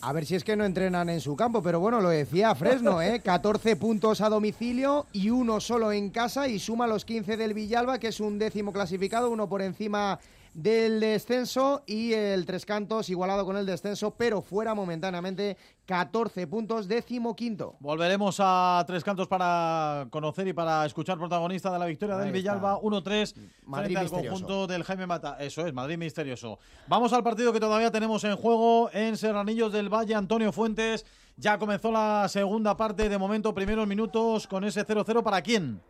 A 0.00 0.12
ver 0.12 0.26
si 0.26 0.36
es 0.36 0.44
que 0.44 0.54
no 0.54 0.64
entrenan 0.64 1.08
en 1.08 1.20
su 1.20 1.34
campo, 1.34 1.60
pero 1.60 1.80
bueno, 1.80 2.00
lo 2.00 2.10
decía 2.10 2.54
Fresno, 2.54 3.02
¿eh? 3.02 3.20
14 3.24 3.74
puntos 3.76 4.20
a 4.20 4.28
domicilio 4.28 5.06
y 5.12 5.30
uno 5.30 5.60
solo 5.60 5.90
en 5.90 6.10
casa 6.10 6.46
y 6.46 6.60
suma 6.60 6.86
los 6.86 7.04
15 7.04 7.36
del 7.36 7.54
Villalba, 7.54 7.98
que 7.98 8.08
es 8.08 8.20
un 8.20 8.38
décimo 8.38 8.72
clasificado, 8.72 9.30
uno 9.30 9.48
por 9.48 9.60
encima 9.60 10.20
del 10.54 11.00
descenso 11.00 11.82
y 11.86 12.12
el 12.12 12.46
Tres 12.46 12.66
Cantos 12.66 13.08
igualado 13.10 13.44
con 13.44 13.56
el 13.56 13.66
descenso, 13.66 14.12
pero 14.12 14.42
fuera 14.42 14.74
momentáneamente 14.74 15.56
14 15.86 16.46
puntos, 16.46 16.88
décimo 16.88 17.34
quinto. 17.34 17.76
Volveremos 17.80 18.36
a 18.40 18.84
Tres 18.86 19.04
Cantos 19.04 19.28
para 19.28 20.06
conocer 20.10 20.46
y 20.48 20.52
para 20.52 20.84
escuchar 20.84 21.18
protagonista 21.18 21.72
de 21.72 21.78
la 21.78 21.86
victoria 21.86 22.16
del 22.16 22.26
Ahí 22.26 22.32
Villalba 22.32 22.74
está. 22.74 22.86
1-3 22.86 23.34
Madrid 23.64 23.84
frente 23.84 23.98
al 23.98 24.04
misterioso. 24.04 24.30
conjunto 24.30 24.66
del 24.66 24.84
Jaime 24.84 25.06
Mata. 25.06 25.36
Eso 25.40 25.66
es, 25.66 25.72
Madrid 25.72 25.98
misterioso. 25.98 26.58
Vamos 26.86 27.12
al 27.12 27.22
partido 27.22 27.52
que 27.52 27.60
todavía 27.60 27.90
tenemos 27.90 28.24
en 28.24 28.36
juego 28.36 28.90
en 28.92 29.16
Serranillos 29.16 29.72
del 29.72 29.92
Valle. 29.92 30.14
Antonio 30.14 30.52
Fuentes. 30.52 31.06
Ya 31.36 31.56
comenzó 31.56 31.92
la 31.92 32.26
segunda 32.28 32.76
parte. 32.76 33.08
De 33.08 33.16
momento, 33.16 33.54
primeros 33.54 33.86
minutos 33.86 34.46
con 34.48 34.64
ese 34.64 34.84
0-0. 34.84 35.22
¿Para 35.22 35.40
quién? 35.40 35.80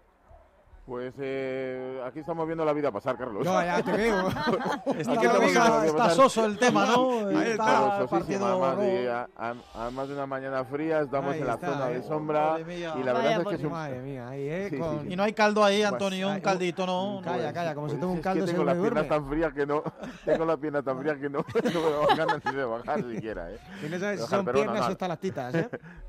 Pues 0.88 1.12
eh, 1.18 2.00
aquí 2.06 2.20
estamos 2.20 2.46
viendo 2.46 2.64
la 2.64 2.72
vida 2.72 2.90
pasar, 2.90 3.18
Carlos. 3.18 3.44
No, 3.44 3.62
ya 3.62 3.82
te 3.82 3.92
veo. 3.92 4.26
Aquí 4.86 5.00
Está, 5.00 5.00
estamos 5.00 5.20
viendo 5.20 5.38
la 5.38 5.46
está, 5.46 5.80
vida 5.82 5.92
pasar. 5.98 6.10
soso 6.16 6.46
el 6.46 6.58
tema, 6.58 6.86
¿no? 6.86 7.26
Ahí 7.28 7.50
Está 7.50 7.98
sosísimo, 7.98 8.08
partido 8.08 8.46
además, 8.46 8.78
de, 8.78 9.06
rojo. 9.12 9.26
a- 9.36 9.50
a- 9.50 9.82
además 9.84 10.08
de 10.08 10.14
una 10.14 10.26
mañana 10.26 10.64
fría, 10.64 11.00
estamos 11.02 11.34
Ahí 11.34 11.40
en 11.40 11.46
la 11.46 11.54
está, 11.54 11.66
zona 11.74 11.90
eh. 11.90 11.94
de 11.94 12.02
sombra 12.04 12.40
Madre 12.52 12.64
mía. 12.64 12.94
y 12.98 13.02
la 13.02 13.12
Vaya 13.12 13.22
verdad 13.28 13.32
es 13.38 13.44
por 13.44 13.50
que 13.52 13.56
es 13.58 13.64
un... 13.64 13.70
Madre 13.72 14.00
mía, 14.00 14.28
ahí, 14.30 14.48
¿eh? 14.48 14.66
Sí, 14.70 14.76
sí, 14.76 14.80
Con- 14.82 15.00
sí. 15.02 15.12
Y 15.12 15.16
no 15.16 15.22
hay 15.24 15.32
caldo 15.34 15.62
ahí, 15.62 15.80
Pues, 15.82 15.92
Antonio, 15.92 16.28
un 16.30 16.40
caldito, 16.40 16.86
¿no? 16.86 17.20
Calla, 17.22 17.52
calla, 17.52 17.74
como 17.74 17.88
se 17.90 17.96
toma 17.96 18.12
un 18.12 18.18
es 18.18 18.24
caldo 18.24 18.40
que 18.40 18.46
se 18.46 18.52
tengo 18.54 18.64
las 18.64 18.78
piernas 18.78 19.08
tan 19.08 19.28
frías 19.28 19.52
que 19.52 19.66
no 19.66 19.82
tengo 20.24 20.44
las 20.46 20.56
piernas 20.56 20.84
tan 20.84 20.98
frías 21.00 21.18
que 21.18 21.28
no, 21.28 21.38
no 21.74 21.80
me 21.82 21.90
dan 22.08 22.16
ganas 22.16 22.44
ni 22.46 22.52
de 22.52 22.64
bajar 22.64 23.02
siquiera 23.02 23.52
¿eh? 23.52 23.58
Que 23.82 23.88
no 23.90 23.98
sabes 23.98 24.20
si 24.22 24.26
son 24.26 24.46
piernas 24.46 24.88
o 24.88 24.92
estalactitas, 24.92 25.54
¿eh? 25.54 25.68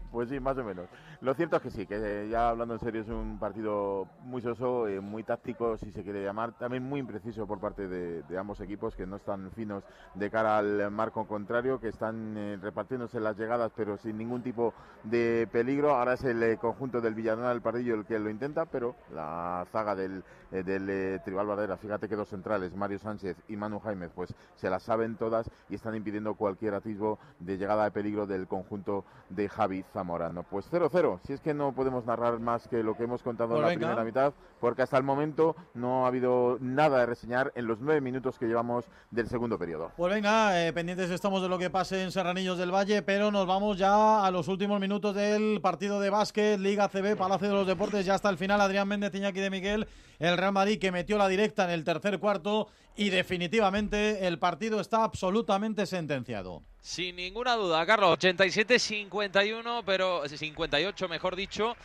pues 0.09 0.29
sí 0.29 0.39
más 0.39 0.57
o 0.57 0.63
menos 0.63 0.85
lo 1.21 1.33
cierto 1.33 1.57
es 1.57 1.61
que 1.63 1.69
sí 1.69 1.85
que 1.85 2.27
ya 2.31 2.49
hablando 2.49 2.75
en 2.75 2.79
serio 2.79 3.01
es 3.01 3.09
un 3.09 3.37
partido 3.39 4.07
muy 4.23 4.41
soso 4.41 4.68
eh, 4.87 4.99
muy 4.99 5.23
táctico 5.23 5.77
si 5.77 5.91
se 5.91 6.03
quiere 6.03 6.23
llamar 6.23 6.53
también 6.57 6.83
muy 6.83 6.99
impreciso 6.99 7.45
por 7.47 7.59
parte 7.59 7.87
de, 7.87 8.23
de 8.23 8.37
ambos 8.37 8.59
equipos 8.61 8.95
que 8.95 9.05
no 9.05 9.15
están 9.17 9.51
finos 9.51 9.83
de 10.15 10.29
cara 10.29 10.57
al 10.57 10.89
marco 10.91 11.25
contrario 11.27 11.79
que 11.79 11.89
están 11.89 12.35
eh, 12.37 12.57
repartiéndose 12.61 13.19
las 13.19 13.37
llegadas 13.37 13.71
pero 13.75 13.97
sin 13.97 14.17
ningún 14.17 14.41
tipo 14.43 14.73
de 15.03 15.47
peligro 15.51 15.95
ahora 15.95 16.13
es 16.13 16.23
el 16.23 16.41
eh, 16.43 16.57
conjunto 16.57 17.01
del 17.01 17.15
Villanueva 17.15 17.49
del 17.49 17.61
Pardillo 17.61 17.95
el 17.95 18.05
que 18.05 18.19
lo 18.19 18.29
intenta 18.29 18.65
pero 18.65 18.95
la 19.13 19.65
zaga 19.71 19.95
del 19.95 20.23
del 20.51 21.21
Tribal 21.23 21.45
Bardera. 21.45 21.77
Fíjate 21.77 22.09
que 22.09 22.15
dos 22.15 22.27
centrales, 22.29 22.75
Mario 22.75 22.97
Sánchez 22.97 23.37
y 23.49 23.55
Manu 23.55 23.79
Jaime, 23.79 24.09
pues 24.09 24.33
se 24.55 24.67
las 24.67 24.81
saben 24.81 25.15
todas 25.15 25.47
y 25.69 25.75
están 25.75 25.93
impidiendo 25.95 26.33
cualquier 26.33 26.73
atisbo 26.73 27.19
de 27.39 27.57
llegada 27.59 27.83
de 27.83 27.91
peligro 27.91 28.25
del 28.25 28.47
conjunto 28.47 29.05
de 29.29 29.47
Javi 29.47 29.83
Zamorano. 29.93 30.41
Pues 30.41 30.67
0-0, 30.71 31.19
si 31.23 31.33
es 31.33 31.41
que 31.41 31.53
no 31.53 31.73
podemos 31.73 32.03
narrar 32.05 32.39
más 32.39 32.67
que 32.67 32.81
lo 32.81 32.95
que 32.97 33.03
hemos 33.03 33.21
contado 33.21 33.49
Pues 33.49 33.59
en 33.59 33.61
la 33.63 33.67
venga. 33.69 33.79
primera 33.87 34.03
mitad, 34.03 34.33
porque 34.59 34.81
hasta 34.81 34.97
el 34.97 35.03
momento 35.03 35.55
no 35.73 36.05
ha 36.05 36.07
habido 36.07 36.57
nada 36.59 36.99
de 36.99 37.05
reseñar 37.05 37.51
en 37.55 37.67
los 37.67 37.79
nueve 37.79 38.01
minutos 38.01 38.37
que 38.37 38.45
llevamos 38.45 38.85
del 39.11 39.27
segundo 39.27 39.57
periodo. 39.57 39.91
Pues 39.97 40.13
venga, 40.13 40.65
eh, 40.65 40.73
pendientes 40.73 41.09
estamos 41.09 41.41
de 41.41 41.49
lo 41.49 41.57
que 41.57 41.69
pase 41.69 42.03
en 42.03 42.11
Serranillos 42.11 42.57
del 42.57 42.73
Valle, 42.73 43.01
pero 43.01 43.31
nos 43.31 43.45
vamos 43.45 43.77
ya 43.77 44.25
a 44.25 44.31
los 44.31 44.47
últimos 44.47 44.79
minutos 44.79 45.15
del 45.15 45.59
partido 45.61 45.99
de 45.99 46.09
básquet, 46.09 46.59
Liga 46.59 46.89
CB, 46.89 47.15
Palacio 47.15 47.47
de 47.47 47.53
los 47.53 47.67
Deportes, 47.67 48.05
ya 48.05 48.15
hasta 48.15 48.29
el 48.29 48.37
final, 48.37 48.61
Adrián 48.61 48.87
Méndez, 48.87 49.13
Iñaki 49.13 49.39
de 49.39 49.49
Miguel, 49.49 49.87
el 50.19 50.37
Real 50.37 50.51
Madrid 50.51 50.79
que 50.79 50.91
metió 50.91 51.17
la 51.17 51.27
directa 51.27 51.65
en 51.65 51.71
el 51.71 51.83
tercer 51.83 52.19
cuarto 52.19 52.67
y 52.95 53.09
definitivamente 53.09 54.27
el 54.27 54.39
partido 54.39 54.81
está 54.81 55.03
absolutamente 55.03 55.85
sentenciado. 55.85 56.63
Sin 56.81 57.15
ninguna 57.15 57.55
duda, 57.55 57.85
Carlos. 57.85 58.17
87-51, 58.19 59.83
pero 59.85 60.27
58, 60.27 61.07
mejor 61.07 61.35
dicho. 61.35 61.75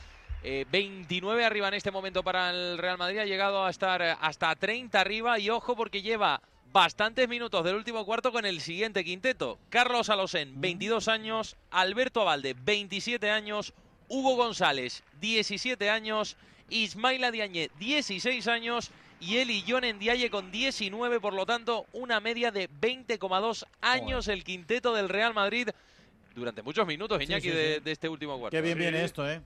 Eh, 0.47 0.67
29 0.71 1.43
arriba 1.45 1.69
en 1.69 1.75
este 1.75 1.91
momento 1.91 2.23
para 2.23 2.51
el 2.51 2.77
Real 2.79 2.99
Madrid. 2.99 3.19
Ha 3.19 3.25
llegado 3.25 3.65
a 3.65 3.71
estar 3.71 4.03
eh, 4.03 4.15
hasta 4.21 4.55
30 4.55 5.01
arriba. 5.01 5.39
Y 5.39 5.49
ojo, 5.51 5.75
porque 5.75 6.03
lleva 6.03 6.43
bastantes 6.71 7.29
minutos 7.29 7.65
del 7.65 7.77
último 7.77 8.05
cuarto 8.05 8.31
con 8.31 8.45
el 8.45 8.61
siguiente 8.61 9.05
quinteto. 9.05 9.59
Carlos 9.71 10.11
Alosén, 10.11 10.61
22 10.61 11.09
años. 11.09 11.57
Alberto 11.71 12.21
Abalde, 12.21 12.55
27 12.63 13.31
años. 13.31 13.73
Hugo 14.09 14.37
González, 14.37 15.03
17 15.21 15.89
años. 15.89 16.37
Ismaila 16.69 17.31
Diagne, 17.31 17.71
16 17.79 18.47
años. 18.49 18.91
Y 19.21 19.39
Eli 19.39 19.65
John 19.67 19.85
Ndiaye 19.87 20.29
con 20.29 20.51
19, 20.51 21.21
por 21.21 21.33
lo 21.33 21.47
tanto, 21.47 21.87
una 21.95 22.21
media 22.21 22.51
de 22.51 22.69
20,2 22.69 23.65
años 23.81 24.29
el 24.29 24.45
quinteto 24.45 24.93
del 24.93 25.09
Real 25.09 25.33
Madrid 25.33 25.71
durante 26.35 26.63
muchos 26.63 26.87
minutos, 26.87 27.17
Sí, 27.19 27.25
Iñaki, 27.25 27.49
sí, 27.49 27.57
de, 27.57 27.75
sí. 27.77 27.81
de 27.81 27.93
este 27.93 28.09
último 28.11 28.39
cuarto. 28.39 28.55
Qué 28.55 28.61
bien 28.61 28.75
Sí. 28.77 28.81
viene 28.83 29.05
esto, 29.05 29.27
¿eh? 29.31 29.41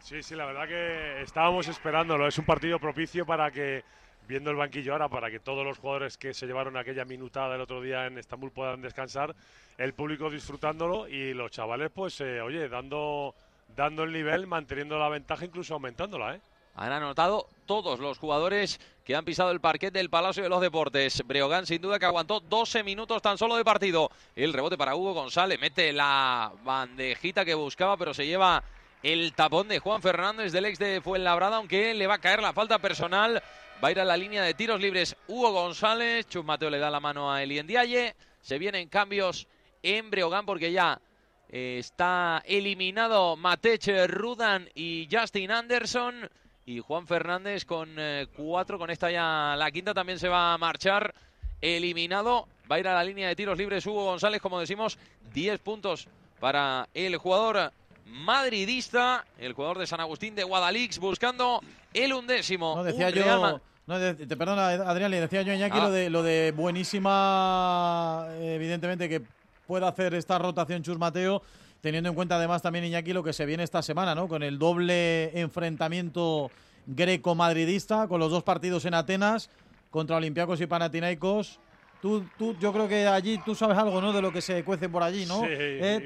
Sí, 0.00 0.22
sí, 0.22 0.34
la 0.34 0.46
verdad 0.46 0.66
que 0.66 1.22
estábamos 1.22 1.68
esperándolo. 1.68 2.26
Es 2.26 2.38
un 2.38 2.44
partido 2.44 2.78
propicio 2.78 3.26
para 3.26 3.50
que, 3.50 3.84
viendo 4.26 4.50
el 4.50 4.56
banquillo 4.56 4.92
ahora, 4.92 5.08
para 5.08 5.30
que 5.30 5.40
todos 5.40 5.64
los 5.64 5.78
jugadores 5.78 6.16
que 6.16 6.32
se 6.32 6.46
llevaron 6.46 6.76
aquella 6.76 7.04
minutada 7.04 7.54
el 7.56 7.60
otro 7.60 7.82
día 7.82 8.06
en 8.06 8.18
Estambul 8.18 8.50
puedan 8.50 8.80
descansar, 8.80 9.34
el 9.76 9.92
público 9.92 10.30
disfrutándolo 10.30 11.08
y 11.08 11.34
los 11.34 11.50
chavales, 11.50 11.90
pues, 11.94 12.20
eh, 12.20 12.40
oye, 12.40 12.68
dando, 12.68 13.34
dando 13.76 14.04
el 14.04 14.12
nivel, 14.12 14.46
manteniendo 14.46 14.98
la 14.98 15.08
ventaja, 15.08 15.44
incluso 15.44 15.74
aumentándola, 15.74 16.36
¿eh? 16.36 16.40
Han 16.74 16.92
anotado 16.92 17.48
todos 17.66 17.98
los 17.98 18.18
jugadores 18.18 18.80
que 19.04 19.16
han 19.16 19.24
pisado 19.24 19.50
el 19.50 19.60
parquet 19.60 19.92
del 19.92 20.10
Palacio 20.10 20.44
de 20.44 20.48
los 20.48 20.60
Deportes. 20.60 21.26
Breogán, 21.26 21.66
sin 21.66 21.82
duda, 21.82 21.98
que 21.98 22.06
aguantó 22.06 22.38
12 22.38 22.84
minutos 22.84 23.20
tan 23.20 23.36
solo 23.36 23.56
de 23.56 23.64
partido. 23.64 24.12
El 24.36 24.52
rebote 24.52 24.78
para 24.78 24.94
Hugo 24.94 25.12
González. 25.12 25.60
Mete 25.60 25.92
la 25.92 26.52
bandejita 26.62 27.44
que 27.44 27.54
buscaba, 27.54 27.96
pero 27.96 28.14
se 28.14 28.26
lleva 28.26 28.62
el 29.02 29.32
tapón 29.34 29.68
de 29.68 29.78
Juan 29.78 30.02
Fernández 30.02 30.52
del 30.52 30.64
ex 30.64 30.78
de 30.78 31.00
Fuenlabrada, 31.00 31.56
aunque 31.56 31.94
le 31.94 32.06
va 32.06 32.14
a 32.14 32.20
caer 32.20 32.42
la 32.42 32.52
falta 32.52 32.78
personal. 32.78 33.42
Va 33.82 33.88
a 33.88 33.90
ir 33.92 34.00
a 34.00 34.04
la 34.04 34.16
línea 34.16 34.42
de 34.42 34.54
tiros 34.54 34.80
libres 34.80 35.16
Hugo 35.28 35.52
González. 35.52 36.26
Chus 36.28 36.44
Mateo 36.44 36.68
le 36.70 36.78
da 36.78 36.90
la 36.90 36.98
mano 36.98 37.32
a 37.32 37.42
Eli 37.42 37.62
Ndiaye. 37.62 38.16
Se 38.40 38.58
vienen 38.58 38.88
cambios 38.88 39.46
en 39.82 40.10
Breogán 40.10 40.44
porque 40.44 40.72
ya 40.72 41.00
eh, 41.48 41.76
está 41.78 42.42
eliminado 42.44 43.36
Matech 43.36 43.86
Rudan 44.08 44.68
y 44.74 45.08
Justin 45.10 45.52
Anderson. 45.52 46.28
Y 46.66 46.80
Juan 46.80 47.06
Fernández 47.06 47.64
con 47.64 47.94
eh, 47.96 48.26
cuatro, 48.36 48.78
con 48.78 48.90
esta 48.90 49.10
ya 49.10 49.54
la 49.56 49.70
quinta 49.70 49.94
también 49.94 50.18
se 50.18 50.28
va 50.28 50.52
a 50.52 50.58
marchar. 50.58 51.14
Eliminado, 51.60 52.46
va 52.70 52.76
a 52.76 52.78
ir 52.80 52.88
a 52.88 52.94
la 52.94 53.04
línea 53.04 53.28
de 53.28 53.36
tiros 53.36 53.58
libres 53.58 53.86
Hugo 53.86 54.04
González, 54.04 54.40
como 54.40 54.60
decimos, 54.60 54.98
10 55.32 55.60
puntos 55.60 56.08
para 56.38 56.88
el 56.94 57.16
jugador 57.16 57.72
madridista, 58.08 59.24
el 59.38 59.52
jugador 59.52 59.78
de 59.78 59.86
San 59.86 60.00
Agustín 60.00 60.34
de 60.34 60.44
Guadalix, 60.44 60.98
buscando 60.98 61.60
el 61.94 62.12
undécimo. 62.12 62.74
No, 62.76 62.84
decía 62.84 63.10
yo, 63.10 63.40
Ma- 63.40 63.60
no, 63.86 63.98
de- 63.98 64.14
te 64.26 64.36
perdona 64.36 64.68
Adrián, 64.68 65.10
le 65.10 65.20
decía 65.20 65.42
yo 65.42 65.52
a 65.52 65.54
Iñaki 65.56 65.78
Ah. 65.78 65.84
lo 65.84 65.90
de 65.90 66.10
lo 66.10 66.22
de 66.22 66.52
buenísima, 66.56 68.26
evidentemente 68.40 69.08
que 69.08 69.22
pueda 69.66 69.88
hacer 69.88 70.14
esta 70.14 70.38
rotación 70.38 70.82
Chus 70.82 70.98
Mateo, 70.98 71.42
teniendo 71.80 72.08
en 72.08 72.14
cuenta 72.14 72.36
además 72.36 72.62
también 72.62 72.84
Iñaki 72.84 73.12
lo 73.12 73.22
que 73.22 73.32
se 73.32 73.46
viene 73.46 73.62
esta 73.62 73.82
semana, 73.82 74.14
¿no? 74.14 74.28
Con 74.28 74.42
el 74.42 74.58
doble 74.58 75.38
enfrentamiento 75.38 76.50
greco-madridista, 76.86 78.08
con 78.08 78.20
los 78.20 78.30
dos 78.30 78.42
partidos 78.42 78.84
en 78.84 78.94
Atenas, 78.94 79.50
contra 79.90 80.16
Olympiacos 80.16 80.60
y 80.60 80.66
Panathinaikos. 80.66 81.60
Tú, 82.00 82.24
tú, 82.38 82.56
yo 82.58 82.72
creo 82.72 82.86
que 82.88 83.06
allí 83.06 83.38
tú 83.44 83.54
sabes 83.54 83.76
algo, 83.76 84.00
¿no? 84.00 84.12
De 84.12 84.22
lo 84.22 84.32
que 84.32 84.40
se 84.40 84.62
cuece 84.64 84.88
por 84.88 85.02
allí, 85.02 85.26
¿no? 85.26 85.40
Sí, 85.40 85.46
¿Eh? 85.50 86.04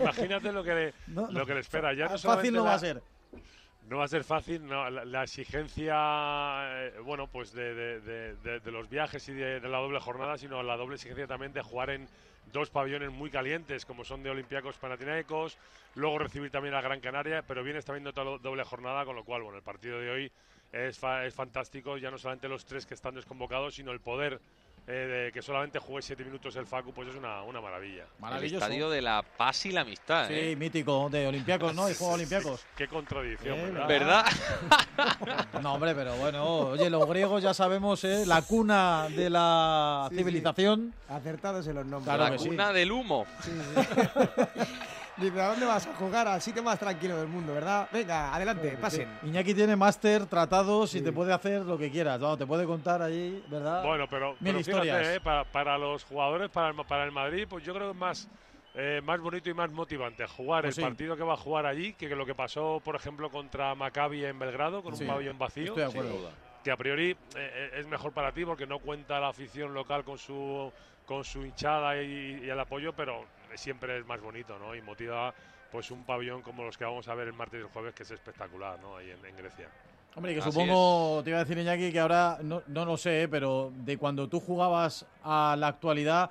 imagínate 0.00 0.50
lo 0.52 0.64
que 0.64 0.74
le, 0.74 0.94
No, 1.08 1.30
lo 1.30 1.44
que 1.44 1.54
le 1.54 1.60
espera. 1.60 1.92
Ya 1.92 2.08
no 2.08 2.18
Fácil 2.18 2.54
no 2.54 2.64
va 2.64 2.74
a 2.74 2.78
ser. 2.78 3.02
No 3.88 3.98
va 3.98 4.04
a 4.04 4.08
ser 4.08 4.24
fácil, 4.24 4.66
no, 4.66 4.90
la, 4.90 5.04
la 5.04 5.22
exigencia, 5.22 5.94
eh, 6.86 6.94
bueno, 7.04 7.28
pues 7.28 7.52
de, 7.52 7.72
de- 7.72 8.00
de- 8.00 8.34
de- 8.36 8.58
de 8.60 8.70
los 8.72 8.88
viajes 8.88 9.28
y 9.28 9.32
de, 9.32 9.60
la 9.60 9.78
doble 9.78 10.00
jornada, 10.00 10.36
sino 10.38 10.60
la 10.64 10.76
doble 10.76 10.96
exigencia 10.96 11.28
también 11.28 11.52
de 11.52 11.62
jugar 11.62 11.90
en 11.90 12.08
dos 12.52 12.70
pabellones 12.70 13.12
muy 13.12 13.30
calientes, 13.30 13.84
como 13.86 14.04
son 14.04 14.24
de 14.24 14.30
Olympiacos 14.30 14.76
Panathinaikos, 14.78 15.56
luego 15.94 16.18
recibir 16.18 16.50
también 16.50 16.74
a 16.74 16.80
Gran 16.80 16.98
Canaria, 17.00 17.42
pero 17.46 17.62
vienes 17.62 17.84
también 17.84 18.02
de 18.02 18.10
otra 18.10 18.24
do- 18.24 18.38
doble 18.38 18.64
jornada, 18.64 19.04
con 19.04 19.14
lo 19.14 19.22
cual, 19.24 19.42
bueno, 19.42 19.58
el 19.58 19.62
partido 19.62 20.00
de 20.00 20.10
hoy 20.10 20.32
es, 20.72 20.98
fa- 20.98 21.24
es 21.24 21.32
fantástico, 21.34 21.96
ya 21.96 22.10
no 22.10 22.18
solamente 22.18 22.48
los 22.48 22.64
tres 22.64 22.86
que 22.86 22.94
están 22.94 23.14
desconvocados, 23.14 23.76
sino 23.76 23.92
el 23.92 24.00
poder 24.00 24.40
eh, 24.88 24.92
de 25.26 25.32
que 25.32 25.42
solamente 25.42 25.78
juegue 25.80 26.02
siete 26.02 26.24
minutos 26.24 26.54
el 26.56 26.66
Facu, 26.66 26.92
pues 26.92 27.08
es 27.08 27.16
una, 27.16 27.42
una 27.42 27.60
maravilla. 27.60 28.04
El 28.38 28.44
estadio 28.54 28.88
de 28.88 29.02
la 29.02 29.22
paz 29.22 29.66
y 29.66 29.72
la 29.72 29.80
amistad. 29.80 30.28
Sí, 30.28 30.34
¿eh? 30.34 30.56
mítico, 30.56 31.08
de 31.10 31.26
Olympiacos, 31.26 31.74
¿no? 31.74 31.90
Y 31.90 31.94
Juegos 31.98 32.14
Olympiacos. 32.14 32.64
Qué 32.76 32.86
contradicción, 32.86 33.58
Eh, 33.58 33.70
¿verdad? 33.72 33.88
¿Verdad? 33.88 34.24
No, 35.62 35.74
hombre, 35.74 35.94
pero 35.94 36.14
bueno, 36.16 36.44
oye, 36.46 36.88
los 36.88 37.06
griegos 37.08 37.42
ya 37.42 37.52
sabemos, 37.52 38.02
¿eh? 38.04 38.24
La 38.26 38.42
cuna 38.42 39.08
de 39.10 39.28
la 39.30 40.06
Sí, 40.10 40.16
civilización. 40.16 40.94
Acertados 41.08 41.66
en 41.66 41.74
los 41.74 41.86
nombres. 41.86 42.14
Claro 42.14 42.24
la 42.24 42.30
que 42.36 42.38
sí. 42.42 42.48
cuna 42.48 42.72
del 42.72 42.92
humo. 42.92 43.26
Dice, 45.16 45.40
¿a 45.40 45.48
dónde 45.48 45.64
vas 45.64 45.86
a 45.86 45.94
jugar? 45.94 46.28
Al 46.28 46.42
sitio 46.42 46.62
más 46.62 46.78
tranquilo 46.78 47.16
del 47.16 47.28
mundo, 47.28 47.54
¿verdad? 47.54 47.88
Venga, 47.90 48.34
adelante, 48.34 48.76
pasen. 48.78 49.08
Iñaki 49.22 49.54
tiene 49.54 49.74
máster, 49.74 50.26
tratados 50.26 50.94
y 50.94 51.00
te 51.00 51.10
puede 51.10 51.32
hacer 51.32 51.62
lo 51.62 51.78
que 51.78 51.90
quieras. 51.90 52.20
Vamos, 52.20 52.36
te 52.38 52.46
puede 52.46 52.66
contar 52.66 53.00
allí, 53.00 53.42
¿verdad? 53.48 53.82
Bueno, 53.82 54.06
pero, 54.10 54.32
Mil 54.40 54.62
pero 54.62 54.82
fíjate, 54.82 55.14
eh, 55.16 55.20
para, 55.20 55.44
para 55.44 55.78
los 55.78 56.04
jugadores, 56.04 56.50
para 56.50 56.68
el, 56.68 56.76
para 56.84 57.04
el 57.04 57.12
Madrid, 57.12 57.46
pues 57.48 57.64
yo 57.64 57.72
creo 57.72 57.86
que 57.86 57.92
es 57.92 57.98
más, 57.98 58.28
eh, 58.74 59.00
más 59.02 59.18
bonito 59.20 59.48
y 59.48 59.54
más 59.54 59.70
motivante 59.70 60.26
jugar 60.26 60.64
Pues 60.64 60.76
el 60.76 60.84
sí. 60.84 60.88
partido 60.90 61.16
que 61.16 61.22
va 61.22 61.32
a 61.32 61.38
jugar 61.38 61.64
allí 61.64 61.94
que 61.94 62.14
lo 62.14 62.26
que 62.26 62.34
pasó, 62.34 62.82
por 62.84 62.94
ejemplo, 62.94 63.30
contra 63.30 63.74
Maccabi 63.74 64.22
en 64.22 64.38
Belgrado, 64.38 64.82
con 64.82 64.94
Sí, 64.96 65.04
un 65.04 65.08
pabellón 65.10 65.38
vacío. 65.38 65.64
estoy 65.64 65.82
de 65.82 65.88
acuerdo. 65.88 66.28
Sí. 66.28 66.34
Que 66.62 66.70
a 66.72 66.76
priori 66.76 67.16
eh, 67.36 67.70
es 67.78 67.86
mejor 67.86 68.12
para 68.12 68.32
ti 68.32 68.44
porque 68.44 68.66
no 68.66 68.80
cuenta 68.80 69.18
la 69.18 69.28
afición 69.28 69.72
local 69.72 70.04
con 70.04 70.18
su, 70.18 70.70
con 71.06 71.24
su 71.24 71.42
hinchada 71.46 72.02
y, 72.02 72.42
y 72.44 72.50
el 72.50 72.60
apoyo, 72.60 72.92
pero 72.92 73.24
siempre 73.56 73.98
es 73.98 74.06
más 74.06 74.20
bonito, 74.20 74.58
¿no? 74.58 74.74
Y 74.74 74.82
motiva 74.82 75.34
pues 75.70 75.90
un 75.90 76.04
pabellón 76.04 76.42
como 76.42 76.64
los 76.64 76.76
que 76.78 76.84
vamos 76.84 77.08
a 77.08 77.14
ver 77.14 77.28
el 77.28 77.34
martes 77.34 77.60
y 77.60 77.62
el 77.62 77.68
jueves, 77.68 77.94
que 77.94 78.02
es 78.04 78.10
espectacular, 78.10 78.78
¿no? 78.80 78.96
Ahí 78.96 79.10
en, 79.10 79.24
en 79.24 79.36
Grecia. 79.36 79.68
Hombre, 80.14 80.32
que 80.32 80.40
Así 80.40 80.50
supongo, 80.50 81.22
te 81.22 81.30
iba 81.30 81.40
a 81.40 81.44
decir 81.44 81.58
Iñaki, 81.58 81.92
que 81.92 82.00
ahora, 82.00 82.38
no, 82.42 82.62
no 82.68 82.86
lo 82.86 82.96
sé, 82.96 83.22
¿eh? 83.22 83.28
pero 83.28 83.70
de 83.74 83.98
cuando 83.98 84.28
tú 84.28 84.40
jugabas 84.40 85.04
a 85.22 85.56
la 85.58 85.68
actualidad, 85.68 86.30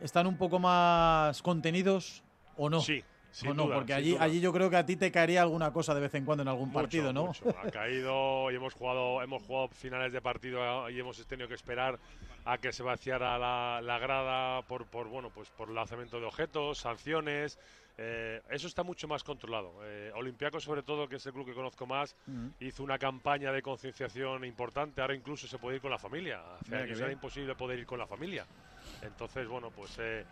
¿están 0.00 0.26
un 0.26 0.36
poco 0.36 0.58
más 0.58 1.40
contenidos 1.40 2.24
o 2.56 2.68
no? 2.68 2.80
Sí, 2.80 3.04
Sin 3.32 3.50
o 3.50 3.54
no, 3.54 3.64
duda, 3.64 3.76
porque 3.76 3.94
allí, 3.94 4.12
duda. 4.12 4.24
allí 4.24 4.40
yo 4.40 4.52
creo 4.52 4.68
que 4.70 4.76
a 4.76 4.84
ti 4.86 4.96
te 4.96 5.10
caería 5.12 5.42
alguna 5.42 5.72
cosa 5.72 5.94
de 5.94 6.00
vez 6.00 6.14
en 6.14 6.24
cuando 6.24 6.42
en 6.42 6.48
algún 6.48 6.68
Mucho, 6.68 6.80
partido, 6.80 7.12
¿no? 7.12 7.26
mucho. 7.26 7.44
Ha 7.62 7.70
caído 7.70 8.50
y 8.50 8.56
hemos 8.56 8.74
jugado, 8.74 9.22
hemos 9.22 9.42
jugado 9.42 9.68
finales 9.68 10.12
de 10.12 10.20
partido 10.20 10.90
y 10.90 10.98
hemos 10.98 11.24
tenido 11.26 11.48
que 11.48 11.54
esperar 11.54 11.98
a 12.44 12.58
que 12.58 12.72
se 12.72 12.82
vaciara 12.82 13.38
la, 13.38 13.80
la 13.82 13.98
grada 13.98 14.62
por, 14.62 14.86
por 14.86 15.08
bueno 15.08 15.30
pues 15.30 15.50
por 15.50 15.70
lanzamiento 15.70 16.18
de 16.18 16.26
objetos, 16.26 16.78
sanciones. 16.78 17.58
eh, 17.98 18.40
eso 18.50 18.66
está 18.66 18.82
mucho 18.82 19.06
más 19.06 19.22
controlado. 19.22 19.74
Eh, 19.84 20.10
Olympiacos, 20.14 20.64
sobre 20.64 20.82
todo, 20.82 21.06
que 21.06 21.16
es 21.16 21.26
el 21.26 21.32
club 21.34 21.44
que 21.46 21.52
conozco 21.54 21.86
más, 21.86 22.16
hizo 22.58 22.82
una 22.82 22.98
campaña 22.98 23.52
de 23.52 23.60
concienciación 23.62 24.44
importante. 24.44 25.02
Ahora 25.02 25.14
incluso 25.14 25.46
se 25.46 25.58
puede 25.58 25.76
ir 25.76 25.82
con 25.82 25.90
la 25.90 25.98
familia. 25.98 26.40
Hace 26.56 26.64
Mira 26.70 26.78
qué 26.78 26.84
años 26.84 27.00
era 27.00 27.12
imposible 27.12 27.54
poder 27.54 27.78
ir 27.78 27.86
con 27.86 27.98
la 27.98 28.06
familia. 28.06 28.46
Entonces, 29.02 29.48
bueno, 29.48 29.70
pues 29.70 29.96
eh, 29.98 30.24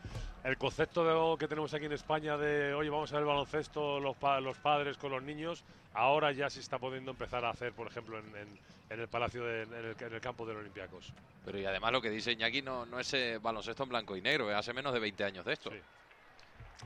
el 0.45 0.57
concepto 0.59 1.05
de- 1.05 1.39
que 1.39 1.49
tenemos 1.49 1.73
aquí 1.74 1.86
en 1.86 1.93
España 1.93 2.36
de, 2.36 2.74
oye, 2.74 2.90
vamos 2.90 3.11
a 3.12 3.16
ver 3.16 3.23
el 3.23 3.28
baloncesto, 3.28 3.99
los, 4.01 4.16
pa- 4.16 4.40
los 4.40 4.57
padres 4.59 4.97
con 4.97 5.11
los 5.12 5.23
niños, 5.23 5.65
ahora 5.95 6.32
ya 6.32 6.49
se 6.51 6.61
está 6.61 6.78
pudiendo 6.78 7.11
empezar 7.11 7.45
a 7.45 7.51
hacer, 7.51 7.73
por 7.73 7.86
ejemplo, 7.86 8.19
en, 8.19 8.35
en- 8.36 8.59
en 8.90 9.01
el 9.01 9.09
palacio, 9.09 9.45
de- 9.45 9.62
en, 9.62 9.73
el, 9.74 9.97
en 9.99 10.12
el 10.15 10.20
campo 10.20 10.47
de 10.47 10.53
los 10.55 10.61
Olympiacos. 10.61 11.12
Pero 11.45 11.59
y 11.59 11.65
además 11.65 11.93
lo 11.93 12.01
que 12.01 12.11
dice 12.11 12.32
Iñaki 12.32 12.62
no, 12.62 12.85
no 12.86 13.01
es 13.01 13.12
eh, 13.15 13.39
baloncesto 13.40 13.82
en 13.82 13.89
blanco 13.89 14.16
y 14.16 14.20
negro, 14.23 14.51
eh, 14.51 14.55
hace 14.55 14.73
menos 14.73 14.93
de 14.93 15.01
20 15.01 15.24
años 15.24 15.45
de 15.45 15.53
esto. 15.53 15.70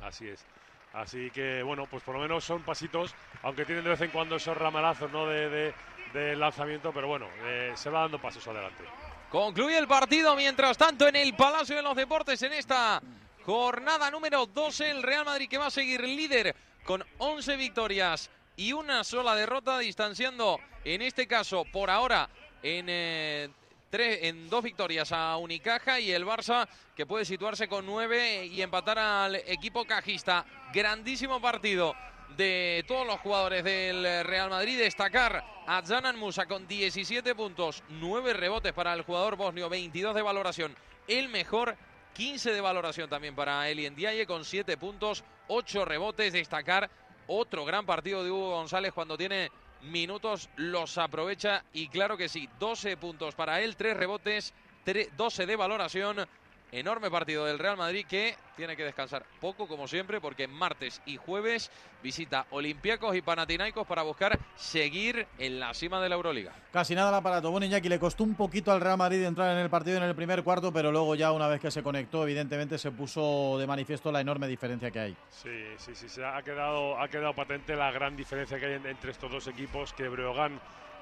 Así 0.00 0.28
es. 0.28 0.46
Así 0.92 1.30
que, 1.30 1.62
bueno, 1.62 1.86
pues 1.86 2.02
por 2.02 2.14
lo 2.14 2.20
menos 2.20 2.44
son 2.44 2.62
pasitos, 2.64 3.16
aunque 3.42 3.64
tienen 3.64 3.82
de 3.84 3.90
vez 3.90 4.00
en 4.02 4.10
cuando 4.10 4.36
esos 4.36 4.56
ramalazos 4.56 5.10
¿no? 5.10 5.26
de, 5.26 5.48
de- 5.48 5.74
de 6.12 6.36
lanzamiento, 6.36 6.92
pero 6.92 7.08
bueno, 7.08 7.26
se 7.74 7.88
va 7.90 8.00
dando 8.02 8.18
pasos 8.18 8.46
adelante. 8.46 8.84
Concluye 9.32 9.78
el 9.78 9.88
partido, 9.88 10.36
mientras 10.36 10.76
tanto, 10.76 11.08
en 11.08 11.16
el 11.16 11.34
Palacio 11.34 11.74
de 11.74 11.80
los 11.80 11.96
Deportes, 11.96 12.42
en 12.42 12.52
esta 12.52 13.02
jornada 13.46 14.10
número 14.10 14.44
12, 14.44 14.90
el 14.90 15.02
Real 15.02 15.24
Madrid 15.24 15.48
que 15.48 15.56
va 15.56 15.68
a 15.68 15.70
seguir 15.70 16.02
líder 16.02 16.54
con 16.84 17.02
11 17.16 17.56
victorias 17.56 18.30
y 18.56 18.74
una 18.74 19.02
sola 19.04 19.34
derrota, 19.34 19.78
distanciando, 19.78 20.60
en 20.84 21.00
este 21.00 21.26
caso, 21.26 21.64
por 21.64 21.88
ahora, 21.88 22.28
en, 22.62 22.84
eh, 22.90 23.48
tres, 23.88 24.18
en 24.24 24.50
dos 24.50 24.62
victorias 24.62 25.10
a 25.12 25.38
Unicaja 25.38 25.98
y 25.98 26.12
el 26.12 26.26
Barça 26.26 26.68
que 26.94 27.06
puede 27.06 27.24
situarse 27.24 27.68
con 27.68 27.86
nueve 27.86 28.44
y 28.44 28.60
empatar 28.60 28.98
al 28.98 29.36
equipo 29.36 29.86
cajista. 29.86 30.44
Grandísimo 30.74 31.40
partido 31.40 31.94
de 32.36 32.84
todos 32.86 33.06
los 33.06 33.20
jugadores 33.20 33.64
del 33.64 34.24
Real 34.24 34.50
Madrid. 34.50 34.78
Destacar 34.78 35.44
a 35.66 35.82
Janan 35.86 36.18
Musa 36.18 36.46
con 36.46 36.66
17 36.66 37.34
puntos, 37.34 37.82
9 37.88 38.32
rebotes 38.32 38.72
para 38.72 38.92
el 38.94 39.02
jugador 39.02 39.36
bosnio, 39.36 39.68
22 39.68 40.14
de 40.14 40.22
valoración. 40.22 40.76
El 41.08 41.28
mejor, 41.28 41.76
15 42.14 42.52
de 42.52 42.60
valoración 42.60 43.08
también 43.08 43.34
para 43.34 43.68
Eli 43.68 43.88
Ndiaye 43.88 44.26
con 44.26 44.44
7 44.44 44.76
puntos, 44.76 45.24
8 45.48 45.84
rebotes. 45.84 46.32
Destacar 46.32 46.90
otro 47.26 47.64
gran 47.64 47.86
partido 47.86 48.22
de 48.24 48.30
Hugo 48.30 48.50
González 48.50 48.92
cuando 48.92 49.16
tiene 49.16 49.50
minutos, 49.82 50.48
los 50.56 50.96
aprovecha 50.98 51.64
y 51.72 51.88
claro 51.88 52.16
que 52.16 52.28
sí, 52.28 52.48
12 52.58 52.96
puntos 52.96 53.34
para 53.34 53.60
él, 53.62 53.76
3 53.76 53.96
rebotes, 53.96 54.54
tre- 54.84 55.10
12 55.16 55.46
de 55.46 55.56
valoración. 55.56 56.26
Enorme 56.72 57.10
partido 57.10 57.44
del 57.44 57.58
Real 57.58 57.76
Madrid 57.76 58.06
que 58.08 58.34
tiene 58.56 58.74
que 58.76 58.82
descansar 58.84 59.24
poco 59.42 59.68
como 59.68 59.86
siempre 59.86 60.22
porque 60.22 60.48
martes 60.48 61.02
y 61.04 61.18
jueves 61.18 61.70
visita 62.02 62.46
Olympiacos 62.50 63.14
y 63.14 63.20
Panathinaikos 63.20 63.86
para 63.86 64.00
buscar 64.02 64.38
seguir 64.56 65.26
en 65.38 65.60
la 65.60 65.74
cima 65.74 66.00
de 66.00 66.08
la 66.08 66.14
Euroliga. 66.14 66.52
Casi 66.72 66.94
nada 66.94 67.10
el 67.10 67.14
aparato. 67.16 67.50
Bueno, 67.50 67.66
Iñaki, 67.66 67.90
le 67.90 67.98
costó 67.98 68.24
un 68.24 68.34
poquito 68.34 68.72
al 68.72 68.80
Real 68.80 68.96
Madrid 68.96 69.22
entrar 69.22 69.52
en 69.52 69.58
el 69.62 69.68
partido 69.68 69.98
en 69.98 70.04
el 70.04 70.14
primer 70.14 70.42
cuarto, 70.42 70.72
pero 70.72 70.90
luego 70.90 71.14
ya 71.14 71.30
una 71.32 71.46
vez 71.46 71.60
que 71.60 71.70
se 71.70 71.82
conectó, 71.82 72.22
evidentemente 72.22 72.78
se 72.78 72.90
puso 72.90 73.58
de 73.58 73.66
manifiesto 73.66 74.10
la 74.10 74.22
enorme 74.22 74.48
diferencia 74.48 74.90
que 74.90 74.98
hay. 75.00 75.16
Sí, 75.28 75.64
sí, 75.76 75.94
sí, 75.94 76.08
se 76.08 76.24
ha 76.24 76.40
quedado, 76.42 76.98
ha 76.98 77.06
quedado 77.08 77.34
patente 77.34 77.76
la 77.76 77.90
gran 77.90 78.16
diferencia 78.16 78.58
que 78.58 78.64
hay 78.64 78.72
en- 78.76 78.86
entre 78.86 79.10
estos 79.10 79.30
dos 79.30 79.46
equipos, 79.46 79.92
que 79.92 80.08
Breogán 80.08 80.58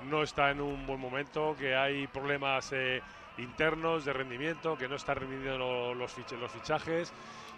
no 0.09 0.25
está 0.25 0.51
en 0.51 0.61
un 0.61 0.85
buen 0.87 0.99
momento, 0.99 1.55
que 1.57 1.77
hay 1.77 2.09
problemas 2.09 2.71
eh, 2.73 3.01
internos 3.41 4.05
de 4.05 4.13
rendimiento, 4.13 4.77
que 4.77 4.89
no 4.89 4.97
está 4.97 5.15
rendiendo 5.15 5.57
lo- 5.59 5.95
los, 5.95 6.17
fich- 6.17 6.39
los 6.39 6.51
fichajes. 6.51 7.13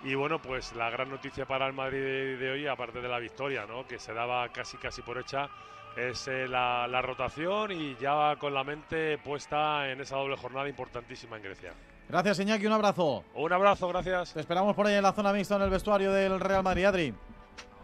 Y 0.04 0.14
bueno, 0.14 0.40
pues 0.40 0.74
la 0.74 0.90
gran 0.90 1.10
noticia 1.10 1.46
para 1.46 1.66
el 1.66 1.72
Madrid 1.74 1.98
de, 2.00 2.36
de 2.36 2.50
hoy, 2.50 2.66
aparte 2.66 3.00
de 3.00 3.08
la 3.08 3.18
victoria, 3.18 3.66
¿no? 3.66 3.86
que 3.86 3.98
se 3.98 4.12
daba 4.12 4.48
casi 4.48 4.76
casi 4.76 5.00
por 5.02 5.18
hecha, 5.18 5.48
es 5.96 6.26
eh, 6.26 6.48
la, 6.48 6.88
la 6.88 7.02
rotación 7.02 7.70
y 7.70 7.94
ya 8.00 8.34
con 8.36 8.52
la 8.54 8.64
mente 8.64 9.18
puesta 9.18 9.88
en 9.90 10.00
esa 10.00 10.16
doble 10.16 10.36
jornada 10.36 10.68
importantísima 10.68 11.36
en 11.36 11.42
Grecia. 11.42 11.72
Gracias, 12.08 12.40
Iñaki, 12.40 12.66
un 12.66 12.72
abrazo. 12.72 13.24
Un 13.34 13.52
abrazo, 13.52 13.86
gracias. 13.88 14.34
Te 14.34 14.40
esperamos 14.40 14.74
por 14.74 14.86
ahí 14.86 14.94
en 14.94 15.02
la 15.02 15.12
zona 15.12 15.32
mixta 15.32 15.56
en 15.56 15.62
el 15.62 15.70
vestuario 15.70 16.10
del 16.12 16.40
Real 16.40 16.62
Madrid, 16.64 16.84
Adri. 16.84 17.14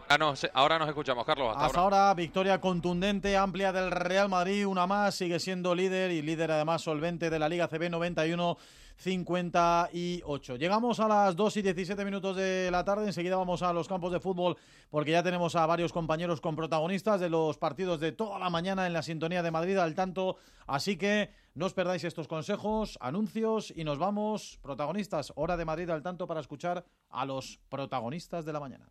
Ahora 0.09 0.25
nos, 0.25 0.47
ahora 0.55 0.79
nos 0.79 0.89
escuchamos, 0.89 1.27
Carlos. 1.27 1.51
Hasta, 1.51 1.67
Hasta 1.67 1.81
ahora. 1.81 2.09
ahora, 2.09 2.15
victoria 2.15 2.59
contundente, 2.63 3.37
amplia 3.37 3.73
del 3.73 3.91
Real 3.91 4.31
Madrid, 4.31 4.67
una 4.67 4.87
más, 4.87 5.15
sigue 5.15 5.39
siendo 5.39 5.75
líder 5.75 6.11
y 6.13 6.23
líder 6.23 6.51
además 6.51 6.81
solvente 6.81 7.29
de 7.29 7.39
la 7.39 7.47
Liga 7.47 7.69
CB 7.69 7.91
91-58. 7.91 10.57
Llegamos 10.57 10.99
a 11.01 11.09
las 11.09 11.37
2 11.37 11.57
y 11.59 11.63
17 11.63 12.07
minutos 12.07 12.37
de 12.37 12.71
la 12.71 12.85
tarde, 12.85 13.05
enseguida 13.05 13.37
vamos 13.37 13.61
a 13.61 13.71
los 13.75 13.87
campos 13.87 14.11
de 14.11 14.19
fútbol 14.19 14.57
porque 14.89 15.11
ya 15.11 15.23
tenemos 15.23 15.55
a 15.57 15.67
varios 15.67 15.93
compañeros 15.93 16.41
con 16.41 16.57
protagonistas 16.57 17.21
de 17.21 17.29
los 17.29 17.59
partidos 17.59 18.01
de 18.01 18.13
toda 18.13 18.39
la 18.39 18.49
mañana 18.49 18.87
en 18.87 18.95
la 18.95 19.03
sintonía 19.03 19.43
de 19.43 19.51
Madrid 19.51 19.77
al 19.77 19.95
tanto, 19.95 20.39
así 20.67 20.97
que 20.97 21.33
no 21.55 21.67
os 21.67 21.75
perdáis 21.75 22.05
estos 22.05 22.29
consejos, 22.29 22.97
anuncios 23.03 23.75
y 23.77 23.85
nos 23.85 23.99
vamos, 23.99 24.59
protagonistas, 24.63 25.35
hora 25.37 25.59
de 25.59 25.67
Madrid 25.67 25.91
al 25.91 26.03
tanto 26.03 26.27
para 26.27 26.41
escuchar 26.41 26.87
a 27.11 27.27
los 27.27 27.61
protagonistas 27.69 28.47
de 28.47 28.55
la 28.55 28.61
mañana. 28.61 28.89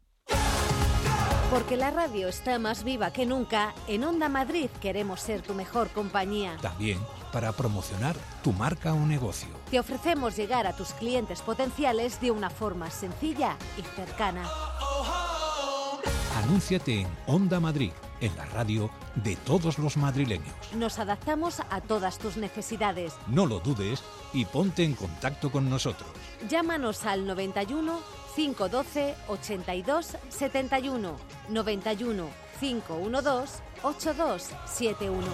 Porque 1.50 1.78
la 1.78 1.92
radio 1.92 2.28
está 2.28 2.60
más 2.60 2.84
viva 2.84 3.12
que 3.14 3.26
nunca, 3.26 3.74
en 3.88 4.04
Onda 4.04 4.28
Madrid 4.28 4.70
queremos 4.82 5.22
ser 5.22 5.42
tu 5.42 5.54
mejor 5.54 5.90
compañía. 5.92 6.58
También 6.62 7.00
para 7.32 7.54
promocionar 7.54 8.18
tu 8.44 8.52
marca 8.52 8.94
o 8.94 9.06
negocio. 9.06 9.48
Te 9.72 9.80
ofrecemos 9.80 10.36
llegar 10.36 10.68
a 10.68 10.76
tus 10.76 10.90
clientes 10.94 11.42
potenciales 11.42 12.20
de 12.20 12.32
una 12.32 12.50
forma 12.50 12.92
sencilla 12.92 13.56
y 13.78 13.82
cercana. 13.82 14.44
Anúnciate 16.44 17.02
en 17.02 17.08
Onda 17.28 17.62
Madrid, 17.62 17.92
en 18.20 18.36
la 18.36 18.46
radio 18.46 18.90
de 19.16 19.38
todos 19.38 19.80
los 19.80 19.96
madrileños. 19.96 20.54
Nos 20.76 21.00
adaptamos 21.00 21.62
a 21.70 21.80
todas 21.80 22.20
tus 22.20 22.36
necesidades. 22.36 23.14
No 23.28 23.46
lo 23.46 23.60
dudes 23.60 24.04
y 24.34 24.46
ponte 24.46 24.84
en 24.84 24.96
contacto 24.96 25.50
con 25.52 25.70
nosotros. 25.70 26.10
Llámanos 26.50 27.06
al 27.06 27.26
91 27.26 28.17
512 28.38 29.16
82 29.30 30.18
71 30.30 31.18
91 31.50 32.30
512 32.60 33.64
8271. 33.82 35.28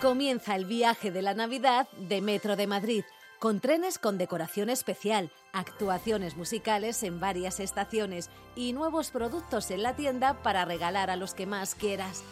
Comienza 0.00 0.54
el 0.54 0.66
viaje 0.66 1.10
de 1.10 1.20
la 1.20 1.34
Navidad 1.34 1.88
de 1.98 2.20
Metro 2.20 2.54
de 2.54 2.68
Madrid, 2.68 3.02
con 3.40 3.58
trenes 3.58 3.98
con 3.98 4.18
decoración 4.18 4.70
especial, 4.70 5.32
actuaciones 5.52 6.36
musicales 6.36 7.02
en 7.02 7.18
varias 7.18 7.58
estaciones 7.58 8.30
y 8.54 8.72
nuevos 8.72 9.10
productos 9.10 9.72
en 9.72 9.82
la 9.82 9.96
tienda 9.96 10.34
para 10.44 10.64
regalar 10.64 11.10
a 11.10 11.16
los 11.16 11.34
que 11.34 11.46
más 11.46 11.74
quieras. 11.74 12.22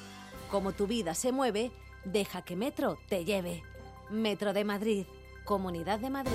Como 0.52 0.70
tu 0.70 0.86
vida 0.86 1.14
se 1.14 1.32
mueve, 1.32 1.72
deja 2.04 2.42
que 2.42 2.54
Metro 2.54 2.96
te 3.08 3.24
lleve. 3.24 3.64
Metro 4.08 4.52
de 4.52 4.64
Madrid, 4.64 5.06
Comunidad 5.44 5.98
de 6.00 6.08
Madrid. 6.08 6.32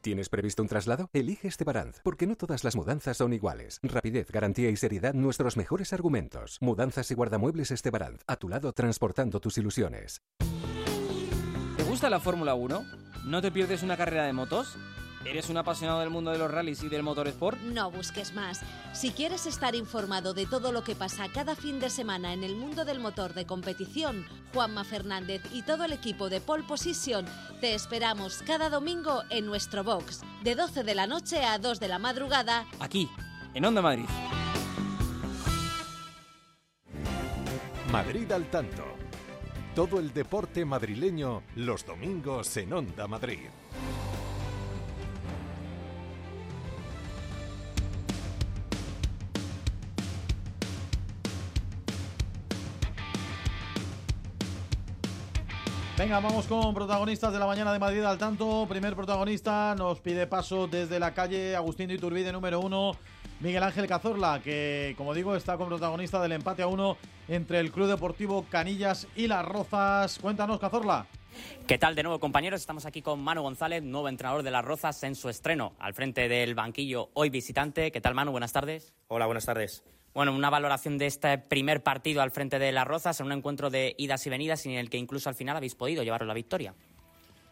¿Tienes 0.00 0.28
previsto 0.28 0.62
un 0.62 0.68
traslado? 0.68 1.10
Elige 1.12 1.48
Estebaranz, 1.48 1.98
porque 2.04 2.28
no 2.28 2.36
todas 2.36 2.62
las 2.62 2.76
mudanzas 2.76 3.16
son 3.16 3.32
iguales. 3.32 3.80
Rapidez, 3.82 4.30
garantía 4.30 4.70
y 4.70 4.76
seriedad, 4.76 5.12
nuestros 5.12 5.56
mejores 5.56 5.92
argumentos. 5.92 6.58
Mudanzas 6.60 7.10
y 7.10 7.14
guardamuebles 7.14 7.72
Estebaranz, 7.72 8.22
a 8.28 8.36
tu 8.36 8.48
lado 8.48 8.72
transportando 8.72 9.40
tus 9.40 9.58
ilusiones. 9.58 10.22
¿Te 11.76 11.82
gusta 11.82 12.08
la 12.08 12.20
Fórmula 12.20 12.54
1? 12.54 12.84
¿No 13.24 13.42
te 13.42 13.50
pierdes 13.50 13.82
una 13.82 13.96
carrera 13.96 14.26
de 14.26 14.32
motos? 14.32 14.76
¿Eres 15.28 15.48
un 15.48 15.56
apasionado 15.56 16.00
del 16.00 16.10
mundo 16.10 16.30
de 16.30 16.38
los 16.38 16.50
rallies 16.50 16.82
y 16.84 16.88
del 16.88 17.02
motorsport? 17.02 17.58
No 17.60 17.90
busques 17.90 18.32
más. 18.32 18.60
Si 18.92 19.10
quieres 19.10 19.46
estar 19.46 19.74
informado 19.74 20.34
de 20.34 20.46
todo 20.46 20.70
lo 20.70 20.84
que 20.84 20.94
pasa 20.94 21.26
cada 21.32 21.56
fin 21.56 21.80
de 21.80 21.90
semana 21.90 22.32
en 22.32 22.44
el 22.44 22.54
mundo 22.54 22.84
del 22.84 23.00
motor 23.00 23.34
de 23.34 23.44
competición, 23.44 24.24
Juanma 24.54 24.84
Fernández 24.84 25.42
y 25.52 25.62
todo 25.62 25.84
el 25.84 25.92
equipo 25.92 26.28
de 26.28 26.40
Pole 26.40 26.62
Position 26.62 27.26
te 27.60 27.74
esperamos 27.74 28.42
cada 28.46 28.70
domingo 28.70 29.22
en 29.30 29.46
nuestro 29.46 29.82
box, 29.82 30.22
de 30.44 30.54
12 30.54 30.84
de 30.84 30.94
la 30.94 31.06
noche 31.06 31.44
a 31.44 31.58
2 31.58 31.80
de 31.80 31.88
la 31.88 31.98
madrugada. 31.98 32.66
Aquí, 32.78 33.08
en 33.54 33.64
Onda 33.64 33.82
Madrid. 33.82 34.06
Madrid 37.90 38.30
al 38.32 38.48
tanto. 38.50 38.84
Todo 39.74 39.98
el 39.98 40.12
deporte 40.12 40.64
madrileño 40.64 41.42
los 41.56 41.84
domingos 41.84 42.56
en 42.56 42.72
Onda 42.72 43.06
Madrid. 43.06 43.48
Venga, 55.98 56.20
vamos 56.20 56.46
con 56.46 56.74
protagonistas 56.74 57.32
de 57.32 57.38
la 57.38 57.46
mañana 57.46 57.72
de 57.72 57.78
Madrid 57.78 58.02
al 58.02 58.18
tanto. 58.18 58.66
Primer 58.68 58.94
protagonista 58.94 59.74
nos 59.78 59.98
pide 60.00 60.26
paso 60.26 60.66
desde 60.66 61.00
la 61.00 61.14
calle 61.14 61.56
Agustín 61.56 61.88
de 61.88 61.94
Iturbide 61.94 62.32
número 62.32 62.60
uno, 62.60 62.92
Miguel 63.40 63.62
Ángel 63.62 63.86
Cazorla, 63.86 64.42
que 64.44 64.94
como 64.98 65.14
digo 65.14 65.34
está 65.34 65.56
con 65.56 65.68
protagonista 65.68 66.20
del 66.20 66.32
empate 66.32 66.62
a 66.62 66.66
uno 66.66 66.98
entre 67.28 67.60
el 67.60 67.72
Club 67.72 67.88
Deportivo 67.88 68.44
Canillas 68.50 69.08
y 69.16 69.26
Las 69.26 69.46
Rozas. 69.46 70.18
Cuéntanos, 70.18 70.60
Cazorla. 70.60 71.06
¿Qué 71.66 71.78
tal 71.78 71.94
de 71.94 72.02
nuevo, 72.02 72.20
compañeros? 72.20 72.60
Estamos 72.60 72.84
aquí 72.84 73.00
con 73.00 73.20
Manu 73.20 73.40
González, 73.40 73.82
nuevo 73.82 74.10
entrenador 74.10 74.42
de 74.42 74.50
Las 74.50 74.66
Rozas 74.66 75.02
en 75.02 75.14
su 75.14 75.30
estreno, 75.30 75.72
al 75.78 75.94
frente 75.94 76.28
del 76.28 76.54
banquillo 76.54 77.08
hoy 77.14 77.30
visitante. 77.30 77.90
¿Qué 77.90 78.02
tal, 78.02 78.14
Manu? 78.14 78.32
Buenas 78.32 78.52
tardes. 78.52 78.92
Hola, 79.08 79.24
buenas 79.24 79.46
tardes. 79.46 79.82
Bueno, 80.16 80.32
una 80.32 80.48
valoración 80.48 80.96
de 80.96 81.04
este 81.04 81.36
primer 81.36 81.82
partido 81.82 82.22
al 82.22 82.30
frente 82.30 82.58
de 82.58 82.72
Las 82.72 82.86
Rozas 82.86 83.20
en 83.20 83.26
un 83.26 83.32
encuentro 83.32 83.68
de 83.68 83.94
idas 83.98 84.26
y 84.26 84.30
venidas 84.30 84.64
en 84.64 84.72
el 84.72 84.88
que 84.88 84.96
incluso 84.96 85.28
al 85.28 85.34
final 85.34 85.58
habéis 85.58 85.74
podido 85.74 86.02
llevaros 86.02 86.26
la 86.26 86.32
victoria. 86.32 86.72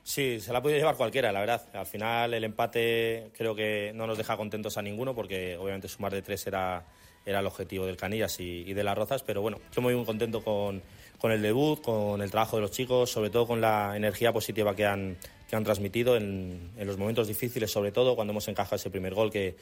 Sí, 0.03 0.41
se 0.41 0.51
la 0.51 0.61
ha 0.61 0.63
podido 0.63 0.79
llevar 0.79 0.97
cualquiera, 0.97 1.31
la 1.31 1.41
verdad. 1.41 1.69
Al 1.75 1.85
final 1.85 2.33
el 2.33 2.43
empate 2.43 3.29
creo 3.37 3.55
que 3.55 3.93
no 3.95 4.07
nos 4.07 4.17
deja 4.17 4.39
contentos 4.39 4.79
a 4.79 4.83
ninguno 4.83 5.15
porque 5.15 5.59
obviamente 5.59 5.89
sumar 5.89 6.15
de 6.15 6.23
tres 6.23 6.47
era, 6.47 6.87
era 7.27 7.41
el 7.41 7.47
objetivo 7.47 7.85
del 7.85 7.99
Canillas 7.99 8.41
y, 8.41 8.73
de 8.73 8.83
Las 8.83 8.97
Rozas, 8.97 9.23
pero 9.23 9.43
bueno, 9.43 9.59
estoy 9.63 9.83
muy, 9.83 10.05
contento 10.07 10.43
con, 10.43 10.81
con 11.19 11.33
el 11.33 11.43
debut, 11.43 11.83
con 11.83 12.23
el 12.23 12.31
trabajo 12.31 12.57
de 12.57 12.63
los 12.63 12.71
chicos, 12.71 13.11
sobre 13.11 13.29
todo 13.29 13.47
con 13.47 13.61
la 13.61 13.95
energía 13.95 14.33
positiva 14.33 14.75
que 14.75 14.87
han, 14.87 15.19
que 15.51 15.57
han 15.57 15.65
transmitido 15.65 16.17
en, 16.17 16.71
en, 16.79 16.87
los 16.87 16.97
momentos 16.97 17.29
difíciles, 17.29 17.71
sobre 17.71 17.93
todo 17.93 18.15
cuando 18.15 18.31
hemos 18.31 18.49
encajado 18.49 18.77
ese 18.77 18.89
primer 18.89 19.13
gol, 19.13 19.31
que 19.31 19.55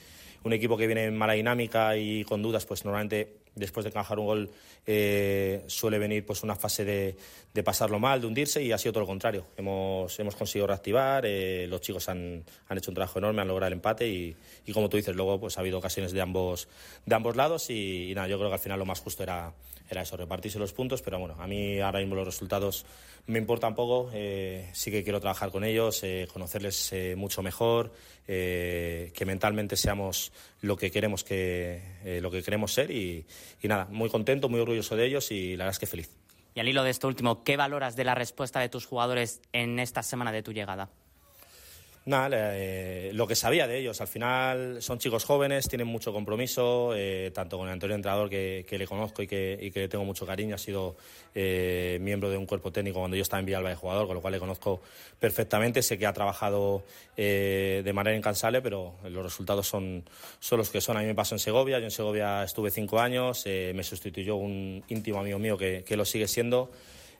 un 0.44 0.52
equipo 0.52 0.76
que 0.76 0.86
viene 0.86 1.04
en 1.04 1.16
mala 1.16 1.34
dinámica 1.34 1.96
y 1.96 2.24
con 2.24 2.42
dudas, 2.42 2.66
pues 2.66 2.84
normalmente 2.84 3.42
después 3.54 3.84
de 3.84 3.90
encajar 3.90 4.18
un 4.18 4.26
gol 4.26 4.50
eh, 4.86 5.62
suele 5.66 5.98
venir 5.98 6.24
pues 6.24 6.42
una 6.42 6.56
fase 6.56 6.84
de, 6.84 7.16
de, 7.52 7.62
pasarlo 7.62 7.98
mal, 7.98 8.20
de 8.20 8.26
hundirse 8.26 8.62
y 8.62 8.72
ha 8.72 8.78
sido 8.78 8.92
todo 8.92 9.02
lo 9.02 9.06
contrario. 9.06 9.46
Hemos, 9.56 10.18
hemos 10.18 10.36
conseguido 10.36 10.66
reactivar, 10.66 11.24
eh, 11.26 11.66
los 11.68 11.80
chicos 11.80 12.08
han, 12.08 12.44
han, 12.68 12.78
hecho 12.78 12.90
un 12.90 12.94
trabajo 12.94 13.18
enorme, 13.18 13.42
han 13.42 13.48
logrado 13.48 13.68
el 13.68 13.74
empate 13.74 14.08
y, 14.08 14.36
y, 14.66 14.72
como 14.72 14.88
tú 14.88 14.96
dices, 14.96 15.14
luego 15.14 15.38
pues 15.38 15.56
ha 15.58 15.60
habido 15.60 15.78
ocasiones 15.78 16.12
de 16.12 16.20
ambos, 16.20 16.68
de 17.04 17.14
ambos 17.14 17.36
lados 17.36 17.70
y, 17.70 18.12
nada, 18.14 18.28
yo 18.28 18.38
creo 18.38 18.50
que 18.50 18.54
al 18.54 18.60
final 18.60 18.78
lo 18.78 18.86
más 18.86 19.00
justo 19.00 19.22
era, 19.22 19.52
era 19.90 20.02
eso, 20.02 20.16
repartirse 20.16 20.58
los 20.58 20.72
puntos, 20.72 21.02
pero 21.02 21.18
bueno, 21.18 21.36
a 21.38 21.46
mí 21.46 21.78
ahora 21.80 22.00
mismo 22.00 22.14
los 22.14 22.26
resultados 22.26 22.86
me 23.26 23.38
importan 23.38 23.74
poco, 23.74 24.10
eh, 24.12 24.70
sí 24.72 24.90
que 24.90 25.04
quiero 25.04 25.20
trabajar 25.20 25.50
con 25.50 25.64
ellos, 25.64 26.02
eh, 26.02 26.26
conocerles 26.32 26.94
mucho 27.16 27.42
mejor, 27.42 27.92
que 28.26 29.24
mentalmente 29.26 29.76
seamos 29.76 30.32
lo 30.60 30.76
que 30.76 30.90
queremos 30.90 31.24
que 31.24 32.20
lo 32.22 32.30
que 32.30 32.42
queremos 32.42 32.72
ser 32.72 32.90
y, 32.90 33.26
y 33.60 33.68
nada, 33.68 33.86
muy 33.90 34.08
contento, 34.08 34.48
muy 34.48 34.60
orgulloso 34.60 34.96
de 34.96 35.06
ellos 35.06 35.30
y 35.32 35.56
la 35.56 35.64
verdad 35.64 35.74
es 35.74 35.78
que 35.80 35.86
feliz. 35.86 36.21
Y 36.54 36.60
al 36.60 36.68
hilo 36.68 36.84
de 36.84 36.90
esto 36.90 37.08
último, 37.08 37.44
¿qué 37.44 37.56
valoras 37.56 37.96
de 37.96 38.04
la 38.04 38.14
respuesta 38.14 38.60
de 38.60 38.68
tus 38.68 38.86
jugadores 38.86 39.40
en 39.52 39.78
esta 39.78 40.02
semana 40.02 40.32
de 40.32 40.42
tu 40.42 40.52
llegada? 40.52 40.90
Nada, 42.04 42.56
eh, 42.56 43.12
lo 43.14 43.28
que 43.28 43.36
sabía 43.36 43.68
de 43.68 43.78
ellos. 43.78 44.00
Al 44.00 44.08
final 44.08 44.82
son 44.82 44.98
chicos 44.98 45.24
jóvenes, 45.24 45.68
tienen 45.68 45.86
mucho 45.86 46.12
compromiso, 46.12 46.94
eh, 46.96 47.30
tanto 47.32 47.58
con 47.58 47.68
el 47.68 47.72
anterior 47.72 47.94
entrenador 47.94 48.28
que, 48.28 48.66
que 48.68 48.76
le 48.76 48.88
conozco 48.88 49.22
y 49.22 49.28
que, 49.28 49.56
y 49.60 49.70
que, 49.70 49.80
le 49.80 49.88
tengo 49.88 50.04
mucho 50.04 50.26
cariño. 50.26 50.56
Ha 50.56 50.58
sido 50.58 50.96
eh, 51.32 51.98
miembro 52.00 52.28
de 52.28 52.36
un 52.36 52.44
cuerpo 52.44 52.72
técnico 52.72 52.98
cuando 52.98 53.16
yo 53.16 53.22
estaba 53.22 53.38
en 53.38 53.46
Villalba 53.46 53.70
de 53.70 53.76
jugador, 53.76 54.08
con 54.08 54.16
lo 54.16 54.20
cual 54.20 54.32
le 54.32 54.40
conozco 54.40 54.82
perfectamente. 55.20 55.80
Sé 55.80 55.96
que 55.96 56.06
ha 56.06 56.12
trabajado 56.12 56.82
eh, 57.16 57.82
de 57.84 57.92
manera 57.92 58.16
incansable, 58.16 58.60
pero 58.62 58.94
los 59.08 59.22
resultados 59.22 59.68
son, 59.68 60.04
son, 60.40 60.58
los 60.58 60.70
que 60.70 60.80
son. 60.80 60.96
A 60.96 61.00
mí 61.00 61.06
me 61.06 61.14
pasó 61.14 61.36
en 61.36 61.38
Segovia. 61.38 61.78
Yo 61.78 61.84
en 61.84 61.92
Segovia 61.92 62.42
estuve 62.42 62.72
cinco 62.72 62.98
años, 62.98 63.44
eh, 63.46 63.70
me 63.76 63.84
sustituyó 63.84 64.34
un 64.34 64.82
íntimo 64.88 65.20
amigo 65.20 65.38
mío 65.38 65.56
que, 65.56 65.84
que 65.86 65.96
lo 65.96 66.04
sigue 66.04 66.26
siendo. 66.26 66.72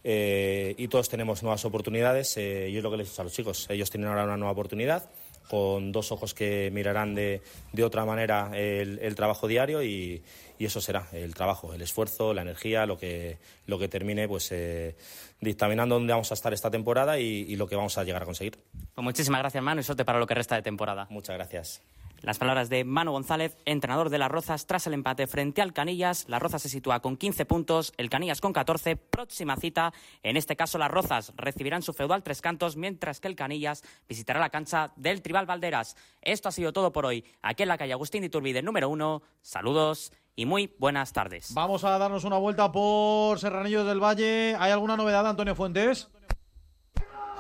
Eh, 0.05 0.75
y 0.79 0.89
todos 0.89 1.09
tenemos 1.09 1.43
nuevas 1.43 1.65
oportunidades 1.65 2.37
eh, 2.37 2.69
y 2.71 2.77
es 2.77 2.83
lo 2.83 2.91
que 2.91 2.97
les 2.97 3.09
he 3.09 3.11
dicho 3.11 3.23
a 3.23 3.25
los 3.25 3.33
chicos. 3.33 3.67
Ellos 3.71 3.91
tienen 3.91 4.09
ahora 4.09 4.25
una 4.25 4.37
nueva 4.37 4.53
oportunidad 4.53 5.09
con 5.49 5.93
dos 5.93 6.13
ojos 6.13 6.35
que 6.35 6.71
mirarán 6.73 7.15
de, 7.15 7.43
de 7.73 7.85
otra 7.85 8.05
manera 8.05 8.51
el, 8.55 8.99
el 9.01 9.15
trabajo 9.15 9.47
diario 9.49 9.83
y, 9.83 10.23
y, 10.59 10.65
eso 10.65 10.81
será 10.81 11.09
el 11.13 11.35
trabajo, 11.35 11.75
el 11.75 11.83
esfuerzo, 11.83 12.33
la 12.33 12.43
energía, 12.43 12.87
lo 12.87 12.97
que, 12.97 13.39
lo 13.67 13.79
que 13.79 13.89
termine 13.89 14.29
pues 14.29 14.51
eh, 14.53 14.97
dictaminando 15.41 15.97
dónde 15.97 16.13
vamos 16.13 16.31
a 16.31 16.35
estar 16.35 16.53
esta 16.53 16.71
temporada 16.71 17.19
y, 17.19 17.45
y, 17.49 17.57
lo 17.57 17.67
que 17.67 17.77
vamos 17.77 17.99
a 17.99 18.05
llegar 18.05 18.23
a 18.23 18.25
conseguir. 18.25 18.59
Pues 18.95 19.05
muchísimas 19.05 19.41
gracias, 19.41 19.63
Manu, 19.63 19.81
y 19.81 19.85
suerte 19.85 20.05
para 20.05 20.19
lo 20.19 20.27
que 20.27 20.35
resta 20.35 20.55
de 20.55 20.63
temporada. 20.63 21.07
Muchas 21.11 21.37
gracias. 21.37 21.83
Las 22.23 22.39
palabras 22.39 22.69
de 22.69 22.85
Manu 22.85 23.11
González, 23.11 23.59
entrenador 23.65 24.09
de 24.09 24.17
Las 24.17 24.31
Rozas, 24.31 24.67
tras 24.67 24.87
el 24.87 24.95
empate 24.95 25.27
frente 25.27 25.61
al 25.61 25.73
Canillas. 25.73 26.25
Las 26.29 26.41
Rozas 26.41 26.63
se 26.63 26.69
sitúa 26.69 27.01
con 27.01 27.17
15 27.17 27.47
puntos, 27.47 27.93
el 27.97 28.11
Canillas 28.11 28.41
con 28.41 28.53
14. 28.53 28.95
Próxima 28.95 29.57
cita, 29.57 29.93
en 30.23 30.37
este 30.37 30.55
caso 30.55 30.79
Las 30.79 30.93
Rozas 30.93 31.33
recibirán 31.37 31.83
su 31.83 31.93
feudal 31.93 32.23
Tres 32.23 32.41
Cantos, 32.41 32.77
mientras 32.77 33.19
que 33.19 33.27
el 33.27 33.35
Canillas 33.35 33.83
visitará 34.09 34.39
la 34.39 34.51
cancha 34.51 34.93
del 34.95 35.21
Tribal 35.21 35.47
Valderas. 35.47 35.97
Esto 36.21 36.49
ha 36.49 36.53
sido 36.53 36.73
todo 36.73 36.93
por 36.93 37.07
hoy, 37.07 37.25
aquí 37.43 37.65
en 37.65 37.69
la 37.69 37.77
calle 37.77 37.93
Agustín 37.93 38.21
de 38.21 38.29
Iturbide 38.29 38.63
número 38.63 38.89
uno. 38.89 39.23
Saludos 39.41 40.13
y 40.37 40.47
muy 40.47 40.73
buenas 40.79 41.13
tardes. 41.13 41.53
Vamos 41.55 41.83
a 41.83 41.99
darnos 41.99 42.23
una 42.23 42.39
vuelta 42.39 42.71
por 42.71 43.41
Serranillos 43.41 43.85
del 43.85 43.99
Valle. 43.99 44.55
¿Hay 44.61 44.71
alguna 44.71 44.97
novedad, 44.97 45.27
Antonio 45.27 45.57
Fuentes? 45.57 46.09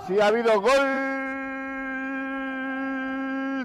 Sí, 0.08 0.18
ha 0.18 0.26
habido 0.26 0.60
gol 0.60 1.31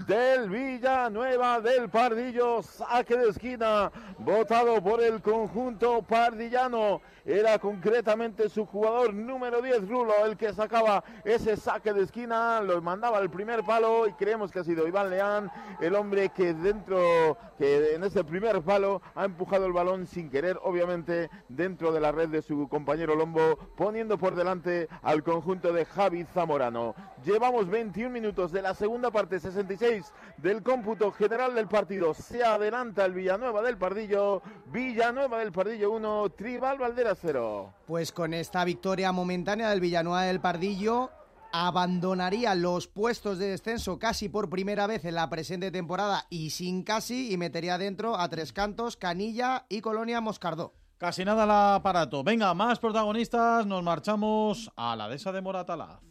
del 0.07 0.49
Villanueva 0.49 1.59
del 1.59 1.89
Pardillo, 1.89 2.63
saque 2.63 3.17
de 3.17 3.29
esquina, 3.29 3.91
votado 4.17 4.81
por 4.81 5.03
el 5.03 5.21
conjunto 5.21 6.01
pardillano. 6.01 7.01
Era 7.27 7.59
concretamente 7.59 8.47
su 8.47 8.65
jugador 8.65 9.13
número 9.13 9.61
10, 9.61 9.89
Rulo, 9.89 10.13
el 10.25 10.37
que 10.37 10.53
sacaba 10.53 11.03
ese 11.25 11.57
saque 11.57 11.91
de 11.91 12.03
esquina, 12.03 12.61
lo 12.61 12.81
mandaba 12.81 13.17
al 13.17 13.29
primer 13.29 13.65
palo 13.65 14.07
y 14.07 14.13
creemos 14.13 14.49
que 14.49 14.59
ha 14.59 14.63
sido 14.63 14.87
Iván 14.87 15.09
Leán, 15.09 15.51
el 15.81 15.95
hombre 15.95 16.29
que 16.29 16.53
dentro, 16.53 17.37
que 17.57 17.95
en 17.95 18.05
ese 18.05 18.23
primer 18.23 18.61
palo 18.61 19.01
ha 19.13 19.25
empujado 19.25 19.65
el 19.65 19.73
balón 19.73 20.07
sin 20.07 20.29
querer, 20.29 20.57
obviamente, 20.63 21.29
dentro 21.49 21.91
de 21.91 21.99
la 21.99 22.13
red 22.13 22.29
de 22.29 22.41
su 22.41 22.69
compañero 22.69 23.13
Lombo, 23.13 23.57
poniendo 23.75 24.17
por 24.17 24.33
delante 24.33 24.87
al 25.01 25.21
conjunto 25.21 25.73
de 25.73 25.83
Javi 25.83 26.23
Zamorano. 26.33 26.95
Llevamos 27.25 27.69
21 27.69 28.09
minutos 28.09 28.53
de 28.53 28.61
la 28.61 28.73
segunda 28.73 29.11
parte, 29.11 29.41
66 29.41 30.13
del 30.37 30.63
cómputo 30.63 31.11
general 31.11 31.55
del 31.55 31.67
partido. 31.67 32.13
Se 32.13 32.41
adelanta 32.41 33.03
el 33.03 33.11
Villanueva 33.11 33.61
del 33.63 33.77
Pardillo, 33.77 34.41
Villanueva 34.67 35.39
del 35.39 35.51
Pardillo 35.51 35.91
1, 35.91 36.29
Tribal 36.29 36.77
Valderas 36.77 37.16
0. 37.21 37.73
Pues 37.85 38.11
con 38.11 38.33
esta 38.33 38.63
victoria 38.63 39.11
momentánea 39.11 39.69
del 39.69 39.81
Villanueva 39.81 40.23
del 40.23 40.39
Pardillo, 40.39 41.11
abandonaría 41.51 42.55
los 42.55 42.87
puestos 42.87 43.37
de 43.37 43.49
descenso 43.49 43.99
casi 43.99 44.29
por 44.29 44.49
primera 44.49 44.87
vez 44.87 45.05
en 45.05 45.15
la 45.15 45.29
presente 45.29 45.71
temporada 45.71 46.25
y 46.29 46.51
sin 46.51 46.83
casi 46.83 47.31
y 47.31 47.37
metería 47.37 47.77
dentro 47.77 48.17
a 48.17 48.29
Tres 48.29 48.53
Cantos, 48.53 48.97
Canilla 48.97 49.65
y 49.69 49.81
Colonia 49.81 50.21
Moscardó. 50.21 50.73
Casi 50.97 51.23
nada 51.23 51.43
el 51.43 51.51
aparato. 51.51 52.23
Venga, 52.23 52.53
más 52.53 52.79
protagonistas, 52.79 53.65
nos 53.65 53.83
marchamos 53.83 54.71
a 54.75 54.95
la 54.95 55.07
dehesa 55.07 55.31
de 55.31 55.41
Moratalaz. 55.41 56.06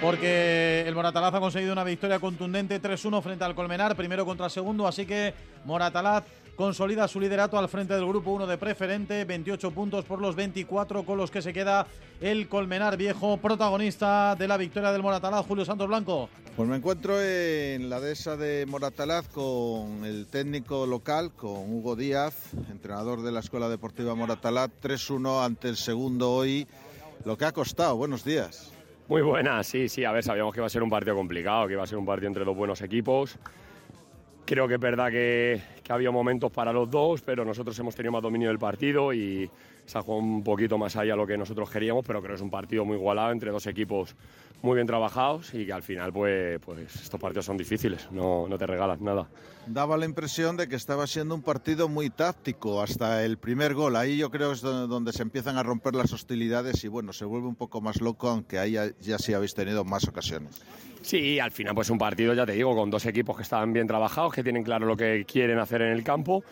Porque 0.00 0.84
el 0.86 0.94
Moratalaz 0.94 1.34
ha 1.34 1.40
conseguido 1.40 1.72
una 1.72 1.84
victoria 1.84 2.18
contundente 2.20 2.80
3-1 2.80 3.22
frente 3.22 3.44
al 3.44 3.54
Colmenar, 3.54 3.96
primero 3.96 4.24
contra 4.24 4.48
segundo, 4.48 4.86
así 4.86 5.06
que 5.06 5.34
Moratalaz 5.64 6.24
consolida 6.56 7.06
su 7.06 7.20
liderato 7.20 7.56
al 7.58 7.68
frente 7.68 7.94
del 7.94 8.06
grupo 8.06 8.32
1 8.32 8.46
de 8.46 8.58
preferente, 8.58 9.24
28 9.24 9.70
puntos 9.70 10.04
por 10.04 10.20
los 10.20 10.34
24 10.34 11.04
con 11.04 11.16
los 11.16 11.30
que 11.30 11.42
se 11.42 11.52
queda 11.52 11.86
el 12.20 12.48
Colmenar 12.48 12.96
Viejo, 12.96 13.36
protagonista 13.36 14.34
de 14.36 14.48
la 14.48 14.56
victoria 14.56 14.90
del 14.90 15.02
Moratalaz, 15.02 15.46
Julio 15.46 15.64
Santos 15.64 15.86
Blanco. 15.86 16.28
Pues 16.56 16.68
me 16.68 16.76
encuentro 16.76 17.22
en 17.22 17.88
la 17.88 18.00
dehesa 18.00 18.36
de 18.36 18.66
Moratalaz 18.66 19.28
con 19.28 20.04
el 20.04 20.26
técnico 20.26 20.86
local, 20.86 21.30
con 21.30 21.72
Hugo 21.72 21.94
Díaz, 21.94 22.34
entrenador 22.70 23.22
de 23.22 23.30
la 23.30 23.40
Escuela 23.40 23.68
Deportiva 23.68 24.16
Moratalaz, 24.16 24.70
3-1 24.82 25.44
ante 25.44 25.68
el 25.68 25.76
segundo 25.76 26.32
hoy, 26.32 26.66
lo 27.24 27.38
que 27.38 27.44
ha 27.44 27.52
costado. 27.52 27.96
Buenos 27.96 28.24
días. 28.24 28.72
Muy 29.08 29.22
buena, 29.22 29.64
sí, 29.64 29.88
sí. 29.88 30.04
A 30.04 30.12
ver, 30.12 30.22
sabíamos 30.22 30.52
que 30.52 30.60
iba 30.60 30.66
a 30.66 30.70
ser 30.70 30.82
un 30.82 30.90
partido 30.90 31.16
complicado, 31.16 31.66
que 31.66 31.72
iba 31.72 31.82
a 31.82 31.86
ser 31.86 31.96
un 31.96 32.04
partido 32.04 32.28
entre 32.28 32.44
dos 32.44 32.54
buenos 32.54 32.82
equipos. 32.82 33.38
Creo 34.44 34.68
que 34.68 34.74
es 34.74 34.80
verdad 34.80 35.10
que, 35.10 35.62
que 35.82 35.92
había 35.94 36.10
momentos 36.10 36.52
para 36.52 36.74
los 36.74 36.90
dos, 36.90 37.22
pero 37.22 37.42
nosotros 37.42 37.78
hemos 37.78 37.94
tenido 37.94 38.12
más 38.12 38.22
dominio 38.22 38.48
del 38.48 38.58
partido 38.58 39.14
y 39.14 39.50
se 39.88 39.96
ha 39.96 40.02
jugado 40.02 40.22
un 40.22 40.44
poquito 40.44 40.76
más 40.76 40.94
allá 40.96 41.12
de 41.12 41.16
lo 41.16 41.26
que 41.26 41.38
nosotros 41.38 41.70
queríamos, 41.70 42.04
pero 42.06 42.20
creo 42.20 42.32
que 42.32 42.36
es 42.36 42.42
un 42.42 42.50
partido 42.50 42.84
muy 42.84 42.96
igualado 42.96 43.32
entre 43.32 43.50
dos 43.50 43.66
equipos 43.66 44.14
muy 44.60 44.74
bien 44.74 44.86
trabajados 44.86 45.54
y 45.54 45.64
que 45.64 45.72
al 45.72 45.82
final 45.82 46.12
pues, 46.12 46.58
pues 46.60 46.94
estos 46.94 47.18
partidos 47.18 47.46
son 47.46 47.56
difíciles, 47.56 48.06
no, 48.10 48.46
no 48.48 48.58
te 48.58 48.66
regalas 48.66 49.00
nada. 49.00 49.28
Daba 49.66 49.96
la 49.96 50.04
impresión 50.04 50.58
de 50.58 50.68
que 50.68 50.76
estaba 50.76 51.06
siendo 51.06 51.34
un 51.34 51.42
partido 51.42 51.88
muy 51.88 52.10
táctico 52.10 52.82
hasta 52.82 53.24
el 53.24 53.38
primer 53.38 53.72
gol. 53.72 53.96
Ahí 53.96 54.18
yo 54.18 54.30
creo 54.30 54.52
es 54.52 54.60
donde 54.60 55.12
se 55.12 55.22
empiezan 55.22 55.56
a 55.56 55.62
romper 55.62 55.94
las 55.94 56.12
hostilidades 56.12 56.84
y 56.84 56.88
bueno, 56.88 57.14
se 57.14 57.24
vuelve 57.24 57.48
un 57.48 57.56
poco 57.56 57.80
más 57.80 58.02
loco, 58.02 58.28
aunque 58.28 58.58
ahí 58.58 58.72
ya, 58.72 58.90
ya 59.00 59.18
sí 59.18 59.32
habéis 59.32 59.54
tenido 59.54 59.84
más 59.84 60.06
ocasiones. 60.06 60.60
Sí, 61.00 61.38
al 61.38 61.52
final 61.52 61.74
pues 61.74 61.88
un 61.88 61.96
partido, 61.98 62.34
ya 62.34 62.44
te 62.44 62.52
digo, 62.52 62.74
con 62.74 62.90
dos 62.90 63.06
equipos 63.06 63.36
que 63.36 63.42
están 63.42 63.72
bien 63.72 63.86
trabajados, 63.86 64.34
que 64.34 64.42
tienen 64.42 64.64
claro 64.64 64.86
lo 64.86 64.96
que 64.96 65.24
quieren 65.24 65.58
hacer 65.58 65.80
en 65.80 65.92
el 65.92 66.02
campo 66.02 66.44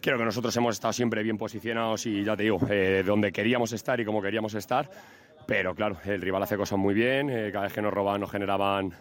Creo 0.00 0.16
que 0.16 0.24
nosotros 0.24 0.56
hemos 0.56 0.76
estado 0.76 0.92
siempre 0.92 1.22
bien 1.22 1.36
posicionados 1.36 2.06
y 2.06 2.22
ya 2.24 2.36
te 2.36 2.44
digo, 2.44 2.60
eh, 2.70 3.02
donde 3.04 3.32
queríamos 3.32 3.72
estar 3.72 3.98
y 3.98 4.04
como 4.04 4.22
queríamos 4.22 4.54
estar. 4.54 4.88
Pero 5.46 5.74
claro, 5.74 5.98
el 6.04 6.20
rival 6.20 6.42
hace 6.42 6.56
cosas 6.56 6.78
muy 6.78 6.94
bien, 6.94 7.30
eh, 7.30 7.50
cada 7.52 7.64
vez 7.64 7.72
que 7.72 7.82
nos 7.82 7.92
robaban 7.92 8.20
nos 8.20 8.30
generaban 8.30 8.92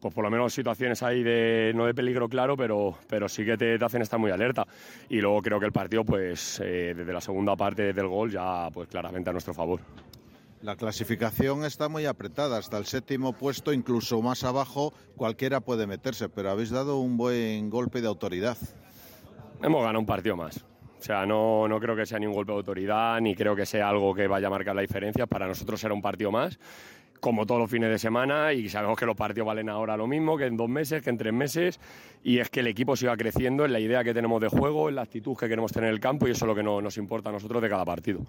pues 0.00 0.12
por 0.12 0.24
lo 0.24 0.30
menos 0.30 0.52
situaciones 0.52 1.00
ahí 1.04 1.22
de 1.22 1.70
no 1.76 1.86
de 1.86 1.94
peligro 1.94 2.28
claro, 2.28 2.56
pero, 2.56 2.98
pero 3.06 3.28
sí 3.28 3.44
que 3.44 3.56
te, 3.56 3.78
te 3.78 3.84
hacen 3.84 4.02
estar 4.02 4.18
muy 4.18 4.32
alerta. 4.32 4.66
Y 5.08 5.20
luego 5.20 5.40
creo 5.40 5.60
que 5.60 5.66
el 5.66 5.72
partido, 5.72 6.04
pues 6.04 6.60
eh, 6.60 6.92
desde 6.96 7.12
la 7.12 7.20
segunda 7.20 7.54
parte 7.54 7.92
del 7.92 8.08
gol 8.08 8.32
ya 8.32 8.68
pues 8.72 8.88
claramente 8.88 9.30
a 9.30 9.32
nuestro 9.32 9.54
favor. 9.54 9.80
La 10.60 10.74
clasificación 10.74 11.64
está 11.64 11.88
muy 11.88 12.06
apretada, 12.06 12.58
hasta 12.58 12.78
el 12.78 12.86
séptimo 12.86 13.32
puesto, 13.32 13.72
incluso 13.72 14.20
más 14.22 14.42
abajo, 14.42 14.92
cualquiera 15.16 15.60
puede 15.60 15.86
meterse, 15.86 16.28
pero 16.28 16.50
habéis 16.50 16.70
dado 16.70 16.98
un 16.98 17.16
buen 17.16 17.70
golpe 17.70 18.00
de 18.00 18.08
autoridad. 18.08 18.56
Hemos 19.62 19.80
ganado 19.82 20.00
un 20.00 20.06
partido 20.06 20.36
más. 20.36 20.64
O 20.98 21.04
sea, 21.04 21.26
no, 21.26 21.66
no 21.66 21.80
creo 21.80 21.96
que 21.96 22.06
sea 22.06 22.18
ni 22.18 22.26
un 22.26 22.32
golpe 22.32 22.52
de 22.52 22.58
autoridad, 22.58 23.20
ni 23.20 23.34
creo 23.34 23.56
que 23.56 23.66
sea 23.66 23.88
algo 23.88 24.14
que 24.14 24.26
vaya 24.28 24.46
a 24.46 24.50
marcar 24.50 24.74
la 24.74 24.82
diferencia. 24.82 25.26
Para 25.26 25.46
nosotros 25.46 25.80
será 25.80 25.94
un 25.94 26.02
partido 26.02 26.30
más 26.30 26.58
como 27.20 27.46
todos 27.46 27.60
los 27.60 27.70
fines 27.70 27.88
de 27.88 28.00
semana 28.00 28.52
y 28.52 28.68
sabemos 28.68 28.98
que 28.98 29.06
los 29.06 29.14
partidos 29.14 29.46
valen 29.46 29.68
ahora 29.68 29.96
lo 29.96 30.08
mismo 30.08 30.36
que 30.36 30.46
en 30.46 30.56
dos 30.56 30.68
meses, 30.68 31.02
que 31.02 31.10
en 31.10 31.16
tres 31.18 31.32
meses 31.32 31.78
y 32.24 32.38
es 32.38 32.50
que 32.50 32.58
el 32.60 32.66
equipo 32.66 32.96
siga 32.96 33.16
creciendo 33.16 33.64
en 33.64 33.72
la 33.72 33.78
idea 33.78 34.02
que 34.02 34.12
tenemos 34.12 34.40
de 34.40 34.48
juego, 34.48 34.88
en 34.88 34.96
la 34.96 35.02
actitud 35.02 35.36
que 35.36 35.48
queremos 35.48 35.70
tener 35.70 35.90
en 35.90 35.94
el 35.94 36.00
campo 36.00 36.26
y 36.26 36.32
eso 36.32 36.46
es 36.46 36.48
lo 36.48 36.54
que 36.56 36.64
no- 36.64 36.82
nos 36.82 36.96
importa 36.98 37.28
a 37.28 37.32
nosotros 37.32 37.62
de 37.62 37.68
cada 37.68 37.84
partido. 37.84 38.22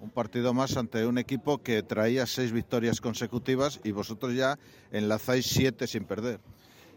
Un 0.00 0.10
partido 0.10 0.52
más 0.52 0.76
ante 0.76 1.06
un 1.06 1.18
equipo 1.18 1.58
que 1.58 1.84
traía 1.84 2.26
seis 2.26 2.50
victorias 2.50 3.00
consecutivas 3.00 3.80
y 3.84 3.92
vosotros 3.92 4.34
ya 4.34 4.58
enlazáis 4.90 5.46
siete 5.46 5.86
sin 5.86 6.02
perder. 6.04 6.40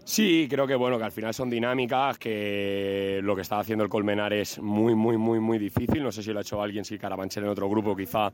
Sí, 0.05 0.47
creo 0.49 0.67
que 0.67 0.75
bueno, 0.75 0.97
que 0.97 1.05
al 1.05 1.13
final 1.13 1.33
son 1.33 1.49
dinámicas, 1.49 2.17
que 2.17 3.21
lo 3.23 3.35
que 3.35 3.41
está 3.41 3.59
haciendo 3.59 3.85
el 3.85 3.89
Colmenar 3.89 4.33
es 4.33 4.59
muy, 4.59 4.95
muy, 4.95 5.17
muy, 5.17 5.39
muy 5.39 5.57
difícil. 5.57 6.03
No 6.03 6.11
sé 6.11 6.21
si 6.21 6.33
lo 6.33 6.39
ha 6.39 6.41
hecho 6.41 6.61
alguien, 6.61 6.83
si 6.83 6.99
Carabanchel 6.99 7.45
en 7.45 7.49
otro 7.49 7.69
grupo 7.69 7.95
quizá 7.95 8.29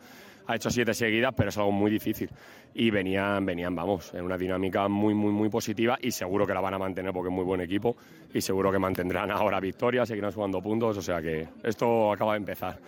ha 0.47 0.55
hecho 0.55 0.71
siete 0.71 0.95
seguidas, 0.95 1.31
pero 1.37 1.49
es 1.49 1.57
algo 1.57 1.71
muy 1.71 1.91
difícil. 1.91 2.27
Y 2.73 2.89
venían, 2.89 3.45
venían, 3.45 3.75
vamos, 3.75 4.11
en 4.15 4.23
una 4.23 4.35
dinámica 4.35 4.87
muy, 4.87 5.13
muy, 5.13 5.31
muy 5.31 5.49
positiva 5.49 5.95
y 6.01 6.09
seguro 6.09 6.47
que 6.47 6.55
la 6.55 6.61
van 6.61 6.73
a 6.73 6.79
mantener 6.79 7.13
porque 7.13 7.29
es 7.29 7.35
muy 7.35 7.45
buen 7.45 7.61
equipo 7.61 7.95
y 8.33 8.41
seguro 8.41 8.71
que 8.71 8.79
mantendrán 8.79 9.29
ahora 9.29 9.59
victorias, 9.59 10.07
seguirán 10.07 10.31
sumando 10.31 10.61
puntos, 10.61 10.97
o 10.97 11.01
sea 11.03 11.21
que 11.21 11.49
esto 11.63 12.11
acaba 12.11 12.33
de 12.33 12.37
empezar. 12.37 12.79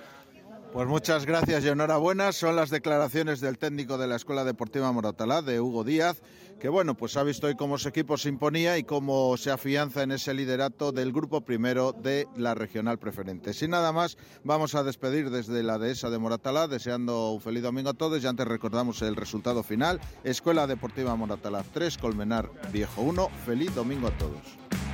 Pues 0.74 0.88
muchas 0.88 1.26
gracias 1.26 1.66
y 1.66 1.68
enhorabuena. 1.68 2.32
Son 2.32 2.56
las 2.56 2.70
declaraciones 2.70 3.42
del 3.42 3.58
técnico 3.58 3.98
de 3.98 4.08
la 4.08 4.16
Escuela 4.16 4.46
Deportiva 4.46 4.90
Moratalá, 4.94 5.42
de 5.42 5.60
Hugo 5.60 5.84
Díaz, 5.84 6.22
que 6.62 6.70
bueno, 6.70 6.96
pues 6.96 7.18
ha 7.18 7.24
visto 7.24 7.48
hoy 7.48 7.56
cómo 7.56 7.80
su 7.80 7.90
equipo 7.90 8.18
se 8.18 8.30
imponía 8.30 8.78
y 8.78 8.84
cómo 8.84 9.36
se 9.36 9.50
afianza 9.50 10.04
en 10.04 10.12
ese 10.12 10.32
liderato 10.36 10.92
del 10.92 11.12
grupo 11.12 11.42
primero 11.42 11.92
de 11.92 12.28
la 12.38 12.54
regional 12.54 13.00
preferente. 13.00 13.56
Sin 13.56 13.72
nada 13.72 13.92
más, 13.92 14.16
vamos 14.44 14.76
a 14.76 14.84
despedir 14.84 15.32
desde 15.32 15.64
la 15.64 15.80
dehesa 15.80 16.12
de 16.12 16.20
Moratalá, 16.20 16.68
deseando 16.68 17.32
un 17.32 17.42
feliz 17.42 17.64
domingo 17.64 17.90
a 17.90 17.96
todos 17.96 18.24
y 18.24 18.28
antes 18.28 18.48
recordamos 18.48 19.02
el 19.02 19.16
resultado 19.16 19.64
final. 19.64 20.00
Escuela 20.24 20.68
Deportiva 20.68 21.16
Moratalá 21.16 21.64
3, 21.74 21.98
Colmenar 21.98 22.52
Viejo 22.72 23.02
1. 23.02 23.30
Feliz 23.44 23.74
domingo 23.74 24.10
a 24.10 24.12
todos. 24.12 24.91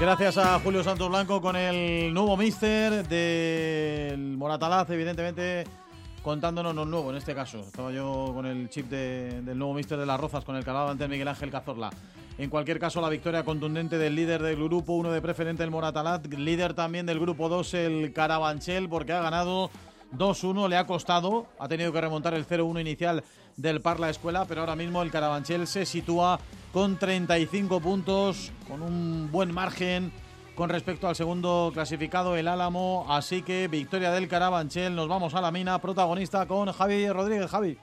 Gracias 0.00 0.38
a 0.38 0.60
Julio 0.60 0.84
Santos 0.84 1.08
Blanco 1.08 1.40
con 1.40 1.56
el 1.56 2.14
nuevo 2.14 2.36
mister 2.36 3.06
del 3.08 4.36
Moratalaz, 4.36 4.88
evidentemente 4.90 5.64
contándonos 6.22 6.74
lo 6.74 6.84
nuevo 6.84 7.10
en 7.10 7.16
este 7.16 7.34
caso. 7.34 7.60
Estaba 7.60 7.90
yo 7.90 8.30
con 8.32 8.46
el 8.46 8.68
chip 8.70 8.88
de- 8.88 9.42
del 9.42 9.58
nuevo 9.58 9.74
mister 9.74 9.98
de 9.98 10.06
las 10.06 10.20
Rozas, 10.20 10.44
con 10.44 10.54
el 10.56 10.64
calado 10.64 10.90
ante 10.90 11.08
Miguel 11.08 11.26
Ángel 11.26 11.50
Cazorla. 11.50 11.90
En 12.38 12.48
cualquier 12.48 12.78
caso, 12.78 13.00
la 13.00 13.08
victoria 13.08 13.44
contundente 13.44 13.98
del 13.98 14.14
líder 14.14 14.40
del 14.40 14.54
grupo 14.56 14.92
1 14.92 15.10
de 15.10 15.20
preferente, 15.20 15.64
el 15.64 15.70
Moratalaz, 15.72 16.24
líder 16.28 16.74
también 16.74 17.04
del 17.04 17.18
grupo 17.18 17.48
2, 17.48 17.74
el 17.74 18.12
Carabanchel, 18.12 18.88
porque 18.88 19.12
ha 19.12 19.20
ganado 19.20 19.70
2-1, 20.12 20.68
le 20.68 20.76
ha 20.76 20.86
costado, 20.86 21.46
ha 21.58 21.66
tenido 21.66 21.92
que 21.92 22.00
remontar 22.00 22.34
el 22.34 22.46
0-1 22.46 22.80
inicial 22.80 23.24
del 23.58 23.82
Parla 23.82 24.08
Escuela, 24.08 24.46
pero 24.46 24.62
ahora 24.62 24.76
mismo 24.76 25.02
el 25.02 25.10
Carabanchel 25.10 25.66
se 25.66 25.84
sitúa 25.84 26.40
con 26.72 26.96
35 26.96 27.80
puntos, 27.80 28.52
con 28.66 28.80
un 28.80 29.30
buen 29.30 29.52
margen 29.52 30.12
con 30.54 30.70
respecto 30.70 31.06
al 31.06 31.14
segundo 31.14 31.70
clasificado, 31.72 32.36
el 32.36 32.48
Álamo. 32.48 33.06
Así 33.08 33.42
que 33.42 33.68
victoria 33.68 34.10
del 34.10 34.26
Carabanchel, 34.26 34.92
nos 34.96 35.06
vamos 35.06 35.34
a 35.34 35.40
la 35.40 35.52
mina, 35.52 35.78
protagonista 35.78 36.46
con 36.46 36.72
Javi 36.72 37.08
Rodríguez. 37.08 37.48
Javi. 37.48 37.78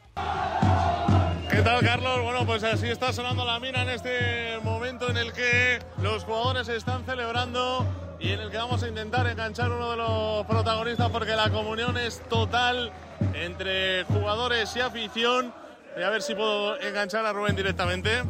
¿Qué 1.49 1.61
tal, 1.61 1.81
Carlos? 1.81 2.21
Bueno, 2.21 2.45
pues 2.45 2.65
así 2.65 2.87
está 2.87 3.13
sonando 3.13 3.45
la 3.45 3.61
mina 3.61 3.83
en 3.83 3.89
este 3.89 4.59
momento 4.61 5.09
en 5.09 5.15
el 5.15 5.31
que 5.31 5.79
los 6.01 6.25
jugadores 6.25 6.67
están 6.67 7.05
celebrando 7.05 7.85
y 8.19 8.31
en 8.31 8.41
el 8.41 8.51
que 8.51 8.57
vamos 8.57 8.83
a 8.83 8.89
intentar 8.89 9.25
enganchar 9.27 9.71
uno 9.71 9.91
de 9.91 9.97
los 9.97 10.45
protagonistas 10.45 11.09
porque 11.11 11.33
la 11.33 11.49
comunión 11.51 11.97
es 11.97 12.21
total 12.27 12.91
entre 13.33 14.03
jugadores 14.03 14.75
y 14.75 14.81
afición. 14.81 15.53
Voy 15.95 16.03
a 16.03 16.09
ver 16.09 16.21
si 16.21 16.35
puedo 16.35 16.77
enganchar 16.81 17.25
a 17.25 17.31
Rubén 17.31 17.55
directamente. 17.55 18.21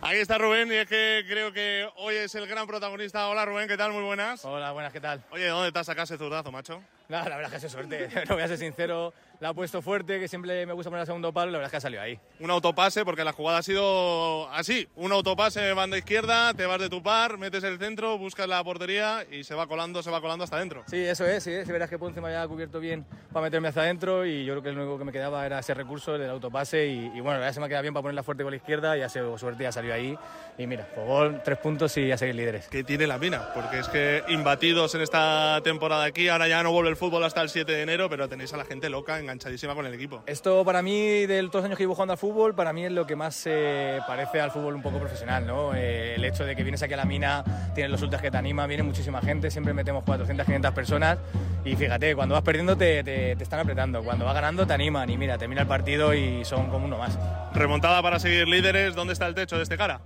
Ahí 0.00 0.18
está 0.18 0.38
Rubén 0.38 0.72
y 0.72 0.76
es 0.76 0.88
que 0.88 1.26
creo 1.28 1.52
que 1.52 1.86
hoy 1.96 2.14
es 2.14 2.34
el 2.34 2.46
gran 2.46 2.66
protagonista. 2.66 3.28
Hola 3.28 3.44
Rubén, 3.44 3.68
¿qué 3.68 3.76
tal? 3.76 3.92
Muy 3.92 4.02
buenas. 4.02 4.42
Hola, 4.46 4.72
buenas, 4.72 4.94
¿qué 4.94 5.00
tal? 5.02 5.22
Oye, 5.30 5.46
¿dónde 5.46 5.72
te 5.72 5.78
has 5.78 5.84
sacado 5.84 6.04
ese 6.04 6.16
zurdazo, 6.16 6.50
macho? 6.50 6.82
Nada, 7.10 7.28
la 7.28 7.36
verdad 7.36 7.54
es 7.54 7.60
que 7.60 7.66
es 7.66 7.72
suerte. 7.72 8.08
No 8.28 8.34
voy 8.36 8.44
a 8.44 8.48
ser 8.48 8.56
sincero, 8.56 9.12
la 9.40 9.50
ha 9.50 9.54
puesto 9.54 9.82
fuerte, 9.82 10.18
que 10.18 10.28
siempre 10.28 10.64
me 10.66 10.72
gusta 10.72 10.90
poner 10.90 11.02
el 11.02 11.06
segundo 11.06 11.32
palo, 11.32 11.52
la 11.52 11.58
verdad 11.58 11.66
es 11.66 11.70
que 11.70 11.76
ha 11.76 11.80
salido 11.80 12.02
ahí. 12.02 12.18
un 12.40 12.50
autopase, 12.50 13.04
porque 13.04 13.24
la 13.24 13.32
jugada 13.32 13.58
ha 13.58 13.62
sido 13.62 14.48
así, 14.50 14.88
un 14.96 15.12
autopase 15.12 15.72
banda 15.72 15.98
izquierda, 15.98 16.54
te 16.54 16.66
vas 16.66 16.80
de 16.80 16.88
tu 16.88 17.02
par, 17.02 17.38
metes 17.38 17.64
el 17.64 17.78
centro, 17.78 18.18
buscas 18.18 18.48
la 18.48 18.62
portería 18.64 19.24
y 19.30 19.44
se 19.44 19.54
va 19.54 19.66
colando, 19.66 20.02
se 20.02 20.10
va 20.10 20.20
colando 20.20 20.44
hasta 20.44 20.56
adentro. 20.56 20.84
Sí, 20.86 20.98
eso 20.98 21.26
es, 21.26 21.42
sí, 21.42 21.52
si 21.64 21.72
verás 21.72 21.90
que 21.90 21.98
Ponce 21.98 22.20
me 22.20 22.28
había 22.28 22.46
cubierto 22.48 22.80
bien 22.80 23.04
para 23.32 23.44
meterme 23.44 23.68
hacia 23.68 23.82
adentro 23.82 24.24
y 24.24 24.44
yo 24.44 24.54
creo 24.54 24.62
que 24.62 24.72
lo 24.72 24.82
único 24.82 24.98
que 24.98 25.04
me 25.04 25.12
quedaba 25.12 25.44
era 25.44 25.58
ese 25.58 25.74
recurso, 25.74 26.14
el 26.14 26.20
del 26.22 26.30
autopase 26.30 26.86
y, 26.86 27.06
y 27.06 27.20
bueno, 27.20 27.32
la 27.32 27.38
verdad 27.38 27.52
se 27.54 27.60
me 27.60 27.66
ha 27.66 27.68
quedado 27.68 27.82
bien 27.82 27.94
para 27.94 28.02
ponerla 28.02 28.22
fuerte 28.22 28.42
con 28.42 28.50
la 28.50 28.56
izquierda 28.56 28.96
y 28.96 29.02
ha 29.02 29.08
sido 29.08 29.36
suerte, 29.38 29.64
ya 29.64 29.72
salió 29.72 29.92
ahí 29.92 30.16
y 30.58 30.66
mira, 30.66 30.86
fue 30.94 31.04
gol, 31.04 31.42
tres 31.44 31.58
puntos 31.58 31.96
y 31.96 32.10
a 32.10 32.16
seguir 32.16 32.34
líderes. 32.34 32.68
Que 32.68 32.84
tiene 32.84 33.06
la 33.06 33.18
mina, 33.18 33.52
porque 33.54 33.80
es 33.80 33.88
que 33.88 34.22
imbatidos 34.28 34.94
en 34.94 35.02
esta 35.02 35.60
temporada 35.62 36.04
aquí, 36.04 36.28
ahora 36.28 36.48
ya 36.48 36.62
no 36.62 36.72
vuelve 36.72 36.90
el 36.90 36.96
fútbol 36.96 37.24
hasta 37.24 37.42
el 37.42 37.48
7 37.50 37.70
de 37.70 37.82
enero, 37.82 38.08
pero 38.08 38.28
tenéis 38.28 38.52
a 38.54 38.56
la 38.56 38.64
gente 38.64 38.88
loca, 38.88 39.18
enganchadísima 39.26 39.74
con 39.74 39.84
el 39.86 39.94
equipo. 39.94 40.22
Esto 40.26 40.64
para 40.64 40.82
mí, 40.82 41.26
de 41.26 41.40
todos 41.42 41.54
los 41.56 41.64
años 41.64 41.76
que 41.76 41.82
llevo 41.82 41.94
jugando 41.94 42.12
al 42.12 42.18
fútbol, 42.18 42.54
para 42.54 42.72
mí 42.72 42.84
es 42.84 42.92
lo 42.92 43.06
que 43.06 43.16
más 43.16 43.34
se 43.34 43.98
parece 44.06 44.40
al 44.40 44.50
fútbol 44.50 44.74
un 44.74 44.82
poco 44.82 44.98
profesional, 44.98 45.46
¿no? 45.46 45.74
Eh, 45.74 46.14
el 46.14 46.24
hecho 46.24 46.44
de 46.44 46.54
que 46.56 46.62
vienes 46.62 46.82
aquí 46.82 46.94
a 46.94 46.96
la 46.96 47.04
mina, 47.04 47.44
tienes 47.74 47.90
los 47.90 48.00
ultras 48.02 48.22
que 48.22 48.30
te 48.30 48.36
animan, 48.36 48.68
viene 48.68 48.82
muchísima 48.82 49.20
gente, 49.20 49.50
siempre 49.50 49.74
metemos 49.74 50.04
400, 50.04 50.46
500 50.46 50.72
personas 50.72 51.18
y 51.64 51.74
fíjate, 51.76 52.14
cuando 52.14 52.34
vas 52.34 52.42
perdiendo 52.44 52.76
te, 52.76 53.02
te- 53.04 53.36
te 53.36 53.42
están 53.42 53.60
apretando, 53.60 54.02
cuando 54.02 54.24
vas 54.24 54.34
ganando 54.34 54.66
te 54.66 54.72
animan 54.72 55.10
y 55.10 55.18
mira, 55.18 55.36
termina 55.36 55.62
el 55.62 55.68
partido 55.68 56.14
y 56.14 56.44
son 56.44 56.70
como 56.70 56.86
uno 56.86 56.96
más. 56.98 57.18
Remontada 57.54 58.00
para 58.02 58.18
seguir 58.18 58.46
líderes, 58.48 58.94
¿dónde 58.94 59.12
está 59.12 59.26
el 59.26 59.34
techo 59.34 59.56
de 59.56 59.64
este 59.64 59.76
cara? 59.76 60.00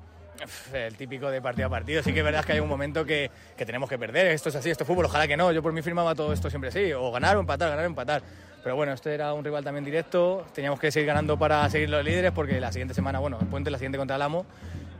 El 0.72 0.96
típico 0.96 1.30
de 1.30 1.42
partido 1.42 1.66
a 1.66 1.70
partido. 1.70 2.02
Sí 2.02 2.14
que 2.14 2.20
es 2.20 2.24
verdad 2.24 2.42
que 2.42 2.52
hay 2.52 2.60
un 2.60 2.68
momento 2.68 3.04
que, 3.04 3.30
que 3.58 3.66
tenemos 3.66 3.90
que 3.90 3.98
perder. 3.98 4.28
Esto 4.28 4.48
es 4.48 4.54
así, 4.56 4.70
esto 4.70 4.84
es 4.84 4.88
fútbol. 4.88 5.04
Ojalá 5.04 5.28
que 5.28 5.36
no. 5.36 5.52
Yo 5.52 5.62
por 5.62 5.70
mí 5.74 5.82
firmaba 5.82 6.14
todo 6.14 6.32
esto 6.32 6.48
siempre 6.48 6.70
así. 6.70 6.94
O 6.94 7.12
ganar 7.12 7.36
o 7.36 7.40
empatar, 7.40 7.68
ganar 7.68 7.84
o 7.84 7.88
empatar. 7.88 8.22
Pero 8.62 8.76
bueno, 8.76 8.92
este 8.92 9.14
era 9.14 9.32
un 9.32 9.44
rival 9.44 9.64
también 9.64 9.84
directo. 9.84 10.44
Teníamos 10.54 10.78
que 10.78 10.90
seguir 10.90 11.06
ganando 11.06 11.38
para 11.38 11.68
seguir 11.70 11.88
los 11.90 12.04
líderes 12.04 12.30
porque 12.32 12.60
la 12.60 12.70
siguiente 12.72 12.94
semana, 12.94 13.18
bueno, 13.18 13.38
el 13.40 13.46
puente, 13.46 13.70
la 13.70 13.78
siguiente 13.78 13.96
contra 13.98 14.16
el 14.16 14.22
Amo. 14.22 14.44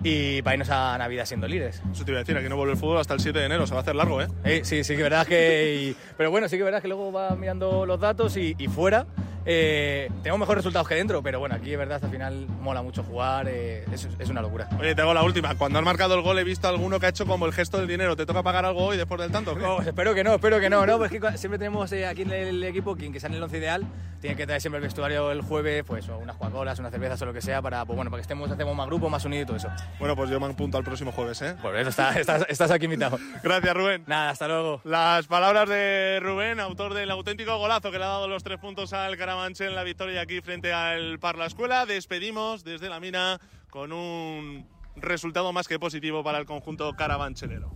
Y 0.03 0.41
para 0.41 0.55
irnos 0.55 0.71
a 0.71 0.97
Navidad 0.97 1.27
siendo 1.27 1.47
líderes. 1.47 1.83
Eso 1.93 2.05
te 2.07 2.11
iba 2.13 2.21
a 2.21 2.23
decir, 2.23 2.35
aquí 2.37 2.49
no 2.49 2.57
vuelve 2.57 2.73
el 2.73 2.79
fútbol 2.79 2.97
hasta 2.99 3.13
el 3.13 3.21
7 3.21 3.39
de 3.39 3.45
enero, 3.45 3.67
se 3.67 3.75
va 3.75 3.81
a 3.81 3.83
hacer 3.83 3.95
largo, 3.95 4.23
¿eh? 4.23 4.29
Eh, 4.45 4.61
sí, 4.65 4.83
sí 4.83 4.97
que 4.97 5.03
verdad 5.03 5.27
que... 5.27 5.91
y- 5.91 5.97
pero 6.17 6.31
bueno, 6.31 6.49
sí 6.49 6.57
que 6.57 6.63
verdad 6.63 6.81
que 6.81 6.89
luego 6.89 7.13
va 7.13 7.37
mirando 7.37 7.85
los 7.85 8.01
datos 8.01 8.35
y, 8.39 8.55
y 8.59 8.67
fuera 8.69 9.05
eh, 9.47 10.09
tenemos 10.23 10.41
mejores 10.41 10.59
resultados 10.65 10.87
que 10.89 10.95
dentro. 10.95 11.23
Pero 11.23 11.39
bueno, 11.41 11.55
aquí 11.55 11.73
es 11.73 11.79
verdad, 11.79 12.01
al 12.03 12.11
final 12.11 12.47
mola 12.61 12.83
mucho 12.83 13.03
jugar. 13.03 13.49
eh, 13.49 13.85
es, 13.93 14.09
es 14.19 14.29
una 14.29 14.43
locura. 14.43 14.69
Oye, 14.79 14.95
te 14.95 15.03
hago 15.03 15.15
la 15.15 15.23
última. 15.23 15.55
Cuando 15.57 15.79
han 15.79 15.85
marcado 15.85 16.15
el 16.15 16.23
gol 16.23 16.39
he 16.39 16.45
visto 16.45 16.69
alguno 16.69 17.01
que 17.01 17.07
ha 17.07 17.09
hecho 17.11 17.27
como 17.27 17.47
el 17.47 17.53
gesto 17.53 17.79
del 17.79 17.87
dinero. 17.89 18.17
¿Te 18.17 18.27
toca 18.27 18.43
pagar 18.43 18.65
algo 18.65 18.85
hoy 18.85 18.97
después 18.97 19.21
del 19.21 19.31
tanto? 19.31 19.55
No, 19.55 19.81
espero 19.83 20.15
que 20.15 20.25
no, 20.25 20.35
espero 20.35 20.61
que 20.61 20.71
no, 20.71 20.85
no, 20.87 20.99
pues 20.99 21.11
que 21.11 21.21
siempre 21.39 21.59
tenemos 21.59 21.91
eh, 21.93 22.07
aquí 22.07 22.23
en 22.23 22.33
el 22.33 22.65
equipo 22.65 22.97
quien 22.97 23.13
que 23.13 23.21
sea 23.21 23.29
en 23.31 23.37
el 23.37 23.43
once 23.43 23.59
ideal, 23.59 23.85
tiene 24.21 24.37
que 24.37 24.47
traer 24.47 24.61
siempre 24.61 24.79
el 24.79 24.85
vestuario 24.85 25.31
el 25.33 25.41
jueves, 25.43 25.83
pues 25.87 26.09
o 26.09 26.19
unas 26.19 26.37
Coca-Colas, 26.37 26.79
unas 26.79 26.91
cervezas 26.93 27.21
o 27.23 27.27
lo 27.27 27.33
que 27.33 27.41
sea, 27.41 27.63
para, 27.63 27.85
pues 27.87 27.97
bueno, 27.97 28.11
para 28.11 28.19
que 28.21 28.23
estemos, 28.23 28.51
hacemos 28.51 28.75
más 28.77 28.87
grupo, 28.87 29.09
más 29.09 29.25
unido 29.25 29.43
y 29.43 29.47
todo 29.47 29.57
eso. 29.57 29.69
Bueno, 29.99 30.15
pues 30.17 30.29
yo 30.31 30.39
me 30.39 30.47
apunto 30.47 30.77
al 30.79 30.85
próximo 30.85 31.11
jueves, 31.13 31.41
¿eh? 31.43 31.55
Por 31.63 31.75
eso 31.77 31.89
está- 31.89 32.19
estás, 32.19 32.45
estás 32.49 32.71
aquí 32.71 32.85
invitado. 32.85 33.19
Gracias, 33.43 33.75
Rubén. 33.75 34.05
Nada, 34.07 34.31
hasta 34.31 34.47
luego. 34.49 34.81
Las 34.85 35.27
palabras 35.27 35.69
de 35.69 36.19
Rubén, 36.23 36.61
autor 36.61 36.93
del 36.95 37.11
auténtico 37.11 37.57
golazo 37.59 37.91
que 37.91 37.99
le 37.99 38.05
ha 38.05 38.09
dado 38.09 38.29
los 38.29 38.43
tres 38.43 38.59
puntos 38.59 38.93
al 38.93 39.17
Carabanchel 39.41 39.69
en 39.69 39.75
la 39.75 39.85
victoria 39.85 40.21
aquí 40.21 40.43
frente 40.43 40.71
al 40.71 41.19
Parla 41.19 41.47
Escuela. 41.47 41.87
Despedimos 41.87 42.63
desde 42.63 42.91
la 42.91 43.01
mina 43.01 43.41
con 43.71 43.91
un 43.91 44.67
resultado 44.97 45.51
más 45.55 45.67
que 45.67 45.79
positivo 45.79 46.23
para 46.23 46.37
el 46.37 46.45
conjunto 46.45 46.93
carabanchelero. 46.93 47.73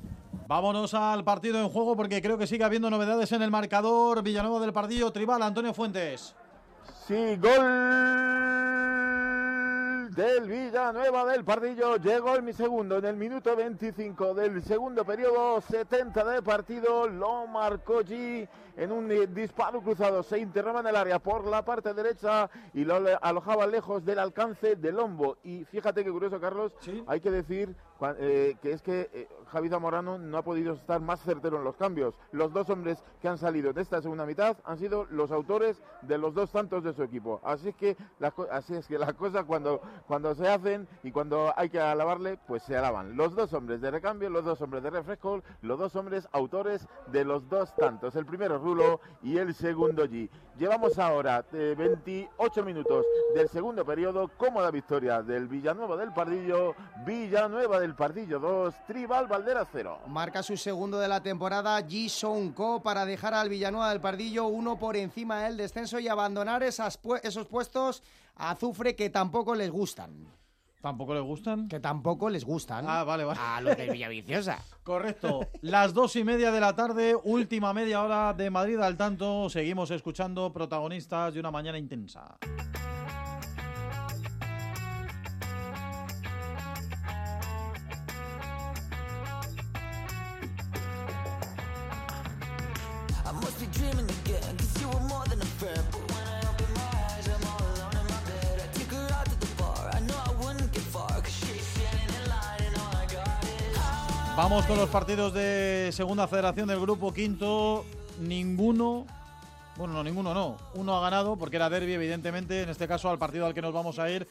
Vámonos 0.47 0.93
al 0.93 1.25
partido 1.25 1.59
en 1.59 1.71
juego 1.71 1.97
porque 1.97 2.21
creo 2.21 2.37
que 2.37 2.47
sigue 2.47 2.65
habiendo 2.65 2.91
novedades 2.91 3.33
en 3.33 3.41
el 3.41 3.51
marcador. 3.51 4.23
Villanueva 4.23 4.61
del 4.61 4.75
Pardillo, 4.75 5.11
Tribal, 5.11 5.43
Antonio 5.43 5.73
Fuentes. 5.73 6.37
Sí, 7.09 7.37
gol 7.37 8.94
del 10.15 10.49
Villanueva 10.49 11.25
del 11.25 11.45
Pardillo. 11.45 11.97
Llegó 11.97 12.37
el 12.37 12.43
mi 12.43 12.53
segundo 12.53 12.99
en 12.99 13.05
el 13.05 13.17
minuto 13.17 13.57
25 13.57 14.35
del 14.35 14.63
segundo 14.63 15.05
periodo, 15.05 15.61
70 15.61 16.25
de 16.25 16.43
partido. 16.43 17.09
Lo 17.09 17.47
marcó 17.49 18.03
G 18.03 18.49
en 18.77 18.93
un 18.93 19.11
eh, 19.11 19.27
disparo 19.27 19.81
cruzado. 19.83 20.23
Se 20.23 20.39
internaba 20.39 20.81
en 20.81 20.87
el 20.87 20.97
área 20.97 21.19
por 21.19 21.45
la 21.47 21.65
parte 21.65 21.93
derecha 21.95 22.49
y 22.73 22.85
lo 22.85 23.01
alojaba 23.21 23.67
lejos 23.67 24.05
del 24.05 24.21
alcance 24.21 24.77
del 24.77 24.97
Lombo. 24.97 25.39
Y 25.43 25.65
fíjate 25.65 26.05
qué 26.05 26.13
curioso, 26.13 26.41
Carlos, 26.41 26.73
hay 27.09 27.21
que 27.21 27.31
decir 27.33 27.75
eh, 28.19 28.57
que 28.61 28.73
es 28.73 28.83
que 28.83 29.11
eh, 29.13 29.29
Javi 29.51 29.69
Zamorano 29.69 30.19
no 30.19 30.39
ha 30.39 30.43
podido 30.43 30.75
estar 30.75 31.01
más 31.01 31.21
certero 31.21 31.59
en 31.59 31.65
los 31.65 31.77
cambios. 31.77 32.15
Los 32.33 32.53
dos 32.53 32.69
hombres 32.71 33.03
que 33.21 33.29
han 33.29 33.39
salido 33.39 33.73
de 33.73 33.83
esta 33.83 34.03
segunda 34.03 34.27
mitad 34.27 34.57
han 34.65 34.79
sido 34.79 35.07
los 35.11 35.31
autores 35.31 35.81
de 36.03 36.19
los 36.19 36.35
dos 36.35 36.51
tantos 36.51 36.83
de 36.85 36.93
su 36.93 37.03
equipo. 37.03 37.41
Así 37.45 37.69
es 37.69 37.77
que 37.77 37.97
las, 38.19 38.33
así 38.51 38.75
es 38.75 38.87
que 38.87 38.99
las 38.99 39.15
cosas 39.15 39.45
cuando, 39.45 39.81
cuando 40.07 40.35
se 40.35 40.49
hacen 40.49 40.89
y 41.03 41.13
cuando 41.13 41.53
hay 41.57 41.71
que 41.71 41.81
alabarle, 41.81 42.39
pues 42.47 42.63
se 42.63 42.77
alaban. 42.77 43.17
Los 43.17 43.35
dos 43.35 43.53
hombres 43.53 43.81
de 43.81 43.91
recambio, 43.91 44.31
los 44.31 44.45
dos 44.45 44.61
hombres 44.61 44.83
de 44.83 44.91
refresco, 44.91 45.43
los 45.63 45.79
dos 45.79 45.95
hombres 45.97 46.29
autores 46.33 46.87
de 47.09 47.25
los 47.25 47.49
dos 47.49 47.75
tantos. 47.77 48.17
El 48.17 48.27
primero 48.27 48.59
Rulo 48.59 49.01
y 49.23 49.39
el 49.39 49.55
segundo 49.55 50.07
G. 50.07 50.29
Llevamos 50.59 50.99
ahora 50.99 51.45
eh, 51.53 51.75
28 51.77 52.65
minutos 52.65 53.05
del 53.35 53.49
segundo 53.49 53.85
periodo. 53.85 54.31
Cómoda 54.37 54.71
victoria 54.71 55.23
del 55.23 55.49
Villanueva 55.49 55.97
del 55.97 56.13
Pardillo. 56.13 56.75
Villanueva 57.05 57.81
del 57.81 57.94
Pardillo 57.95 58.39
2, 58.39 58.75
Tribal 58.87 59.27
Valderas 59.27 59.69
0. 59.73 60.01
Marca 60.09 60.43
su 60.43 60.57
segundo 60.57 60.99
de 60.99 61.09
la 61.09 61.23
temporada 61.23 61.81
Ji 61.87 62.09
Song 62.09 62.53
Ko 62.53 62.83
para 62.83 63.05
dejar 63.07 63.35
al 63.35 63.49
Villanueva 63.49 63.91
del 63.91 64.01
Pardillo 64.01 64.47
uno 64.47 64.79
por 64.79 64.97
encima 64.97 65.43
del 65.43 65.57
descenso 65.57 65.99
y 65.99 66.09
abandonar 66.09 66.63
esas 66.63 67.01
pu- 67.03 67.21
esos 67.23 67.47
puestos 67.47 68.03
a 68.37 68.51
Azufre 68.51 68.95
que 68.97 69.11
tampoco 69.11 69.55
les 69.55 69.71
gustan. 69.71 70.27
¿Tampoco 70.81 71.15
les 71.15 71.23
gustan? 71.23 71.67
Que 71.67 71.81
tampoco 71.81 72.29
les 72.29 72.45
gustan. 72.45 72.85
Ah, 72.87 73.05
vale, 73.05 73.25
vale. 73.25 73.41
A 73.43 73.59
los 73.63 73.75
de 73.75 73.89
Villaviciosa. 73.91 74.59
Correcto. 74.85 75.41
Las 75.63 75.95
dos 75.95 76.15
y 76.17 76.25
media 76.25 76.53
de 76.53 76.61
la 76.61 76.77
tarde, 76.77 77.17
última 77.25 77.73
media 77.73 78.03
hora 78.03 78.35
de 78.35 78.51
Madrid 78.51 78.79
al 78.81 78.95
tanto. 78.99 79.49
Seguimos 79.49 79.91
escuchando 79.91 80.53
protagonistas 80.53 81.33
de 81.33 81.41
una 81.41 81.51
mañana 81.51 81.79
intensa. 81.79 82.37
Vamos 104.37 104.67
con 104.67 104.77
los 104.77 104.89
partidos 104.89 105.33
de 105.33 105.91
Segunda 105.93 106.27
Federación 106.27 106.67
del 106.67 106.81
Grupo 106.81 107.15
Quinto. 107.15 107.85
Ninguno, 108.19 109.07
bueno, 109.77 109.95
no, 109.95 110.03
ninguno 110.03 110.35
no. 110.35 110.57
Uno 110.75 110.97
ha 110.97 111.01
ganado 111.01 111.37
porque 111.37 111.55
era 111.55 111.71
derby, 111.71 111.93
evidentemente. 111.93 112.63
En 112.63 112.69
este 112.69 112.89
caso, 112.89 113.09
al 113.09 113.19
partido 113.19 113.47
al 113.47 113.55
que 113.55 113.63
nos 113.63 113.73
vamos 113.73 114.01
a 114.01 114.11
ir, 114.11 114.27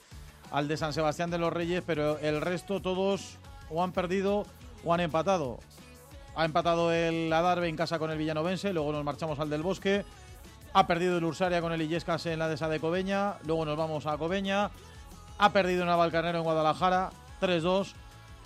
al 0.51 0.67
de 0.67 0.75
San 0.75 0.91
Sebastián 0.91 1.31
de 1.31 1.37
los 1.37 1.53
Reyes. 1.53 1.83
Pero 1.87 2.19
el 2.19 2.41
resto, 2.41 2.81
todos 2.81 3.37
o 3.69 3.81
han 3.81 3.93
perdido 3.93 4.45
o 4.83 4.93
han 4.93 4.99
empatado. 4.99 5.59
Ha 6.35 6.43
empatado 6.43 6.91
el 6.91 7.31
Adarve 7.31 7.69
en 7.69 7.77
casa 7.77 7.97
con 7.97 8.11
el 8.11 8.17
Villanovense. 8.17 8.73
Luego 8.73 8.91
nos 8.91 9.05
marchamos 9.05 9.39
al 9.39 9.49
del 9.49 9.63
Bosque. 9.63 10.03
Ha 10.73 10.85
perdido 10.85 11.17
el 11.17 11.23
Ursaria 11.23 11.61
con 11.61 11.71
el 11.71 11.81
Illescas 11.81 12.25
en 12.25 12.39
la 12.39 12.49
de 12.49 12.79
Cobeña. 12.81 13.35
Luego 13.45 13.63
nos 13.63 13.77
vamos 13.77 14.05
a 14.05 14.17
Cobeña. 14.17 14.69
Ha 15.37 15.53
perdido 15.53 15.85
Navalcarnero 15.85 16.39
en 16.39 16.43
Guadalajara. 16.43 17.11
3-2 17.39 17.93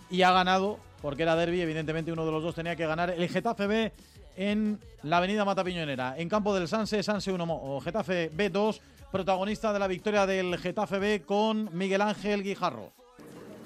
y 0.09 0.21
ha 0.21 0.31
ganado, 0.31 0.79
porque 1.01 1.23
era 1.23 1.35
derby, 1.35 1.61
evidentemente 1.61 2.11
uno 2.11 2.25
de 2.25 2.31
los 2.31 2.43
dos 2.43 2.55
tenía 2.55 2.75
que 2.75 2.85
ganar, 2.85 3.09
el 3.11 3.29
Getafe 3.29 3.67
B 3.67 3.91
en 4.35 4.79
la 5.03 5.17
avenida 5.17 5.45
Mata 5.45 5.63
Piñonera, 5.63 6.15
en 6.17 6.29
campo 6.29 6.53
del 6.53 6.67
Sanse, 6.67 7.01
Sanse 7.03 7.31
1, 7.31 7.45
mo- 7.45 7.59
o 7.77 7.79
Getafe 7.81 8.31
B2, 8.31 8.79
protagonista 9.11 9.73
de 9.73 9.79
la 9.79 9.87
victoria 9.87 10.25
del 10.25 10.57
Getafe 10.57 10.99
B 10.99 11.21
con 11.25 11.69
Miguel 11.75 12.01
Ángel 12.01 12.43
Guijarro. 12.43 12.91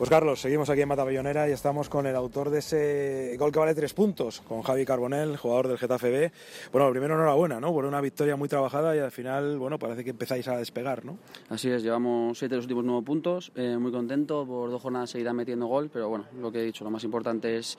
Pues 0.02 0.10
Carlos, 0.10 0.42
seguimos 0.42 0.68
aquí 0.68 0.82
en 0.82 0.88
Matapellonera 0.88 1.48
y 1.48 1.52
estamos 1.52 1.88
con 1.88 2.08
el 2.08 2.16
autor 2.16 2.50
de 2.50 2.58
ese 2.58 3.36
gol 3.38 3.52
que 3.52 3.60
vale 3.60 3.76
tres 3.76 3.94
puntos, 3.94 4.42
con 4.42 4.64
Javi 4.64 4.84
Carbonell, 4.84 5.38
jugador 5.38 5.68
del 5.68 5.78
Getafe 5.78 6.10
B. 6.10 6.32
Bueno, 6.72 6.90
primero 6.90 7.14
enhorabuena, 7.14 7.60
¿no? 7.60 7.72
Por 7.72 7.86
una 7.86 8.02
victoria 8.02 8.36
muy 8.36 8.50
trabajada 8.50 8.96
y 8.96 9.00
al 9.00 9.12
final, 9.12 9.60
bueno, 9.60 9.78
parece 9.78 10.04
que 10.04 10.10
empezáis 10.10 10.48
a 10.48 10.58
despegar, 10.58 11.06
¿no? 11.06 11.20
Así 11.50 11.70
es, 11.70 11.84
llevamos 11.84 12.40
siete 12.40 12.56
de 12.56 12.58
los 12.58 12.66
últimos 12.66 12.84
nueve 12.84 13.06
puntos, 13.06 13.52
eh, 13.54 13.78
muy 13.78 13.92
contento 13.92 14.44
por 14.44 14.72
dos 14.72 14.82
jornadas 14.82 15.12
seguidas 15.12 15.36
metiendo 15.36 15.68
gol, 15.68 15.92
pero 15.94 16.10
bueno, 16.10 16.26
lo 16.40 16.52
que 16.52 16.62
he 16.62 16.64
dicho, 16.64 16.84
lo 16.84 16.90
más 16.90 17.04
importante 17.04 17.58
es 17.58 17.78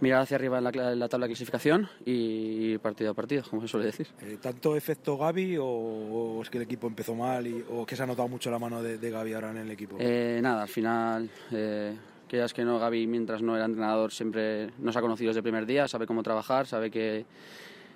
mirar 0.00 0.22
hacia 0.22 0.36
arriba 0.36 0.58
en 0.58 0.64
la, 0.64 0.94
la 0.94 1.08
tabla 1.08 1.26
de 1.26 1.30
clasificación 1.30 1.88
y 2.04 2.76
partido 2.78 3.10
a 3.10 3.14
partido, 3.14 3.42
como 3.48 3.62
se 3.62 3.68
suele 3.68 3.86
decir. 3.86 4.06
Eh, 4.20 4.38
¿Tanto 4.40 4.76
efecto 4.76 5.16
Gaby 5.16 5.56
o, 5.58 5.64
o 5.66 6.42
es 6.42 6.50
que 6.50 6.58
el 6.58 6.64
equipo 6.64 6.86
empezó 6.86 7.14
mal 7.14 7.46
y, 7.46 7.64
o 7.70 7.86
que 7.86 7.96
se 7.96 8.02
ha 8.02 8.06
notado 8.06 8.28
mucho 8.28 8.50
la 8.50 8.58
mano 8.58 8.82
de, 8.82 8.98
de 8.98 9.10
Gaby 9.10 9.32
ahora 9.32 9.50
en 9.50 9.58
el 9.58 9.70
equipo? 9.70 9.96
Eh, 9.98 10.40
nada, 10.42 10.62
al 10.62 10.68
final, 10.68 11.30
eh, 11.52 11.96
quieras 12.28 12.52
que 12.52 12.64
no, 12.64 12.78
Gaby, 12.78 13.06
mientras 13.06 13.42
no 13.42 13.56
era 13.56 13.64
entrenador, 13.64 14.12
siempre 14.12 14.70
nos 14.78 14.96
ha 14.96 15.00
conocido 15.00 15.30
desde 15.30 15.40
el 15.40 15.44
primer 15.44 15.66
día, 15.66 15.88
sabe 15.88 16.06
cómo 16.06 16.22
trabajar, 16.22 16.66
sabe 16.66 16.90
que 16.90 17.24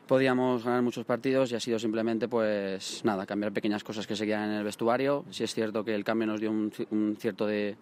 podíamos 0.07 0.65
ganar 0.65 0.83
muchos 0.83 1.05
partidos 1.05 1.53
y 1.53 1.55
ha 1.55 1.61
sido 1.61 1.79
simplemente, 1.79 2.27
pues 2.27 3.05
nada, 3.05 3.27
cambiar 3.27 3.53
pequeñas 3.53 3.85
cosas 3.85 4.07
que 4.07 4.17
se 4.17 4.27
quedan 4.27 4.51
en 4.51 4.57
el 4.57 4.65
vestuario. 4.65 5.25
Sí 5.31 5.45
es 5.45 5.55
cierto 5.55 5.85
que 5.85 5.95
el 5.95 6.03
cambio 6.03 6.27
nos 6.27 6.41
dio 6.41 6.51
un, 6.51 6.73
un 6.91 7.17
cierto 7.17 7.47
de, 7.47 7.77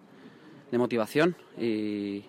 de 0.70 0.78
motivación 0.78 1.35
y, 1.59 2.24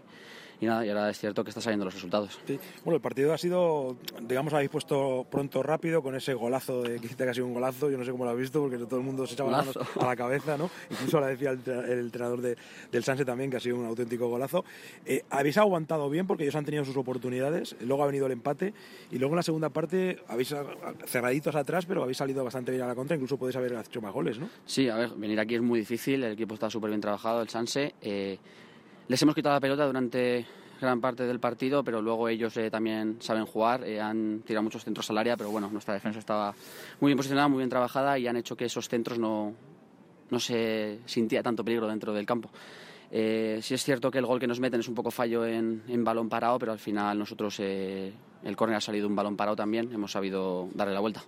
y 0.62 0.66
nada, 0.66 0.86
y 0.86 0.90
ahora 0.90 1.10
es 1.10 1.18
cierto 1.20 1.44
que 1.44 1.50
está 1.52 1.62
saliendo 1.62 1.86
los 1.86 1.94
resultados. 1.94 2.40
Sí. 2.46 2.60
Bueno, 2.84 2.96
el 2.98 3.02
partido 3.02 3.34
ha 3.34 3.38
sido, 3.38 3.96
digamos, 4.22 4.54
habéis 4.54 4.70
puesto 4.70 5.26
pronto 5.30 5.64
rápido 5.64 6.02
con 6.04 6.16
ese 6.16 6.34
golazo, 6.34 6.82
de, 6.84 7.00
que 7.00 7.24
ha 7.24 7.34
sido 7.34 7.46
un 7.48 7.54
golazo, 7.54 7.90
yo 7.90 7.98
no 7.98 8.04
sé 8.06 8.12
cómo 8.12 8.26
lo 8.26 8.32
has 8.32 8.38
visto, 8.38 8.62
porque 8.62 8.78
todo 8.78 8.98
el 9.00 9.06
mundo 9.06 9.26
se 9.26 9.36
echaba 9.36 9.52
las 9.52 9.66
manos 9.68 9.78
a 10.00 10.06
la 10.06 10.16
cabeza, 10.16 10.58
¿no? 10.58 10.70
Incluso 10.90 11.18
ahora 11.18 11.30
decía 11.30 11.52
el, 11.52 11.62
el 11.68 12.00
entrenador 12.00 12.42
de- 12.42 12.58
del 12.92 13.04
Sanse 13.04 13.24
también 13.26 13.50
que 13.50 13.58
ha 13.58 13.60
sido 13.60 13.78
un 13.78 13.86
auténtico 13.86 14.28
golazo. 14.28 14.66
Eh, 15.06 15.24
habéis 15.30 15.58
aguantado 15.58 16.10
bien 16.10 16.28
porque 16.28 16.44
ellos 16.44 16.56
han 16.56 16.66
tenido 16.66 16.84
sus 16.86 16.98
oportunidades, 16.98 17.76
luego 17.82 18.04
ha 18.04 18.08
venido 18.08 18.26
el 18.26 18.32
empate 18.34 18.74
y 19.12 19.18
luego 19.18 19.34
en 19.34 19.38
la 19.38 19.44
segunda 19.44 19.70
parte 19.70 20.20
habéis 20.28 20.54
cerraditos 21.06 21.56
atrás, 21.56 21.86
pero 21.86 22.04
habéis 22.04 22.18
salido 22.18 22.44
bastante 22.44 22.72
bien 22.72 22.84
a 22.84 22.88
la 22.88 22.96
contra, 22.96 23.16
incluso 23.16 23.38
podéis 23.38 23.56
haber 23.56 23.74
hecho 23.74 24.02
más 24.02 24.14
goles, 24.14 24.40
¿no? 24.40 24.50
Sí, 24.66 24.90
a 24.90 24.96
ver, 24.96 25.12
venir 25.16 25.40
aquí 25.40 25.56
es 25.56 25.62
muy 25.62 25.80
difícil, 25.80 26.24
el 26.24 26.34
equipo 26.34 26.54
está 26.54 26.70
súper 26.70 26.90
bien 26.90 27.02
trabajado, 27.02 27.42
el 27.42 27.50
Sanse. 27.50 27.94
eh, 28.02 28.38
les 29.10 29.22
hemos 29.24 29.36
quitado 29.36 29.56
la 29.56 29.60
pelota 29.60 29.86
durante 29.86 30.46
gran 30.80 31.02
parte 31.02 31.24
del 31.24 31.40
partido, 31.40 31.84
pero 31.84 32.02
luego 32.02 32.30
ellos 32.30 32.56
eh, 32.58 32.70
también 32.70 33.18
saben 33.20 33.46
jugar, 33.46 33.84
eh, 33.84 34.00
han 34.00 34.44
tirado 34.46 34.64
muchos 34.64 34.84
centros 34.86 35.10
al 35.10 35.18
área, 35.18 35.36
pero 35.36 35.50
bueno, 35.50 35.68
nuestra 35.70 35.96
defensa 35.96 36.20
estaba 36.20 36.54
muy 37.02 37.10
bien 37.10 37.18
posicionada, 37.18 37.48
muy 37.48 37.58
bien 37.58 37.70
trabajada 37.70 38.18
y 38.18 38.28
han 38.28 38.38
hecho 38.38 38.56
que 38.56 38.66
esos 38.66 38.88
centros 38.88 39.18
no, 39.18 39.54
no 40.30 40.40
se 40.40 41.00
sintía 41.06 41.42
tanto 41.42 41.66
peligro 41.66 41.88
dentro 41.88 42.14
del 42.14 42.26
campo. 42.26 42.50
Eh, 43.12 43.60
sí 43.64 43.74
es 43.74 43.84
cierto 43.84 44.12
que 44.12 44.20
el 44.20 44.28
gol 44.28 44.40
que 44.40 44.46
nos 44.46 44.60
meten 44.60 44.80
es 44.80 44.88
un 44.88 44.94
poco 44.94 45.10
fallo 45.10 45.44
en, 45.44 45.82
en 45.88 46.04
balón 46.04 46.30
parado, 46.30 46.60
pero 46.60 46.72
al 46.72 46.80
final 46.80 47.18
nosotros 47.18 47.60
eh, 47.60 48.14
el 48.44 48.56
córner 48.56 48.78
ha 48.78 48.82
salido 48.82 49.08
un 49.08 49.16
balón 49.16 49.36
parado 49.36 49.56
también, 49.56 49.92
hemos 49.92 50.12
sabido 50.12 50.70
darle 50.76 50.94
la 50.94 51.00
vuelta. 51.00 51.24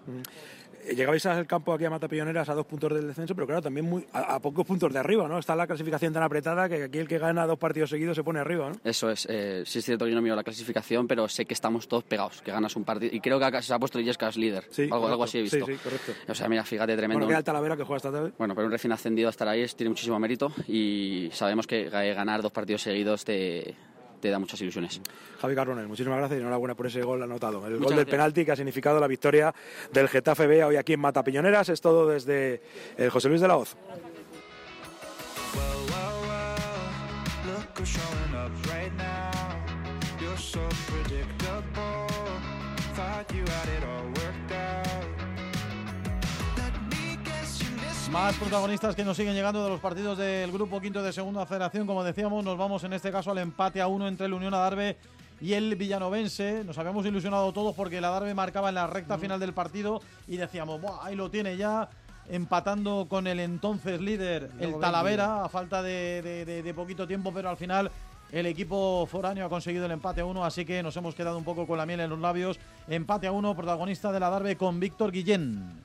Eh, 0.85 0.95
Llegabais 0.95 1.25
al 1.25 1.47
campo 1.47 1.73
aquí 1.73 1.85
a 1.85 1.89
Matapilloneras 1.89 2.49
a 2.49 2.53
dos 2.55 2.65
puntos 2.65 2.93
del 2.93 3.07
descenso, 3.07 3.33
pero 3.35 3.47
claro, 3.47 3.61
también 3.61 3.85
muy, 3.89 4.05
a, 4.13 4.35
a 4.35 4.39
pocos 4.39 4.65
puntos 4.65 4.91
de 4.93 4.99
arriba, 4.99 5.27
¿no? 5.27 5.37
Está 5.39 5.55
la 5.55 5.67
clasificación 5.67 6.13
tan 6.13 6.23
apretada 6.23 6.67
que 6.69 6.83
aquí 6.83 6.97
el 6.99 7.07
que 7.07 7.17
gana 7.19 7.45
dos 7.45 7.57
partidos 7.59 7.89
seguidos 7.89 8.15
se 8.15 8.23
pone 8.23 8.39
arriba, 8.39 8.69
¿no? 8.69 8.75
Eso 8.83 9.09
es, 9.09 9.25
eh, 9.29 9.63
sí 9.65 9.79
es 9.79 9.85
cierto 9.85 10.05
que 10.05 10.11
yo 10.11 10.15
no 10.15 10.21
miro 10.21 10.35
la 10.35 10.43
clasificación, 10.43 11.07
pero 11.07 11.27
sé 11.27 11.45
que 11.45 11.53
estamos 11.53 11.87
todos 11.87 12.03
pegados, 12.03 12.41
que 12.41 12.51
ganas 12.51 12.75
un 12.75 12.83
partido. 12.83 13.13
Y 13.15 13.19
creo 13.19 13.39
que 13.39 13.45
acá 13.45 13.61
se 13.61 13.73
ha 13.73 13.79
puesto 13.79 13.99
Illescas 13.99 14.37
líder, 14.37 14.65
algo, 14.77 14.95
algo 14.95 15.01
correcto. 15.01 15.23
así 15.23 15.37
he 15.37 15.41
visto. 15.41 15.65
Sí, 15.65 15.73
sí, 15.73 15.79
correcto. 15.83 16.11
O 16.27 16.35
sea, 16.35 16.47
mira, 16.49 16.63
fíjate, 16.63 16.95
tremendo. 16.95 17.19
Bueno, 17.19 17.27
queda 17.29 17.37
el 17.39 17.43
Talavera 17.43 17.77
que 17.77 17.83
juega 17.83 17.97
esta 17.97 18.11
tarde. 18.11 18.31
Bueno, 18.37 18.55
pero 18.55 18.65
un 18.67 18.71
recién 18.71 18.91
ascendido 18.91 19.29
estar 19.29 19.47
ahí 19.47 19.61
es- 19.61 19.75
tiene 19.75 19.89
muchísimo 19.89 20.19
mérito 20.19 20.51
y 20.67 21.29
sabemos 21.33 21.67
que 21.67 21.87
eh, 21.91 22.13
ganar 22.13 22.41
dos 22.41 22.51
partidos 22.51 22.81
seguidos 22.81 23.23
te, 23.25 23.75
te 24.21 24.29
da 24.29 24.39
muchas 24.39 24.61
ilusiones. 24.61 25.01
Javi 25.39 25.55
Carbonell, 25.55 25.87
muchísimas 25.87 26.19
gracias 26.19 26.37
y 26.37 26.41
enhorabuena 26.41 26.75
por 26.75 26.87
ese 26.87 27.01
gol 27.01 27.21
anotado. 27.23 27.65
El 27.65 27.73
Muchas 27.73 27.87
gol 27.87 27.95
del 27.97 28.05
penalti 28.05 28.45
que 28.45 28.51
ha 28.51 28.55
significado 28.55 28.99
la 28.99 29.07
victoria 29.07 29.53
del 29.91 30.07
Getafe 30.07 30.47
B 30.47 30.63
hoy 30.63 30.75
aquí 30.77 30.93
en 30.93 30.99
Matapiñoneras. 30.99 31.69
Es 31.69 31.81
todo 31.81 32.07
desde 32.07 32.61
el 32.97 33.09
José 33.09 33.27
Luis 33.27 33.41
de 33.41 33.47
la 33.47 33.57
Hoz. 33.57 33.75
Más 48.11 48.35
protagonistas 48.35 48.93
que 48.95 49.05
nos 49.05 49.15
siguen 49.15 49.33
llegando 49.33 49.63
de 49.63 49.69
los 49.69 49.79
partidos 49.79 50.17
del 50.17 50.51
grupo 50.51 50.81
quinto 50.81 51.01
de 51.01 51.13
segunda 51.13 51.45
federación. 51.45 51.87
Como 51.87 52.03
decíamos, 52.03 52.43
nos 52.43 52.57
vamos 52.57 52.83
en 52.83 52.91
este 52.93 53.09
caso 53.11 53.31
al 53.31 53.37
empate 53.37 53.79
a 53.81 53.87
uno 53.87 54.07
entre 54.07 54.25
el 54.25 54.33
Unión 54.33 54.53
Adarve 54.53 54.97
y 55.39 55.53
el 55.53 55.75
Villanovense. 55.77 56.63
Nos 56.65 56.77
habíamos 56.77 57.05
ilusionado 57.05 57.53
todos 57.53 57.73
porque 57.73 57.99
el 57.99 58.05
Adarve 58.05 58.33
marcaba 58.33 58.67
en 58.69 58.75
la 58.75 58.87
recta 58.87 59.17
final 59.17 59.39
del 59.39 59.53
partido 59.53 60.01
y 60.27 60.35
decíamos, 60.37 60.81
Buah, 60.81 61.05
ahí 61.05 61.15
lo 61.15 61.29
tiene 61.31 61.55
ya. 61.57 61.89
empatando 62.29 63.07
con 63.09 63.27
el 63.27 63.39
entonces 63.39 63.99
líder, 63.99 64.51
el 64.59 64.79
Talavera, 64.79 65.43
a 65.43 65.49
falta 65.49 65.81
de, 65.81 66.21
de- 66.21 66.45
de- 66.45 66.63
de 66.63 66.73
poquito 66.73 67.05
tiempo, 67.07 67.33
pero 67.33 67.49
al 67.49 67.57
final 67.57 67.91
el 68.31 68.45
equipo 68.45 69.05
foráneo 69.05 69.45
ha 69.45 69.49
conseguido 69.49 69.85
el 69.85 69.91
empate 69.91 70.21
a 70.21 70.25
uno, 70.25 70.45
así 70.45 70.63
que 70.63 70.81
nos 70.83 70.95
hemos 70.95 71.13
quedado 71.15 71.37
un 71.37 71.43
poco 71.43 71.65
con 71.67 71.77
la 71.77 71.85
miel 71.85 71.99
en 71.99 72.09
los 72.09 72.19
labios. 72.19 72.57
Empate 72.87 73.27
a 73.27 73.31
uno, 73.33 73.53
protagonista 73.55 74.11
de 74.13 74.19
la 74.21 74.29
Darbe 74.29 74.55
con 74.55 74.79
Víctor 74.79 75.11
Guillén. 75.11 75.81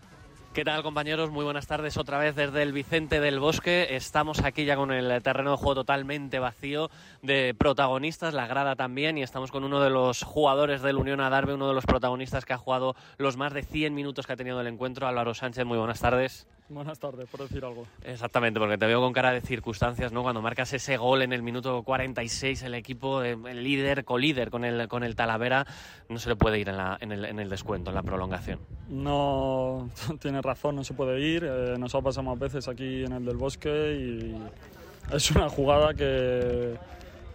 ¿Qué 0.56 0.64
tal 0.64 0.82
compañeros? 0.82 1.30
Muy 1.30 1.44
buenas 1.44 1.66
tardes 1.66 1.98
otra 1.98 2.16
vez 2.16 2.34
desde 2.34 2.62
el 2.62 2.72
Vicente 2.72 3.20
del 3.20 3.38
Bosque. 3.38 3.88
Estamos 3.90 4.42
aquí 4.42 4.64
ya 4.64 4.74
con 4.74 4.90
el 4.90 5.22
terreno 5.22 5.50
de 5.50 5.58
juego 5.58 5.74
totalmente 5.74 6.38
vacío 6.38 6.88
de 7.20 7.54
protagonistas, 7.54 8.32
la 8.32 8.46
grada 8.46 8.74
también, 8.74 9.18
y 9.18 9.22
estamos 9.22 9.50
con 9.50 9.64
uno 9.64 9.82
de 9.82 9.90
los 9.90 10.22
jugadores 10.22 10.80
del 10.80 10.96
Unión 10.96 11.20
Adarve, 11.20 11.52
uno 11.52 11.68
de 11.68 11.74
los 11.74 11.84
protagonistas 11.84 12.46
que 12.46 12.54
ha 12.54 12.56
jugado 12.56 12.96
los 13.18 13.36
más 13.36 13.52
de 13.52 13.64
100 13.64 13.94
minutos 13.94 14.26
que 14.26 14.32
ha 14.32 14.36
tenido 14.36 14.58
el 14.58 14.66
encuentro, 14.66 15.06
Álvaro 15.06 15.34
Sánchez. 15.34 15.66
Muy 15.66 15.76
buenas 15.76 16.00
tardes. 16.00 16.46
Buenas 16.68 16.98
tardes, 16.98 17.28
por 17.28 17.40
decir 17.42 17.64
algo. 17.64 17.86
Exactamente, 18.04 18.58
porque 18.58 18.76
te 18.76 18.86
veo 18.86 19.00
con 19.00 19.12
cara 19.12 19.30
de 19.32 19.40
circunstancias, 19.40 20.10
¿no? 20.10 20.22
Cuando 20.22 20.42
marcas 20.42 20.72
ese 20.72 20.96
gol 20.96 21.22
en 21.22 21.32
el 21.32 21.42
minuto 21.42 21.82
46, 21.84 22.62
el 22.64 22.74
equipo, 22.74 23.22
eh, 23.22 23.36
el 23.48 23.62
líder, 23.62 24.04
colíder 24.04 24.50
con 24.50 24.64
el, 24.64 24.88
con 24.88 25.04
el 25.04 25.14
Talavera, 25.14 25.64
no 26.08 26.18
se 26.18 26.28
le 26.28 26.34
puede 26.36 26.58
ir 26.58 26.68
en, 26.68 26.76
la- 26.76 26.98
en 27.00 27.12
el, 27.12 27.24
en 27.24 27.38
el 27.38 27.48
descuento, 27.48 27.90
en 27.90 27.94
la 27.94 28.02
prolongación. 28.02 28.58
No 28.88 29.88
tienes 30.20 30.42
razón, 30.42 30.74
no 30.76 30.82
se 30.84 30.94
puede 30.94 31.20
ir. 31.20 31.44
eh, 31.44 31.76
nos 31.78 31.94
ha 31.94 32.00
pasado 32.02 32.24
más 32.24 32.38
veces 32.38 32.66
aquí 32.66 33.04
en 33.04 33.12
el 33.12 33.24
del 33.24 33.36
bosque 33.36 33.94
y 33.94 35.14
es 35.14 35.30
una 35.30 35.48
jugada 35.48 35.94
que. 35.94 36.74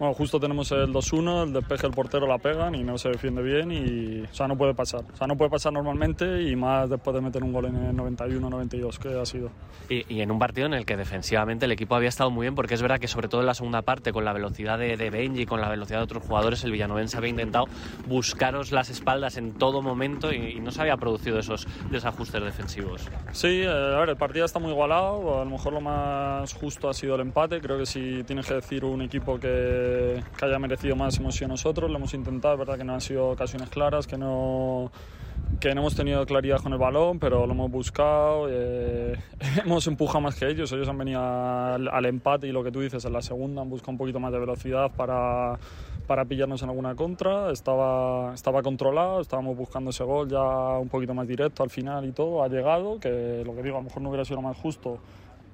Bueno, 0.02 0.16
justo 0.16 0.40
tenemos 0.40 0.72
el 0.72 0.92
2-1, 0.92 1.44
el 1.44 1.52
despeje 1.52 1.86
el 1.86 1.92
portero 1.92 2.26
la 2.26 2.36
pegan 2.38 2.74
y 2.74 2.82
no 2.82 2.98
se 2.98 3.08
defiende 3.10 3.40
bien 3.40 3.70
y, 3.70 4.22
o 4.22 4.34
sea, 4.34 4.48
no 4.48 4.56
puede 4.56 4.74
pasar. 4.74 5.04
O 5.12 5.16
sea, 5.16 5.28
no 5.28 5.36
puede 5.36 5.48
pasar 5.48 5.72
normalmente 5.72 6.42
y 6.42 6.56
más 6.56 6.90
después 6.90 7.14
de 7.14 7.20
meter 7.20 7.44
un 7.44 7.52
gol 7.52 7.66
en 7.66 7.76
el 7.76 7.94
91-92 7.96 8.98
que 8.98 9.20
ha 9.20 9.24
sido. 9.24 9.52
Y, 9.88 10.04
y 10.12 10.22
en 10.22 10.32
un 10.32 10.40
partido 10.40 10.66
en 10.66 10.74
el 10.74 10.86
que 10.86 10.96
defensivamente 10.96 11.66
el 11.66 11.70
equipo 11.70 11.94
había 11.94 12.08
estado 12.08 12.32
muy 12.32 12.46
bien, 12.46 12.56
porque 12.56 12.74
es 12.74 12.82
verdad 12.82 12.98
que 12.98 13.06
sobre 13.06 13.28
todo 13.28 13.42
en 13.42 13.46
la 13.46 13.54
segunda 13.54 13.82
parte, 13.82 14.12
con 14.12 14.24
la 14.24 14.32
velocidad 14.32 14.76
de, 14.76 14.96
de 14.96 15.08
Benji, 15.08 15.46
con 15.46 15.60
la 15.60 15.68
velocidad 15.68 15.98
de 15.98 16.04
otros 16.04 16.24
jugadores, 16.24 16.64
el 16.64 16.72
Villanovense 16.72 17.16
había 17.16 17.30
intentado 17.30 17.66
buscaros 18.08 18.72
las 18.72 18.90
espaldas 18.90 19.36
en 19.36 19.52
todo 19.52 19.82
momento 19.82 20.32
y, 20.32 20.56
y 20.56 20.60
no 20.60 20.72
se 20.72 20.80
había 20.80 20.96
producido 20.96 21.38
esos 21.38 21.68
desajustes 21.92 22.42
defensivos. 22.42 23.08
Sí, 23.30 23.62
eh, 23.62 23.68
a 23.68 24.00
ver, 24.00 24.08
el 24.08 24.16
partido 24.16 24.46
está 24.46 24.58
muy 24.58 24.72
igualado. 24.72 25.40
A 25.40 25.44
lo 25.44 25.50
mejor 25.52 25.72
lo 25.72 25.80
más 25.80 26.52
justo 26.54 26.88
ha 26.88 26.92
sido 26.92 27.14
el 27.14 27.20
empate. 27.20 27.60
Creo 27.60 27.78
que 27.78 27.86
si 27.86 28.24
tienes 28.24 28.48
que 28.48 28.54
decir 28.54 28.84
un 28.84 29.02
equipo 29.02 29.38
que, 29.38 29.91
que 30.36 30.44
haya 30.44 30.58
merecido 30.58 30.96
más 30.96 31.18
hemos 31.18 31.34
sido 31.34 31.48
nosotros. 31.48 31.90
Lo 31.90 31.96
hemos 31.96 32.14
intentado, 32.14 32.56
verdad 32.56 32.76
que 32.78 32.84
no 32.84 32.94
han 32.94 33.00
sido 33.00 33.30
ocasiones 33.30 33.68
claras, 33.68 34.06
que 34.06 34.16
no, 34.18 34.90
que 35.60 35.74
no 35.74 35.82
hemos 35.82 35.94
tenido 35.94 36.24
claridad 36.26 36.58
con 36.60 36.72
el 36.72 36.78
balón, 36.78 37.18
pero 37.18 37.46
lo 37.46 37.52
hemos 37.52 37.70
buscado. 37.70 38.46
eh, 38.50 39.16
hemos 39.64 39.86
empujado 39.86 40.20
más 40.20 40.34
que 40.34 40.48
ellos. 40.48 40.70
Ellos 40.72 40.88
han 40.88 40.98
venido 40.98 41.20
al, 41.20 41.88
al 41.88 42.06
empate 42.06 42.46
y 42.46 42.52
lo 42.52 42.62
que 42.64 42.70
tú 42.70 42.80
dices 42.80 43.04
en 43.04 43.12
la 43.12 43.22
segunda 43.22 43.62
han 43.62 43.70
buscado 43.70 43.92
un 43.92 43.98
poquito 43.98 44.20
más 44.20 44.32
de 44.32 44.38
velocidad 44.38 44.90
para 44.96 45.58
para 46.06 46.24
pillarnos 46.24 46.62
en 46.62 46.68
alguna 46.68 46.94
contra, 46.94 47.50
estaba, 47.50 48.34
estaba 48.34 48.62
controlado, 48.62 49.20
estábamos 49.20 49.56
buscando 49.56 49.90
ese 49.90 50.04
gol 50.04 50.28
ya 50.28 50.42
un 50.78 50.88
poquito 50.88 51.14
más 51.14 51.26
directo 51.26 51.62
al 51.62 51.70
final 51.70 52.04
y 52.04 52.12
todo, 52.12 52.42
ha 52.42 52.48
llegado, 52.48 52.98
que 52.98 53.42
lo 53.44 53.54
que 53.54 53.62
digo, 53.62 53.76
a 53.76 53.80
lo 53.80 53.84
mejor 53.84 54.02
no 54.02 54.08
hubiera 54.10 54.24
sido 54.24 54.36
lo 54.36 54.42
más 54.42 54.56
justo, 54.56 54.98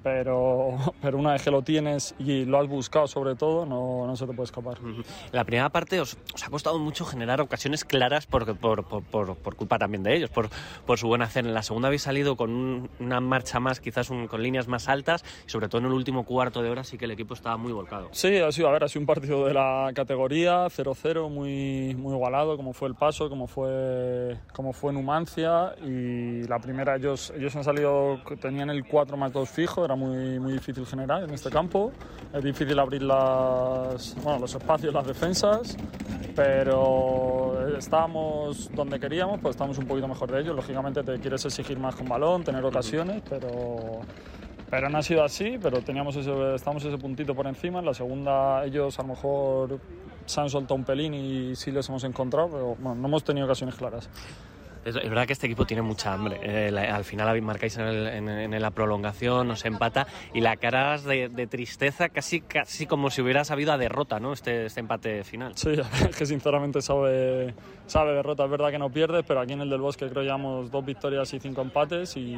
pero, 0.03 0.77
pero 1.01 1.17
una 1.17 1.33
vez 1.33 1.43
que 1.43 1.51
lo 1.51 1.61
tienes 1.61 2.15
y 2.19 2.45
lo 2.45 2.59
has 2.59 2.67
buscado 2.67 3.07
sobre 3.07 3.35
todo, 3.35 3.65
no, 3.65 4.05
no 4.07 4.15
se 4.15 4.25
te 4.25 4.33
puede 4.33 4.45
escapar. 4.45 4.77
La 5.31 5.43
primera 5.43 5.69
parte 5.69 5.99
os, 5.99 6.17
os 6.33 6.43
ha 6.43 6.49
costado 6.49 6.79
mucho 6.79 7.05
generar 7.05 7.41
ocasiones 7.41 7.83
claras 7.85 8.25
por, 8.25 8.55
por, 8.57 8.83
por, 8.85 9.03
por- 9.03 9.35
por 9.35 9.55
culpa 9.55 9.77
también 9.77 10.03
de 10.03 10.15
ellos, 10.15 10.29
por, 10.29 10.49
por 10.85 10.97
su 10.97 11.07
buen 11.07 11.21
hacer. 11.21 11.45
En 11.45 11.53
la 11.53 11.63
segunda 11.63 11.87
habéis 11.87 12.01
salido 12.03 12.35
con 12.35 12.49
un- 12.51 12.89
una 12.99 13.19
marcha 13.19 13.59
más, 13.59 13.79
quizás 13.79 14.09
un- 14.09 14.27
con 14.27 14.41
líneas 14.43 14.67
más 14.67 14.87
altas, 14.89 15.23
y 15.45 15.49
sobre 15.49 15.67
todo 15.67 15.79
en 15.81 15.87
el 15.87 15.93
último 15.93 16.23
cuarto 16.25 16.61
de 16.61 16.69
hora 16.69 16.83
sí 16.83 16.97
que 16.97 17.05
el 17.05 17.11
equipo 17.11 17.33
estaba 17.33 17.57
muy 17.57 17.71
volcado. 17.71 18.09
Sí, 18.11 18.37
ha 18.37 18.51
sido, 18.51 18.67
a 18.69 18.71
ver, 18.71 18.83
ha 18.83 18.87
sido 18.87 19.01
un 19.01 19.07
partido 19.07 19.45
de 19.45 19.53
la 19.53 19.91
categoría 19.93 20.65
0-0, 20.69 21.29
muy, 21.29 21.95
muy 21.95 22.13
igualado, 22.13 22.57
como 22.57 22.73
fue 22.73 22.87
el 22.87 22.95
paso, 22.95 23.29
como 23.29 23.47
fue, 23.47 24.37
como 24.53 24.73
fue 24.73 24.93
Numancia. 24.93 25.75
Y 25.83 26.43
la 26.47 26.59
primera, 26.59 26.95
ellos, 26.95 27.31
ellos 27.35 27.55
han 27.55 27.63
salido, 27.63 28.19
tenían 28.41 28.69
el 28.69 28.85
4 28.85 29.17
más 29.17 29.31
2 29.33 29.49
fijo, 29.49 29.87
era 29.89 29.95
muy, 29.95 30.39
muy 30.39 30.53
difícil 30.53 30.85
generar 30.85 31.23
en 31.23 31.31
este 31.31 31.49
campo. 31.49 31.91
Es 32.31 32.43
difícil 32.43 32.77
abrir 32.77 33.01
las, 33.01 34.15
bueno, 34.23 34.39
los 34.39 34.53
espacios, 34.53 34.93
las 34.93 35.07
defensas, 35.07 35.75
pero 36.35 37.75
estábamos 37.75 38.69
donde 38.73 38.99
queríamos, 38.99 39.39
pues 39.41 39.55
estamos 39.55 39.77
un 39.79 39.87
poquito 39.87 40.07
mejor 40.07 40.31
de 40.31 40.41
ellos. 40.41 40.55
Lógicamente 40.55 41.01
te 41.01 41.19
quieres 41.19 41.43
exigir 41.45 41.79
más 41.79 41.95
con 41.95 42.07
balón, 42.07 42.43
tener 42.43 42.63
ocasiones, 42.63 43.23
pero 43.27 44.01
pero 44.69 44.87
no 44.87 44.99
ha 44.99 45.01
sido 45.01 45.23
así, 45.23 45.57
pero 45.59 45.81
teníamos 45.81 46.15
ese, 46.15 46.53
estamos 46.53 46.85
ese 46.85 46.99
puntito 46.99 47.33
por 47.33 47.47
encima. 47.47 47.79
En 47.79 47.85
la 47.85 47.93
segunda 47.95 48.63
ellos 48.63 48.99
a 48.99 49.01
lo 49.01 49.07
mejor 49.09 49.79
se 50.27 50.39
han 50.39 50.49
soltado 50.51 50.75
un 50.75 50.83
pelín 50.83 51.15
y 51.15 51.55
sí 51.55 51.71
les 51.71 51.89
hemos 51.89 52.03
encontrado, 52.03 52.49
pero 52.49 52.75
bueno, 52.75 53.01
no 53.01 53.07
hemos 53.07 53.23
tenido 53.23 53.47
ocasiones 53.47 53.73
claras. 53.73 54.07
Es, 54.85 54.95
verdad 54.95 55.27
que 55.27 55.33
este 55.33 55.45
equipo 55.47 55.65
tiene 55.65 55.81
mucha 55.81 56.13
hambre. 56.13 56.39
Eh, 56.41 56.69
al 56.77 57.03
final 57.03 57.41
marcáis 57.41 57.77
en, 57.77 57.85
el- 57.85 58.07
en- 58.29 58.61
la 58.61 58.71
prolongación, 58.71 59.47
nos 59.47 59.63
empata 59.65 60.07
y 60.33 60.41
la 60.41 60.55
cara 60.57 60.97
de, 60.97 61.29
de 61.29 61.47
tristeza, 61.47 62.09
casi, 62.09 62.41
casi 62.41 62.85
como 62.85 63.09
si 63.09 63.21
hubiera 63.21 63.43
sabido 63.43 63.71
a 63.73 63.77
derrota, 63.77 64.19
¿no? 64.19 64.33
Este, 64.33 64.65
este 64.65 64.79
empate 64.79 65.23
final. 65.23 65.53
Sí, 65.55 65.71
que 66.17 66.25
sinceramente 66.25 66.81
sabe, 66.81 67.53
sabe 67.87 68.13
derrota. 68.13 68.45
Es 68.45 68.49
verdad 68.51 68.71
que 68.71 68.79
no 68.79 68.89
pierdes, 68.89 69.23
pero 69.27 69.41
aquí 69.41 69.53
en 69.53 69.61
el 69.61 69.69
del 69.69 69.81
Bosque 69.81 70.05
creo 70.07 70.21
que 70.21 70.25
llevamos 70.25 70.71
dos 70.71 70.83
victorias 70.85 71.33
y 71.33 71.39
cinco 71.39 71.61
empates 71.61 72.15
y, 72.17 72.35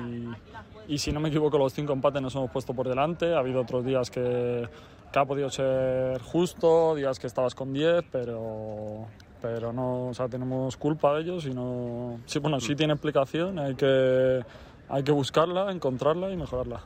y 0.87 0.97
si 0.97 1.11
no 1.11 1.19
me 1.19 1.29
equivoco 1.29 1.57
los 1.57 1.73
cinco 1.73 1.93
empates 1.93 2.21
nos 2.21 2.35
hemos 2.35 2.51
puesto 2.51 2.73
por 2.73 2.87
delante. 2.87 3.33
Ha 3.33 3.39
habido 3.39 3.61
otros 3.61 3.85
días 3.85 4.09
que, 4.11 4.67
que 5.11 5.19
ha 5.19 5.25
podido 5.25 5.49
ser 5.49 6.19
justo, 6.21 6.95
días 6.95 7.19
que 7.19 7.27
estabas 7.27 7.55
con 7.55 7.73
10, 7.73 8.03
pero, 8.11 9.07
pero 9.41 9.73
no, 9.73 10.07
o 10.07 10.13
sea, 10.13 10.27
tenemos 10.27 10.77
culpa 10.77 11.15
de 11.15 11.21
ellos 11.21 11.45
y 11.45 11.53
no... 11.53 12.19
Sí, 12.25 12.39
bueno, 12.39 12.59
sí 12.59 12.75
tiene 12.75 12.93
explicación, 12.93 13.57
hay 13.57 13.75
que, 13.75 14.41
hay 14.87 15.03
que 15.03 15.11
buscarla, 15.11 15.71
encontrarla 15.71 16.29
y 16.31 16.37
mejorarla. 16.37 16.81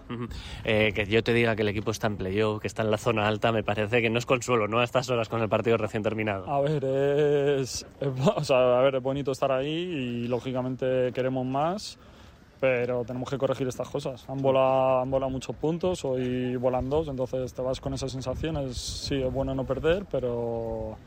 Eh, 0.63 0.93
que 0.93 1.05
yo 1.05 1.23
te 1.23 1.33
diga 1.33 1.55
que 1.55 1.63
el 1.63 1.67
equipo 1.67 1.91
está 1.91 2.07
en 2.07 2.17
playoff, 2.17 2.61
que 2.61 2.67
está 2.67 2.83
en 2.83 2.91
la 2.91 2.97
zona 2.97 3.27
alta, 3.27 3.51
me 3.51 3.63
parece 3.63 4.01
que 4.01 4.09
no 4.09 4.19
es 4.19 4.25
consuelo, 4.25 4.67
¿no? 4.67 4.79
A 4.79 4.83
estas 4.83 5.09
horas 5.09 5.27
con 5.27 5.41
el 5.41 5.49
partido 5.49 5.77
recién 5.77 6.03
terminado. 6.03 6.49
A 6.49 6.61
ver, 6.61 6.83
es, 6.85 7.85
es 7.99 8.09
o 8.35 8.43
sea, 8.43 8.79
a 8.79 8.81
ver, 8.81 8.95
es 8.95 9.03
bonito 9.03 9.31
estar 9.31 9.51
ahí 9.51 9.69
y 9.69 10.27
lógicamente 10.27 11.11
queremos 11.13 11.45
más, 11.45 11.97
pero 12.59 13.03
tenemos 13.03 13.29
que 13.29 13.37
corregir 13.37 13.67
estas 13.67 13.89
cosas. 13.89 14.27
Han 14.29 14.41
volado, 14.41 15.01
han 15.01 15.11
volado 15.11 15.29
muchos 15.29 15.55
puntos, 15.55 16.05
hoy 16.05 16.55
volan 16.55 16.89
dos, 16.89 17.07
entonces 17.09 17.53
te 17.53 17.61
vas 17.61 17.81
con 17.81 17.93
esas 17.93 18.11
sensaciones. 18.11 18.77
Sí, 18.77 19.21
es 19.21 19.33
bueno 19.33 19.53
no 19.53 19.65
perder, 19.65 20.05
pero, 20.09 20.97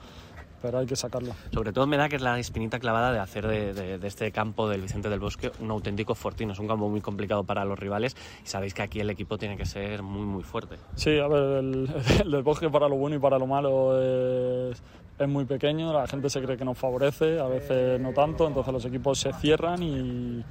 pero 0.63 0.79
hay 0.79 0.87
que 0.87 0.97
sacarlo. 0.97 1.33
Sobre 1.53 1.73
todo 1.73 1.87
me 1.87 1.97
da 1.97 2.09
que 2.09 2.17
es 2.17 2.23
la 2.23 2.39
espinita 2.39 2.79
clavada 2.79 3.13
de 3.13 3.19
hacer 3.19 3.47
de, 3.47 3.73
de- 3.75 3.99
de 3.99 4.07
este 4.09 4.31
campo 4.33 4.69
del 4.69 4.83
Vicente 4.83 5.09
del 5.09 5.21
Bosque 5.21 5.51
un 5.61 5.71
auténtico 5.71 6.15
fortín. 6.15 6.51
Es 6.51 6.59
un 6.59 6.69
campo 6.69 6.89
muy 6.89 7.01
complicado 7.01 7.45
para 7.45 7.65
los 7.65 7.79
rivales 7.79 8.17
y 8.45 8.49
sabéis 8.49 8.75
que 8.75 8.83
aquí 8.83 9.01
el 9.01 9.11
equipo 9.11 9.39
tiene 9.39 9.57
que 9.57 9.67
ser 9.67 10.03
muy, 10.03 10.25
muy 10.27 10.43
fuerte. 10.43 10.77
Sí, 10.95 11.19
a 11.19 11.29
ver, 11.29 11.65
el, 11.65 11.89
el 12.25 12.31
del 12.31 12.43
bosque 12.43 12.69
para 12.71 12.89
lo 12.89 12.97
bueno 12.97 13.17
y 13.17 13.19
para 13.19 13.39
lo 13.39 13.47
malo 13.47 14.01
es, 14.01 14.83
es 15.19 15.29
muy 15.29 15.45
pequeño, 15.45 15.93
la 15.93 16.07
gente 16.07 16.31
se 16.31 16.41
cree 16.43 16.57
que 16.57 16.65
nos 16.65 16.79
favorece, 16.79 17.39
a 17.41 17.47
veces 17.47 18.01
no 18.01 18.13
tanto, 18.13 18.47
entonces 18.47 18.73
los 18.73 18.85
equipos 18.85 19.19
se 19.19 19.33
cierran 19.35 19.83
y, 19.83 20.45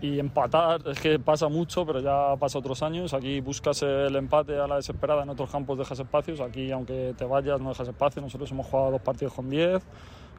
y 0.00 0.18
empatar, 0.18 0.80
es 0.88 0.98
que 0.98 1.18
pasa 1.18 1.48
mucho, 1.48 1.84
pero 1.84 2.00
ya 2.00 2.36
pasa 2.38 2.58
otros 2.58 2.82
años, 2.82 3.12
aquí 3.12 3.40
buscas 3.40 3.82
el 3.82 4.16
empate 4.16 4.58
a 4.58 4.66
la 4.66 4.76
desesperada, 4.76 5.22
en 5.22 5.28
otros 5.28 5.50
campos 5.50 5.78
dejas 5.78 5.98
espacios, 5.98 6.40
aquí 6.40 6.70
aunque 6.72 7.14
te 7.16 7.24
vayas 7.24 7.60
no 7.60 7.70
dejas 7.70 7.88
espacio, 7.88 8.22
nosotros 8.22 8.50
hemos 8.50 8.66
jugado 8.66 8.92
dos 8.92 9.02
partidos 9.02 9.34
con 9.34 9.50
10, 9.50 9.82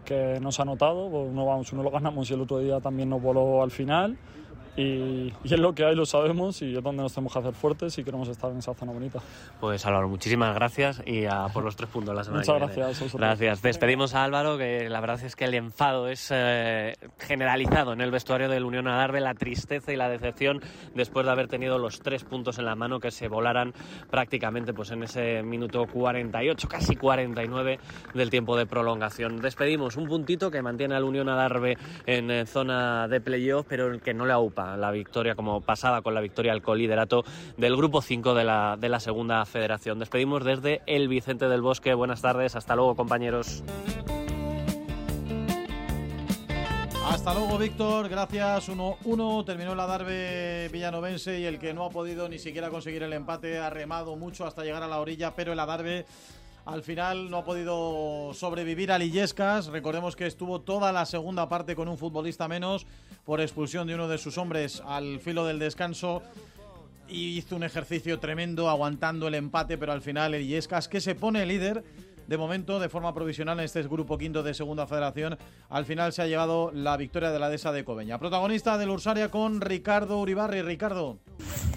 que 0.03 0.39
no 0.41 0.51
se 0.51 0.61
ha 0.61 0.65
notado, 0.65 1.09
pues 1.09 1.27
uno 1.29 1.45
vamos, 1.45 1.71
uno 1.73 1.83
lo 1.83 1.91
ganamos 1.91 2.29
y 2.29 2.33
el 2.33 2.41
otro 2.41 2.59
día 2.59 2.79
también 2.79 3.09
nos 3.09 3.21
voló 3.21 3.61
al 3.61 3.71
final. 3.71 4.17
Y, 4.77 5.33
y 5.43 5.53
es 5.53 5.59
lo 5.59 5.73
que 5.75 5.83
hay, 5.85 5.95
lo 5.95 6.05
sabemos 6.05 6.61
y 6.61 6.75
es 6.77 6.83
donde 6.83 7.03
nos 7.03 7.13
tenemos 7.13 7.33
que 7.33 7.39
hacer 7.39 7.53
fuertes 7.53 7.97
y 7.97 8.03
queremos 8.03 8.29
estar 8.29 8.51
en 8.51 8.59
esa 8.59 8.73
zona 8.73 8.93
bonita. 8.93 9.19
Pues 9.59 9.85
Álvaro, 9.85 10.07
muchísimas 10.07 10.55
gracias 10.55 11.01
y 11.05 11.25
a 11.25 11.47
por 11.53 11.63
los 11.63 11.75
tres 11.75 11.89
puntos 11.89 12.15
la 12.15 12.23
semana 12.23 12.41
Muchas 12.41 12.55
que 12.55 12.59
viene. 12.59 12.75
gracias 12.75 12.99
vosotros. 12.99 13.19
Gracias. 13.19 13.61
Despedimos 13.61 14.15
a 14.15 14.23
Álvaro, 14.23 14.57
que 14.57 14.89
la 14.89 15.01
verdad 15.01 15.21
es 15.23 15.35
que 15.35 15.45
el 15.45 15.55
enfado 15.55 16.07
es 16.07 16.29
eh, 16.31 16.95
generalizado 17.19 17.93
en 17.93 18.01
el 18.01 18.11
vestuario 18.11 18.47
del 18.47 18.63
Unión 18.63 18.87
Adarve, 18.87 19.19
la 19.19 19.33
tristeza 19.33 19.91
y 19.91 19.97
la 19.97 20.07
decepción 20.07 20.61
después 20.95 21.25
de 21.25 21.31
haber 21.33 21.47
tenido 21.47 21.77
los 21.77 21.99
tres 21.99 22.23
puntos 22.23 22.57
en 22.57 22.65
la 22.65 22.75
mano 22.75 22.99
que 22.99 23.11
se 23.11 23.27
volaran 23.27 23.73
prácticamente 24.09 24.73
pues 24.73 24.91
en 24.91 25.03
ese 25.03 25.43
minuto 25.43 25.85
48, 25.85 26.67
casi 26.69 26.95
49 26.95 27.79
del 28.13 28.29
tiempo 28.29 28.55
de 28.55 28.65
prolongación. 28.65 29.41
Despedimos 29.41 29.97
un 29.97 30.07
puntito 30.07 30.49
que 30.49 30.61
mantiene 30.61 30.95
al 30.95 31.03
Unión 31.03 31.27
Adarve 31.27 31.77
en 32.05 32.31
eh, 32.31 32.45
zona 32.45 33.07
de 33.07 33.19
playoff, 33.19 33.65
pero 33.67 33.87
el 33.87 34.01
que 34.01 34.13
no 34.13 34.25
le 34.25 34.33
aupa 34.33 34.60
la 34.77 34.91
victoria 34.91 35.35
como 35.35 35.61
pasaba 35.61 36.01
con 36.01 36.13
la 36.13 36.21
victoria 36.21 36.51
al 36.51 36.61
coliderato 36.61 37.23
del 37.57 37.75
grupo 37.75 38.01
5 38.01 38.33
de 38.33 38.43
la, 38.43 38.77
de 38.79 38.89
la 38.89 38.99
segunda 38.99 39.45
federación. 39.45 39.99
Despedimos 39.99 40.43
desde 40.43 40.81
el 40.85 41.07
Vicente 41.07 41.47
del 41.47 41.61
Bosque. 41.61 41.93
Buenas 41.93 42.21
tardes, 42.21 42.55
hasta 42.55 42.75
luego 42.75 42.95
compañeros. 42.95 43.63
Hasta 47.11 47.33
luego, 47.33 47.57
Víctor. 47.57 48.07
Gracias. 48.07 48.69
1-1. 48.69 49.45
Terminó 49.45 49.75
la 49.75 49.85
Darbe 49.85 50.69
villanovense 50.69 51.39
y 51.39 51.45
el 51.45 51.59
que 51.59 51.73
no 51.73 51.85
ha 51.85 51.89
podido 51.89 52.29
ni 52.29 52.39
siquiera 52.39 52.69
conseguir 52.69 53.03
el 53.03 53.11
empate 53.11 53.59
ha 53.59 53.69
remado 53.69 54.15
mucho 54.15 54.47
hasta 54.47 54.63
llegar 54.63 54.81
a 54.81 54.87
la 54.87 54.99
orilla, 54.99 55.35
pero 55.35 55.51
el 55.51 55.59
Adarve 55.59 56.05
al 56.65 56.83
final 56.83 57.29
no 57.29 57.37
ha 57.37 57.45
podido 57.45 58.33
sobrevivir 58.33 58.91
a 58.91 58.99
Lillescas. 58.99 59.67
Recordemos 59.67 60.15
que 60.15 60.27
estuvo 60.27 60.61
toda 60.61 60.91
la 60.91 61.05
segunda 61.05 61.49
parte 61.49 61.75
con 61.75 61.87
un 61.87 61.97
futbolista 61.97 62.47
menos 62.47 62.85
por 63.25 63.41
expulsión 63.41 63.87
de 63.87 63.95
uno 63.95 64.07
de 64.07 64.17
sus 64.17 64.37
hombres 64.37 64.81
al 64.85 65.19
filo 65.19 65.45
del 65.45 65.59
descanso. 65.59 66.21
Y 67.07 67.37
hizo 67.37 67.55
un 67.57 67.63
ejercicio 67.63 68.19
tremendo 68.19 68.69
aguantando 68.69 69.27
el 69.27 69.35
empate, 69.35 69.77
pero 69.77 69.91
al 69.91 70.01
final 70.01 70.33
el 70.33 70.43
Illescas 70.43 70.87
que 70.87 71.01
se 71.01 71.15
pone 71.15 71.45
líder 71.45 71.83
de 72.27 72.37
momento, 72.37 72.79
de 72.79 72.89
forma 72.89 73.13
provisional, 73.13 73.59
en 73.59 73.65
este 73.65 73.83
grupo 73.83 74.17
quinto 74.17 74.43
de 74.43 74.53
Segunda 74.53 74.87
Federación, 74.87 75.37
al 75.69 75.85
final 75.85 76.13
se 76.13 76.21
ha 76.21 76.27
llevado 76.27 76.71
la 76.73 76.97
victoria 76.97 77.31
de 77.31 77.39
la 77.39 77.49
Desa 77.49 77.71
de 77.71 77.83
Cobeña. 77.83 78.19
Protagonista 78.19 78.77
del 78.77 78.89
Ursaria 78.89 79.29
con 79.29 79.61
Ricardo 79.61 80.19
Uribarri. 80.19 80.61
Ricardo. 80.61 81.19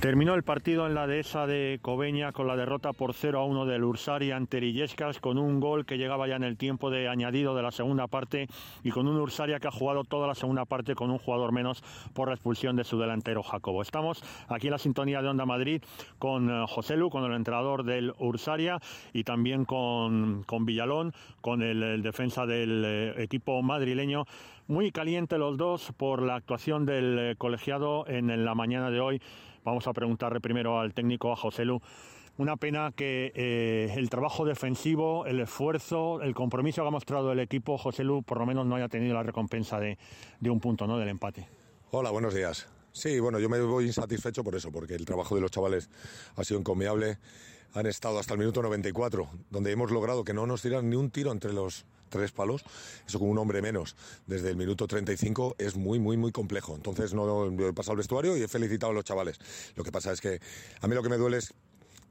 Terminó 0.01 0.35
el 0.35 0.43
partido 0.43 0.87
en 0.87 0.95
la 0.95 1.07
dehesa 1.07 1.47
de 1.47 1.79
Cobeña 1.81 2.33
con 2.33 2.47
la 2.47 2.57
derrota 2.57 2.93
por 2.93 3.15
0 3.15 3.41
a 3.41 3.45
1 3.47 3.65
del 3.65 3.85
Ursaria 3.85 4.37
ante 4.37 4.59
Illescas 4.59 5.19
con 5.19 5.39
un 5.39 5.61
gol 5.61 5.87
que 5.87 5.97
llegaba 5.97 6.29
ya 6.29 6.37
en 6.37 6.45
el 6.45 6.59
tiempo 6.59 6.91
de 6.91 7.09
añadido 7.09 7.55
de 7.55 7.63
la 7.63 7.71
segunda 7.71 8.07
parte 8.07 8.49
y 8.83 8.91
con 8.91 9.09
un 9.09 9.17
Ursaria 9.17 9.61
que 9.61 9.69
ha 9.69 9.71
jugado 9.71 10.05
toda 10.05 10.27
la 10.27 10.35
segunda 10.35 10.67
parte 10.67 10.95
con 10.95 11.11
un 11.11 11.19
jugador 11.19 11.53
menos 11.53 11.83
por 12.13 12.29
la 12.29 12.35
expulsión 12.35 12.77
de 12.77 12.85
su 12.85 12.99
delantero 12.99 13.43
Jacobo. 13.43 13.81
Estamos 13.81 14.23
aquí 14.49 14.67
en 14.67 14.73
la 14.73 14.79
sintonía 14.79 15.23
de 15.23 15.29
Onda 15.29 15.47
Madrid 15.47 15.83
con 16.19 16.51
eh, 16.51 16.67
José 16.69 16.97
Lu, 16.97 17.09
con 17.09 17.25
el 17.25 17.33
entrenador 17.33 17.83
del 17.85 18.13
Ursaria 18.19 18.79
y 19.15 19.25
también 19.25 19.65
con, 19.65 20.34
con 20.43 20.65
Villalón, 20.65 21.13
con 21.41 21.63
el, 21.63 22.03
defensa 22.03 22.47
del 22.47 22.83
eh, 22.85 23.23
equipo 23.23 23.63
madrileño. 23.63 24.25
Muy 24.67 24.93
caliente 24.93 25.39
los 25.39 25.57
dos 25.57 25.93
por 25.97 26.23
la 26.23 26.37
actuación 26.37 26.87
del 26.87 27.19
eh, 27.19 27.35
colegiado 27.39 28.07
en, 28.09 28.45
la 28.45 28.55
mañana 28.55 28.91
de 28.91 29.01
hoy. 29.01 29.23
Vamos 29.65 29.87
a 29.87 29.93
preguntarle 29.93 30.41
primero 30.41 30.81
al 30.81 30.95
técnico, 30.95 31.33
a 31.33 31.37
José 31.37 31.65
Lu. 31.65 31.81
Una 32.37 32.57
pena 32.57 32.91
que 32.95 33.33
eh, 33.35 33.95
el 33.97 34.11
trabajo 34.11 34.45
defensivo, 34.45 35.25
el 35.27 35.41
esfuerzo, 35.41 36.21
el 36.21 36.35
compromiso 36.35 36.83
que 36.83 36.89
ha 36.89 36.91
mostrado 36.91 37.31
el 37.31 37.39
equipo, 37.39 37.79
José 37.79 38.03
Lu, 38.03 38.23
por 38.23 38.39
lo 38.39 38.47
menos 38.47 38.67
no 38.67 38.75
haya 38.75 38.89
tenido 38.89 39.15
la 39.15 39.23
recompensa 39.23 39.79
de, 39.79 39.99
de 40.41 40.51
un 40.51 40.59
punto, 40.59 40.87
¿no? 40.87 40.99
Del 40.99 41.09
empate. 41.09 41.47
Hola, 41.93 42.11
buenos 42.11 42.35
días. 42.35 42.67
Sí, 42.95 43.19
bueno, 43.19 43.41
yo 43.41 43.49
me 43.49 43.61
voy 43.61 43.87
insatisfecho 43.87 44.45
por 44.45 44.55
eso, 44.55 44.71
porque 44.71 44.95
el 44.95 45.05
trabajo 45.05 45.35
de 45.35 45.41
los 45.41 45.51
chavales 45.51 45.91
ha 46.37 46.45
sido 46.45 46.61
encomiable. 46.61 47.19
Han 47.75 47.87
estado 47.87 48.21
hasta 48.21 48.35
el 48.35 48.39
minuto 48.39 48.63
94, 48.63 49.29
donde 49.51 49.73
hemos 49.73 49.91
logrado 49.91 50.23
que 50.23 50.33
no 50.33 50.47
nos 50.47 50.63
tiran 50.63 50.89
ni 50.89 50.95
un 50.95 51.11
tiro 51.11 51.33
entre 51.33 51.53
los 51.53 51.85
tres 52.09 52.31
palos. 52.31 52.65
Eso 53.07 53.19
con 53.19 53.29
un 53.29 53.39
hombre 53.39 53.61
menos 53.63 53.97
desde 54.29 54.51
el 54.51 54.57
minuto 54.57 54.87
35 54.87 55.57
es 55.59 55.75
muy, 55.75 55.99
muy, 55.99 56.17
muy 56.17 56.31
complejo. 56.31 56.77
Entonces 56.77 57.15
no 57.15 57.47
he 57.47 57.73
pasado 57.73 57.93
al 57.93 57.99
vestuario 57.99 58.37
y 58.37 58.43
he 58.43 58.49
felicitado 58.49 58.93
a 58.93 58.95
los 58.95 59.05
chavales. 59.05 59.41
Lo 59.75 59.83
que 59.83 59.91
pasa 59.91 60.13
es 60.13 60.21
que 60.21 60.41
a 60.81 60.87
mí 60.87 60.95
lo 60.95 61.03
que 61.03 61.09
me 61.09 61.17
duele 61.17 61.39
es 61.39 61.53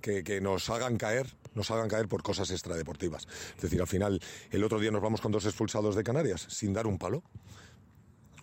que, 0.01 0.25
que, 0.25 0.41
nos 0.41 0.69
hagan 0.69 0.97
caer, 0.97 1.33
nos 1.55 1.71
hagan 1.71 1.87
caer 1.87 2.09
por 2.09 2.23
cosas 2.23 2.51
extradeportivas. 2.51 3.25
Es 3.55 3.61
decir, 3.61 3.79
al 3.79 3.87
final, 3.87 4.19
el 4.51 4.65
otro 4.65 4.81
día 4.81 4.91
nos 4.91 5.01
vamos 5.01 5.21
con 5.21 5.31
dos 5.31 5.45
expulsados 5.45 5.95
de 5.95 6.03
Canarias 6.03 6.45
sin 6.49 6.73
dar 6.73 6.87
un 6.87 6.97
palo. 6.97 7.23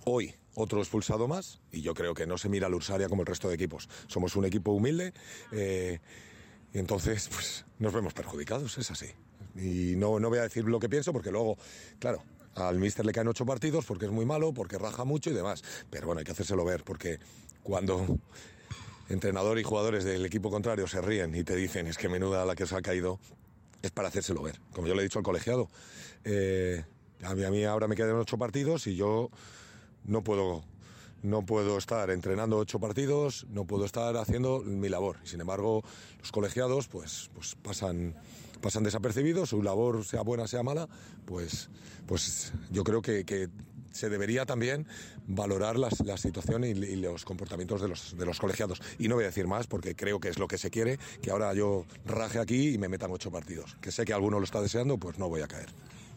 Hoy 0.06 0.34
otro 0.55 0.80
expulsado 0.80 1.28
más 1.28 1.60
y 1.70 1.82
yo 1.82 1.92
creo 1.92 2.14
que 2.14 2.26
no 2.26 2.38
se 2.38 2.48
mira 2.48 2.66
al 2.66 2.74
Ursaria 2.74 3.09
como 3.10 3.22
el 3.22 3.26
resto 3.26 3.48
de 3.48 3.56
equipos. 3.56 3.90
Somos 4.06 4.36
un 4.36 4.47
equipo 4.47 4.72
humilde 4.72 5.12
eh, 5.52 6.01
y 6.72 6.78
entonces 6.78 7.28
pues, 7.32 7.64
nos 7.78 7.92
vemos 7.92 8.14
perjudicados, 8.14 8.78
es 8.78 8.90
así. 8.90 9.06
Y 9.56 9.97
no, 9.97 10.20
no 10.20 10.28
voy 10.28 10.38
a 10.38 10.42
decir 10.42 10.64
lo 10.64 10.78
que 10.78 10.88
pienso 10.88 11.12
porque 11.12 11.30
luego, 11.30 11.59
claro, 11.98 12.22
al 12.55 12.78
míster 12.78 13.05
le 13.05 13.12
caen 13.12 13.28
ocho 13.28 13.47
partidos 13.47 13.84
porque 13.84 14.06
es 14.06 14.12
muy 14.12 14.24
malo, 14.24 14.52
porque 14.52 14.78
raja 14.78 15.05
mucho 15.05 15.30
y 15.30 15.34
demás. 15.34 15.62
Pero 15.90 16.06
bueno, 16.06 16.20
hay 16.20 16.24
que 16.24 16.32
hacérselo 16.32 16.64
ver 16.64 16.84
porque 16.84 17.18
cuando 17.62 18.18
entrenador 19.09 19.59
y 19.59 19.62
jugadores 19.62 20.05
del 20.05 20.24
equipo 20.24 20.51
contrario 20.51 20.86
se 20.86 21.01
ríen 21.01 21.34
y 21.34 21.42
te 21.42 21.56
dicen 21.56 21.86
es 21.86 21.98
que 21.98 22.09
menuda 22.09 22.44
la 22.44 22.55
que 22.55 22.64
os 22.64 22.72
ha 22.72 22.80
caído, 22.80 23.18
es 23.82 23.90
para 23.90 24.09
hacérselo 24.09 24.42
ver. 24.42 24.60
Como 24.72 24.86
yo 24.86 24.94
le 24.94 25.01
he 25.01 25.05
dicho 25.05 25.18
al 25.18 25.24
colegiado, 25.24 25.68
eh, 26.24 26.84
a, 27.22 27.34
mí, 27.34 27.44
a 27.44 27.51
mí 27.51 27.64
ahora 27.64 27.88
me 27.88 27.97
quedan 27.97 28.16
ocho 28.16 28.38
partidos 28.38 28.86
y 28.86 28.94
yo 28.94 29.30
no 30.05 30.22
puedo 30.22 30.64
no 31.22 31.44
puedo 31.44 31.78
estar 31.78 32.10
entrenando 32.10 32.59
ocho 32.59 32.80
partidos, 32.80 33.47
no 33.51 33.64
puedo 33.64 33.84
estar 33.84 34.16
haciendo 34.16 34.60
mi 34.60 34.88
labor. 34.88 35.16
Y 35.24 35.28
sin 35.28 35.40
embargo, 35.40 35.82
los 36.18 36.32
colegiados 36.32 36.88
pues, 36.88 37.30
pues 37.34 37.56
pasan, 37.56 38.14
pasan 38.60 38.82
desapercibidos, 38.82 39.51
su 39.51 39.62
labor 39.62 40.05
sea 40.05 40.22
buena, 40.22 40.47
sea 40.47 40.62
mala, 40.62 40.88
pues, 41.26 41.68
pues 42.06 42.52
yo 42.70 42.84
creo 42.84 43.02
que, 43.02 43.48
se 43.92 44.09
debería 44.09 44.47
también 44.47 44.86
valorar 45.26 45.76
las, 45.76 45.98
la 46.06 46.16
situación 46.16 46.62
y, 46.62 46.68
y, 46.68 46.94
los 46.94 47.24
comportamientos 47.24 47.82
de 47.82 47.88
los, 47.88 48.16
de 48.16 48.24
los 48.24 48.38
colegiados. 48.38 48.80
Y 49.01 49.09
no 49.09 49.16
voy 49.16 49.24
a 49.24 49.26
decir 49.26 49.48
más 49.48 49.66
porque 49.66 49.97
creo 49.97 50.20
que 50.20 50.28
es 50.28 50.38
lo 50.38 50.47
que 50.47 50.59
se 50.59 50.70
quiere, 50.70 51.01
que 51.20 51.32
ahora 51.32 51.52
yo 51.55 51.86
raje 52.05 52.38
aquí 52.38 52.68
y 52.68 52.78
me 52.78 52.88
metan 52.88 53.10
ocho 53.10 53.32
partidos. 53.32 53.76
Que 53.80 53.90
sé 53.90 54.05
que 54.05 54.12
alguno 54.12 54.38
lo 54.38 54.44
está 54.44 54.62
deseando, 54.62 54.97
pues 54.97 55.18
no 55.18 55.28
voy 55.28 55.40
a 55.40 55.48
caer. 55.48 55.70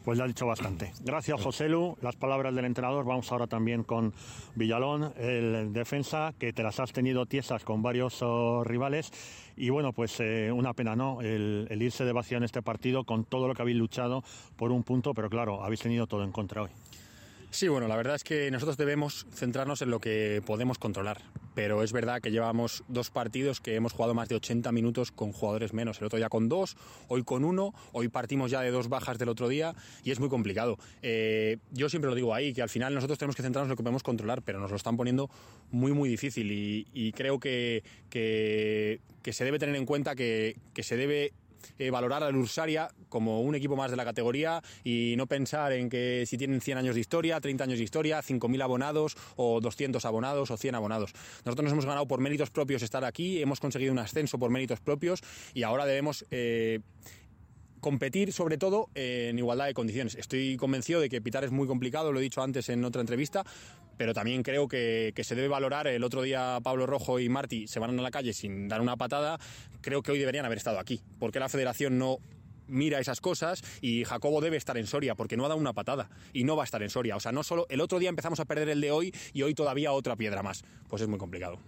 Pues 0.03 0.17
ya 0.17 0.25
ha 0.25 0.27
dicho 0.27 0.45
bastante. 0.45 0.91
Gracias, 1.01 1.41
José 1.41 1.69
Lu. 1.69 1.95
Las 2.01 2.15
palabras 2.17 2.53
del 2.53 2.65
entrenador. 2.65 3.05
Vamos 3.05 3.31
ahora 3.31 3.47
también 3.47 3.83
con 3.83 4.13
Villalón, 4.55 5.13
el 5.17 5.71
defensa, 5.71 6.33
que 6.37 6.51
te 6.51 6.61
las 6.61 6.79
has 6.81 6.91
tenido 6.91 7.25
tiesas 7.25 7.63
con 7.63 7.81
varios 7.81 8.21
oh, 8.21 8.63
rivales. 8.65 9.11
Y 9.55 9.69
bueno, 9.69 9.93
pues 9.93 10.19
eh, 10.19 10.51
una 10.51 10.73
pena, 10.73 10.95
¿no? 10.95 11.21
El, 11.21 11.67
el, 11.69 11.81
irse 11.81 12.03
de 12.03 12.11
vacío 12.11 12.37
en 12.37 12.43
este 12.43 12.61
partido 12.61 13.05
con 13.05 13.23
todo 13.23 13.47
lo 13.47 13.53
que 13.53 13.61
habéis 13.61 13.77
luchado 13.77 14.23
por 14.57 14.71
un 14.71 14.83
punto, 14.83 15.13
pero 15.13 15.29
claro, 15.29 15.63
habéis 15.63 15.81
tenido 15.81 16.05
todo 16.05 16.23
en 16.23 16.31
contra 16.31 16.63
hoy. 16.63 16.69
Sí, 17.53 17.67
bueno, 17.67 17.87
la 17.87 17.95
verdad 17.95 18.15
es 18.15 18.23
que 18.23 18.49
nosotros 18.49 18.77
debemos 18.77 19.27
centrarnos 19.31 19.83
en 19.83 19.91
lo 19.91 19.99
que 19.99 20.41
podemos 20.43 20.79
controlar. 20.79 21.21
Pero 21.53 21.83
es 21.83 21.93
verdad 21.93 22.19
que 22.19 22.31
llevamos 22.31 22.83
dos 22.87 23.11
partidos 23.11 23.61
que 23.61 23.75
hemos 23.75 23.93
jugado 23.93 24.15
más 24.15 24.27
de 24.27 24.33
80 24.33 24.71
minutos 24.71 25.11
con 25.11 25.31
jugadores 25.31 25.71
menos. 25.71 25.99
El 25.99 26.07
otro 26.07 26.17
día 26.17 26.29
con 26.29 26.49
dos, 26.49 26.75
hoy 27.09 27.23
con 27.23 27.43
uno, 27.43 27.75
hoy 27.91 28.07
partimos 28.07 28.49
ya 28.49 28.61
de 28.61 28.71
dos 28.71 28.89
bajas 28.89 29.19
del 29.19 29.29
otro 29.29 29.49
día 29.49 29.75
y 30.03 30.09
es 30.09 30.19
muy 30.19 30.29
complicado. 30.29 30.79
Eh, 31.03 31.57
yo 31.69 31.89
siempre 31.89 32.09
lo 32.09 32.15
digo 32.15 32.33
ahí, 32.33 32.55
que 32.55 32.63
al 32.63 32.69
final 32.69 32.95
nosotros 32.95 33.19
tenemos 33.19 33.35
que 33.35 33.43
centrarnos 33.43 33.67
en 33.67 33.73
lo 33.73 33.77
que 33.77 33.83
podemos 33.83 34.01
controlar, 34.01 34.41
pero 34.41 34.59
nos 34.59 34.71
lo 34.71 34.77
están 34.77 34.97
poniendo 34.97 35.29
muy, 35.69 35.91
muy 35.91 36.09
difícil 36.09 36.51
y, 36.51 37.11
creo 37.11 37.39
que, 37.39 37.83
se 38.09 39.45
debe 39.45 39.59
tener 39.59 39.75
en 39.75 39.85
cuenta 39.85 40.15
que 40.15 40.55
se 40.81 40.97
debe 40.97 41.33
eh, 41.77 41.89
valorar 41.89 42.23
al 42.23 42.35
Ursaria 42.35 42.89
como 43.09 43.41
un 43.41 43.55
equipo 43.55 43.75
más 43.75 43.91
de 43.91 43.97
la 43.97 44.05
categoría 44.05 44.61
y 44.83 45.15
no 45.17 45.27
pensar 45.27 45.73
en 45.73 45.89
que 45.89 46.25
si 46.27 46.37
tienen 46.37 46.61
100 46.61 46.77
años 46.77 46.95
de 46.95 47.01
historia, 47.01 47.39
30 47.39 47.63
años 47.63 47.77
de 47.77 47.83
historia, 47.83 48.21
5.000 48.21 48.63
abonados 48.63 49.15
o 49.35 49.59
200 49.61 50.03
abonados 50.05 50.51
o 50.51 50.57
100 50.57 50.75
abonados. 50.75 51.13
Nosotros 51.45 51.63
nos 51.63 51.73
hemos 51.73 51.85
ganado 51.85 52.07
por 52.07 52.19
méritos 52.19 52.49
propios 52.49 52.83
estar 52.83 53.03
aquí, 53.05 53.41
hemos 53.41 53.59
conseguido 53.59 53.91
un 53.91 53.99
ascenso 53.99 54.37
por 54.37 54.49
méritos 54.49 54.79
propios 54.79 55.21
y 55.53 55.63
ahora 55.63 55.85
debemos... 55.85 56.25
Eh, 56.31 56.79
competir 57.83 58.31
sobre 58.31 58.57
todo 58.57 58.89
en 58.95 59.37
igualdad 59.37 59.65
de 59.65 59.73
condiciones. 59.73 60.15
Estoy 60.15 60.55
convencido 60.55 61.01
de 61.01 61.09
que 61.09 61.21
pitar 61.21 61.43
es 61.43 61.51
muy 61.51 61.67
complicado, 61.67 62.13
lo 62.13 62.19
he 62.19 62.23
dicho 62.23 62.41
antes 62.41 62.69
en 62.69 62.83
otra 62.85 63.01
entrevista, 63.01 63.43
pero 63.97 64.13
también 64.13 64.43
creo 64.43 64.67
que, 64.67 65.11
que, 65.15 65.23
se 65.23 65.35
debe 65.35 65.47
valorar. 65.47 65.87
El 65.87 66.03
otro 66.03 66.21
día 66.21 66.59
Pablo 66.63 66.85
Rojo 66.85 67.19
y 67.19 67.29
Martí 67.29 67.67
se 67.67 67.79
van 67.79 67.97
a 67.97 68.01
la 68.01 68.11
calle 68.11 68.33
sin 68.33 68.67
dar 68.67 68.81
una 68.81 68.97
patada. 68.97 69.39
Creo 69.81 70.01
que 70.01 70.11
hoy 70.11 70.19
deberían 70.19 70.45
haber 70.45 70.57
estado 70.57 70.79
aquí, 70.79 71.01
porque 71.19 71.39
la 71.39 71.49
federación 71.49 71.97
no 71.97 72.19
mira 72.67 72.99
esas 72.99 73.21
cosas 73.21 73.63
y 73.81 74.03
Jacobo 74.03 74.41
debe 74.41 74.57
estar 74.57 74.77
en 74.77 74.87
Soria 74.87 75.15
porque 75.15 75.37
no 75.37 75.45
ha 75.45 75.49
dado 75.49 75.59
una 75.59 75.73
patada 75.73 76.09
y 76.33 76.43
no 76.43 76.55
va 76.55 76.63
a 76.63 76.65
estar 76.65 76.81
en 76.81 76.89
Soria. 76.89 77.15
O 77.15 77.19
sea, 77.19 77.31
no 77.31 77.43
solo 77.43 77.65
el 77.69 77.81
otro 77.81 77.99
día 77.99 78.09
empezamos 78.09 78.39
a 78.39 78.45
perder 78.45 78.69
el 78.69 78.81
de 78.81 78.91
hoy 78.91 79.13
y 79.33 79.43
hoy 79.43 79.53
todavía 79.53 79.91
otra 79.91 80.15
piedra 80.15 80.43
más. 80.43 80.63
Pues 80.87 81.01
es 81.01 81.07
muy 81.07 81.19
complicado. 81.19 81.59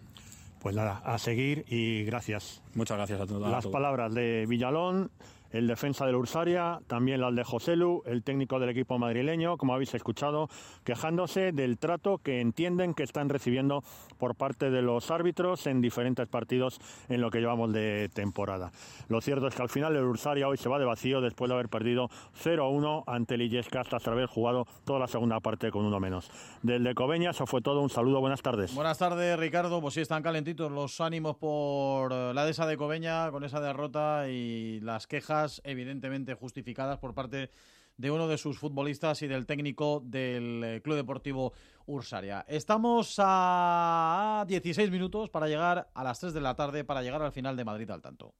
Pues 0.60 0.76
nada, 0.76 1.02
a 1.06 1.19
seguir 1.19 1.64
y 1.69 2.06
gracias. 2.06 2.64
Muchas 2.73 2.97
gracias 2.97 3.22
a 3.22 3.27
todos. 3.27 3.52
Las 3.52 3.68
palabras 3.68 4.14
de 4.14 4.45
Villalón 4.47 5.11
el 5.56 5.68
defensa 5.68 6.06
del 6.06 6.15
Ursaria, 6.15 6.82
también 6.86 7.22
las 7.22 7.34
de 7.34 7.45
Joselu, 7.45 8.03
el 8.06 8.23
técnico 8.23 8.60
del 8.60 8.69
equipo 8.69 8.99
madrileño, 8.99 9.56
como 9.57 9.73
habéis 9.73 9.94
escuchado, 9.94 10.49
quejándose 10.84 11.53
del 11.53 11.77
trato 11.77 12.18
que 12.18 12.41
entienden 12.41 12.94
que 12.94 13.03
están 13.03 13.30
recibiendo 13.30 13.82
por 14.18 14.36
parte 14.36 14.69
de 14.69 14.82
los 14.82 15.11
árbitros 15.11 15.65
en 15.68 15.80
diferentes 15.80 16.27
partidos 16.27 16.82
en 17.07 17.22
lo 17.22 17.32
que 17.32 17.40
llevamos 17.40 17.72
de 17.72 18.10
temporada. 18.14 18.73
Lo 19.07 19.22
cierto 19.22 19.48
es 19.48 19.56
que 19.56 19.61
al 19.61 19.69
final 19.69 19.95
el 19.95 20.03
Ursaria 20.03 20.45
hoy 20.49 20.57
se 20.57 20.68
va 20.68 20.77
de 20.77 20.84
vacío 20.84 21.22
después 21.22 21.48
de 21.48 21.56
haber 21.56 21.69
perdido 21.69 22.10
0-1 22.44 23.06
ante 23.07 23.36
el 23.36 23.44
Illescas 23.44 23.88
tras 23.88 24.06
haber 24.10 24.26
jugado 24.26 24.68
toda 24.84 24.99
la 24.99 25.07
segunda 25.07 25.40
parte 25.40 25.72
con 25.72 25.86
uno 25.86 26.02
menos. 26.02 26.30
Del 26.64 26.84
de 26.84 26.94
Cobeña, 26.94 27.30
eso 27.30 27.45
fue 27.45 27.61
todo. 27.61 27.82
Un 27.82 27.90
saludo, 27.90 28.19
buenas 28.19 28.41
tardes. 28.41 28.76
Buenas 28.76 28.98
tardes, 28.98 29.40
Ricardo. 29.40 29.80
Pues 29.80 29.94
sí, 29.94 30.02
están 30.02 30.22
calentitos 30.22 30.69
los 30.69 30.99
ánimos 30.99 31.38
por 31.38 32.11
la 32.11 32.44
dehesa 32.44 32.68
de 32.68 32.76
Cobeña 32.76 33.32
con 33.32 33.45
esa 33.45 33.61
derrota 33.61 34.27
y 34.27 34.82
las 34.82 35.07
quejas 35.07 35.45
evidentemente 35.64 36.34
justificadas 36.34 37.00
por 37.00 37.14
parte 37.14 37.50
de 37.98 38.12
uno 38.12 38.28
de 38.28 38.38
sus 38.38 38.60
futbolistas 38.60 39.22
y 39.22 39.28
del 39.28 39.46
técnico 39.46 40.02
del 40.06 40.82
Club 40.84 40.98
Deportivo 40.98 41.54
Ursaria. 41.86 42.46
Estamos 42.48 43.16
a 43.20 44.44
16 44.48 44.92
minutos 44.92 45.30
para 45.30 45.48
llegar 45.48 45.90
a 45.94 46.04
las 46.04 46.20
3 46.20 46.34
de 46.34 46.42
la 46.42 46.56
tarde, 46.56 46.84
para 46.84 47.02
llegar 47.02 47.22
al 47.22 47.32
final 47.32 47.56
de 47.56 47.66
Madrid 47.66 47.90
al 47.92 48.02
tanto. 48.02 48.34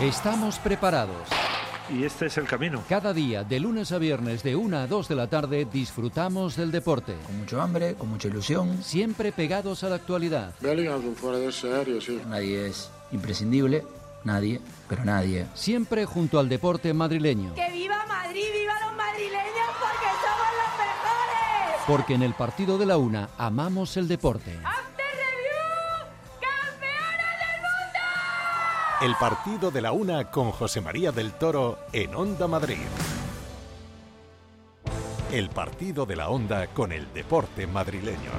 Estamos 0.00 0.58
preparados. 0.58 1.28
y 1.88 2.04
este 2.04 2.26
es 2.26 2.36
el 2.36 2.46
camino. 2.46 2.82
Cada 2.88 3.12
día, 3.12 3.44
de 3.44 3.60
lunes 3.60 3.92
a 3.92 3.98
viernes, 3.98 4.42
de 4.42 4.56
1 4.56 4.76
a 4.76 4.86
2 4.88 5.08
de 5.08 5.14
la 5.14 5.28
tarde, 5.28 5.66
disfrutamos 5.72 6.56
del 6.56 6.70
deporte. 6.72 7.14
Con 7.24 7.38
mucho 7.38 7.62
hambre, 7.62 7.94
con 7.94 8.08
mucha 8.08 8.28
ilusión. 8.28 8.82
Siempre 8.82 9.30
pegados 9.32 9.84
a 9.84 9.88
la 9.88 9.94
actualidad. 9.96 10.52
Bellingham 10.60 11.00
es 11.00 11.06
un 11.06 11.14
fuera 11.16 11.38
de 11.38 11.52
serio, 11.52 12.00
sí. 12.00 12.20
Nadie 12.28 12.66
es 12.66 12.90
imprescindible, 13.12 13.84
nadie, 14.24 14.60
pero 14.88 15.04
nadie. 15.04 15.46
Siempre 15.54 16.04
junto 16.04 16.38
al 16.38 16.48
deporte 16.48 16.92
madrileño. 16.92 17.54
¡Que 17.54 17.70
viva 17.70 18.04
Madrid, 18.06 18.44
viva 18.52 18.74
los 18.84 18.96
madrileños, 18.96 19.68
porque 19.78 20.06
somos 20.22 20.50
los 20.58 20.78
mejores! 20.78 21.82
Porque 21.86 22.14
en 22.14 22.22
el 22.22 22.34
partido 22.34 22.78
de 22.78 22.86
la 22.86 22.96
una 22.96 23.28
amamos 23.38 23.96
el 23.96 24.08
deporte. 24.08 24.52
¡After 24.64 25.06
Review! 25.14 26.40
¡Campeona 26.40 27.30
del 27.38 27.60
mundo! 27.62 29.06
El 29.06 29.14
partido 29.16 29.70
de 29.70 29.80
la 29.80 29.92
una 29.92 30.30
con 30.30 30.50
José 30.50 30.80
María 30.80 31.12
del 31.12 31.32
Toro 31.32 31.78
en 31.92 32.14
Onda 32.14 32.48
Madrid. 32.48 32.78
El 35.32 35.50
partido 35.50 36.06
de 36.06 36.16
la 36.16 36.28
Onda 36.28 36.68
con 36.68 36.92
el 36.92 37.12
deporte 37.12 37.66
madrileño. 37.66 38.30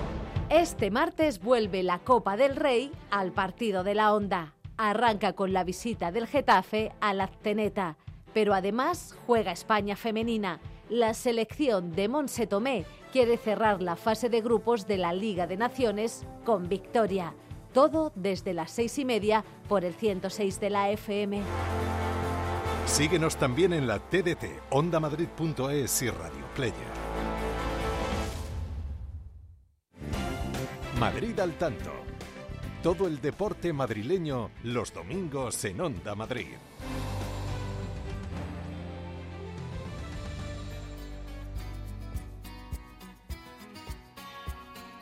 Este 0.50 0.90
martes 0.92 1.42
vuelve 1.42 1.84
la 1.84 2.00
Copa 2.00 2.38
del 2.38 2.56
Rey 2.56 2.92
al 3.12 3.34
partido 3.34 3.84
de 3.84 3.94
la 3.96 4.14
Onda. 4.14 4.54
Arranca 4.78 5.34
con 5.34 5.54
la 5.54 5.64
visita 5.64 6.12
del 6.12 6.28
Getafe 6.28 6.92
a 7.02 7.14
la 7.14 7.28
Ceneta, 7.28 7.98
pero 8.34 8.54
además 8.54 9.16
juega 9.26 9.52
España 9.52 9.96
femenina. 9.96 10.60
La 10.90 11.16
selección 11.16 11.92
de 11.92 12.08
Monse 12.08 12.46
Tomé 12.46 12.86
quiere 13.12 13.38
cerrar 13.38 13.82
la 13.82 13.96
fase 13.96 14.30
de 14.30 14.42
grupos 14.42 14.86
de 14.88 14.98
la 14.98 15.14
Liga 15.14 15.48
de 15.48 15.58
Naciones 15.58 16.26
con 16.46 16.70
victoria. 16.70 17.34
Todo 17.74 18.12
desde 18.16 18.54
las 18.54 18.72
seis 18.72 18.98
y 19.00 19.06
media 19.06 19.44
por 19.68 19.84
el 19.84 19.96
106 19.96 20.60
de 20.60 20.70
la 20.70 20.92
FM. 20.92 21.42
Síguenos 22.86 23.36
también 23.36 23.74
en 23.74 23.88
la 23.88 24.00
TDT, 24.00 24.46
ondamadrid.es 24.70 26.02
y 26.04 26.10
Radio 26.10 26.46
Player. 26.56 26.74
Madrid 31.00 31.40
al 31.40 31.54
tanto. 31.58 31.92
Todo 32.88 33.06
el 33.06 33.20
deporte 33.20 33.74
madrileño 33.74 34.50
los 34.64 34.94
domingos 34.94 35.66
en 35.66 35.82
Onda 35.82 36.16
Madrid. 36.16 36.56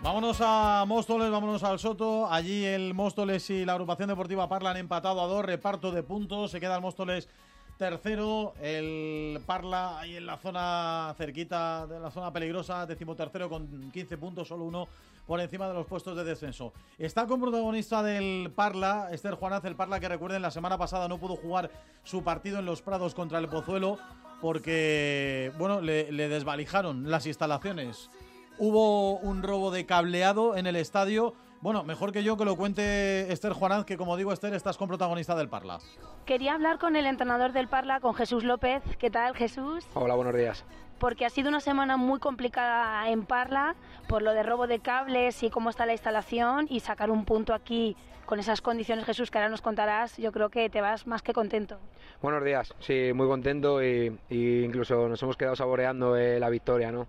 Vámonos 0.01 0.37
a 0.41 0.83
Móstoles, 0.87 1.29
vámonos 1.29 1.63
al 1.63 1.77
Soto. 1.77 2.27
Allí 2.27 2.65
el 2.65 2.95
Móstoles 2.95 3.47
y 3.51 3.65
la 3.65 3.73
agrupación 3.73 4.09
deportiva 4.09 4.49
Parla 4.49 4.71
han 4.71 4.77
empatado 4.77 5.21
a 5.21 5.27
dos, 5.27 5.45
reparto 5.45 5.91
de 5.91 6.01
puntos. 6.01 6.49
Se 6.49 6.59
queda 6.59 6.77
el 6.77 6.81
Móstoles 6.81 7.29
tercero, 7.77 8.53
el 8.61 9.41
Parla 9.45 9.99
ahí 9.99 10.15
en 10.15 10.25
la 10.25 10.37
zona 10.37 11.13
cerquita 11.17 11.87
de 11.87 11.99
la 11.99 12.11
zona 12.11 12.31
peligrosa, 12.31 12.85
decimotercero 12.85 13.49
con 13.49 13.91
15 13.91 14.17
puntos, 14.17 14.47
solo 14.47 14.65
uno 14.65 14.87
por 15.27 15.39
encima 15.39 15.67
de 15.67 15.73
los 15.73 15.87
puestos 15.87 16.15
de 16.15 16.23
descenso. 16.23 16.71
Está 16.97 17.25
con 17.25 17.41
protagonista 17.41 18.03
del 18.03 18.51
Parla, 18.55 19.09
Esther 19.11 19.35
Juanaz, 19.35 19.65
el 19.65 19.75
Parla 19.75 19.99
que 19.99 20.07
recuerden 20.07 20.41
la 20.41 20.51
semana 20.51 20.77
pasada 20.77 21.07
no 21.07 21.17
pudo 21.17 21.35
jugar 21.35 21.71
su 22.03 22.23
partido 22.23 22.59
en 22.59 22.65
los 22.65 22.81
Prados 22.81 23.15
contra 23.15 23.39
el 23.39 23.47
Pozuelo 23.47 23.97
porque, 24.41 25.51
bueno, 25.57 25.81
le, 25.81 26.11
le 26.11 26.29
desvalijaron 26.29 27.09
las 27.09 27.25
instalaciones. 27.25 28.09
Hubo 28.57 29.17
un 29.17 29.43
robo 29.43 29.71
de 29.71 29.85
cableado 29.85 30.55
en 30.55 30.67
el 30.67 30.75
estadio. 30.75 31.33
Bueno, 31.61 31.83
mejor 31.83 32.11
que 32.11 32.23
yo 32.23 32.37
que 32.37 32.45
lo 32.45 32.55
cuente 32.55 33.31
Esther 33.31 33.53
Juanaz, 33.53 33.85
que 33.85 33.97
como 33.97 34.17
digo, 34.17 34.31
Esther, 34.31 34.53
estás 34.53 34.77
con 34.77 34.87
protagonista 34.87 35.35
del 35.35 35.49
Parla. 35.49 35.79
Quería 36.25 36.53
hablar 36.53 36.77
con 36.77 36.95
el 36.95 37.05
entrenador 37.05 37.53
del 37.53 37.67
Parla, 37.67 37.99
con 37.99 38.13
Jesús 38.13 38.43
López. 38.43 38.83
¿Qué 38.99 39.09
tal, 39.09 39.35
Jesús? 39.35 39.87
Hola, 39.93 40.15
buenos 40.15 40.35
días. 40.35 40.63
Porque 40.99 41.25
ha 41.25 41.29
sido 41.29 41.49
una 41.49 41.59
semana 41.59 41.97
muy 41.97 42.19
complicada 42.19 43.09
en 43.09 43.25
Parla 43.25 43.75
por 44.07 44.21
lo 44.21 44.33
de 44.33 44.43
robo 44.43 44.67
de 44.67 44.79
cables 44.79 45.41
y 45.43 45.49
cómo 45.49 45.69
está 45.69 45.85
la 45.85 45.93
instalación 45.93 46.67
y 46.69 46.81
sacar 46.81 47.09
un 47.09 47.25
punto 47.25 47.53
aquí 47.53 47.97
con 48.25 48.39
esas 48.39 48.61
condiciones, 48.61 49.05
Jesús, 49.05 49.29
que 49.29 49.37
ahora 49.37 49.49
nos 49.49 49.61
contarás, 49.61 50.17
yo 50.17 50.31
creo 50.31 50.49
que 50.49 50.69
te 50.69 50.81
vas 50.81 51.05
más 51.05 51.21
que 51.21 51.33
contento. 51.33 51.77
Buenos 52.21 52.43
días, 52.43 52.73
sí, 52.79 53.11
muy 53.13 53.27
contento 53.27 53.83
y, 53.83 54.17
y 54.29 54.63
incluso 54.63 55.07
nos 55.07 55.21
hemos 55.21 55.37
quedado 55.37 55.55
saboreando 55.55 56.17
eh, 56.17 56.39
la 56.39 56.49
victoria, 56.49 56.91
¿no? 56.91 57.07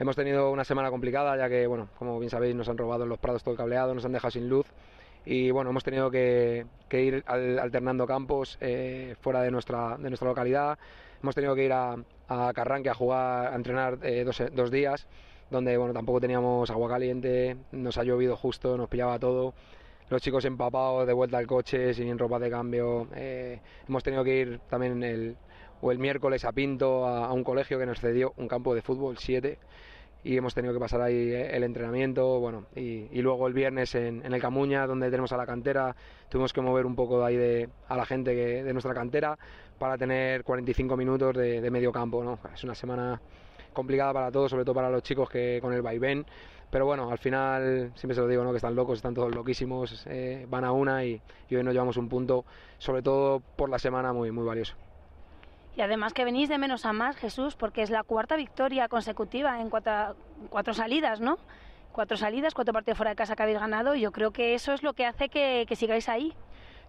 Hemos 0.00 0.16
tenido 0.16 0.50
una 0.50 0.64
semana 0.64 0.90
complicada 0.90 1.36
ya 1.36 1.48
que, 1.48 1.66
bueno, 1.66 1.88
como 1.98 2.18
bien 2.18 2.30
sabéis, 2.30 2.54
nos 2.56 2.68
han 2.70 2.78
robado 2.78 3.02
en 3.04 3.10
los 3.10 3.18
prados 3.18 3.42
todo 3.42 3.52
el 3.52 3.58
cableado, 3.58 3.94
nos 3.94 4.04
han 4.04 4.12
dejado 4.12 4.30
sin 4.30 4.48
luz 4.48 4.66
y, 5.26 5.50
bueno, 5.50 5.68
hemos 5.70 5.84
tenido 5.84 6.10
que, 6.10 6.64
que 6.88 7.02
ir 7.02 7.22
al- 7.26 7.58
alternando 7.58 8.06
campos 8.06 8.56
eh, 8.62 9.14
fuera 9.20 9.42
de 9.42 9.50
nuestra, 9.50 9.98
de 9.98 10.08
nuestra 10.08 10.26
localidad. 10.26 10.78
Hemos 11.22 11.34
tenido 11.34 11.54
que 11.54 11.64
ir 11.66 11.72
a, 11.74 11.96
a 12.28 12.52
Carranque 12.54 12.88
a 12.88 12.94
jugar, 12.94 13.52
a 13.52 13.54
entrenar 13.56 13.98
eh, 14.02 14.24
dos, 14.24 14.42
dos 14.54 14.70
días, 14.70 15.06
donde, 15.50 15.76
bueno, 15.76 15.92
tampoco 15.92 16.18
teníamos 16.18 16.70
agua 16.70 16.88
caliente, 16.88 17.58
nos 17.70 17.98
ha 17.98 18.02
llovido 18.02 18.36
justo, 18.36 18.78
nos 18.78 18.88
pillaba 18.88 19.18
todo. 19.18 19.52
Los 20.08 20.22
chicos 20.22 20.46
empapados, 20.46 21.06
de 21.06 21.12
vuelta 21.12 21.36
al 21.36 21.46
coche, 21.46 21.92
sin 21.92 22.18
ropa 22.18 22.38
de 22.38 22.50
cambio. 22.50 23.06
eh, 23.14 23.60
hemos 23.86 24.02
tenido 24.02 24.24
que 24.24 24.34
ir 24.38 24.60
también 24.70 25.02
el, 25.04 25.36
o 25.82 25.92
el 25.92 25.98
miércoles 25.98 26.44
a 26.46 26.52
Pinto, 26.52 27.06
a, 27.06 27.26
a 27.26 27.32
un 27.34 27.44
colegio 27.44 27.78
que 27.78 27.84
nos 27.86 28.00
cedió 28.00 28.32
un 28.38 28.48
campo 28.48 28.74
de 28.74 28.80
fútbol 28.82 29.18
7 29.18 29.58
y 30.24 30.36
hemos 30.36 30.54
tenido 30.54 30.72
que 30.74 30.80
pasar 30.80 31.00
ahí 31.00 31.14
eh, 31.16 31.56
el 31.56 31.62
entrenamiento, 31.64 32.38
bueno, 32.40 32.66
y, 32.76 33.06
y 33.10 33.22
luego 33.22 33.46
el 33.46 33.54
viernes 33.54 33.94
en, 33.94 34.24
en 34.24 34.32
el 34.34 34.40
Camuña, 34.40 34.86
donde 34.86 35.10
tenemos 35.10 35.32
a 35.32 35.36
la 35.36 35.46
cantera, 35.46 35.96
tuvimos 36.28 36.52
que 36.52 36.60
mover 36.60 36.86
un 36.86 36.94
poco 36.94 37.20
de 37.20 37.26
ahí 37.26 37.36
de, 37.36 37.68
a 37.88 37.96
la 37.96 38.04
gente 38.06 38.34
que- 38.34 38.62
de 38.64 38.72
nuestra 38.72 38.94
cantera 38.94 39.38
para 39.78 39.96
tener 39.98 40.44
45 40.44 40.96
minutos 40.96 41.34
de, 41.36 41.60
de 41.60 41.70
medio 41.70 41.92
campo, 41.92 42.22
¿no? 42.22 42.38
Es 42.52 42.64
una 42.64 42.74
semana 42.74 43.20
complicada 43.72 44.12
para 44.12 44.30
todos, 44.30 44.50
sobre 44.50 44.64
todo 44.64 44.74
para 44.74 44.90
los 44.90 45.02
chicos 45.02 45.28
que 45.30 45.58
con 45.62 45.72
el 45.72 45.82
vaivén, 45.82 46.26
pero 46.70 46.86
bueno, 46.86 47.10
al 47.10 47.18
final 47.18 47.92
siempre 47.94 48.14
se 48.14 48.20
lo 48.20 48.28
digo, 48.28 48.44
¿no? 48.44 48.50
Que 48.50 48.56
están 48.56 48.74
locos, 48.74 48.98
están 48.98 49.14
todos 49.14 49.34
loquísimos, 49.34 50.04
eh, 50.08 50.46
van 50.48 50.64
a 50.64 50.72
una 50.72 51.04
y, 51.04 51.20
y 51.48 51.56
hoy 51.56 51.62
nos 51.62 51.72
llevamos 51.72 51.96
un 51.96 52.08
punto, 52.08 52.44
sobre 52.78 53.02
todo 53.02 53.40
por 53.56 53.70
la 53.70 53.78
semana, 53.78 54.12
muy, 54.12 54.30
muy 54.32 54.44
valioso. 54.44 54.74
Y 55.76 55.82
además 55.82 56.12
que 56.12 56.24
venís 56.24 56.48
de 56.48 56.58
menos 56.58 56.84
a 56.84 56.92
más, 56.92 57.16
Jesús, 57.16 57.54
porque 57.54 57.82
es 57.82 57.90
la 57.90 58.02
cuarta 58.02 58.36
victoria 58.36 58.88
consecutiva 58.88 59.60
en 59.60 59.70
cuatro, 59.70 60.16
cuatro 60.48 60.74
salidas, 60.74 61.20
¿no? 61.20 61.38
Cuatro 61.92 62.16
salidas, 62.16 62.54
cuatro 62.54 62.72
partidos 62.72 62.96
fuera 62.96 63.10
de 63.10 63.16
casa 63.16 63.36
que 63.36 63.42
habéis 63.42 63.58
ganado 63.58 63.94
y 63.94 64.00
yo 64.00 64.12
creo 64.12 64.32
que 64.32 64.54
eso 64.54 64.72
es 64.72 64.82
lo 64.82 64.92
que 64.94 65.06
hace 65.06 65.28
que, 65.28 65.64
que 65.68 65.76
sigáis 65.76 66.08
ahí. 66.08 66.34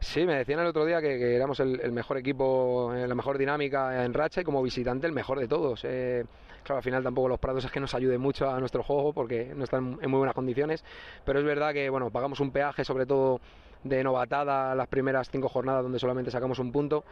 Sí, 0.02 0.26
me 0.26 0.36
decían 0.36 0.60
el 0.60 0.66
otro 0.66 0.84
día 0.84 1.00
que, 1.00 1.20
que 1.20 1.36
éramos 1.36 1.60
el, 1.60 1.92
mejor 1.92 2.18
equipo, 2.18 2.92
eh, 2.96 3.08
la 3.08 3.14
mejor 3.14 3.38
dinámica 3.38 4.04
en 4.04 4.16
racha 4.16 4.42
y 4.42 4.44
como 4.44 4.64
visitante 4.64 5.06
el 5.06 5.14
mejor 5.14 5.40
de 5.40 5.48
todos. 5.48 5.82
Eh, 5.84 6.26
claro, 6.64 6.78
al 6.78 6.84
final 6.84 7.04
tampoco 7.04 7.30
los 7.30 7.40
Prados 7.40 7.66
es 7.66 7.72
que 7.72 7.80
nos 7.80 7.94
ayude 7.94 8.18
mucho 8.18 8.50
a 8.50 8.60
nuestro 8.60 8.82
juego 8.82 9.14
porque 9.14 9.54
no 9.56 9.64
están 9.64 10.00
en 10.02 10.10
muy 10.10 10.18
buenas 10.18 10.34
condiciones, 10.34 10.84
pero 11.24 11.38
es 11.38 11.46
verdad 11.46 11.72
que 11.72 11.88
bueno, 11.92 12.10
pagamos 12.10 12.40
un 12.40 12.52
peaje 12.52 12.84
sobre 12.84 13.06
todo 13.06 13.40
de 13.84 14.04
novatada 14.04 14.76
las 14.76 14.88
primeras 14.88 15.30
cinco 15.30 15.50
jornadas 15.50 15.84
donde 15.84 16.00
solamente 16.00 16.32
sacamos 16.32 16.60
un 16.60 16.72
punto 16.72 17.04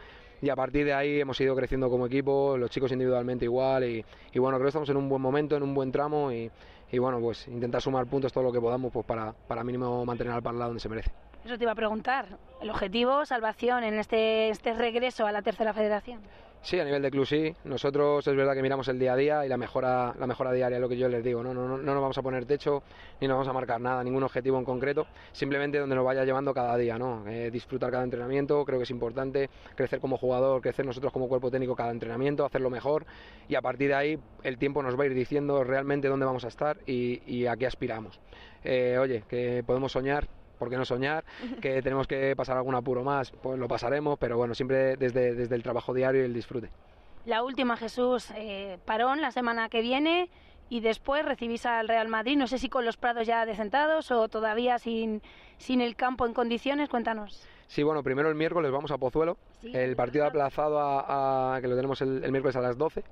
y 0.42 0.48
a 0.48 0.56
partir 0.56 0.84
de 0.84 0.94
ahí 0.94 1.20
hemos 1.20 1.40
ido 1.40 1.54
creciendo 1.54 1.90
como 1.90 2.06
equipo, 2.06 2.56
los 2.56 2.70
chicos 2.70 2.92
individualmente 2.92 3.44
igual 3.44 3.84
y, 3.84 4.04
bueno, 4.38 4.56
creo 4.56 4.66
que 4.66 4.68
estamos 4.68 4.88
en 4.88 4.96
un 4.96 5.08
buen 5.08 5.20
momento, 5.20 5.56
en 5.56 5.62
un 5.62 5.74
buen 5.74 5.92
tramo 5.92 6.32
y, 6.32 6.50
y 6.90 6.98
bueno, 6.98 7.20
pues 7.20 7.46
intentar 7.48 7.82
sumar 7.82 8.06
puntos 8.06 8.32
todo 8.32 8.44
lo 8.44 8.52
que 8.52 8.60
podamos 8.60 8.92
pues 8.92 9.04
para, 9.04 9.32
para 9.32 9.62
mínimo 9.64 10.04
mantener 10.04 10.32
al 10.32 10.42
Parla 10.42 10.66
donde 10.66 10.80
se 10.80 10.88
merece. 10.88 11.10
Eso 11.44 11.56
te 11.56 11.64
iba 11.64 11.72
a 11.72 11.76
preguntar. 11.76 12.26
El 12.60 12.70
objetivo, 12.70 13.24
salvación 13.24 13.84
en 13.84 13.94
este, 13.94 14.50
este 14.50 14.74
regreso 14.74 15.26
a 15.26 15.32
la 15.32 15.42
tercera 15.42 15.72
federación. 15.72 16.20
Sí, 16.62 16.78
a 16.78 16.84
nivel 16.84 17.00
de 17.00 17.10
club 17.10 17.26
sí. 17.26 17.54
Nosotros 17.64 18.26
es 18.26 18.36
verdad 18.36 18.54
que 18.54 18.60
miramos 18.60 18.86
el 18.88 18.98
día 18.98 19.14
a 19.14 19.16
día 19.16 19.46
y 19.46 19.48
la 19.48 19.56
mejora, 19.56 20.14
la 20.18 20.26
mejora 20.26 20.52
diaria 20.52 20.76
es 20.76 20.80
lo 20.80 20.90
que 20.90 20.96
yo 20.96 21.08
les 21.08 21.24
digo. 21.24 21.42
¿no? 21.42 21.54
No, 21.54 21.66
no, 21.66 21.78
no 21.78 21.94
nos 21.94 22.02
vamos 22.02 22.18
a 22.18 22.22
poner 22.22 22.44
techo 22.44 22.82
ni 23.20 23.26
nos 23.26 23.36
vamos 23.36 23.48
a 23.48 23.52
marcar 23.54 23.80
nada, 23.80 24.04
ningún 24.04 24.22
objetivo 24.22 24.58
en 24.58 24.64
concreto. 24.64 25.06
Simplemente 25.32 25.78
donde 25.78 25.96
nos 25.96 26.04
vaya 26.04 26.24
llevando 26.24 26.52
cada 26.52 26.76
día. 26.76 26.98
¿no? 26.98 27.26
Eh, 27.26 27.50
disfrutar 27.50 27.90
cada 27.90 28.04
entrenamiento, 28.04 28.64
creo 28.66 28.78
que 28.78 28.84
es 28.84 28.90
importante. 28.90 29.48
Crecer 29.74 30.00
como 30.00 30.18
jugador, 30.18 30.60
crecer 30.60 30.84
nosotros 30.84 31.12
como 31.12 31.28
cuerpo 31.28 31.50
técnico 31.50 31.74
cada 31.74 31.92
entrenamiento, 31.92 32.44
hacerlo 32.44 32.68
mejor. 32.68 33.06
Y 33.48 33.54
a 33.54 33.62
partir 33.62 33.88
de 33.88 33.94
ahí 33.94 34.18
el 34.42 34.58
tiempo 34.58 34.82
nos 34.82 34.98
va 34.98 35.04
a 35.04 35.06
ir 35.06 35.14
diciendo 35.14 35.64
realmente 35.64 36.08
dónde 36.08 36.26
vamos 36.26 36.44
a 36.44 36.48
estar 36.48 36.76
y, 36.86 37.22
y 37.26 37.46
a 37.46 37.56
qué 37.56 37.66
aspiramos. 37.66 38.20
Eh, 38.64 38.98
oye, 39.00 39.24
que 39.28 39.64
podemos 39.66 39.92
soñar, 39.92 40.28
¿por 40.60 40.70
qué 40.70 40.76
no 40.76 40.84
soñar? 40.84 41.24
Que 41.60 41.82
tenemos 41.82 42.06
que 42.06 42.36
pasar 42.36 42.56
algún 42.58 42.74
apuro 42.76 43.02
más, 43.02 43.32
pues 43.32 43.58
lo 43.58 43.66
pasaremos, 43.66 44.16
pero 44.18 44.36
bueno, 44.36 44.54
siempre 44.54 44.96
desde, 44.96 45.34
desde 45.34 45.54
el 45.56 45.62
trabajo 45.64 45.92
diario 45.94 46.20
y 46.20 46.26
el 46.26 46.34
disfrute. 46.34 46.70
La 47.24 47.42
última, 47.42 47.76
Jesús, 47.76 48.30
eh, 48.36 48.78
parón 48.84 49.20
la 49.22 49.30
semana 49.32 49.68
que 49.70 49.80
viene 49.80 50.28
y 50.68 50.80
después 50.80 51.24
recibís 51.24 51.64
al 51.66 51.88
Real 51.88 52.08
Madrid. 52.08 52.36
No 52.36 52.46
sé 52.46 52.58
si 52.58 52.68
con 52.68 52.84
los 52.84 52.96
prados 52.98 53.26
ya 53.26 53.44
decentados 53.46 54.10
o 54.10 54.28
todavía 54.28 54.78
sin, 54.78 55.22
sin 55.58 55.80
el 55.80 55.96
campo 55.96 56.26
en 56.26 56.34
condiciones. 56.34 56.88
Cuéntanos. 56.88 57.42
Sí, 57.66 57.82
bueno, 57.82 58.02
primero 58.02 58.28
el 58.28 58.34
miércoles 58.34 58.70
vamos 58.70 58.90
a 58.90 58.98
Pozuelo, 58.98 59.36
el 59.62 59.96
partido 59.96 60.26
aplazado 60.26 60.78
a, 60.78 61.54
a- 61.56 61.60
que 61.60 61.68
lo 61.68 61.76
tenemos 61.76 62.00
el, 62.02 62.22
el 62.24 62.30
miércoles 62.32 62.56
a 62.56 62.60
las 62.60 62.76
12 62.76 63.02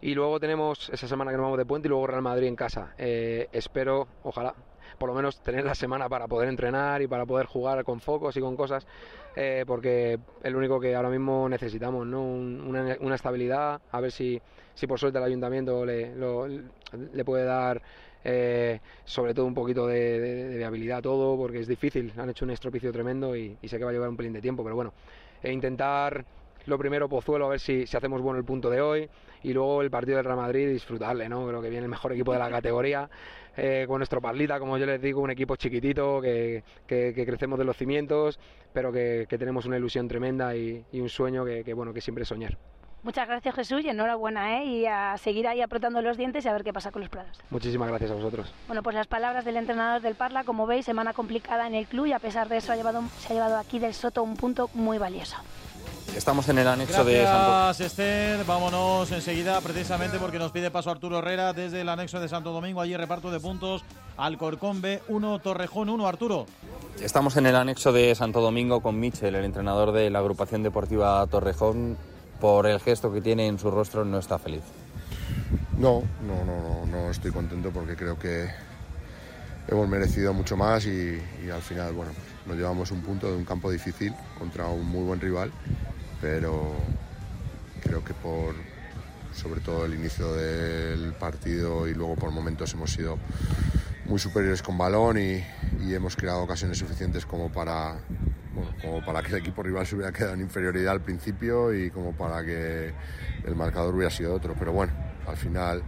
Y 0.00 0.14
luego 0.14 0.38
tenemos 0.40 0.88
esa 0.90 1.08
semana 1.08 1.30
que 1.30 1.36
nos 1.36 1.44
vamos 1.44 1.58
de 1.58 1.66
puente 1.66 1.88
y 1.88 1.90
luego 1.90 2.06
Real 2.06 2.22
Madrid 2.22 2.46
en 2.48 2.56
casa. 2.56 2.94
Eh, 2.98 3.48
espero, 3.52 4.08
ojalá, 4.22 4.54
por 4.98 5.08
lo 5.08 5.14
menos 5.14 5.40
tener 5.40 5.64
la 5.64 5.74
semana 5.74 6.08
para 6.08 6.28
poder 6.28 6.48
entrenar 6.48 7.02
y 7.02 7.08
para 7.08 7.26
poder 7.26 7.46
jugar 7.46 7.82
con 7.84 8.00
focos 8.00 8.36
y 8.36 8.40
con 8.40 8.56
cosas, 8.56 8.86
eh, 9.34 9.64
porque 9.66 10.18
es 10.42 10.52
lo 10.52 10.58
único 10.58 10.80
que 10.80 10.94
ahora 10.94 11.10
mismo 11.10 11.48
necesitamos, 11.48 12.06
¿no? 12.06 12.22
Un- 12.22 12.60
una, 12.66 12.96
una 13.00 13.14
estabilidad, 13.14 13.80
a 13.90 14.00
ver 14.00 14.12
si, 14.12 14.40
si 14.74 14.86
por 14.86 14.98
suerte 14.98 15.18
el 15.18 15.24
ayuntamiento 15.24 15.84
le, 15.84 16.14
lo- 16.14 16.46
le 16.48 17.24
puede 17.24 17.44
dar 17.44 17.82
eh, 18.24 18.80
sobre 19.04 19.34
todo 19.34 19.46
un 19.46 19.54
poquito 19.54 19.86
de, 19.86 20.20
de- 20.20 20.56
viabilidad 20.56 21.02
todo, 21.02 21.36
porque 21.36 21.60
es 21.60 21.68
difícil, 21.68 22.12
han 22.16 22.30
hecho 22.30 22.44
un 22.44 22.50
estropicio 22.50 22.92
tremendo 22.92 23.36
y, 23.36 23.58
y 23.60 23.68
sé 23.68 23.78
que 23.78 23.84
va 23.84 23.90
a 23.90 23.92
llevar 23.92 24.08
un 24.08 24.16
pelín 24.16 24.32
de 24.32 24.40
tiempo, 24.42 24.62
pero 24.64 24.74
bueno, 24.76 24.94
e 25.42 25.52
intentar 25.52 26.24
lo 26.66 26.78
primero 26.78 27.08
Pozuelo, 27.08 27.46
a 27.46 27.50
ver 27.50 27.60
si, 27.60 27.86
si 27.86 27.96
hacemos 27.96 28.20
bueno 28.22 28.38
el 28.38 28.44
punto 28.44 28.68
de 28.70 28.80
hoy 28.80 29.08
y 29.42 29.52
luego 29.52 29.82
el 29.82 29.90
partido 29.90 30.16
del 30.16 30.24
Real 30.24 30.36
Madrid 30.38 30.68
disfrutarle, 30.68 31.28
¿no? 31.28 31.46
Creo 31.46 31.62
que 31.62 31.70
viene 31.70 31.84
el 31.84 31.90
mejor 31.90 32.12
equipo 32.12 32.32
de 32.32 32.38
la 32.38 32.50
categoría, 32.50 33.08
eh, 33.56 33.84
con 33.86 33.98
nuestro 33.98 34.20
Parlita, 34.20 34.58
como 34.58 34.76
yo 34.78 34.86
les 34.86 35.00
digo, 35.00 35.20
un 35.20 35.30
equipo 35.30 35.56
chiquitito, 35.56 36.20
que, 36.20 36.62
que- 36.86 37.12
que 37.14 37.24
crecemos 37.26 37.58
de 37.58 37.64
los 37.64 37.76
cimientos, 37.76 38.38
pero 38.72 38.92
que, 38.92 39.26
que 39.28 39.38
tenemos 39.38 39.64
una 39.66 39.76
ilusión 39.78 40.08
tremenda 40.08 40.54
y, 40.56 40.84
y 40.92 41.00
un 41.00 41.08
sueño 41.08 41.44
que, 41.44 41.72
bueno, 41.74 41.92
que 41.92 42.00
siempre 42.00 42.24
soñar. 42.24 42.56
Muchas 43.02 43.28
gracias 43.28 43.54
Jesús 43.54 43.84
y 43.84 43.88
enhorabuena, 43.88 44.58
¿eh? 44.60 44.64
Y 44.64 44.86
a 44.86 45.16
seguir 45.16 45.46
ahí 45.46 45.60
apretando 45.62 46.02
los 46.02 46.16
dientes 46.16 46.44
y 46.44 46.48
a 46.48 46.52
ver 46.52 46.64
qué 46.64 46.72
pasa 46.72 46.90
con 46.90 47.02
los 47.02 47.08
prados. 47.08 47.38
Muchísimas 47.50 47.88
gracias 47.88 48.10
a 48.10 48.14
vosotros. 48.14 48.52
Bueno, 48.66 48.82
pues 48.82 48.96
las 48.96 49.06
palabras 49.06 49.44
del 49.44 49.56
entrenador 49.58 50.02
del 50.02 50.16
Parla, 50.16 50.42
como 50.42 50.66
veis, 50.66 50.84
semana 50.86 51.12
complicada 51.12 51.68
en 51.68 51.74
el 51.76 51.86
club 51.86 52.06
y 52.06 52.12
a 52.14 52.18
pesar 52.18 52.48
de 52.48 52.56
eso 52.56 52.72
ha 52.72 52.76
llevado, 52.76 53.02
se 53.20 53.32
ha 53.32 53.36
llevado 53.36 53.58
aquí 53.58 53.78
del 53.78 53.94
Soto 53.94 54.24
un 54.24 54.34
punto 54.36 54.68
muy 54.74 54.98
valioso. 54.98 55.36
Estamos 56.16 56.48
en 56.48 56.56
el 56.56 56.66
anexo 56.66 57.04
de 57.04 57.22
Santo 57.24 57.50
Gracias, 57.50 57.88
Esther. 57.88 58.42
Vámonos 58.46 59.12
enseguida, 59.12 59.60
precisamente 59.60 60.18
porque 60.18 60.38
nos 60.38 60.50
pide 60.50 60.70
paso 60.70 60.90
Arturo 60.90 61.18
Herrera 61.18 61.52
desde 61.52 61.82
el 61.82 61.90
anexo 61.90 62.18
de 62.20 62.28
Santo 62.28 62.52
Domingo. 62.52 62.80
Allí 62.80 62.96
reparto 62.96 63.30
de 63.30 63.38
puntos. 63.38 63.84
Alcorcón 64.16 64.80
B 64.80 65.02
1, 65.08 65.38
Torrejón 65.40 65.90
1. 65.90 66.08
Arturo. 66.08 66.46
Estamos 67.02 67.36
en 67.36 67.44
el 67.44 67.54
anexo 67.54 67.92
de 67.92 68.14
Santo 68.14 68.40
Domingo 68.40 68.80
con 68.80 68.98
Michel, 68.98 69.34
el 69.34 69.44
entrenador 69.44 69.92
de 69.92 70.08
la 70.08 70.20
agrupación 70.20 70.62
deportiva 70.62 71.26
Torrejón. 71.26 71.98
Por 72.40 72.66
el 72.66 72.80
gesto 72.80 73.12
que 73.12 73.20
tiene 73.20 73.46
en 73.46 73.58
su 73.58 73.70
rostro 73.70 74.02
no 74.06 74.18
está 74.18 74.38
feliz. 74.38 74.62
No, 75.76 76.02
no, 76.26 76.44
no, 76.46 76.62
no, 76.62 76.86
no 76.86 77.10
estoy 77.10 77.30
contento 77.30 77.70
porque 77.70 77.94
creo 77.94 78.18
que 78.18 78.48
hemos 79.68 79.86
merecido 79.86 80.32
mucho 80.32 80.56
más 80.56 80.86
y, 80.86 81.20
y 81.44 81.50
al 81.50 81.60
final, 81.60 81.92
bueno, 81.92 82.12
nos 82.46 82.56
llevamos 82.56 82.90
un 82.90 83.02
punto 83.02 83.30
de 83.30 83.36
un 83.36 83.44
campo 83.44 83.70
difícil 83.70 84.14
contra 84.38 84.66
un 84.66 84.86
muy 84.86 85.04
buen 85.04 85.20
rival, 85.20 85.52
pero 86.20 86.74
creo 87.82 88.04
que 88.04 88.14
por 88.14 88.54
sobre 89.36 89.60
todo 89.60 89.84
el 89.84 89.94
inicio 89.94 90.32
del 90.32 91.12
partido 91.12 91.86
y 91.86 91.94
luego 91.94 92.16
por 92.16 92.30
momentos 92.30 92.72
hemos 92.72 92.90
sido 92.92 93.18
muy 94.06 94.18
superiores 94.18 94.62
con 94.62 94.78
balón 94.78 95.18
y, 95.18 95.42
hemos 95.92 96.16
creado 96.16 96.42
ocasiones 96.42 96.78
suficientes 96.78 97.24
como 97.26 97.52
para 97.52 97.96
bueno, 98.54 98.70
como 98.82 99.04
para 99.04 99.22
que 99.22 99.28
el 99.28 99.36
equipo 99.36 99.62
rival 99.62 99.86
se 99.86 99.94
hubiera 99.94 100.10
quedado 100.10 100.34
en 100.34 100.40
inferioridad 100.40 100.92
al 100.94 101.00
principio 101.00 101.72
y 101.72 101.90
como 101.90 102.12
para 102.12 102.44
que 102.44 102.92
el 103.44 103.54
marcador 103.54 103.94
hubiera 103.94 104.10
sido 104.10 104.34
otro. 104.34 104.54
Pero 104.58 104.72
bueno, 104.72 104.92
al 105.26 105.36
final 105.36 105.82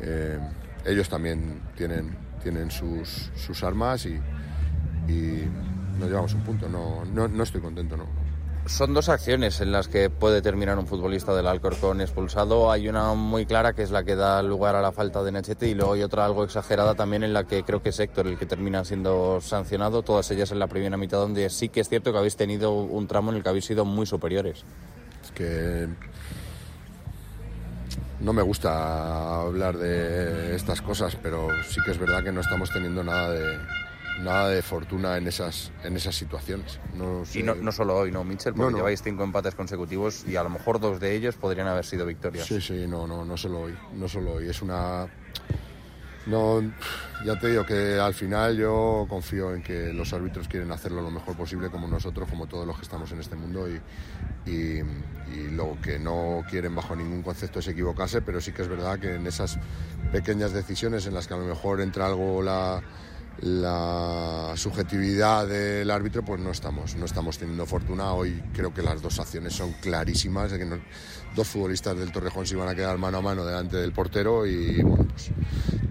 eh, 0.00 0.38
ellos 0.86 1.08
también 1.08 1.60
tienen, 1.76 2.16
tienen 2.42 2.70
sus, 2.70 3.30
sus 3.34 3.62
armas 3.62 4.06
y, 4.06 4.18
y 5.08 5.48
nos 5.98 6.08
llevamos 6.08 6.32
un 6.34 6.42
punto. 6.42 6.68
No, 6.68 7.04
no, 7.04 7.28
no 7.28 7.42
estoy 7.42 7.60
contento, 7.60 7.96
no. 7.96 8.17
Son 8.68 8.92
dos 8.92 9.08
acciones 9.08 9.62
en 9.62 9.72
las 9.72 9.88
que 9.88 10.10
puede 10.10 10.42
terminar 10.42 10.78
un 10.78 10.86
futbolista 10.86 11.34
del 11.34 11.46
Alcorcón 11.46 12.02
expulsado. 12.02 12.70
Hay 12.70 12.86
una 12.86 13.14
muy 13.14 13.46
clara 13.46 13.72
que 13.72 13.82
es 13.82 13.90
la 13.90 14.04
que 14.04 14.14
da 14.14 14.42
lugar 14.42 14.76
a 14.76 14.82
la 14.82 14.92
falta 14.92 15.22
de 15.22 15.32
Nechete 15.32 15.68
y 15.68 15.74
luego 15.74 15.94
hay 15.94 16.02
otra 16.02 16.26
algo 16.26 16.44
exagerada 16.44 16.94
también 16.94 17.24
en 17.24 17.32
la 17.32 17.44
que 17.44 17.62
creo 17.62 17.82
que 17.82 17.88
es 17.88 17.98
Héctor 17.98 18.26
el 18.26 18.38
que 18.38 18.44
termina 18.44 18.84
siendo 18.84 19.40
sancionado. 19.40 20.02
Todas 20.02 20.30
ellas 20.32 20.52
en 20.52 20.58
la 20.58 20.66
primera 20.66 20.98
mitad 20.98 21.16
donde 21.16 21.48
sí 21.48 21.70
que 21.70 21.80
es 21.80 21.88
cierto 21.88 22.12
que 22.12 22.18
habéis 22.18 22.36
tenido 22.36 22.72
un 22.72 23.06
tramo 23.08 23.30
en 23.30 23.38
el 23.38 23.42
que 23.42 23.48
habéis 23.48 23.64
sido 23.64 23.86
muy 23.86 24.04
superiores. 24.04 24.64
Es 25.24 25.32
que 25.32 25.88
no 28.20 28.34
me 28.34 28.42
gusta 28.42 29.40
hablar 29.40 29.78
de 29.78 30.54
estas 30.54 30.82
cosas, 30.82 31.16
pero 31.22 31.48
sí 31.66 31.80
que 31.86 31.92
es 31.92 31.98
verdad 31.98 32.22
que 32.22 32.32
no 32.32 32.42
estamos 32.42 32.70
teniendo 32.70 33.02
nada 33.02 33.30
de 33.30 33.58
nada 34.18 34.48
de 34.50 34.62
fortuna 34.62 35.16
en 35.16 35.26
esas 35.28 35.70
en 35.84 35.96
esas 35.96 36.14
situaciones. 36.16 36.80
No 36.94 37.24
sé- 37.24 37.40
Y 37.40 37.42
no, 37.42 37.54
no 37.54 37.70
solo 37.72 37.96
hoy, 37.96 38.10
¿no, 38.10 38.24
Mitchell? 38.24 38.52
Porque 38.54 38.72
No, 38.72 38.76
lleváis 38.78 39.02
cinco 39.02 39.22
empates 39.24 39.54
consecutivos 39.54 40.24
y 40.26 40.36
a 40.36 40.42
lo 40.42 40.50
mejor 40.50 40.80
dos 40.80 40.98
de 41.00 41.14
ellos 41.14 41.36
podrían 41.36 41.66
haber 41.68 41.84
sido 41.84 42.04
victorias. 42.06 42.46
Sí, 42.46 42.60
sí, 42.60 42.86
no, 42.88 43.06
no, 43.06 43.24
no 43.24 43.36
solo 43.36 43.60
hoy, 43.62 43.76
no 43.94 44.08
solo 44.08 44.34
hoy. 44.34 44.48
Es 44.48 44.60
una, 44.62 45.06
no, 46.26 46.60
ya 47.24 47.38
te 47.38 47.48
digo 47.48 47.64
que 47.64 47.98
al 47.98 48.12
final 48.12 48.56
yo 48.56 49.06
confío 49.08 49.54
en 49.54 49.62
que 49.62 49.92
los 49.92 50.12
árbitros 50.12 50.46
quieren 50.48 50.70
hacerlo 50.72 51.00
lo 51.00 51.10
mejor 51.10 51.36
posible 51.36 51.70
como 51.70 51.88
nosotros, 51.88 52.28
como 52.28 52.46
todos 52.46 52.66
los 52.66 52.76
que 52.76 52.82
estamos 52.82 53.10
en 53.12 53.20
este 53.20 53.34
mundo 53.36 53.66
y, 53.68 53.80
y, 54.50 54.80
y 55.34 55.50
lo 55.52 55.76
que 55.82 55.98
no 55.98 56.44
quieren 56.50 56.74
bajo 56.74 56.94
ningún 56.94 57.22
concepto 57.22 57.60
es 57.60 57.68
equivocarse, 57.68 58.20
pero 58.20 58.40
sí 58.40 58.52
que 58.52 58.62
es 58.62 58.68
verdad 58.68 58.98
que 58.98 59.14
en 59.14 59.26
esas 59.26 59.58
pequeñas 60.12 60.52
decisiones 60.52 61.06
en 61.06 61.14
las 61.14 61.26
que 61.26 61.34
a 61.34 61.38
lo 61.38 61.44
mejor 61.44 61.80
entra 61.80 62.06
algo 62.06 62.42
la 62.42 62.82
la 63.40 64.52
subjetividad 64.56 65.46
del 65.46 65.90
árbitro 65.90 66.24
pues 66.24 66.40
no 66.40 66.50
estamos 66.50 66.96
no 66.96 67.04
estamos 67.04 67.38
teniendo 67.38 67.66
fortuna. 67.66 68.12
Hoy 68.12 68.42
creo 68.52 68.74
que 68.74 68.82
las 68.82 69.00
dos 69.00 69.18
acciones 69.20 69.54
son 69.54 69.72
clarísimas 69.80 70.50
de 70.50 70.58
que 70.58 70.64
no- 70.64 70.80
dos 71.36 71.46
futbolistas 71.46 71.96
del 71.96 72.10
Torrejón 72.10 72.46
se 72.46 72.54
iban 72.54 72.68
a 72.68 72.74
quedar 72.74 72.98
mano 72.98 73.18
a 73.18 73.22
mano 73.22 73.44
delante 73.44 73.76
del 73.76 73.92
portero 73.92 74.44
y 74.46 74.82
bueno 74.82 75.06
pues 75.08 75.30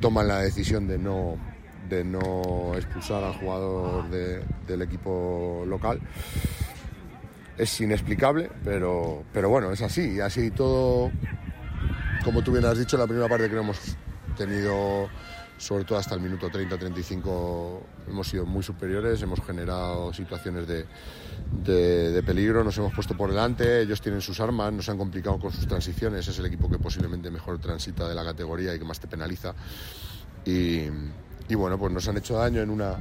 toman 0.01 0.27
la 0.27 0.39
decisión 0.39 0.87
de 0.87 0.97
no 0.97 1.37
de 1.89 2.03
no 2.03 2.73
expulsar 2.75 3.23
al 3.23 3.33
jugador 3.35 4.09
de- 4.09 4.43
del 4.67 4.81
equipo 4.81 5.63
local. 5.65 6.01
Es 7.57 7.79
inexplicable 7.79 8.51
pero 8.63 9.23
pero 9.31 9.49
bueno 9.49 9.71
es 9.71 9.81
así. 9.81 10.15
Y 10.15 10.19
así 10.19 10.51
todo 10.51 11.11
como 12.25 12.41
tú 12.41 12.51
bien 12.51 12.65
has 12.65 12.77
dicho, 12.77 12.97
la 12.97 13.07
primera 13.07 13.29
parte 13.29 13.49
que 13.49 13.55
hemos 13.57 13.79
tenido, 14.37 15.07
sobre 15.57 15.83
todo 15.85 15.97
hasta 15.97 16.15
el 16.15 16.21
minuto 16.21 16.49
30-35, 16.49 17.79
hemos 18.09 18.27
sido 18.27 18.45
muy 18.45 18.63
superiores, 18.63 19.21
hemos 19.21 19.39
generado 19.45 20.13
situaciones 20.13 20.67
de, 20.67 20.85
de- 21.63 22.23
peligro, 22.23 22.63
nos 22.63 22.77
hemos 22.77 22.93
puesto 22.93 23.15
por 23.15 23.29
delante, 23.29 23.81
ellos 23.81 24.01
tienen 24.01 24.21
sus 24.21 24.39
armas, 24.39 24.71
nos 24.73 24.87
han 24.89 24.97
complicado 24.97 25.39
con 25.39 25.51
sus 25.51 25.67
transiciones, 25.67 26.27
es 26.27 26.37
el 26.39 26.45
equipo 26.45 26.69
que 26.69 26.77
posiblemente 26.77 27.31
mejor 27.31 27.59
transita 27.59 28.07
de 28.07 28.15
la 28.15 28.23
categoría 28.23 28.75
y 28.75 28.79
que 28.79 28.85
más 28.85 28.99
te 28.99 29.07
penaliza. 29.07 29.53
Y, 30.45 30.87
y 31.49 31.55
bueno, 31.55 31.77
pues 31.77 31.91
nos 31.93 32.07
han 32.07 32.17
hecho 32.17 32.35
daño 32.35 32.61
en 32.61 32.69
una, 32.69 32.95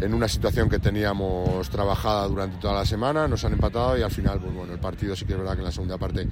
en 0.00 0.14
una 0.14 0.28
situación 0.28 0.68
que 0.68 0.78
teníamos 0.78 1.68
trabajada 1.70 2.26
durante 2.26 2.58
toda 2.58 2.74
la 2.74 2.84
semana, 2.84 3.28
nos 3.28 3.44
han 3.44 3.52
empatado 3.52 3.96
y 3.96 4.02
al 4.02 4.10
final, 4.10 4.40
pues 4.40 4.54
bueno, 4.54 4.72
el 4.72 4.80
partido 4.80 5.14
sí 5.14 5.24
que 5.24 5.32
es 5.32 5.38
verdad 5.38 5.52
que 5.52 5.60
en 5.60 5.64
la 5.64 5.72
segunda 5.72 5.98
parte, 5.98 6.28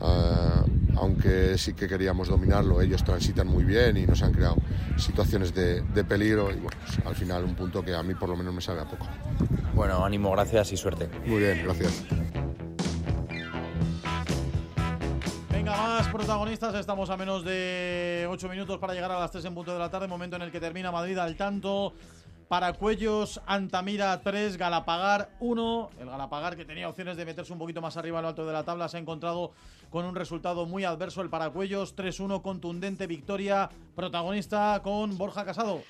ah, 0.00 0.64
aunque 0.96 1.56
sí 1.56 1.74
que 1.74 1.86
queríamos 1.86 2.28
dominarlo, 2.28 2.80
ellos 2.80 3.04
transitan 3.04 3.46
muy 3.46 3.64
bien 3.64 3.96
y 3.96 4.06
nos 4.06 4.22
han 4.22 4.32
creado 4.32 4.56
situaciones 4.96 5.54
de, 5.54 5.82
de 5.82 6.04
peligro 6.04 6.50
y 6.50 6.56
bueno, 6.56 6.76
pues 6.84 7.06
al 7.06 7.14
final 7.14 7.44
un 7.44 7.54
punto 7.54 7.84
que 7.84 7.94
a 7.94 8.02
mí 8.02 8.14
por 8.14 8.28
lo 8.28 8.36
menos 8.36 8.52
me 8.52 8.60
sabe 8.60 8.80
a 8.80 8.84
poco. 8.84 9.06
Bueno, 9.74 10.04
ánimo, 10.04 10.32
gracias 10.32 10.72
y 10.72 10.76
suerte. 10.76 11.08
Muy 11.24 11.38
bien, 11.38 11.62
gracias. 11.64 12.04
Protagonistas. 16.12 16.74
Estamos 16.74 17.10
a 17.10 17.16
menos 17.16 17.44
de 17.44 18.26
8 18.30 18.48
minutos 18.48 18.78
para 18.78 18.94
llegar 18.94 19.10
a 19.10 19.18
las 19.18 19.30
3 19.30 19.44
en 19.44 19.54
punto 19.54 19.72
de 19.72 19.78
la 19.78 19.90
tarde. 19.90 20.08
Momento 20.08 20.36
en 20.36 20.42
el 20.42 20.50
que 20.50 20.60
termina 20.60 20.90
Madrid 20.90 21.18
al 21.18 21.36
tanto. 21.36 21.92
Paracuellos, 22.48 23.42
Antamira 23.46 24.18
3, 24.22 24.56
Galapagar 24.56 25.30
1. 25.40 25.90
El 26.00 26.06
Galapagar, 26.06 26.56
que 26.56 26.64
tenía 26.64 26.88
opciones 26.88 27.16
de 27.18 27.26
meterse 27.26 27.52
un 27.52 27.58
poquito 27.58 27.82
más 27.82 27.96
arriba 27.98 28.18
en 28.18 28.22
lo 28.22 28.28
alto 28.28 28.46
de 28.46 28.52
la 28.52 28.64
tabla, 28.64 28.88
se 28.88 28.96
ha 28.96 29.00
encontrado 29.00 29.52
con 29.90 30.06
un 30.06 30.14
resultado 30.14 30.64
muy 30.64 30.84
adverso. 30.84 31.20
El 31.20 31.28
Paracuellos 31.28 31.94
3-1, 31.94 32.40
contundente 32.40 33.06
victoria. 33.06 33.68
Protagonista 33.94 34.80
con 34.82 35.18
Borja 35.18 35.44
Casado. 35.44 35.80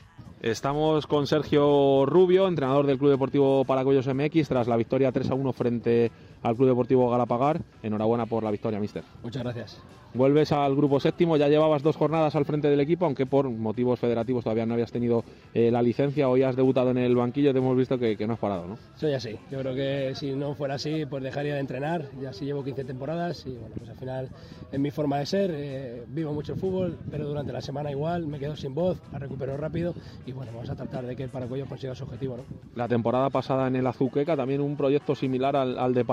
Estamos 0.41 1.07
con 1.07 1.27
Sergio 1.27 2.07
Rubio, 2.07 2.49
entrenador 2.49 2.87
del 2.87 2.99
Club 2.99 3.11
Deportivo 3.11 3.65
Paracuellos 3.65 4.07
MX, 4.07 4.49
tras 4.49 4.69
la 4.69 4.77
victoria 4.77 5.13
3 5.13 5.31
a 5.31 5.35
1 5.35 5.53
frente 5.53 6.13
al 6.43 6.57
Club 6.57 6.69
Deportivo 6.69 7.11
Galapagar. 7.11 7.61
Enhorabuena 7.83 8.27
por 8.27 8.43
la 8.43 8.51
victoria, 8.51 8.81
mister. 8.81 9.03
Muchas 9.23 9.43
gracias. 9.43 9.81
Vuelves 10.15 10.53
al 10.53 10.75
grupo 10.75 10.99
séptimo, 11.01 11.37
ya 11.37 11.49
llevabas 11.49 11.83
dos 11.83 11.95
jornadas 11.95 12.35
al 12.35 12.47
frente 12.47 12.71
del 12.71 12.81
equipo, 12.81 13.05
aunque 13.05 13.27
por 13.27 13.51
motivos 13.51 14.01
federativos 14.01 14.43
todavía 14.43 14.65
no 14.65 14.73
habías 14.73 14.91
tenido 14.91 15.23
eh, 15.53 15.71
la 15.71 15.83
licencia. 15.83 16.31
Hoy 16.31 16.43
has 16.43 16.57
debutado 16.57 16.91
en 16.93 16.97
el 16.97 17.15
banquillo, 17.15 17.53
te 17.53 17.59
hemos 17.59 17.77
visto 17.77 17.99
que, 17.99 18.17
que 18.17 18.27
no 18.27 18.33
has 18.33 18.39
parado, 18.39 18.67
¿no? 18.67 18.79
Soy 18.97 19.13
así. 19.13 19.37
Yo 19.51 19.59
creo 19.61 19.75
que 19.75 20.15
si 20.15 20.33
no 20.33 20.55
fuera 20.55 20.77
así, 20.77 21.05
pues 21.05 21.23
dejaría 21.23 21.55
de 21.55 21.61
entrenar. 21.61 22.07
Ya 22.23 22.31
así 22.31 22.47
llevo 22.47 22.65
15 22.65 22.85
temporadas 22.87 23.45
y 23.47 23.51
bueno, 23.51 23.75
pues 23.77 23.91
al 23.91 23.97
final 23.97 24.29
es 24.73 24.81
mi 24.81 24.91
forma 24.91 25.19
de 25.19 25.27
ser. 25.27 25.51
eh, 25.55 26.05
vivo 26.09 26.33
mucho 26.33 26.55
el 26.55 26.59
fútbol, 26.59 26.97
pero 27.11 27.27
durante 27.29 27.53
la 27.53 27.61
semana 27.61 27.91
igual 27.91 28.27
me 28.27 28.39
quedo 28.39 28.57
sin 28.57 28.75
voz, 28.75 28.99
la 29.13 29.19
recupero 29.19 29.59
rápido 29.59 29.93
y 30.25 30.33
bueno, 30.33 30.53
vamos 30.55 30.71
a 30.71 30.75
tratar 30.75 31.05
de 31.05 31.17
que 31.17 31.25
el 31.25 31.29
Paracuellos 31.29 31.69
consiga 31.69 31.95
su 31.95 32.05
objetivo. 32.05 32.39
¿no? 32.39 32.45
La 32.75 32.89
temporada 32.89 33.29
pasada 33.29 33.69
en 33.69 33.77
el 33.77 33.87
Azuqueca 33.87 34.35
también 34.35 34.63
un 34.63 34.75
proyecto 34.75 35.15
similar 35.15 35.55
al, 35.55 35.79
al 35.79 35.93
de 35.93 36.07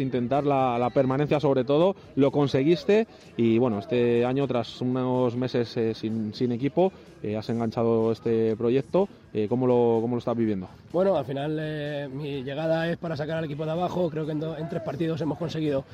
Intentar 0.00 0.44
la, 0.44 0.78
la, 0.78 0.90
permanencia 0.90 1.38
sobre 1.40 1.64
todo, 1.64 1.94
lo 2.16 2.30
conseguiste 2.30 3.06
y 3.36 3.58
bueno, 3.58 3.78
este 3.78 4.24
año 4.24 4.46
tras 4.46 4.80
unos 4.80 5.36
meses 5.36 5.76
eh, 5.76 5.94
sin, 5.94 6.34
sin, 6.34 6.52
equipo 6.52 6.92
eh, 7.22 7.36
has 7.36 7.48
enganchado 7.48 8.12
este 8.12 8.56
proyecto, 8.56 9.08
eh, 9.32 9.46
¿cómo, 9.48 9.66
lo, 9.66 9.98
¿cómo 10.00 10.16
lo 10.16 10.18
estás 10.18 10.36
viviendo? 10.36 10.68
Bueno, 10.92 11.16
al 11.16 11.24
final 11.24 11.56
eh, 11.60 12.08
mi 12.12 12.42
llegada 12.42 12.90
es 12.90 12.98
para 12.98 13.16
sacar 13.16 13.38
al 13.38 13.44
equipo 13.44 13.64
de 13.64 13.70
abajo, 13.70 14.10
creo 14.10 14.26
que 14.26 14.32
en, 14.32 14.40
do, 14.40 14.56
en 14.56 14.68
tres 14.68 14.82
partidos 14.82 15.20
hemos 15.20 15.38
conseguido 15.38 15.84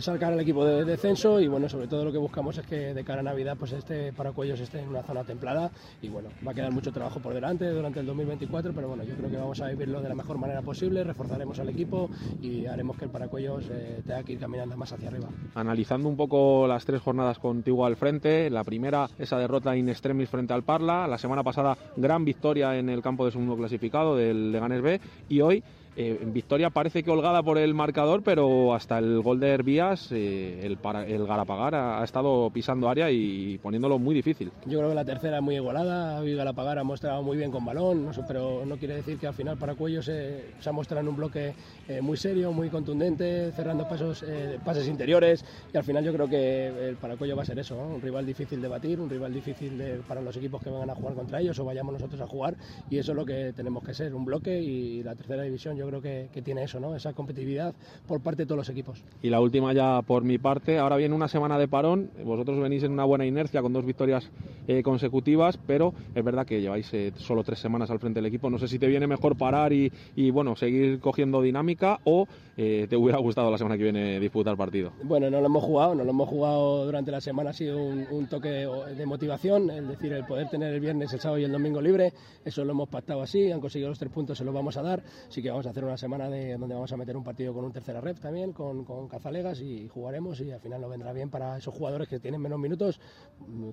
sacar 0.00 0.32
al 0.34 0.40
equipo 0.40 0.62
de 0.64 0.84
descenso 0.84 1.40
y 1.40 1.48
bueno, 1.48 1.70
sobre 1.70 1.88
todo 1.88 2.04
lo 2.04 2.12
que 2.12 2.18
buscamos 2.18 2.58
es 2.58 2.66
que 2.66 2.92
de 2.92 3.02
cara 3.02 3.20
a 3.20 3.22
Navidad 3.22 3.56
pues 3.58 3.72
este 3.72 4.12
Paracuellos 4.12 4.60
esté 4.60 4.80
en 4.80 4.88
una 4.88 5.02
zona 5.02 5.24
templada 5.24 5.70
y 6.02 6.08
bueno, 6.08 6.28
va 6.46 6.52
a 6.52 6.54
quedar 6.54 6.70
mucho 6.70 6.92
trabajo 6.92 7.18
por 7.20 7.32
delante 7.32 7.70
durante 7.70 8.00
el 8.00 8.06
2024, 8.06 8.74
pero 8.74 8.88
bueno, 8.88 9.04
yo 9.04 9.14
creo 9.14 9.30
que 9.30 9.36
vamos 9.38 9.60
a 9.62 9.68
vivirlo 9.68 10.02
de 10.02 10.10
la 10.10 10.14
mejor 10.14 10.36
manera 10.36 10.60
posible, 10.60 11.02
reforzaremos 11.02 11.58
al 11.58 11.70
equipo 11.70 12.10
y 12.42 12.66
haremos 12.66 12.98
que 12.98 13.06
el 13.06 13.10
Paracuellos 13.10 13.64
eh, 13.70 14.02
tenga 14.06 14.22
que 14.22 14.34
ir 14.34 14.38
caminando 14.38 14.76
más 14.76 14.92
hacia 14.92 15.08
arriba. 15.08 15.28
Analizando 15.54 16.08
un 16.10 16.16
poco 16.16 16.66
las 16.66 16.84
tres 16.84 17.00
jornadas 17.00 17.38
contigo 17.38 17.86
al 17.86 17.96
frente, 17.96 18.50
la 18.50 18.64
primera, 18.64 19.08
esa 19.18 19.38
derrota 19.38 19.74
in 19.76 19.88
extremis 19.88 20.28
frente 20.28 20.43
al 20.52 20.62
Parla, 20.62 21.06
la 21.06 21.18
semana 21.18 21.42
pasada 21.42 21.76
gran 21.96 22.24
victoria 22.24 22.76
en 22.78 22.88
el 22.88 23.00
campo 23.00 23.24
de 23.24 23.32
segundo 23.32 23.56
clasificado 23.56 24.16
del 24.16 24.52
Leganés 24.52 24.82
B. 24.82 25.00
Y 25.28 25.40
hoy 25.40 25.62
eh, 25.96 26.18
Victoria 26.26 26.70
parece 26.70 27.04
que 27.04 27.10
holgada 27.10 27.42
por 27.42 27.56
el 27.56 27.72
marcador, 27.72 28.22
pero 28.22 28.74
hasta 28.74 28.98
el 28.98 29.20
gol 29.22 29.38
de 29.38 29.50
Hervías, 29.50 30.10
eh, 30.10 30.60
el, 30.64 30.76
para, 30.76 31.06
el 31.06 31.24
Galapagar 31.24 31.74
ha, 31.74 32.02
estado 32.02 32.50
pisando 32.50 32.88
área 32.88 33.10
y 33.10 33.58
poniéndolo 33.58 33.98
muy 33.98 34.14
difícil. 34.14 34.50
Yo 34.66 34.78
creo 34.78 34.88
que 34.88 34.94
la 34.96 35.04
tercera 35.04 35.36
es 35.36 35.42
muy 35.42 35.54
igualada, 35.54 36.20
hoy 36.20 36.34
Galapagar 36.34 36.80
ha 36.80 36.84
mostrado 36.84 37.22
muy 37.22 37.36
bien 37.36 37.52
con 37.52 37.64
balón, 37.64 38.10
pero 38.26 38.64
no 38.66 38.76
quiere 38.76 38.96
decir 38.96 39.18
que 39.18 39.28
al 39.28 39.34
final 39.34 39.56
Paracuello 39.56 40.02
se, 40.02 40.46
se 40.58 40.68
ha 40.68 40.72
mostrado 40.72 41.02
en 41.02 41.08
un 41.08 41.16
bloque 41.16 41.54
eh, 41.86 42.00
muy 42.00 42.16
serio, 42.16 42.52
muy 42.52 42.70
contundente, 42.70 43.52
cerrando 43.52 43.88
pasos, 43.88 44.24
pases 44.64 44.88
interiores 44.88 45.44
y 45.72 45.76
al 45.76 45.84
final 45.84 46.04
yo 46.04 46.12
creo 46.12 46.28
que 46.28 46.88
el 46.88 46.96
Paracuello 46.96 47.36
va 47.36 47.42
a 47.42 47.46
ser 47.46 47.58
eso, 47.58 47.76
un 47.76 48.00
rival 48.00 48.26
difícil 48.26 48.60
de 48.60 48.68
batir, 48.68 49.00
un 49.00 49.08
rival 49.08 49.32
difícil 49.32 49.78
de, 49.78 50.00
para 50.08 50.20
los 50.20 50.36
equipos 50.36 50.60
que 50.60 50.70
vengan 50.70 50.90
a 50.90 50.94
jugar 50.94 51.14
contra 51.14 51.40
ellos 51.40 51.58
o 51.60 51.64
vayamos 51.64 51.92
nosotros 51.92 52.20
a 52.20 52.26
jugar 52.26 52.56
y 52.90 52.98
eso 52.98 53.12
es 53.12 53.16
lo 53.16 53.24
que 53.24 53.52
tenemos 53.54 53.84
que 53.84 53.94
ser, 53.94 54.12
un 54.14 54.24
bloque 54.24 54.60
y 54.60 55.02
la 55.02 55.14
tercera 55.14 55.42
división 55.42 55.76
creo 55.86 56.02
que, 56.02 56.28
que, 56.32 56.42
tiene 56.42 56.62
eso, 56.64 56.80
¿no? 56.80 56.94
esa 56.94 57.12
competitividad 57.12 57.74
por 58.06 58.20
parte 58.20 58.42
de 58.42 58.46
todos 58.46 58.58
los 58.58 58.68
equipos. 58.68 59.02
Y 59.22 59.30
la 59.30 59.40
última 59.40 59.72
ya 59.72 60.02
por 60.02 60.24
mi 60.24 60.38
parte, 60.38 60.78
ahora 60.78 60.96
viene 60.96 61.14
una 61.14 61.28
semana 61.28 61.58
de 61.58 61.68
parón, 61.68 62.10
vosotros 62.24 62.60
venís 62.60 62.82
en 62.82 62.92
una 62.92 63.04
buena 63.04 63.26
inercia 63.26 63.62
con 63.62 63.72
dos 63.72 63.84
victorias 63.84 64.30
eh, 64.66 64.82
consecutivas, 64.82 65.58
pero 65.66 65.94
es 66.14 66.24
verdad 66.24 66.46
que 66.46 66.60
lleváis 66.60 66.92
eh, 66.94 67.12
solo 67.16 67.42
tres 67.44 67.58
semanas 67.58 67.90
al 67.90 67.98
frente 67.98 68.18
del 68.18 68.26
equipo, 68.26 68.50
no 68.50 68.58
sé 68.58 68.68
si 68.68 68.78
te 68.78 68.86
viene 68.86 69.06
mejor 69.06 69.36
parar 69.36 69.72
y, 69.72 69.92
y 70.16 70.30
bueno, 70.30 70.56
seguir 70.56 71.00
cogiendo 71.00 71.42
dinámica 71.42 72.00
o 72.04 72.26
eh, 72.56 72.86
te 72.88 72.96
hubiera 72.96 73.18
gustado 73.18 73.50
la 73.50 73.58
semana 73.58 73.76
que 73.76 73.84
viene 73.84 74.20
disputar 74.20 74.56
partido. 74.56 74.92
Bueno, 75.02 75.30
no 75.30 75.40
lo 75.40 75.46
hemos 75.46 75.64
jugado, 75.64 75.94
no 75.94 76.04
lo 76.04 76.10
hemos 76.10 76.28
jugado 76.28 76.84
durante 76.86 77.10
la 77.10 77.20
semana, 77.20 77.50
ha 77.50 77.52
sido 77.52 77.82
un, 77.82 78.06
un 78.10 78.26
toque 78.26 78.48
de 78.48 79.06
motivación, 79.06 79.70
es 79.70 79.88
decir, 79.88 80.12
el 80.12 80.24
poder 80.24 80.48
tener 80.48 80.72
el 80.72 80.80
viernes, 80.80 81.12
el 81.12 81.20
sábado 81.20 81.38
y 81.38 81.44
el 81.44 81.52
domingo 81.52 81.80
libre, 81.80 82.12
eso 82.44 82.64
lo 82.64 82.72
hemos 82.72 82.88
pactado 82.88 83.22
así, 83.22 83.50
han 83.50 83.60
conseguido 83.60 83.88
los 83.88 83.98
tres 83.98 84.12
puntos, 84.12 84.38
se 84.38 84.44
los 84.44 84.54
vamos 84.54 84.76
a 84.76 84.82
dar, 84.82 85.02
así 85.28 85.42
que 85.42 85.50
vamos 85.50 85.66
a 85.66 85.70
hacer 85.70 85.73
una 85.82 85.96
semana 85.96 86.28
de, 86.28 86.56
donde 86.56 86.74
vamos 86.74 86.92
a 86.92 86.96
meter 86.96 87.16
un 87.16 87.24
partido 87.24 87.52
con 87.52 87.64
un 87.64 87.72
tercera 87.72 88.00
rep 88.00 88.20
también, 88.20 88.52
con, 88.52 88.84
con 88.84 89.08
Cazalegas 89.08 89.60
y 89.60 89.88
jugaremos 89.88 90.40
y 90.40 90.52
al 90.52 90.60
final 90.60 90.80
nos 90.80 90.90
vendrá 90.90 91.12
bien 91.12 91.30
para 91.30 91.56
esos 91.56 91.74
jugadores 91.74 92.06
que 92.06 92.20
tienen 92.20 92.40
menos 92.40 92.60
minutos, 92.60 93.00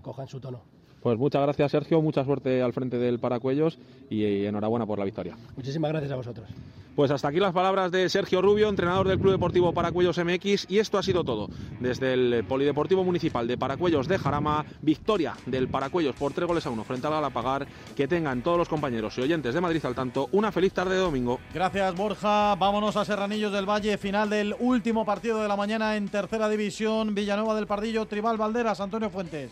cojan 0.02 0.28
su 0.28 0.40
tono. 0.40 0.81
Pues 1.02 1.18
muchas 1.18 1.42
gracias 1.42 1.72
Sergio, 1.72 2.02
mucha 2.02 2.24
suerte 2.24 2.62
al 2.62 2.74
frente 2.74 2.98
del 2.98 3.20
Paracuellos 3.20 3.80
y 4.10 4.46
enhorabuena 4.46 4.86
por 4.86 5.00
la 5.00 5.06
victoria. 5.06 5.36
Muchísimas 5.56 5.92
gracias 5.92 6.12
a 6.12 6.16
vosotros. 6.16 6.48
Pues 6.96 7.10
hasta 7.10 7.30
aquí 7.30 7.40
las 7.40 7.54
palabras 7.54 7.90
de 7.92 8.10
Sergio 8.10 8.42
Rubio, 8.42 8.68
entrenador 8.68 9.08
del 9.08 9.18
Club 9.18 9.32
Deportivo 9.32 9.74
Paracuellos 9.74 10.20
MX 10.24 10.70
y 10.70 10.80
esto 10.80 10.98
ha 10.98 11.04
sido 11.04 11.24
todo. 11.24 11.50
Desde 11.80 12.14
el 12.14 12.44
Polideportivo 12.44 13.04
Municipal 13.04 13.48
de 13.48 13.58
Paracuellos 13.58 14.08
de 14.10 14.20
Jarama, 14.20 14.66
victoria 14.82 15.34
del 15.46 15.70
Paracuellos 15.70 16.16
por 16.16 16.34
tres 16.34 16.48
goles 16.48 16.66
a 16.66 16.70
uno 16.70 16.84
frente 16.84 17.08
al 17.08 17.14
Galapagar. 17.14 17.66
Que 17.96 18.08
tengan 18.08 18.44
todos 18.44 18.58
los 18.58 18.70
compañeros 18.70 19.18
y 19.18 19.22
oyentes 19.22 19.56
de 19.56 19.62
Madrid 19.62 19.84
al 19.86 19.96
tanto 19.96 20.28
una 20.34 20.52
feliz 20.52 20.74
tarde 20.74 20.96
de 20.96 21.02
domingo. 21.02 21.40
Gracias 21.54 21.96
Borja, 21.96 22.56
vámonos 22.56 22.98
a 22.98 23.06
Serranillos 23.06 23.54
del 23.54 23.70
Valle, 23.70 23.98
final 23.98 24.30
del 24.30 24.54
último 24.60 25.06
partido 25.06 25.42
de 25.42 25.48
la 25.48 25.56
mañana 25.56 25.96
en 25.96 26.10
tercera 26.10 26.50
división, 26.50 27.16
Villanueva 27.16 27.56
del 27.56 27.68
Pardillo, 27.68 28.06
Tribal 28.06 28.38
Valderas, 28.38 28.82
Antonio 28.82 29.10
Fuentes. 29.10 29.52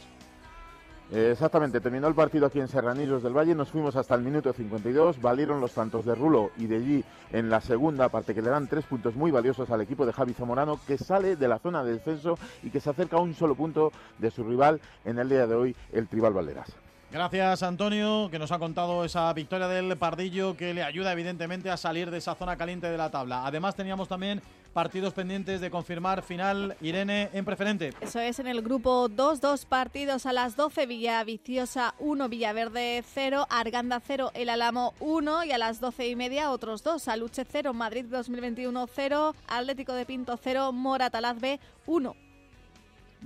Exactamente, 1.11 1.81
terminó 1.81 2.07
el 2.07 2.14
partido 2.14 2.45
aquí 2.45 2.60
en 2.60 2.68
Serranillos 2.68 3.23
del 3.23 3.36
Valle, 3.36 3.56
nos 3.56 3.72
fuimos 3.72 3.95
hasta 3.95 4.14
el 4.14 4.22
minuto 4.22 4.53
52, 4.53 5.19
valieron 5.19 5.60
los 5.60 5.73
tantos 5.73 6.06
de 6.06 6.14
Rulo 6.14 6.52
y 6.56 6.68
de 6.68 6.76
allí 6.76 7.03
en 7.31 7.49
la 7.49 7.61
segunda 7.61 8.10
parte 8.10 8.36
que 8.36 8.44
le 8.44 8.52
dan 8.52 8.68
tres 8.68 8.86
puntos 8.86 9.15
muy 9.15 9.31
valiosos 9.31 9.72
al 9.72 9.81
equipo 9.81 10.06
de 10.06 10.14
Javi 10.14 10.34
Zamorano 10.34 10.80
que 10.86 10.99
sale 10.99 11.36
de 11.36 11.48
la 11.48 11.57
zona 11.57 11.84
de 11.84 11.94
descenso 11.94 12.38
y 12.61 12.69
que 12.69 12.80
se 12.80 12.91
acerca 12.91 13.18
a 13.18 13.22
un 13.22 13.34
solo 13.34 13.56
punto 13.56 13.91
de 14.19 14.30
su 14.30 14.44
rival 14.44 14.81
en 15.03 15.18
el 15.18 15.30
día 15.30 15.48
de 15.48 15.56
hoy, 15.56 15.76
el 15.94 16.07
Tribal 16.07 16.34
Valderas. 16.34 16.76
Gracias 17.11 17.64
Antonio, 17.64 18.30
que 18.30 18.38
nos 18.38 18.52
ha 18.52 18.60
contado 18.60 19.03
esa 19.03 19.34
victoria 19.34 19.68
del 19.68 19.98
Pardillo 19.98 20.56
que 20.56 20.76
le 20.76 20.84
ayuda 20.84 21.11
evidentemente 21.11 21.72
a 21.72 21.77
salir 21.77 22.11
de 22.11 22.19
esa 22.19 22.36
zona 22.36 22.56
caliente 22.56 22.88
de 22.88 22.98
la 22.98 23.10
tabla. 23.10 23.48
Además 23.48 23.76
teníamos 23.76 24.07
también 24.07 24.44
partidos 24.73 25.15
pendientes 25.15 25.60
de 25.60 25.72
confirmar 25.72 26.22
final 26.22 26.77
Irene 26.81 27.31
en 27.34 27.44
preferente. 27.45 27.94
Eso 27.99 28.19
es 28.19 28.38
en 28.38 28.45
el 28.45 28.61
grupo 28.61 29.10
2, 29.10 29.41
dos 29.41 29.65
partidos 29.65 30.27
a 30.27 30.34
las 30.34 30.56
12, 30.56 30.86
Villaviciosa 30.86 31.95
1, 31.98 32.30
Villaverde 32.30 33.03
0, 33.03 33.48
Arganda 33.49 33.99
0, 34.06 34.30
El 34.36 34.49
Alamo 34.49 34.94
1 34.99 35.45
y 35.45 35.52
a 35.52 35.57
las 35.57 35.80
12 35.80 36.10
y 36.10 36.15
media 36.15 36.52
otros 36.52 36.84
dos, 36.84 37.07
Aluche 37.07 37.44
0, 37.44 37.73
Madrid 37.73 38.06
2021 38.06 38.88
0, 38.88 39.36
Atlético 39.48 39.94
de 39.94 40.06
Pinto 40.06 40.38
0, 40.38 40.72
Moratalaz 40.73 41.40
B 41.40 41.60
1. 41.88 42.15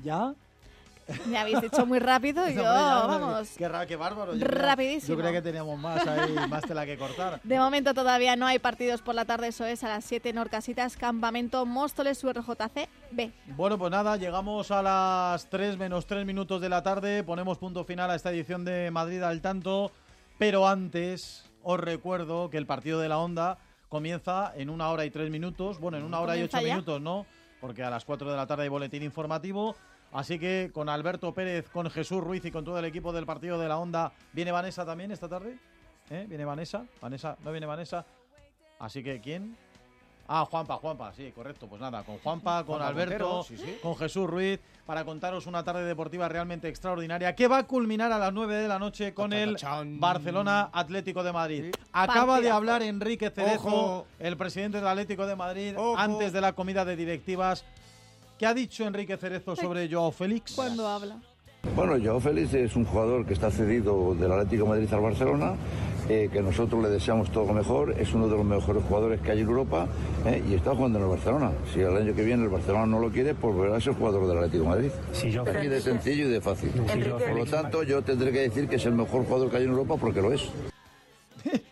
¿Ya? 0.02 0.34
Me 1.28 1.38
habéis 1.38 1.62
dicho 1.62 1.86
muy 1.86 2.00
rápido 2.00 2.48
y 2.50 2.54
yo, 2.56 2.64
vamos. 2.64 3.50
Qué, 3.58 3.70
qué 3.88 3.96
bárbaro. 3.96 4.36
Yo 4.36 4.46
rapidísimo. 4.46 5.10
Yo 5.16 5.18
creía 5.18 5.34
que 5.34 5.42
teníamos 5.42 5.80
más 5.80 6.06
ahí, 6.08 6.36
más 6.50 6.64
tela 6.64 6.86
que 6.86 6.98
cortar. 6.98 7.40
De 7.44 7.60
momento 7.60 7.94
todavía 7.94 8.36
no 8.36 8.46
hay 8.46 8.60
partidos 8.60 9.02
por 9.02 9.16
la 9.16 9.26
tarde, 9.26 9.48
eso 9.48 9.66
es 9.66 9.84
a 9.84 9.90
las 9.90 10.06
7 10.06 10.30
en 10.30 10.38
Orcasitas, 10.38 10.98
Campamento 10.98 11.66
Móstoles, 11.66 12.24
URJC 12.24 12.90
B. 13.12 13.32
Bueno, 13.56 13.78
pues 13.78 13.92
nada, 13.92 14.18
llegamos 14.18 14.72
a 14.72 14.82
las 14.82 15.50
3 15.50 15.78
menos 15.78 16.06
3 16.06 16.26
minutos 16.26 16.62
de 16.62 16.70
la 16.70 16.84
tarde, 16.84 17.24
ponemos 17.24 17.58
punto 17.58 17.84
final 17.84 18.10
a 18.12 18.16
esta 18.16 18.32
edición 18.32 18.66
de 18.66 18.92
Madrid 18.92 19.22
al 19.24 19.42
tanto, 19.42 19.92
pero 20.38 20.68
antes 20.68 21.50
os 21.64 21.80
recuerdo 21.80 22.50
que 22.50 22.58
el 22.58 22.66
partido 22.66 23.00
de 23.00 23.10
la 23.10 23.18
Onda 23.18 23.58
comienza 23.90 24.52
en 24.56 24.70
una 24.70 24.90
hora 24.90 25.06
y 25.06 25.12
tres 25.12 25.30
minutos, 25.30 25.80
bueno, 25.80 25.98
en 25.98 26.04
una 26.04 26.20
hora 26.20 26.36
y 26.36 26.42
ocho 26.42 26.60
ya? 26.60 26.64
minutos, 26.74 27.00
¿no? 27.00 27.26
Porque 27.62 27.84
a 27.84 27.90
las 27.90 28.04
4 28.04 28.32
de 28.32 28.36
la 28.36 28.48
tarde 28.48 28.64
hay 28.64 28.70
boletín 28.70 29.04
informativo. 29.04 29.76
Así 30.14 30.38
que 30.38 30.70
con 30.72 30.90
Alberto 30.90 31.34
Pérez, 31.34 31.70
con 31.70 31.90
Jesús 31.90 32.24
Ruiz 32.24 32.46
y 32.46 32.52
con 32.52 32.64
todo 32.64 32.78
el 32.78 32.86
equipo 32.86 33.12
del 33.12 33.26
partido 33.26 33.58
de 33.58 33.68
la 33.68 33.78
Onda, 33.78 34.14
¿viene 34.32 34.52
Vanessa 34.52 34.86
también 34.86 35.12
esta 35.12 35.28
tarde? 35.28 35.58
¿Eh? 36.10 36.26
¿Viene 36.30 36.46
Vanessa? 36.46 36.86
Vanessa, 37.02 37.36
¿no 37.44 37.52
viene 37.52 37.66
Vanessa? 37.66 38.06
Así 38.80 39.04
que, 39.04 39.20
¿quién? 39.20 39.58
Ah, 40.28 40.46
Juanpa, 40.46 40.78
Juanpa, 40.78 41.12
sí, 41.14 41.32
correcto. 41.32 41.68
Pues 41.68 41.82
nada, 41.82 42.04
con 42.04 42.18
Juanpa, 42.20 42.64
con 42.64 42.78
Juanpa 42.78 42.88
Alberto, 42.88 43.28
Montero, 43.28 43.44
sí, 43.44 43.58
sí. 43.58 43.78
con 43.82 43.96
Jesús 43.98 44.30
Ruiz, 44.30 44.60
para 44.86 45.04
contaros 45.04 45.48
una 45.48 45.64
tarde 45.64 45.84
deportiva 45.84 46.30
realmente 46.30 46.70
extraordinaria 46.70 47.36
que 47.36 47.48
va 47.48 47.60
a 47.60 47.68
culminar 47.68 48.12
a 48.12 48.20
las 48.20 48.32
9 48.32 48.56
de 48.56 48.68
la 48.68 48.80
noche 48.80 49.14
con 49.14 49.34
el 49.34 49.58
Barcelona 50.00 50.70
Atlético 50.72 51.24
de 51.24 51.34
Madrid. 51.34 51.76
Acaba 51.92 52.40
de 52.40 52.50
hablar 52.50 52.84
Enrique 52.84 53.32
Cerezo, 53.32 53.68
Ojo. 53.68 54.08
el 54.20 54.38
presidente 54.38 54.78
del 54.78 54.88
Atlético 54.88 55.26
de 55.26 55.36
Madrid, 55.36 55.76
antes 55.98 56.32
de 56.32 56.42
la 56.42 56.54
comida 56.54 56.86
de 56.86 56.96
directivas. 56.96 57.66
¿Qué 58.44 58.48
ha 58.48 58.54
dicho 58.54 58.86
Enrique 58.86 59.16
Cerezo 59.16 59.56
sobre 59.56 59.90
Joao 59.90 60.12
Félix? 60.12 60.52
Cuando 60.52 60.86
habla. 60.86 61.18
Bueno, 61.78 61.94
Joao 62.04 62.20
Félix 62.20 62.54
es 62.54 62.76
un 62.76 62.84
jugador 62.84 63.26
que 63.26 63.32
está 63.32 63.50
cedido 63.50 64.14
del 64.16 64.30
Atlético 64.34 64.66
de 64.66 64.70
Madrid 64.72 64.94
al 64.94 65.00
Barcelona, 65.00 65.54
eh, 66.10 66.28
que 66.30 66.42
nosotros 66.42 66.84
le 66.84 66.90
deseamos 66.90 67.32
todo 67.32 67.46
lo 67.46 67.54
mejor, 67.54 67.96
es 67.98 68.14
uno 68.14 68.28
de 68.28 68.36
los 68.36 68.46
mejores 68.46 68.84
jugadores 68.84 69.22
que 69.22 69.32
hay 69.32 69.40
en 69.40 69.48
Europa 69.48 69.88
eh, 70.26 70.44
y 70.46 70.56
está 70.56 70.76
jugando 70.76 71.00
en 71.00 71.06
el 71.06 71.12
Barcelona. 71.12 71.54
Si 71.74 71.80
el 71.80 71.96
año 71.96 72.14
que 72.14 72.22
viene 72.22 72.44
el 72.44 72.50
Barcelona 72.50 72.86
no 72.86 73.00
lo 73.00 73.10
quiere, 73.10 73.34
pues 73.34 73.56
verá 73.56 73.78
a 73.78 73.80
ser 73.80 73.94
jugador 73.94 74.28
del 74.28 74.38
Atlético 74.40 74.64
de 74.64 74.70
Madrid. 74.70 74.92
Así 75.10 75.70
de 75.70 75.80
sencillo 75.80 76.28
y 76.28 76.32
de 76.32 76.42
fácil. 76.42 76.72
Por 76.72 77.38
lo 77.38 77.46
tanto, 77.46 77.84
yo 77.84 78.02
tendré 78.02 78.34
que 78.34 78.42
decir 78.42 78.68
que 78.68 78.76
es 78.76 78.86
el 78.86 78.92
mejor 78.92 79.24
jugador 79.24 79.52
que 79.52 79.56
hay 79.56 79.64
en 79.64 79.70
Europa 79.70 79.96
porque 79.96 80.22
lo 80.22 80.34
es. 80.34 80.50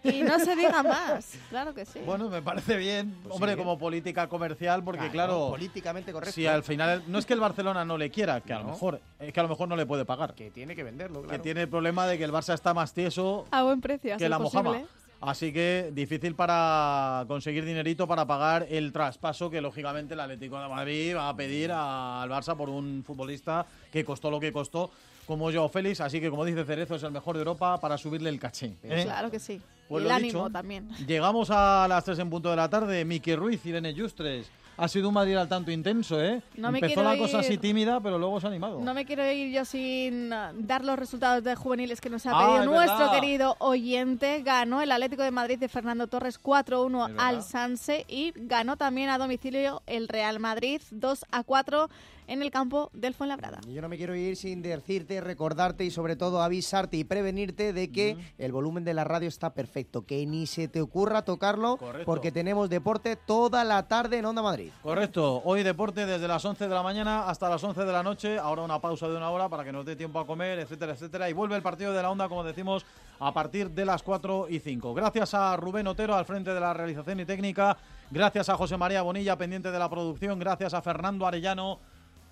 Y 0.03 0.21
no 0.21 0.39
se 0.39 0.55
diga 0.55 0.83
más, 0.83 1.35
claro 1.49 1.73
que 1.73 1.85
sí. 1.85 1.99
Bueno, 2.05 2.29
me 2.29 2.41
parece 2.41 2.77
bien, 2.77 3.15
hombre, 3.29 3.55
como 3.55 3.77
política 3.77 4.27
comercial, 4.27 4.83
porque 4.83 5.09
claro, 5.09 5.49
políticamente 5.49 6.11
correcto. 6.11 6.33
si 6.33 6.47
al 6.47 6.63
final 6.63 7.03
no 7.07 7.19
es 7.19 7.25
que 7.25 7.33
el 7.33 7.39
Barcelona 7.39 7.85
no 7.85 7.97
le 7.97 8.09
quiera, 8.09 8.41
que 8.41 8.53
a 8.53 8.59
lo 8.59 8.65
mejor 8.65 8.99
es 9.19 9.31
que 9.33 9.39
a 9.39 9.43
lo 9.43 9.49
mejor 9.49 9.67
no 9.67 9.75
le 9.75 9.85
puede 9.85 10.05
pagar, 10.05 10.33
Que 10.33 10.51
tiene 10.51 10.75
que 10.75 10.83
venderlo, 10.83 11.21
que 11.21 11.27
claro. 11.29 11.43
tiene 11.43 11.61
el 11.61 11.69
problema 11.69 12.07
de 12.07 12.17
que 12.17 12.23
el 12.23 12.31
Barça 12.31 12.53
está 12.53 12.73
más 12.73 12.93
tieso 12.93 13.45
A 13.51 13.63
buen 13.63 13.81
precio, 13.81 14.17
que 14.17 14.29
la 14.29 14.39
Mojama. 14.39 14.69
posible. 14.71 14.87
Así 15.21 15.53
que 15.53 15.91
difícil 15.93 16.33
para 16.33 17.25
conseguir 17.27 17.63
dinerito 17.63 18.07
para 18.07 18.25
pagar 18.25 18.65
el 18.71 18.91
traspaso 18.91 19.51
que 19.51 19.61
lógicamente 19.61 20.15
el 20.15 20.19
Atlético 20.19 20.59
de 20.59 20.67
Madrid 20.67 21.15
va 21.15 21.29
a 21.29 21.35
pedir 21.35 21.71
al 21.71 22.27
Barça 22.27 22.57
por 22.57 22.69
un 22.69 23.03
futbolista 23.05 23.67
que 23.91 24.03
costó 24.03 24.31
lo 24.31 24.39
que 24.39 24.51
costó 24.51 24.89
como 25.31 25.49
yo, 25.51 25.67
Félix, 25.69 26.01
así 26.01 26.19
que 26.19 26.29
como 26.29 26.43
dice 26.45 26.65
Cerezo 26.65 26.95
es 26.95 27.03
el 27.03 27.11
mejor 27.11 27.35
de 27.35 27.39
Europa 27.41 27.79
para 27.79 27.97
subirle 27.97 28.29
el 28.29 28.39
caché. 28.39 28.75
¿eh? 28.83 29.03
Claro 29.05 29.31
que 29.31 29.39
sí. 29.39 29.61
Pues 29.87 30.03
y 30.03 30.07
el 30.07 30.11
ánimo 30.11 30.39
dicho, 30.45 30.49
también. 30.51 30.89
Llegamos 31.07 31.49
a 31.51 31.85
las 31.87 32.03
3 32.03 32.19
en 32.19 32.29
punto 32.29 32.49
de 32.49 32.55
la 32.57 32.69
tarde. 32.69 33.03
Miki 33.05 33.35
Ruiz, 33.35 33.65
Irene 33.65 33.93
Justres. 33.97 34.49
Ha 34.77 34.87
sido 34.87 35.09
un 35.09 35.13
Madrid 35.13 35.35
al 35.35 35.47
tanto 35.47 35.69
intenso, 35.69 36.19
¿eh? 36.23 36.41
No 36.55 36.71
me 36.71 36.79
Empezó 36.79 37.03
la 37.03 37.15
cosa 37.17 37.39
así 37.39 37.53
ir- 37.53 37.59
tímida, 37.59 37.99
pero 37.99 38.17
luego 38.17 38.39
se 38.39 38.47
ha 38.47 38.49
animado. 38.49 38.79
No 38.79 38.93
me 38.93 39.05
quiero 39.05 39.29
ir 39.29 39.53
yo 39.53 39.63
sin 39.63 40.31
uh, 40.33 40.37
dar 40.55 40.83
los 40.83 40.97
resultados 40.97 41.43
de 41.43 41.55
juveniles 41.55 42.01
que 42.01 42.09
nos 42.09 42.25
ha 42.25 42.31
Ah, 42.33 42.39
pedido 42.47 42.59
es 42.63 42.65
nuestro 42.69 42.97
verdad. 42.99 43.13
querido 43.19 43.55
oyente. 43.59 44.41
Ganó 44.43 44.81
el 44.81 44.91
Atlético 44.91 45.21
de 45.23 45.31
Madrid 45.31 45.59
de 45.59 45.67
Fernando 45.69 46.07
Torres 46.07 46.41
4-1 46.41 47.13
al 47.19 47.43
Sanse 47.43 48.05
y 48.07 48.33
ganó 48.35 48.75
también 48.77 49.09
a 49.09 49.17
domicilio 49.17 49.83
el 49.87 50.07
Real 50.07 50.39
Madrid 50.39 50.81
2-4 50.91 51.89
en 52.31 52.41
el 52.41 52.49
campo 52.49 52.89
del 52.93 53.13
Fuenlabrada. 53.13 53.59
Yo 53.67 53.81
no 53.81 53.89
me 53.89 53.97
quiero 53.97 54.15
ir 54.15 54.37
sin 54.37 54.61
decirte, 54.61 55.19
recordarte 55.19 55.83
y 55.83 55.91
sobre 55.91 56.15
todo 56.15 56.41
avisarte 56.41 56.95
y 56.95 57.03
prevenirte 57.03 57.73
de 57.73 57.91
que 57.91 58.15
el 58.37 58.53
volumen 58.53 58.85
de 58.85 58.93
la 58.93 59.03
radio 59.03 59.27
está 59.27 59.53
perfecto, 59.53 60.05
que 60.05 60.25
ni 60.25 60.47
se 60.47 60.69
te 60.69 60.79
ocurra 60.79 61.23
tocarlo 61.23 61.75
Correcto. 61.75 62.05
porque 62.05 62.31
tenemos 62.31 62.69
deporte 62.69 63.17
toda 63.17 63.65
la 63.65 63.85
tarde 63.89 64.19
en 64.19 64.25
Onda 64.25 64.41
Madrid. 64.41 64.71
Correcto, 64.81 65.41
hoy 65.43 65.61
deporte 65.61 66.05
desde 66.05 66.25
las 66.25 66.45
11 66.45 66.69
de 66.69 66.73
la 66.73 66.81
mañana 66.81 67.27
hasta 67.27 67.49
las 67.49 67.61
11 67.61 67.83
de 67.83 67.91
la 67.91 68.01
noche, 68.01 68.39
ahora 68.39 68.61
una 68.61 68.79
pausa 68.79 69.09
de 69.09 69.17
una 69.17 69.29
hora 69.29 69.49
para 69.49 69.65
que 69.65 69.73
nos 69.73 69.85
dé 69.85 69.97
tiempo 69.97 70.17
a 70.17 70.25
comer, 70.25 70.59
etcétera, 70.59 70.93
etcétera, 70.93 71.29
y 71.29 71.33
vuelve 71.33 71.57
el 71.57 71.61
partido 71.61 71.91
de 71.91 72.01
la 72.01 72.11
onda, 72.11 72.29
como 72.29 72.45
decimos, 72.45 72.85
a 73.19 73.33
partir 73.33 73.71
de 73.71 73.83
las 73.83 74.03
4 74.03 74.47
y 74.47 74.59
5. 74.59 74.93
Gracias 74.93 75.33
a 75.33 75.57
Rubén 75.57 75.85
Otero 75.85 76.15
al 76.15 76.23
frente 76.23 76.53
de 76.53 76.61
la 76.61 76.73
realización 76.73 77.19
y 77.19 77.25
técnica, 77.25 77.77
gracias 78.09 78.47
a 78.47 78.55
José 78.55 78.77
María 78.77 79.01
Bonilla 79.01 79.37
pendiente 79.37 79.69
de 79.69 79.77
la 79.77 79.89
producción, 79.89 80.39
gracias 80.39 80.73
a 80.73 80.81
Fernando 80.81 81.27
Arellano 81.27 81.90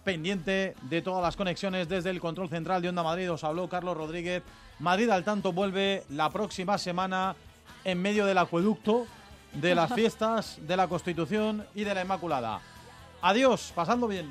pendiente 0.10 0.74
de 0.82 1.04
todas 1.04 1.22
las 1.22 1.36
conexiones 1.36 1.88
desde 1.88 2.10
el 2.10 2.20
control 2.20 2.50
central 2.50 2.82
de 2.82 2.90
Onda 2.90 3.04
Madrid. 3.04 3.32
Os 3.32 3.44
habló 3.44 3.70
Carlos 3.70 3.96
Rodríguez. 3.96 4.42
Madrid 4.80 5.08
al 5.12 5.24
tanto 5.24 5.54
vuelve 5.54 6.04
la 6.10 6.32
próxima 6.32 6.80
semana 6.80 7.36
en 7.84 8.02
medio 8.02 8.26
del 8.26 8.40
acueducto 8.40 9.06
de 9.54 9.76
las 9.76 9.94
fiestas 10.00 10.58
de 10.62 10.76
la 10.76 10.88
Constitución 10.88 11.64
y 11.76 11.84
de 11.84 11.94
la 11.94 12.02
Inmaculada. 12.02 12.60
Adiós, 13.22 13.72
pasando 13.76 14.08
bien. 14.08 14.26